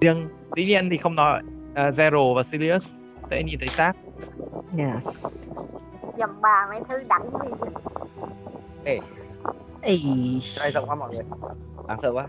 Riêng 0.00 0.28
tuy 0.56 0.64
nhiên 0.64 0.90
thì 0.90 0.96
không 0.96 1.14
nói 1.14 1.42
uh, 1.70 1.76
Zero 1.76 2.34
và 2.34 2.42
Sirius 2.42 2.94
sẽ 3.30 3.42
nhìn 3.42 3.58
thấy 3.58 3.68
xác. 3.68 3.92
Yes. 4.78 5.48
Dầm 6.18 6.40
bà 6.40 6.66
mấy 6.70 6.80
thứ 6.88 7.02
đẳng 7.08 7.30
gì 7.44 7.50
Ê, 8.84 8.98
cái 9.82 9.98
này 10.60 10.70
rộng 10.70 10.88
quá 10.88 10.94
mọi 10.94 11.14
người? 11.14 11.24
Đáng 11.88 11.98
sợ 12.02 12.12
quá 12.12 12.26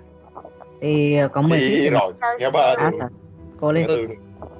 thì 0.82 1.18
có 1.34 1.42
10 1.42 1.60
Ý 1.60 1.90
feet 1.90 1.92
rồi, 1.92 2.14
nghe 2.40 2.52
ba 2.54 2.76
à? 2.78 2.92
Cố 3.60 3.72
lên. 3.72 3.86
Từ. 3.88 4.08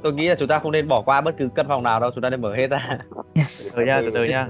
tôi 0.04 0.14
nghĩ 0.14 0.28
là 0.28 0.36
chúng 0.40 0.48
ta 0.48 0.60
không 0.60 0.72
nên 0.72 0.88
bỏ 0.88 1.02
qua 1.06 1.22
bất 1.22 1.36
cứ 1.38 1.50
căn 1.56 1.68
phòng 1.68 1.84
nào 1.84 2.00
đâu 2.00 2.12
chúng 2.16 2.22
ta 2.22 2.30
nên 2.30 2.42
mở 2.42 2.56
hết 2.56 2.68
ra. 2.68 2.98
Yes. 3.36 3.68
Từ 3.76 3.80
từ 3.80 3.86
nha 3.86 4.02
từ 4.06 4.12
từ 4.14 4.24
nha. 4.24 4.48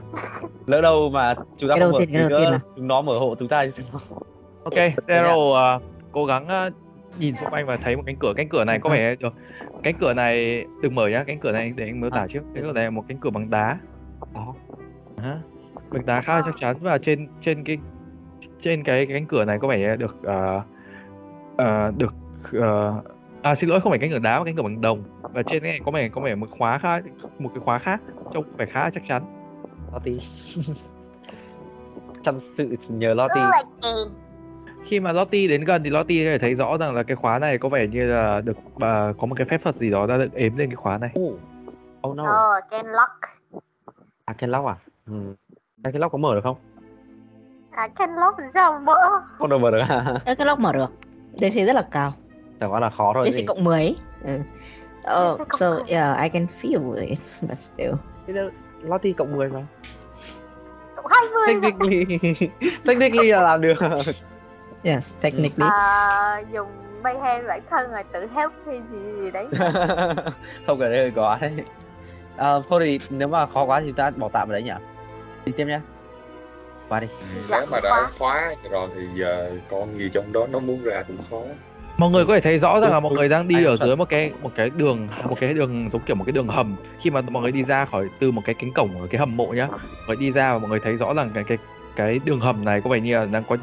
Lỡ 0.65 0.81
đâu 0.81 1.09
mà 1.09 1.35
chúng 1.57 1.69
ta 1.69 1.75
Cái 1.75 1.81
không 1.81 1.91
mở 1.91 1.99
tiên, 1.99 2.09
cái 2.13 2.29
nữa 2.29 2.49
nào. 2.49 2.59
chúng 2.75 2.87
nó 2.87 3.01
mở 3.01 3.19
hộ 3.19 3.35
chúng 3.39 3.47
ta. 3.47 3.65
Ok 4.63 4.73
Zero 5.07 5.53
ờ, 5.53 5.79
cố 6.11 6.25
gắng 6.25 6.47
ờ, 6.47 6.69
nhìn 7.19 7.35
xung 7.35 7.49
quanh 7.49 7.65
và 7.65 7.77
thấy 7.83 7.95
một 7.95 8.03
cánh 8.05 8.15
cửa. 8.19 8.33
Cánh 8.37 8.49
cửa 8.49 8.63
này 8.63 8.79
có 8.79 8.89
vẻ 8.89 9.15
được 9.15 9.33
cánh 9.83 9.95
cửa 9.99 10.13
này 10.13 10.65
đừng 10.81 10.95
mở 10.95 11.07
nhá 11.07 11.23
cánh 11.27 11.39
cửa 11.39 11.51
này 11.51 11.73
để 11.75 11.85
anh 11.85 12.01
miêu 12.01 12.09
tả 12.09 12.27
trước. 12.29 12.41
Cánh 12.55 12.63
cửa 12.63 12.71
này 12.73 12.83
là 12.83 12.89
một 12.89 13.03
cánh 13.07 13.17
cửa 13.17 13.29
bằng 13.29 13.49
đá. 13.49 13.77
Đó. 14.33 14.55
Hả? 15.17 15.37
bằng 15.91 16.05
đá 16.05 16.21
khá 16.21 16.35
là 16.35 16.41
chắc 16.45 16.55
chắn 16.59 16.77
và 16.81 16.97
trên 16.97 17.27
trên 17.41 17.63
cái 17.63 17.77
trên 18.61 18.83
cái 18.83 19.05
cánh 19.05 19.25
cửa 19.25 19.45
này 19.45 19.59
có 19.61 19.67
vẻ 19.67 19.95
được 19.95 20.15
ờ, 20.23 20.61
ờ, 21.57 21.91
được 21.97 22.13
ờ, 22.53 23.01
à 23.41 23.55
xin 23.55 23.69
lỗi 23.69 23.81
không 23.81 23.91
phải 23.91 23.99
cánh 23.99 24.09
cửa 24.11 24.19
đá 24.19 24.39
mà 24.39 24.45
cánh 24.45 24.55
cửa 24.55 24.63
bằng 24.63 24.81
đồng. 24.81 25.03
Và 25.21 25.43
trên 25.43 25.63
cái 25.63 25.71
này 25.71 25.81
có 25.85 25.91
vẻ 25.91 26.09
có 26.09 26.21
vẻ 26.21 26.35
một 26.35 26.47
khóa 26.57 26.77
khá 26.77 27.01
một 27.39 27.49
cái 27.53 27.63
khóa 27.65 27.79
khác 27.79 28.01
trông 28.33 28.43
vẻ 28.57 28.65
khá 28.65 28.83
là 28.83 28.89
chắc 28.93 29.03
chắn. 29.07 29.23
Lottie. 29.93 30.19
Chăm 32.23 32.39
sự 32.57 32.75
nhờ 32.87 33.15
Good 33.15 33.29
again. 33.31 34.13
khi 34.85 34.99
mà 34.99 35.11
Lottie 35.11 35.47
đến 35.47 35.63
gần 35.63 35.83
thì 35.83 35.89
Lottie 35.89 36.25
có 36.25 36.31
thể 36.31 36.37
thấy 36.37 36.55
rõ 36.55 36.77
rằng 36.77 36.95
là 36.95 37.03
cái 37.03 37.15
khóa 37.15 37.39
này 37.39 37.57
có 37.57 37.69
vẻ 37.69 37.87
như 37.87 38.05
là 38.05 38.41
được 38.41 38.57
à, 38.79 39.13
có 39.19 39.27
một 39.27 39.35
cái 39.37 39.47
phép 39.49 39.61
thuật 39.63 39.75
gì 39.75 39.89
đó 39.89 40.07
đã 40.07 40.17
được 40.17 40.33
ếm 40.33 40.57
lên 40.57 40.69
cái 40.69 40.75
khóa 40.75 40.97
này. 40.97 41.09
Oh, 41.19 41.39
oh 42.07 42.15
no. 42.15 42.23
Oh, 42.23 42.63
can 42.71 42.85
lock. 42.85 43.11
à 44.25 44.33
cái 44.37 44.49
lock 44.49 44.65
à? 44.65 44.75
Ừ. 45.05 45.35
Cái 45.83 45.93
cái 45.93 45.99
lock 45.99 46.11
có 46.11 46.17
mở 46.17 46.35
được 46.35 46.41
không? 46.43 46.57
À, 47.71 47.87
can 47.87 48.15
lock 48.15 48.39
làm 48.39 48.49
sao 48.53 48.71
mà 48.71 48.79
mở? 48.79 48.95
không 49.37 49.49
được 49.49 49.57
mở 49.57 49.71
được 49.71 49.79
à? 49.89 50.15
Cái 50.25 50.45
lock 50.45 50.59
mở 50.59 50.73
được 50.73 51.06
DC 51.37 51.65
rất 51.67 51.75
là 51.75 51.81
cao 51.91 52.13
chẳng 52.59 52.71
qua 52.71 52.79
là 52.79 52.89
khó 52.89 53.11
thôi 53.13 53.31
DC 53.31 53.35
gì 53.35 53.45
cộng 53.45 53.63
10 53.63 53.79
ấy. 53.79 53.95
ừ. 54.23 54.39
Oh, 55.31 55.41
so 55.59 55.69
10. 55.73 55.83
yeah, 55.89 56.19
I 56.21 56.29
can 56.29 56.47
feel 56.61 56.93
it, 57.09 57.19
but 57.49 57.59
still. 57.59 57.93
Lottie 58.83 59.13
cộng 59.13 59.37
10 59.37 59.49
mà 59.49 59.61
Cộng 60.95 61.05
20 61.09 61.31
mà. 61.47 61.69
technically 61.69 62.05
technically 62.85 63.31
là 63.31 63.41
làm 63.41 63.61
được 63.61 63.77
Yes, 64.83 65.15
technically. 65.21 65.69
À, 65.71 66.41
dùng 66.53 66.67
bay 67.03 67.17
hand 67.19 67.47
bản 67.47 67.61
thân 67.69 67.91
rồi 67.91 68.03
tự 68.13 68.27
help 68.35 68.51
hay 68.65 68.81
gì 68.91 68.97
gì 69.21 69.31
đấy. 69.31 69.47
không 70.67 70.79
cái 70.79 70.89
đấy 70.89 70.97
hơi 70.99 71.11
quá 71.15 71.37
đấy 71.41 71.53
à, 72.37 72.53
thôi 72.69 72.81
thì 72.85 72.99
nếu 73.09 73.27
mà 73.27 73.45
khó 73.45 73.63
quá 73.65 73.79
thì 73.79 73.85
chúng 73.87 73.95
ta 73.95 74.09
bỏ 74.09 74.29
tạm 74.33 74.49
ở 74.49 74.51
đấy 74.51 74.63
nhỉ 74.63 74.71
đi 75.45 75.51
tiếp 75.57 75.65
nhé 75.65 75.79
qua 76.89 76.99
đi. 76.99 77.07
Nếu 77.49 77.65
mà 77.71 77.79
đã 77.83 78.07
khóa 78.19 78.53
rồi 78.71 78.89
thì 78.95 79.01
giờ 79.13 79.51
con 79.69 79.99
gì 79.99 80.09
trong 80.13 80.33
đó 80.33 80.47
nó 80.51 80.59
muốn 80.59 80.83
ra 80.83 81.03
cũng 81.07 81.17
khó. 81.29 81.41
mọi 81.97 82.09
người 82.09 82.25
có 82.25 82.33
thể 82.33 82.41
thấy 82.41 82.57
rõ 82.57 82.79
rằng 82.79 82.91
là 82.91 82.99
mọi 82.99 83.13
người 83.13 83.29
đang 83.29 83.47
đi 83.47 83.65
ở 83.65 83.77
dưới 83.77 83.95
một 83.95 84.09
cái 84.09 84.31
một 84.41 84.51
cái 84.55 84.69
đường 84.69 85.07
một 85.23 85.37
cái 85.39 85.53
đường 85.53 85.89
giống 85.91 86.01
kiểu 86.05 86.15
một 86.15 86.23
cái 86.25 86.31
đường 86.31 86.47
hầm. 86.47 86.75
Khi 87.01 87.09
mà 87.09 87.21
mọi 87.21 87.43
người 87.43 87.51
đi 87.51 87.63
ra 87.63 87.85
khỏi 87.85 88.07
từ 88.19 88.31
một 88.31 88.41
cái 88.45 88.55
cánh 88.55 88.71
cổng 88.73 89.01
ở 89.01 89.07
cái 89.07 89.19
hầm 89.19 89.37
mộ 89.37 89.47
nhá 89.47 89.67
mọi 89.67 90.07
người 90.07 90.15
đi 90.15 90.31
ra 90.31 90.53
và 90.53 90.59
mọi 90.59 90.69
người 90.69 90.79
thấy 90.83 90.95
rõ 90.95 91.13
rằng 91.13 91.31
cái 91.33 91.43
cái 91.43 91.57
cái 91.95 92.19
đường 92.25 92.39
hầm 92.39 92.65
này 92.65 92.81
có 92.81 92.89
vẻ 92.89 92.99
như 92.99 93.13
là 93.13 93.25
đang 93.25 93.43
có 93.43 93.57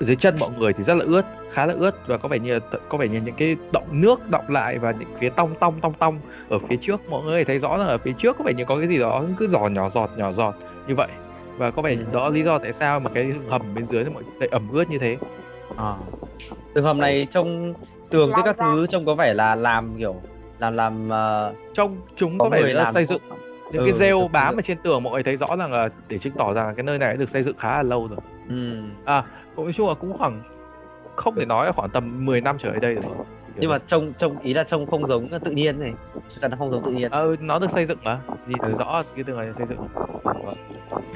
dưới 0.00 0.16
chân 0.16 0.36
mọi 0.40 0.50
người 0.58 0.72
thì 0.72 0.82
rất 0.82 0.94
là 0.94 1.04
ướt 1.04 1.22
khá 1.52 1.66
là 1.66 1.74
ướt 1.78 2.06
và 2.06 2.16
có 2.16 2.28
vẻ 2.28 2.38
như 2.38 2.54
là, 2.54 2.60
có 2.88 2.98
vẻ 2.98 3.08
như 3.08 3.20
những 3.20 3.34
cái 3.34 3.56
động 3.72 3.86
nước 3.90 4.30
động 4.30 4.44
lại 4.48 4.78
và 4.78 4.90
những 4.90 5.08
phía 5.20 5.30
tong 5.30 5.54
tong 5.60 5.80
tong 5.80 5.92
tong 5.94 6.20
ở 6.48 6.58
phía 6.58 6.76
trước. 6.76 7.00
Mọi 7.10 7.24
người 7.24 7.44
thấy 7.44 7.58
rõ 7.58 7.78
rằng 7.78 7.88
ở 7.88 7.98
phía 7.98 8.12
trước 8.18 8.36
có 8.38 8.44
vẻ 8.44 8.52
như 8.52 8.64
có 8.64 8.78
cái 8.78 8.88
gì 8.88 8.98
đó 8.98 9.24
cứ 9.38 9.48
giò 9.48 9.68
nhỏ 9.68 9.88
giọt 9.88 10.10
nhỏ 10.16 10.32
giọt 10.32 10.54
như 10.88 10.94
vậy 10.94 11.08
và 11.60 11.70
có 11.70 11.82
vẻ 11.82 11.94
Ừ. 11.94 12.02
đó 12.12 12.28
lý 12.28 12.42
do 12.42 12.58
tại 12.58 12.72
sao 12.72 13.00
mà 13.00 13.10
cái 13.14 13.32
hầm 13.48 13.74
bên 13.74 13.84
dưới 13.84 14.04
nó 14.04 14.10
mọi 14.10 14.22
lại 14.40 14.48
ẩm 14.52 14.68
ướt 14.72 14.90
như 14.90 14.98
thế 14.98 15.16
à. 15.76 15.94
đường 16.74 16.84
hầm 16.84 16.98
này 16.98 17.26
trông 17.30 17.74
tường 18.10 18.30
với 18.34 18.42
các 18.44 18.56
thứ 18.58 18.86
trông 18.86 19.06
có 19.06 19.14
vẻ 19.14 19.34
là 19.34 19.54
làm 19.54 19.94
kiểu 19.98 20.14
làm 20.58 20.74
làm 20.74 21.08
uh, 21.08 21.56
trong 21.74 21.96
chúng 22.16 22.38
Có 22.38 22.44
có 22.44 22.50
vẻ 22.50 22.60
người 22.60 22.74
là 22.74 22.82
làm 22.84 22.92
xây 22.92 23.04
dựng 23.04 23.22
những 23.72 23.82
Ừ, 23.82 23.84
cái 23.84 23.92
rêu 23.92 24.28
bám 24.32 24.56
ở 24.58 24.62
trên 24.62 24.78
tường 24.78 25.02
mọi 25.02 25.12
người 25.12 25.22
thấy 25.22 25.36
rõ 25.36 25.46
rằng 25.58 25.72
là 25.72 25.88
để 26.08 26.18
chứng 26.18 26.32
tỏ 26.32 26.52
rằng 26.52 26.66
là 26.66 26.72
cái 26.74 26.82
nơi 26.82 26.98
này 26.98 27.08
đã 27.08 27.16
được 27.16 27.28
xây 27.28 27.42
dựng 27.42 27.56
khá 27.58 27.76
là 27.76 27.82
lâu 27.82 28.08
rồi 28.08 28.18
ừm. 28.48 28.90
cũng 29.56 29.64
nói 29.64 29.72
chung 29.72 29.88
là 29.88 29.94
cũng 29.94 30.18
khoảng 30.18 30.42
không 31.16 31.34
thể 31.34 31.44
nói 31.44 31.66
là 31.66 31.72
khoảng 31.72 31.90
tầm 31.90 32.26
10 32.26 32.40
năm 32.40 32.56
trở 32.58 32.68
lại 32.70 32.80
đây 32.80 32.94
rồi 32.94 33.04
nhưng 33.56 33.70
mà 33.70 33.78
trông 33.86 34.12
trông 34.18 34.38
ý 34.38 34.54
là 34.54 34.64
trông 34.64 34.86
không 34.86 35.08
giống 35.08 35.28
tự 35.44 35.50
nhiên 35.50 35.80
này. 35.80 35.92
Chắc 36.14 36.40
chắn 36.40 36.50
nó 36.50 36.56
không 36.56 36.70
giống 36.70 36.84
tự 36.84 36.90
nhiên. 36.90 37.10
Ờ, 37.10 37.36
nó 37.40 37.58
được 37.58 37.70
xây 37.70 37.86
dựng 37.86 37.98
mà. 38.02 38.20
Nhìn 38.46 38.58
thấy 38.62 38.74
rõ 38.74 39.02
cái 39.14 39.24
tường 39.24 39.38
này 39.38 39.52
xây 39.52 39.66
dựng. 39.66 39.78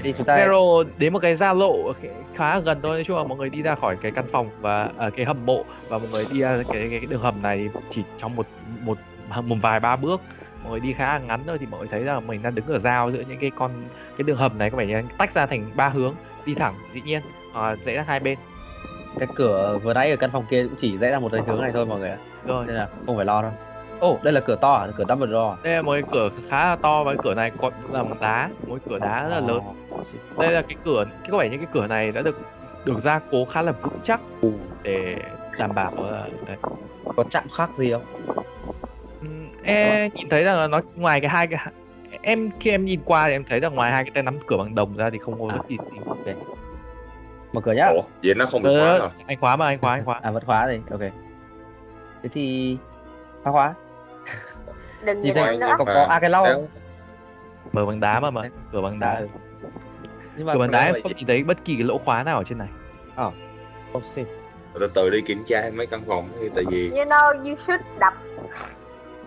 Thì 0.03 0.14
chúng 0.16 0.26
ta 0.26 0.37
Zero 0.37 0.85
đến 0.99 1.12
một 1.12 1.18
cái 1.18 1.37
giao 1.37 1.55
lộ 1.55 1.93
khá 2.35 2.59
gần 2.61 2.78
thôi. 2.82 2.97
Nói 2.97 3.05
chung 3.05 3.16
là 3.16 3.24
mọi 3.24 3.39
người 3.39 3.51
đi 3.51 3.62
ra 3.62 3.74
khỏi 3.74 3.97
cái 4.03 4.12
căn 4.12 4.24
phòng 4.32 4.51
và 4.61 4.91
à, 4.99 5.11
cái 5.11 5.26
hầm 5.26 5.47
mộ 5.47 5.64
và 5.89 5.99
mọi 5.99 6.09
người 6.12 6.26
đi 6.32 6.41
ra 6.41 6.57
cái, 6.57 6.89
cái, 6.91 6.99
cái 7.01 7.07
đường 7.07 7.20
hầm 7.20 7.43
này 7.43 7.68
chỉ 7.91 8.03
trong 8.20 8.37
một 8.37 8.47
một 8.80 8.99
một 9.45 9.57
vài 9.62 9.80
ba 9.80 9.97
bước. 9.97 10.20
Mọi 10.62 10.70
người 10.70 10.80
đi 10.80 10.93
khá 10.93 11.18
ngắn 11.18 11.41
thôi 11.47 11.59
thì 11.61 11.66
mọi 11.70 11.80
người 11.80 11.89
thấy 11.89 12.01
là 12.01 12.20
mình 12.20 12.43
đang 12.43 12.55
đứng 12.55 12.66
ở 12.66 12.78
giao 12.78 13.11
giữa 13.11 13.22
những 13.28 13.39
cái 13.41 13.51
con 13.57 13.70
cái 14.16 14.22
đường 14.22 14.37
hầm 14.37 14.59
này 14.59 14.70
có 14.70 14.76
vẻ 14.76 14.87
như 14.87 15.03
tách 15.18 15.35
ra 15.35 15.47
thành 15.47 15.64
ba 15.76 15.89
hướng 15.89 16.14
đi 16.47 16.55
thẳng 16.55 16.74
dĩ 16.93 17.01
nhiên 17.01 17.22
à, 17.55 17.76
rẽ 17.76 17.95
ra 17.95 18.05
hai 18.07 18.20
bên 18.20 18.39
cái 19.19 19.29
cửa 19.35 19.79
vừa 19.83 19.95
nãy 19.95 20.11
ở 20.11 20.17
căn 20.17 20.31
phòng 20.31 20.45
kia 20.51 20.62
cũng 20.65 20.77
chỉ 20.81 20.99
rẽ 20.99 21.11
ra 21.11 21.19
một 21.19 21.33
cái 21.33 21.41
hướng 21.47 21.61
này 21.61 21.71
thôi 21.75 21.87
mọi 21.87 22.01
người 22.01 22.11
ạ. 22.11 22.17
Rồi. 22.47 22.67
Nên 22.67 22.77
là 22.77 22.89
không 23.07 23.17
phải 23.17 23.25
lo 23.25 23.43
đâu. 23.43 23.53
Ồ. 24.01 24.19
Đây 24.23 24.33
là 24.33 24.41
cửa 24.41 24.57
to 24.61 24.73
à 24.73 24.89
cửa 24.97 25.05
double 25.09 25.33
door 25.33 25.51
à? 25.51 25.57
đây 25.62 25.75
là 25.75 25.83
một 25.83 25.93
cái 25.93 26.03
cửa 26.12 26.31
khá 26.51 26.67
là 26.67 26.77
to 26.77 27.05
và 27.05 27.12
cái 27.12 27.19
cửa 27.25 27.35
này 27.35 27.51
có 27.61 27.71
là 27.93 28.03
bằng 28.03 28.21
đá 28.21 28.49
một 28.67 28.75
cái 28.75 28.87
cửa 28.89 28.99
đá 28.99 29.23
rất 29.23 29.29
là 29.29 29.41
lớn. 29.41 29.61
Đây 30.39 30.51
là 30.51 30.62
cái 30.62 30.77
cửa 30.85 31.05
cái 31.23 31.31
có 31.31 31.39
vẻ 31.39 31.49
như 31.49 31.57
cái 31.57 31.67
cửa 31.73 31.87
này 31.87 32.12
đã 32.12 32.23
được 32.23 32.39
được 32.85 33.01
gia 33.01 33.19
cố 33.31 33.45
khá 33.45 33.62
là 33.62 33.73
vững 33.73 33.99
chắc 34.03 34.21
để 34.83 35.17
đảm 35.61 35.71
bảo 35.75 35.93
là 36.11 36.27
đấy. 36.47 36.57
có 37.17 37.25
chạm 37.31 37.45
khắc 37.57 37.71
gì 37.79 37.93
không? 37.93 38.03
Ừm, 39.21 39.49
em 39.62 40.11
nhìn 40.15 40.29
thấy 40.29 40.45
rằng 40.45 40.59
là 40.59 40.67
nó 40.67 40.81
ngoài 40.97 41.21
cái 41.21 41.31
hai 41.31 41.47
cái 41.47 41.67
em 42.23 42.51
khi 42.61 42.71
em 42.71 42.85
nhìn 42.85 43.01
qua 43.05 43.27
thì 43.27 43.33
em 43.33 43.45
thấy 43.45 43.61
rằng 43.61 43.75
ngoài 43.75 43.93
hai 43.93 44.05
cái 44.05 44.11
tay 44.15 44.23
nắm 44.23 44.39
cửa 44.47 44.57
bằng 44.57 44.75
đồng 44.75 44.97
ra 44.97 45.11
thì 45.11 45.19
không 45.19 45.41
có 45.41 45.49
À. 45.49 45.57
bất 45.57 45.69
kỳ 45.69 45.77
gì 46.25 46.33
mở 47.55 47.61
cửa 47.61 47.72
nhá. 47.72 47.86
Ủa, 47.94 48.02
vậy 48.22 48.34
nó 48.34 48.46
không 48.46 48.62
bị 48.62 48.70
Ờ, 48.74 48.98
khóa 48.98 49.09
hả? 49.09 49.14
anh 49.26 49.38
khóa 49.40 49.57
mà 49.57 49.66
anh 49.66 49.78
khóa 49.80 49.92
anh 49.92 50.05
khóa. 50.05 50.20
À 50.22 50.30
vẫn 50.30 50.44
khóa 50.46 50.66
rồi 50.66 50.82
ok. 50.90 51.00
Thế 52.22 52.28
thì 52.34 52.76
khóa 53.42 53.52
khóa. 53.52 53.74
Đừng 55.05 55.18
nhìn 55.22 55.34
nữa. 55.34 55.74
có 55.78 55.84
có 55.84 56.07
à 56.09 56.20
cái 56.20 56.30
lau 56.30 56.46
mở 57.72 57.86
bằng 57.86 58.00
đá 58.00 58.20
mà 58.20 58.30
mà 58.30 58.42
cửa 58.72 58.80
bằng 58.80 59.00
đá. 59.00 59.20
Đá. 59.20 59.26
nhưng 60.36 60.46
mà 60.46 60.52
cửa 60.52 60.59
bằng 60.59 60.70
đá 60.70 60.82
em 60.84 60.94
không 61.02 61.12
nhìn 61.16 61.26
thấy 61.26 61.44
bất 61.44 61.64
kỳ 61.64 61.74
cái 61.74 61.84
lỗ 61.84 61.98
khóa 61.98 62.22
nào 62.22 62.38
ở 62.38 62.44
trên 62.44 62.59
này. 62.59 62.68
Không 63.16 64.02
xin 64.14 64.24
từ 64.80 64.90
từ 64.94 65.11
đi 65.11 65.20
kiểm 65.20 65.42
tra 65.46 65.62
mấy 65.74 65.86
căn 65.86 66.00
phòng 66.07 66.28
đi 66.40 66.48
tại 66.55 66.64
vì 66.70 66.90
you 66.90 67.05
know 67.05 67.32
you 67.48 67.57
should 67.66 67.80
đập. 67.98 68.14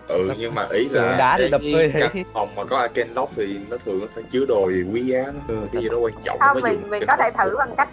Ừ 0.08 0.32
nhưng 0.38 0.54
mà 0.54 0.66
ý 0.70 0.88
là 0.88 1.16
đá 1.18 1.38
thì 1.38 1.42
cái 1.42 1.50
đập 1.50 1.60
hơi 1.74 1.92
căn 2.14 2.24
phòng 2.32 2.48
mà 2.56 2.64
có 2.64 2.76
arcane 2.78 3.10
lock 3.14 3.32
thì 3.36 3.58
nó 3.70 3.76
thường 3.84 4.00
nó 4.00 4.06
phải 4.14 4.24
chứa 4.30 4.44
đồ 4.48 4.70
gì 4.72 4.82
quý 4.92 5.00
giá. 5.00 5.24
Ừ, 5.48 5.56
cái 5.72 5.82
gì 5.82 5.88
đó 5.88 5.96
quan 5.98 6.12
trọng 6.24 6.38
không 6.40 6.58
mình 6.62 6.90
mình 6.90 7.02
cái 7.06 7.16
có 7.16 7.22
thể 7.24 7.30
thử 7.38 7.56
bằng 7.58 7.74
cách 7.76 7.88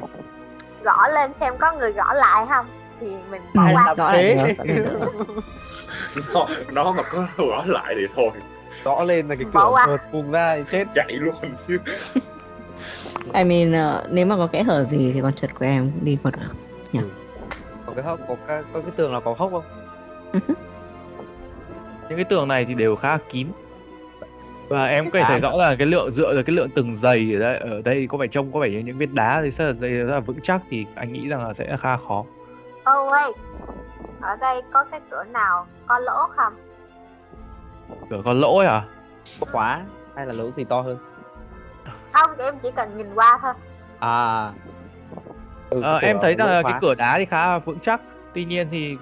gõ 0.85 1.07
lên 1.07 1.31
xem 1.39 1.57
có 1.57 1.71
người 1.71 1.91
gõ 1.91 2.13
lại 2.13 2.45
không. 2.49 2.65
Thì 3.01 3.07
mình 3.31 3.41
bỏ 3.53 3.63
Ừ, 3.67 3.73
qua. 3.73 3.93
gõ 3.97 4.11
lại 4.11 4.23
được, 4.33 5.09
nó 6.71 6.91
mà 6.91 7.03
có 7.03 7.27
gõ 7.37 7.63
lại 7.65 7.95
thì 7.97 8.07
thôi. 8.15 8.29
Gõ 8.83 9.03
lên 9.03 9.27
là 9.27 9.35
cái 9.35 9.45
cửa 9.53 9.71
vượt 9.87 10.01
vùng 10.11 10.31
ra 10.31 10.55
thì 10.55 10.63
chết. 10.67 10.87
Chạy 10.93 11.11
luôn 11.11 11.35
chứ. 11.67 11.77
I 13.33 13.43
mean, 13.43 13.71
ờ, 13.73 14.07
nếu 14.09 14.25
mà 14.25 14.35
có 14.37 14.47
kẽ 14.47 14.63
hở 14.63 14.83
gì 14.83 15.11
thì 15.13 15.21
con 15.21 15.33
chuột 15.33 15.49
của 15.59 15.65
em 15.65 15.91
cũng 15.91 16.05
đi 16.05 16.17
vào 16.23 16.31
được. 16.31 17.01
có 17.85 17.93
cái 17.95 18.03
hốc 18.05 18.19
có 18.27 18.35
cái 18.47 18.63
có 18.73 18.81
cái 18.81 18.91
tường 18.95 19.11
nào 19.11 19.21
có 19.25 19.35
hốc 19.37 19.51
không? 19.51 19.63
Những 22.09 22.17
cái 22.17 22.25
tường 22.29 22.47
này 22.47 22.65
thì 22.67 22.73
đều 22.73 22.95
khá 22.95 23.07
là 23.07 23.17
kín 23.31 23.47
và 24.69 24.85
em 24.85 25.05
có 25.09 25.19
thể 25.19 25.19
À. 25.23 25.27
thấy 25.29 25.39
rõ 25.39 25.51
là 25.57 25.75
cái 25.79 25.87
lượng 25.87 26.11
dựa 26.11 26.33
vào 26.33 26.43
cái 26.45 26.55
lượng 26.55 26.69
từng 26.75 26.95
giày 26.95 27.33
ở 27.35 27.39
đây 27.39 27.57
ở 27.57 27.81
đây 27.85 28.07
có 28.09 28.17
vẻ 28.17 28.27
trông 28.27 28.51
có 28.51 28.59
vẻ 28.59 28.69
như 28.69 28.79
những 28.79 28.97
viên 28.97 29.15
đá 29.15 29.41
thì 29.43 29.51
rất 29.51 29.65
là 29.65 29.73
dày 29.73 29.91
rất 29.91 30.13
là 30.13 30.19
vững 30.19 30.39
chắc 30.43 30.61
thì 30.69 30.85
anh 30.95 31.13
nghĩ 31.13 31.27
rằng 31.27 31.47
là 31.47 31.53
sẽ 31.53 31.77
khá 31.81 31.97
khó. 31.97 32.19
Oh 32.19 33.11
wait 33.11 33.33
ở 34.21 34.35
đây 34.41 34.61
có 34.73 34.83
cái 34.91 34.99
cửa 35.11 35.23
nào 35.23 35.65
có 35.87 35.99
lỗ 35.99 36.27
không? 36.35 36.53
Cửa 38.09 38.21
có 38.25 38.33
lỗ 38.33 38.57
ấy 38.57 38.67
à 38.67 38.81
có 39.39 39.47
khóa 39.51 39.81
hay 40.15 40.25
là 40.25 40.33
lỗ 40.37 40.43
gì 40.43 40.63
to 40.63 40.81
hơn? 40.81 40.97
Không 42.11 42.31
em 42.37 42.55
chỉ 42.63 42.69
cần 42.75 42.97
nhìn 42.97 43.07
qua 43.15 43.39
thôi. 43.41 43.53
À. 43.99 44.51
Ừ, 45.69 45.81
Ờ, 45.81 45.97
cái 46.01 46.09
em 46.09 46.17
thấy 46.21 46.35
rằng 46.35 46.47
là 46.47 46.61
khóa. 46.61 46.71
cái 46.71 46.79
cửa 46.81 46.95
đá 46.95 47.15
thì 47.17 47.25
khá 47.25 47.47
là 47.47 47.59
vững 47.59 47.79
chắc. 47.79 48.01
Tuy 48.33 48.45
nhiên 48.45 48.67
thì 48.71 48.97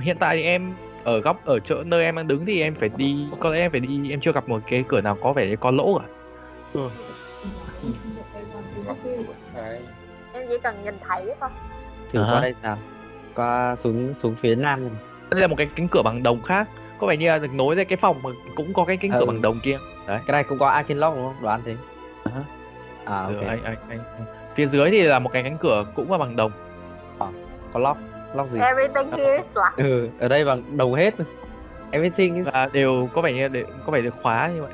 hiện 0.00 0.16
tại 0.20 0.36
thì 0.36 0.42
em 0.42 0.74
ở 1.04 1.20
góc 1.20 1.44
ở 1.44 1.58
chỗ 1.60 1.82
nơi 1.82 2.04
em 2.04 2.16
đang 2.16 2.28
đứng 2.28 2.46
thì 2.46 2.62
em 2.62 2.74
phải 2.80 2.88
đi 2.96 3.26
có 3.40 3.50
lẽ 3.50 3.58
em 3.60 3.70
phải 3.70 3.80
đi 3.80 4.10
em 4.10 4.20
chưa 4.20 4.32
gặp 4.32 4.48
một 4.48 4.60
cái 4.70 4.84
cửa 4.88 5.00
nào 5.00 5.16
có 5.22 5.32
vẻ 5.32 5.46
như 5.48 5.56
có 5.56 5.70
lỗ 5.70 5.98
cả. 5.98 6.04
Đấy. 9.54 9.80
em 10.32 10.42
chỉ 10.48 10.54
cần 10.62 10.74
nhìn 10.84 10.94
thấy 11.08 11.34
thôi. 11.40 11.50
Thử 12.12 12.22
À 12.22 12.30
qua 12.32 12.40
đây 12.40 12.54
nào. 12.62 12.78
Qua 13.34 13.76
xuống 13.84 14.14
xuống 14.22 14.34
phía 14.42 14.54
nam 14.54 14.80
này. 14.82 14.90
đây 15.30 15.40
là 15.40 15.46
một 15.46 15.54
cái 15.58 15.68
cánh 15.76 15.88
cửa 15.88 16.02
bằng 16.04 16.22
đồng 16.22 16.42
khác. 16.42 16.68
Có 16.98 17.06
vẻ 17.06 17.16
như 17.16 17.28
là 17.28 17.38
được 17.38 17.54
nối 17.54 17.74
ra 17.74 17.84
cái 17.84 17.96
phòng 17.96 18.16
mà 18.22 18.30
cũng 18.56 18.72
có 18.72 18.84
cái 18.84 18.96
cánh 18.96 19.10
cửa 19.10 19.18
Ừ. 19.20 19.26
bằng 19.26 19.42
đồng 19.42 19.60
kia. 19.62 19.78
Đấy. 20.06 20.20
Cái 20.26 20.32
này 20.32 20.44
cũng 20.44 20.58
có 20.58 20.68
Arkin 20.68 20.98
Lock 20.98 21.16
đúng 21.16 21.24
không? 21.24 21.42
Đoán 21.42 21.60
thế. 21.64 21.76
À 22.24 22.30
ha. 22.34 22.42
à 23.04 23.24
Ừ, 23.26 23.34
ok. 23.36 23.46
anh, 23.46 23.64
anh, 23.64 23.76
anh, 23.88 23.98
phía 24.54 24.66
dưới 24.66 24.90
thì 24.90 25.02
là 25.02 25.18
một 25.18 25.30
cái 25.32 25.42
cánh 25.42 25.58
cửa 25.58 25.84
cũng 25.94 26.12
là 26.12 26.18
bằng 26.18 26.36
đồng. 26.36 26.52
Có 27.72 27.80
lock 27.80 27.98
lock 28.34 28.52
gì? 28.52 28.60
Everything 28.60 29.10
here 29.10 29.36
is 29.36 29.52
locked. 29.54 29.76
Ừ 29.76 30.08
ở 30.18 30.28
đây 30.28 30.44
bằng 30.44 30.76
đồng 30.76 30.94
hết 30.94 31.14
everything 31.90 32.44
và 32.44 32.68
đều 32.72 33.08
có 33.14 33.22
vẻ 33.22 33.32
như 33.32 33.48
đều, 33.48 33.64
có 33.86 33.92
vẻ 33.92 34.00
được 34.00 34.14
khóa 34.22 34.50
như 34.54 34.62
vậy. 34.62 34.70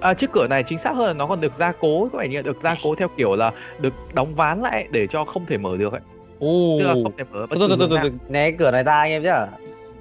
À, 0.00 0.14
chiếc 0.14 0.32
cửa 0.32 0.46
này 0.46 0.62
chính 0.62 0.78
xác 0.78 0.92
hơn 0.92 1.06
là 1.06 1.12
nó 1.12 1.26
còn 1.26 1.40
được 1.40 1.54
gia 1.54 1.72
cố 1.72 2.08
có 2.12 2.18
vẻ 2.18 2.28
như 2.28 2.42
được 2.42 2.56
gia 2.62 2.76
cố 2.82 2.94
theo 2.94 3.08
kiểu 3.16 3.36
là 3.36 3.52
được 3.78 3.92
đóng 4.14 4.34
ván 4.34 4.60
lại 4.60 4.88
để 4.90 5.06
cho 5.06 5.24
không 5.24 5.46
thể 5.46 5.58
mở 5.58 5.76
được 5.76 5.92
ấy. 5.92 6.00
Ồ. 6.38 6.78
tức 6.80 6.86
là 6.86 6.94
không 7.02 7.12
thể 7.18 7.24
mở 7.32 7.46
bất 7.46 7.56
cứ 7.58 7.76
từ 7.80 7.88
từ 7.90 8.10
né 8.28 8.50
cái 8.50 8.56
cửa 8.58 8.70
này 8.70 8.84
ra 8.84 8.98
anh 8.98 9.10
em 9.10 9.22
chứ 9.22 9.30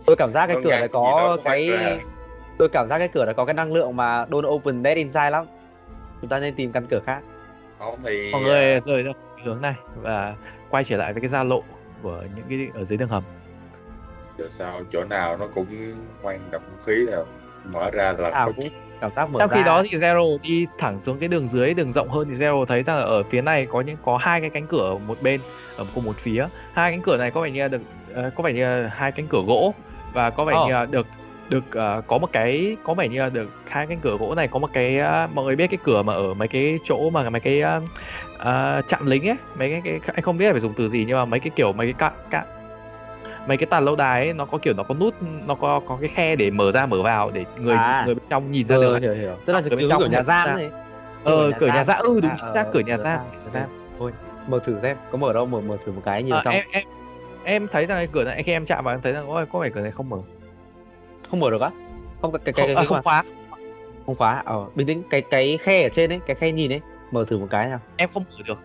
tôi 0.05 0.15
cảm 0.15 0.33
giác 0.33 0.47
cái 0.47 0.57
cửa 0.63 0.69
này 0.69 0.87
có 0.87 1.37
cái 1.43 1.69
tôi 2.57 2.69
cảm 2.69 2.89
giác 2.89 2.97
cái 2.97 3.07
cửa 3.07 3.25
này 3.25 3.33
có 3.33 3.45
cái 3.45 3.53
năng 3.53 3.73
lượng 3.73 3.95
mà 3.95 4.25
don't 4.25 4.47
open 4.47 4.83
that 4.83 4.97
inside 4.97 5.29
lắm. 5.29 5.45
Chúng 6.21 6.29
ta 6.29 6.39
nên 6.39 6.55
tìm 6.55 6.71
căn 6.71 6.85
cửa 6.89 6.99
khác. 7.05 7.19
Không 7.79 7.99
thì 8.05 8.29
mọi 8.31 8.41
người 8.41 8.79
rời 8.79 9.03
ra 9.03 9.11
hướng 9.43 9.61
này 9.61 9.73
và 10.01 10.35
quay 10.69 10.83
trở 10.83 10.97
lại 10.97 11.13
với 11.13 11.21
cái 11.21 11.29
giao 11.29 11.45
lộ 11.45 11.63
của 12.03 12.23
những 12.35 12.45
cái 12.49 12.67
ở 12.73 12.83
dưới 12.83 12.97
đường 12.97 13.09
hầm. 13.09 13.23
Giờ 14.37 14.45
sao 14.49 14.81
chỗ 14.91 15.03
nào 15.09 15.37
nó 15.37 15.47
cũng 15.53 15.65
hoang 16.21 16.39
đập 16.51 16.61
khí 16.85 17.05
nào 17.11 17.25
mở 17.73 17.91
ra 17.93 18.13
là 18.17 18.29
à 18.29 18.45
có 18.45 18.51
cũng 18.55 18.65
cảm 19.01 19.11
giác 19.15 19.29
mở 19.29 19.39
trong 19.39 19.49
khi 19.49 19.59
ra. 19.59 19.65
đó 19.65 19.83
thì 19.91 19.97
Zero 19.97 20.37
đi 20.41 20.65
thẳng 20.77 20.99
xuống 21.05 21.19
cái 21.19 21.27
đường 21.27 21.47
dưới 21.47 21.73
đường 21.73 21.91
rộng 21.91 22.09
hơn 22.09 22.27
thì 22.29 22.35
Zero 22.35 22.65
thấy 22.65 22.81
rằng 22.83 22.97
ở 22.97 23.23
phía 23.23 23.41
này 23.41 23.67
có 23.71 23.81
những 23.81 23.97
có 24.05 24.17
hai 24.17 24.41
cái 24.41 24.49
cánh 24.49 24.67
cửa 24.67 24.89
ở 24.89 24.97
một 24.97 25.21
bên 25.21 25.41
ở 25.77 25.85
cùng 25.95 26.03
một 26.03 26.15
phía. 26.17 26.47
Hai 26.73 26.91
cánh 26.91 27.01
cửa 27.01 27.17
này 27.17 27.31
có 27.31 27.41
vẻ 27.41 27.51
như 27.51 27.61
là 27.61 27.67
được 27.67 27.81
ờ, 28.13 28.31
có 28.35 28.43
vẻ 28.43 28.53
như 28.53 28.63
là 28.63 28.89
hai 28.95 29.11
cánh 29.11 29.27
cửa 29.27 29.41
gỗ 29.47 29.73
và 30.13 30.29
có 30.29 30.45
vẻ 30.45 30.53
Ồ. 30.53 30.67
như 30.67 30.73
là 30.73 30.85
được 30.85 31.07
được 31.49 31.63
ờ, 31.71 32.01
có 32.07 32.17
một 32.17 32.31
cái 32.31 32.77
có 32.83 32.93
vẻ 32.93 33.07
như 33.07 33.19
là 33.19 33.29
được 33.29 33.49
hai 33.65 33.87
cánh 33.87 33.99
cửa 34.01 34.17
gỗ 34.19 34.35
này 34.35 34.47
có 34.47 34.59
một 34.59 34.69
cái 34.73 34.97
ờ, 34.99 35.27
mọi 35.33 35.45
người 35.45 35.55
biết 35.55 35.67
cái 35.67 35.77
cửa 35.83 36.01
mà 36.03 36.13
ở 36.13 36.33
mấy 36.33 36.47
cái 36.47 36.79
chỗ 36.83 37.09
mà 37.09 37.29
mấy 37.29 37.39
cái 37.39 37.61
ờ, 37.61 37.81
ờ, 38.37 38.81
trạm 38.87 39.05
lính 39.05 39.27
ấy 39.27 39.37
mấy 39.57 39.69
cái, 39.71 39.81
cái 39.83 39.99
anh 40.13 40.21
không 40.21 40.37
biết 40.37 40.45
là 40.45 40.51
phải 40.51 40.59
dùng 40.59 40.73
từ 40.77 40.89
gì 40.89 41.05
nhưng 41.07 41.17
mà 41.17 41.25
mấy 41.25 41.39
cái 41.39 41.51
kiểu 41.55 41.73
mấy 41.73 41.93
cái 41.93 41.93
cạ 41.97 42.11
cạ 42.29 42.45
mấy 43.47 43.57
cái 43.57 43.65
tàn 43.65 43.85
lâu 43.85 43.95
đài 43.95 44.21
ấy 44.23 44.33
nó 44.33 44.45
có 44.45 44.57
kiểu 44.57 44.73
nó 44.77 44.83
có 44.83 44.95
nút 44.95 45.13
nó 45.47 45.55
có 45.55 45.81
có 45.87 45.97
cái 46.01 46.09
khe 46.09 46.35
để 46.35 46.49
mở 46.49 46.71
ra 46.71 46.85
mở 46.85 47.01
vào 47.01 47.31
để 47.31 47.45
người 47.59 47.75
À. 47.75 48.03
người 48.05 48.15
bên 48.15 48.23
trong 48.29 48.51
nhìn 48.51 48.67
ra 48.67 48.75
ừ, 48.75 48.81
được 48.81 48.99
hiểu 49.01 49.13
hiểu. 49.13 49.37
Tức 49.45 49.53
là 49.53 49.61
trong 49.61 49.69
kiểu 49.79 50.07
nhà 50.07 50.17
không 50.17 50.25
giam 50.25 50.55
này 50.55 50.69
ờ 51.23 51.51
cửa 51.59 51.67
nhà 51.67 51.83
giam 51.83 51.97
ừ 52.05 52.19
đúng 52.21 52.31
À, 52.31 52.37
xác 52.53 52.63
ờ, 52.65 52.71
cửa 52.73 52.79
nhà 52.79 52.97
cửa 52.97 53.03
giam 53.03 53.19
cửa 53.45 53.59
nhà 53.59 53.67
thôi 53.99 54.11
mở 54.47 54.59
thử 54.65 54.79
xem 54.81 54.97
có 55.11 55.17
mở 55.17 55.33
đâu 55.33 55.45
mở 55.45 55.61
mở 55.61 55.77
thử 55.85 55.91
một 55.91 56.01
cái 56.05 56.23
nhìn 56.23 56.33
Ờ, 56.33 56.41
trong. 56.45 56.53
em 56.53 56.63
em 56.71 56.83
em 57.43 57.67
thấy 57.67 57.85
rằng 57.85 57.97
cái 57.97 58.07
cửa 58.11 58.23
này 58.23 58.43
khi 58.43 58.51
em 58.51 58.65
chạm 58.65 58.83
vào 58.83 58.93
em 58.95 59.01
thấy 59.01 59.13
rằng 59.13 59.27
ôi 59.27 59.45
có 59.51 59.59
vẻ 59.59 59.69
cửa 59.69 59.81
này 59.81 59.91
không 59.91 60.09
mở 60.09 60.17
không 61.31 61.39
mở 61.39 61.49
được 61.51 61.61
á? 61.61 61.71
Không 62.21 62.31
cái 62.31 62.39
cái 62.45 62.53
không, 62.53 62.65
cái, 62.65 62.75
à, 62.75 62.75
cái 62.75 62.85
không 62.85 62.95
mà- 62.95 63.01
khóa. 63.01 63.23
Không 64.05 64.15
khóa 64.15 64.41
ờ 64.45 64.65
bình 64.75 64.87
tĩnh 64.87 65.03
cái 65.09 65.21
cái 65.21 65.57
khe 65.57 65.83
ở 65.83 65.89
trên 65.89 66.11
ấy 66.11 66.19
cái 66.27 66.35
khe 66.35 66.51
nhìn 66.51 66.71
ấy 66.73 66.81
mở 67.11 67.25
thử 67.27 67.37
một 67.37 67.47
cái 67.49 67.67
nào. 67.69 67.79
Em 67.97 68.09
không 68.13 68.23
mở 68.31 68.43
được. 68.47 68.57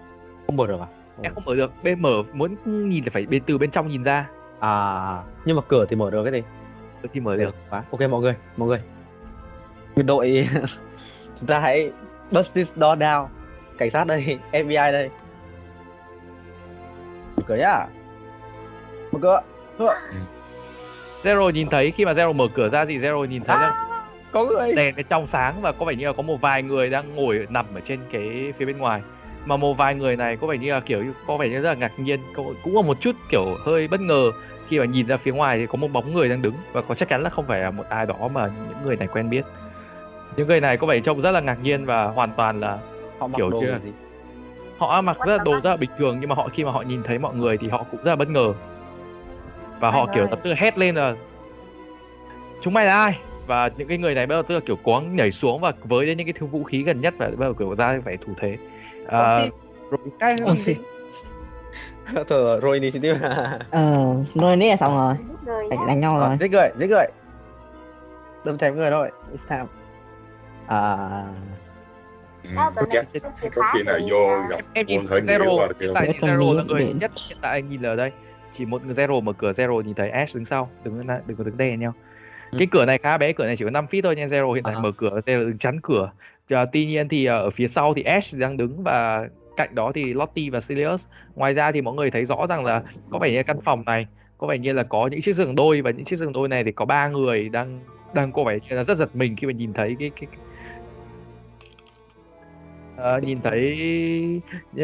Không 0.46 0.56
mở 0.56 0.66
được 0.66 0.80
à? 0.80 0.86
Em 1.22 1.34
không 1.34 1.44
mở 1.46 1.54
được. 1.54 1.72
Bên 1.82 2.02
mở 2.02 2.22
muốn 2.32 2.56
nhìn 2.88 3.04
là 3.04 3.10
phải 3.12 3.26
bên 3.26 3.42
từ 3.46 3.58
bên 3.58 3.70
trong 3.70 3.88
nhìn 3.88 4.02
ra. 4.02 4.28
À 4.60 5.22
nhưng 5.44 5.56
mà 5.56 5.62
cửa 5.68 5.86
thì 5.88 5.96
mở 5.96 6.10
được 6.10 6.24
cái 6.24 6.32
gì? 6.32 6.42
Thì 7.12 7.20
mở 7.20 7.36
được. 7.36 7.54
Quá. 7.70 7.84
ok 7.90 8.00
mọi 8.00 8.20
người 8.20 8.34
mọi 8.56 8.68
người. 8.68 8.80
Biệt 9.96 10.02
đội 10.02 10.48
chúng 11.40 11.46
ta 11.46 11.58
hãy 11.60 11.90
bust 12.30 12.54
this 12.54 12.68
door 12.76 12.98
down. 12.98 13.26
Cảnh 13.78 13.90
sát 13.90 14.06
đây 14.06 14.38
FBI 14.52 14.92
đây. 14.92 15.10
Mở 17.36 17.42
cửa 17.46 17.56
nhá. 17.56 17.86
Mở 19.12 19.18
cửa 19.22 19.40
Zero 21.22 21.50
nhìn 21.50 21.68
thấy 21.68 21.90
khi 21.90 22.04
mà 22.04 22.12
Zero 22.12 22.32
mở 22.32 22.46
cửa 22.54 22.68
ra 22.68 22.84
thì 22.84 22.98
Zero 22.98 23.24
nhìn 23.24 23.42
thấy 23.44 23.56
rằng 23.60 23.72
có 24.32 24.44
người. 24.44 24.72
Đèn 24.74 24.94
cái 24.94 25.04
trong 25.08 25.26
sáng 25.26 25.62
và 25.62 25.72
có 25.72 25.84
vẻ 25.84 25.94
như 25.94 26.06
là 26.06 26.12
có 26.12 26.22
một 26.22 26.40
vài 26.40 26.62
người 26.62 26.90
đang 26.90 27.14
ngồi 27.14 27.46
nằm 27.50 27.66
ở 27.74 27.80
trên 27.80 28.00
cái 28.12 28.52
phía 28.58 28.64
bên 28.64 28.78
ngoài. 28.78 29.02
Mà 29.44 29.56
một 29.56 29.74
vài 29.74 29.94
người 29.94 30.16
này 30.16 30.36
có 30.36 30.46
vẻ 30.46 30.58
như 30.58 30.72
là 30.72 30.80
kiểu 30.80 31.04
có 31.26 31.36
vẻ 31.36 31.48
như 31.48 31.60
rất 31.60 31.68
là 31.68 31.74
ngạc 31.74 31.92
nhiên 31.98 32.20
cũng 32.36 32.74
có 32.74 32.82
một 32.82 33.00
chút 33.00 33.16
kiểu 33.30 33.44
hơi 33.64 33.88
bất 33.88 34.00
ngờ. 34.00 34.30
Khi 34.68 34.78
mà 34.78 34.84
nhìn 34.84 35.06
ra 35.06 35.16
phía 35.16 35.32
ngoài 35.32 35.58
thì 35.58 35.66
có 35.66 35.76
một 35.76 35.88
bóng 35.92 36.14
người 36.14 36.28
đang 36.28 36.42
đứng 36.42 36.54
và 36.72 36.82
có 36.82 36.94
chắc 36.94 37.08
chắn 37.08 37.22
là 37.22 37.30
không 37.30 37.46
phải 37.46 37.60
là 37.60 37.70
một 37.70 37.84
ai 37.88 38.06
đó 38.06 38.28
mà 38.34 38.46
những 38.46 38.78
người 38.84 38.96
này 38.96 39.08
quen 39.12 39.30
biết. 39.30 39.44
Những 40.36 40.48
người 40.48 40.60
này 40.60 40.76
có 40.76 40.86
vẻ 40.86 41.00
trông 41.00 41.20
rất 41.20 41.30
là 41.30 41.40
ngạc 41.40 41.58
nhiên 41.62 41.84
và 41.84 42.04
hoàn 42.04 42.30
toàn 42.36 42.60
là 42.60 42.78
họ 43.18 43.26
mặc 43.26 43.36
kiểu 43.36 43.50
đồ 43.50 43.60
như 43.60 43.66
là- 43.66 43.78
gì 43.78 43.92
họ 44.78 45.00
mặc 45.00 45.16
rất 45.26 45.36
là 45.36 45.44
đồ 45.44 45.52
rất 45.52 45.70
là 45.70 45.76
bình 45.76 45.90
thường 45.98 46.18
nhưng 46.20 46.28
mà 46.28 46.34
họ 46.34 46.48
khi 46.52 46.64
mà 46.64 46.70
họ 46.72 46.82
nhìn 46.82 47.02
thấy 47.02 47.18
mọi 47.18 47.34
người 47.34 47.56
thì 47.56 47.68
họ 47.68 47.84
cũng 47.90 48.00
rất 48.04 48.10
là 48.10 48.16
bất 48.16 48.28
ngờ 48.28 48.52
và 49.82 49.90
họ 49.90 50.06
kiểu 50.14 50.26
lập 50.30 50.38
tức 50.44 50.54
hét 50.56 50.78
lên 50.78 50.94
là 50.94 51.14
chúng 52.60 52.74
mày 52.74 52.86
là 52.86 52.94
ai? 52.96 53.18
Và 53.46 53.70
những 53.76 53.88
cái 53.88 53.98
người 53.98 54.14
này 54.14 54.26
bắt 54.26 54.34
đầu 54.34 54.42
tức 54.42 54.54
là 54.54 54.60
kiểu 54.66 54.76
cố 54.82 54.92
gắng 54.92 55.16
nhảy 55.16 55.30
xuống 55.30 55.60
và 55.60 55.72
với 55.82 56.06
đến 56.06 56.18
những 56.18 56.26
cái 56.26 56.34
thứ 56.38 56.46
vũ 56.46 56.64
khí 56.64 56.82
gần 56.82 57.00
nhất 57.00 57.14
và 57.18 57.26
bắt 57.26 57.36
đầu 57.46 57.54
kiểu 57.54 57.74
ra 57.74 58.00
phải 58.04 58.16
thủ 58.16 58.32
thế. 58.40 58.56
À, 59.08 59.48
rồi 59.90 60.00
cái 60.18 60.36
Ồ, 60.46 60.56
xì. 60.56 60.74
Thôi 62.28 62.60
rồi 62.60 62.80
initiative 62.80 63.18
Ờ, 63.70 64.14
rồi 64.34 64.56
nãy 64.56 64.68
là 64.68 64.76
xong 64.76 64.96
rồi. 64.96 65.14
Phải 65.70 65.78
đánh 65.88 66.00
nhau 66.00 66.18
rồi. 66.18 66.36
giết 66.40 66.50
người 66.50 66.70
giết 66.78 66.86
người 66.86 67.06
đâm 68.44 68.58
chém 68.58 68.74
người 68.74 68.90
thôi 68.90 69.10
It's 69.32 69.48
time 69.48 69.66
à. 70.66 71.24
Ừ, 72.44 72.84
chìa 72.90 73.48
có 73.54 73.62
khi 73.74 73.82
nào 73.82 73.98
vô 74.10 74.26
à, 74.26 74.46
gặp 74.50 74.58
em 74.72 74.86
nhìn 74.86 75.04
zero 75.04 75.68
hiện 75.80 75.90
tại 75.94 76.14
zero 76.20 76.56
là 76.56 76.62
người 76.62 76.92
nhất 77.00 77.10
hiện 77.28 77.38
tại 77.40 77.52
anh 77.52 77.68
nhìn 77.70 77.82
ở 77.82 77.96
đây 77.96 78.10
chỉ 78.54 78.64
một 78.66 78.84
người 78.84 78.94
zero 78.94 79.20
mở 79.22 79.32
cửa 79.32 79.50
zero 79.50 79.80
nhìn 79.80 79.94
thấy 79.94 80.10
ash 80.10 80.34
đứng 80.34 80.44
sau 80.44 80.70
đừng 80.84 81.06
có 81.08 81.14
đừng 81.26 81.36
có 81.36 81.44
đứng 81.44 81.56
đè 81.56 81.76
nhau 81.76 81.94
Ừ. 82.50 82.58
cái 82.58 82.68
cửa 82.70 82.84
này 82.84 82.98
khá 82.98 83.18
bé 83.18 83.32
cửa 83.32 83.46
này 83.46 83.56
chỉ 83.56 83.64
có 83.64 83.70
5 83.70 83.86
feet 83.90 84.02
thôi 84.02 84.16
nha 84.16 84.26
zero 84.26 84.52
hiện 84.52 84.64
tại 84.64 84.74
À. 84.74 84.80
mở 84.80 84.92
cửa 84.96 85.20
zero 85.26 85.38
đứng 85.48 85.58
chắn 85.58 85.80
cửa 85.82 86.10
Và 86.48 86.64
tuy 86.72 86.86
nhiên 86.86 87.08
thì 87.08 87.24
ờ, 87.24 87.38
ở 87.38 87.50
phía 87.50 87.68
sau 87.68 87.94
thì 87.94 88.02
ash 88.02 88.34
đang 88.38 88.56
đứng 88.56 88.82
và 88.82 89.28
cạnh 89.56 89.74
đó 89.74 89.92
thì 89.94 90.14
lottie 90.14 90.50
và 90.50 90.60
sirius 90.60 91.04
ngoài 91.34 91.54
ra 91.54 91.72
thì 91.72 91.80
mọi 91.80 91.94
người 91.94 92.10
thấy 92.10 92.24
rõ 92.24 92.46
rằng 92.48 92.64
là 92.64 92.82
có 93.10 93.18
vẻ 93.18 93.30
như 93.32 93.42
căn 93.42 93.60
phòng 93.60 93.82
này 93.86 94.06
có 94.38 94.46
vẻ 94.46 94.58
như 94.58 94.72
là 94.72 94.82
có 94.82 95.06
những 95.06 95.20
chiếc 95.20 95.34
giường 95.34 95.54
đôi 95.54 95.80
và 95.82 95.90
những 95.90 96.04
chiếc 96.04 96.16
giường 96.16 96.32
đôi 96.32 96.48
này 96.48 96.64
thì 96.64 96.72
có 96.72 96.84
ba 96.84 97.08
người 97.08 97.48
đang 97.48 97.80
đang 98.14 98.32
có 98.32 98.44
vẻ 98.44 98.58
như 98.68 98.76
là 98.76 98.82
rất 98.84 98.98
giật 98.98 99.16
mình 99.16 99.36
khi 99.36 99.46
mà 99.46 99.52
nhìn 99.52 99.72
thấy 99.72 99.96
cái 99.98 100.10
cái, 100.20 100.26
cái 100.30 100.40
Ờ, 102.96 103.20
nhìn 103.20 103.40
thấy 103.40 103.78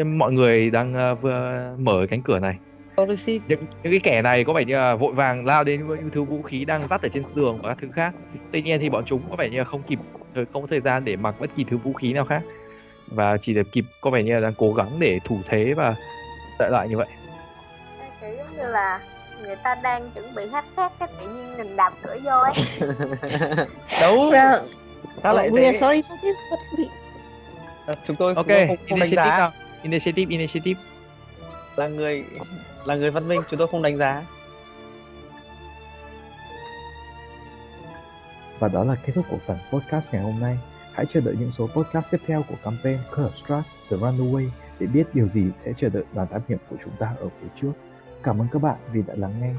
mọi 0.05 0.31
người 0.33 0.69
đang 0.69 0.93
ờ, 0.93 1.15
vừa 1.15 1.75
mở 1.79 2.05
cánh 2.09 2.21
cửa 2.21 2.39
này 2.39 2.57
những 3.05 3.39
những 3.47 3.59
cái 3.83 3.99
kẻ 4.03 4.21
này 4.21 4.43
có 4.43 4.53
vẻ 4.53 4.65
như 4.65 4.75
là 4.75 4.95
vội 4.95 5.13
vàng 5.13 5.45
lao 5.45 5.63
đến 5.63 5.87
với 5.87 5.97
những 5.97 6.09
thứ 6.09 6.23
vũ 6.23 6.41
khí 6.41 6.65
đang 6.65 6.81
vắt 6.89 7.01
ở 7.01 7.09
trên 7.13 7.23
giường 7.35 7.59
và 7.61 7.69
các 7.69 7.77
thứ 7.81 7.87
khác. 7.93 8.13
Tuy 8.51 8.61
nhiên 8.61 8.79
thì 8.81 8.89
bọn 8.89 9.03
chúng 9.05 9.21
có 9.29 9.35
vẻ 9.35 9.49
như 9.49 9.57
là 9.57 9.63
không 9.63 9.83
kịp 9.83 9.99
thời- 10.35 10.45
không 10.53 10.61
có 10.61 10.67
thời 10.67 10.79
gian 10.81 11.05
để 11.05 11.15
mặc 11.15 11.35
bất 11.39 11.49
kỳ 11.57 11.63
thứ 11.69 11.77
vũ 11.77 11.93
khí 11.93 12.13
nào 12.13 12.25
khác. 12.25 12.41
Và 13.07 13.37
chỉ 13.37 13.53
được 13.53 13.71
kịp 13.71 13.85
có 14.01 14.09
vẻ 14.09 14.23
như 14.23 14.33
là 14.33 14.39
đang 14.39 14.53
cố 14.57 14.73
gắng 14.73 14.89
để 14.99 15.19
thủ 15.25 15.37
thế 15.49 15.73
và 15.73 15.95
đợi 16.59 16.69
lại 16.71 16.87
như 16.89 16.97
vậy. 16.97 17.07
Kiểu 18.21 18.29
giống 18.37 18.57
như 18.57 18.67
là 18.71 18.99
người 19.43 19.55
ta 19.55 19.75
đang 19.83 20.11
chuẩn 20.11 20.35
bị 20.35 20.45
hấp 20.45 20.63
sát 20.75 20.91
cái 20.99 21.09
tự 21.19 21.27
nhiên 21.27 21.57
mình 21.57 21.75
đạp 21.75 21.93
cửa 22.03 22.17
vô 22.23 22.31
ấy. 22.31 22.51
Đấu 24.01 24.17
Well, 24.17 24.59
ta 25.21 25.33
lại 25.33 25.47
are 25.47 25.61
thế 25.61 25.73
sorry 25.73 26.01
for 26.01 26.17
this, 26.21 26.35
but 26.51 26.59
we... 26.79 26.85
Ờ, 27.85 27.93
chúng 28.07 28.15
tôi 28.15 28.33
ok 28.35 28.47
không, 28.47 28.67
không 28.67 28.67
đánh 28.67 28.77
initiative 28.87 29.15
giá. 29.25 29.37
nào? 29.37 29.51
Initiative 29.83 30.31
initiative. 30.31 30.81
Là 31.75 31.87
người 31.87 32.23
là 32.85 32.95
người 32.95 33.11
văn 33.11 33.27
minh, 33.27 33.41
chúng 33.49 33.57
tôi 33.57 33.67
không 33.67 33.81
đánh 33.81 33.97
giá 33.97 34.23
Và 38.59 38.67
đó 38.67 38.83
là 38.83 38.95
kết 38.95 39.13
thúc 39.15 39.25
của 39.29 39.37
phần 39.47 39.57
podcast 39.71 40.13
ngày 40.13 40.23
hôm 40.23 40.39
nay. 40.39 40.59
Hãy 40.93 41.05
chờ 41.09 41.21
đợi 41.21 41.35
những 41.39 41.51
số 41.51 41.67
podcast 41.67 42.11
tiếp 42.11 42.21
theo 42.27 42.43
của 42.49 42.55
campaign 42.63 42.99
Curse 43.15 43.45
of 43.47 43.61
The 43.89 43.97
Runaway 43.97 44.49
để 44.79 44.87
biết 44.87 45.03
điều 45.13 45.27
gì 45.27 45.43
sẽ 45.65 45.73
chờ 45.77 45.89
đợi 45.89 46.03
đoàn 46.13 46.27
thám 46.31 46.41
hiểm 46.47 46.57
của 46.69 46.75
chúng 46.83 46.93
ta 46.99 47.15
ở 47.19 47.29
phía 47.41 47.47
trước. 47.61 47.71
Cảm 48.23 48.41
ơn 48.41 48.47
các 48.51 48.61
bạn 48.61 48.77
vì 48.93 49.01
đã 49.07 49.13
lắng 49.17 49.33
nghe. 49.41 49.53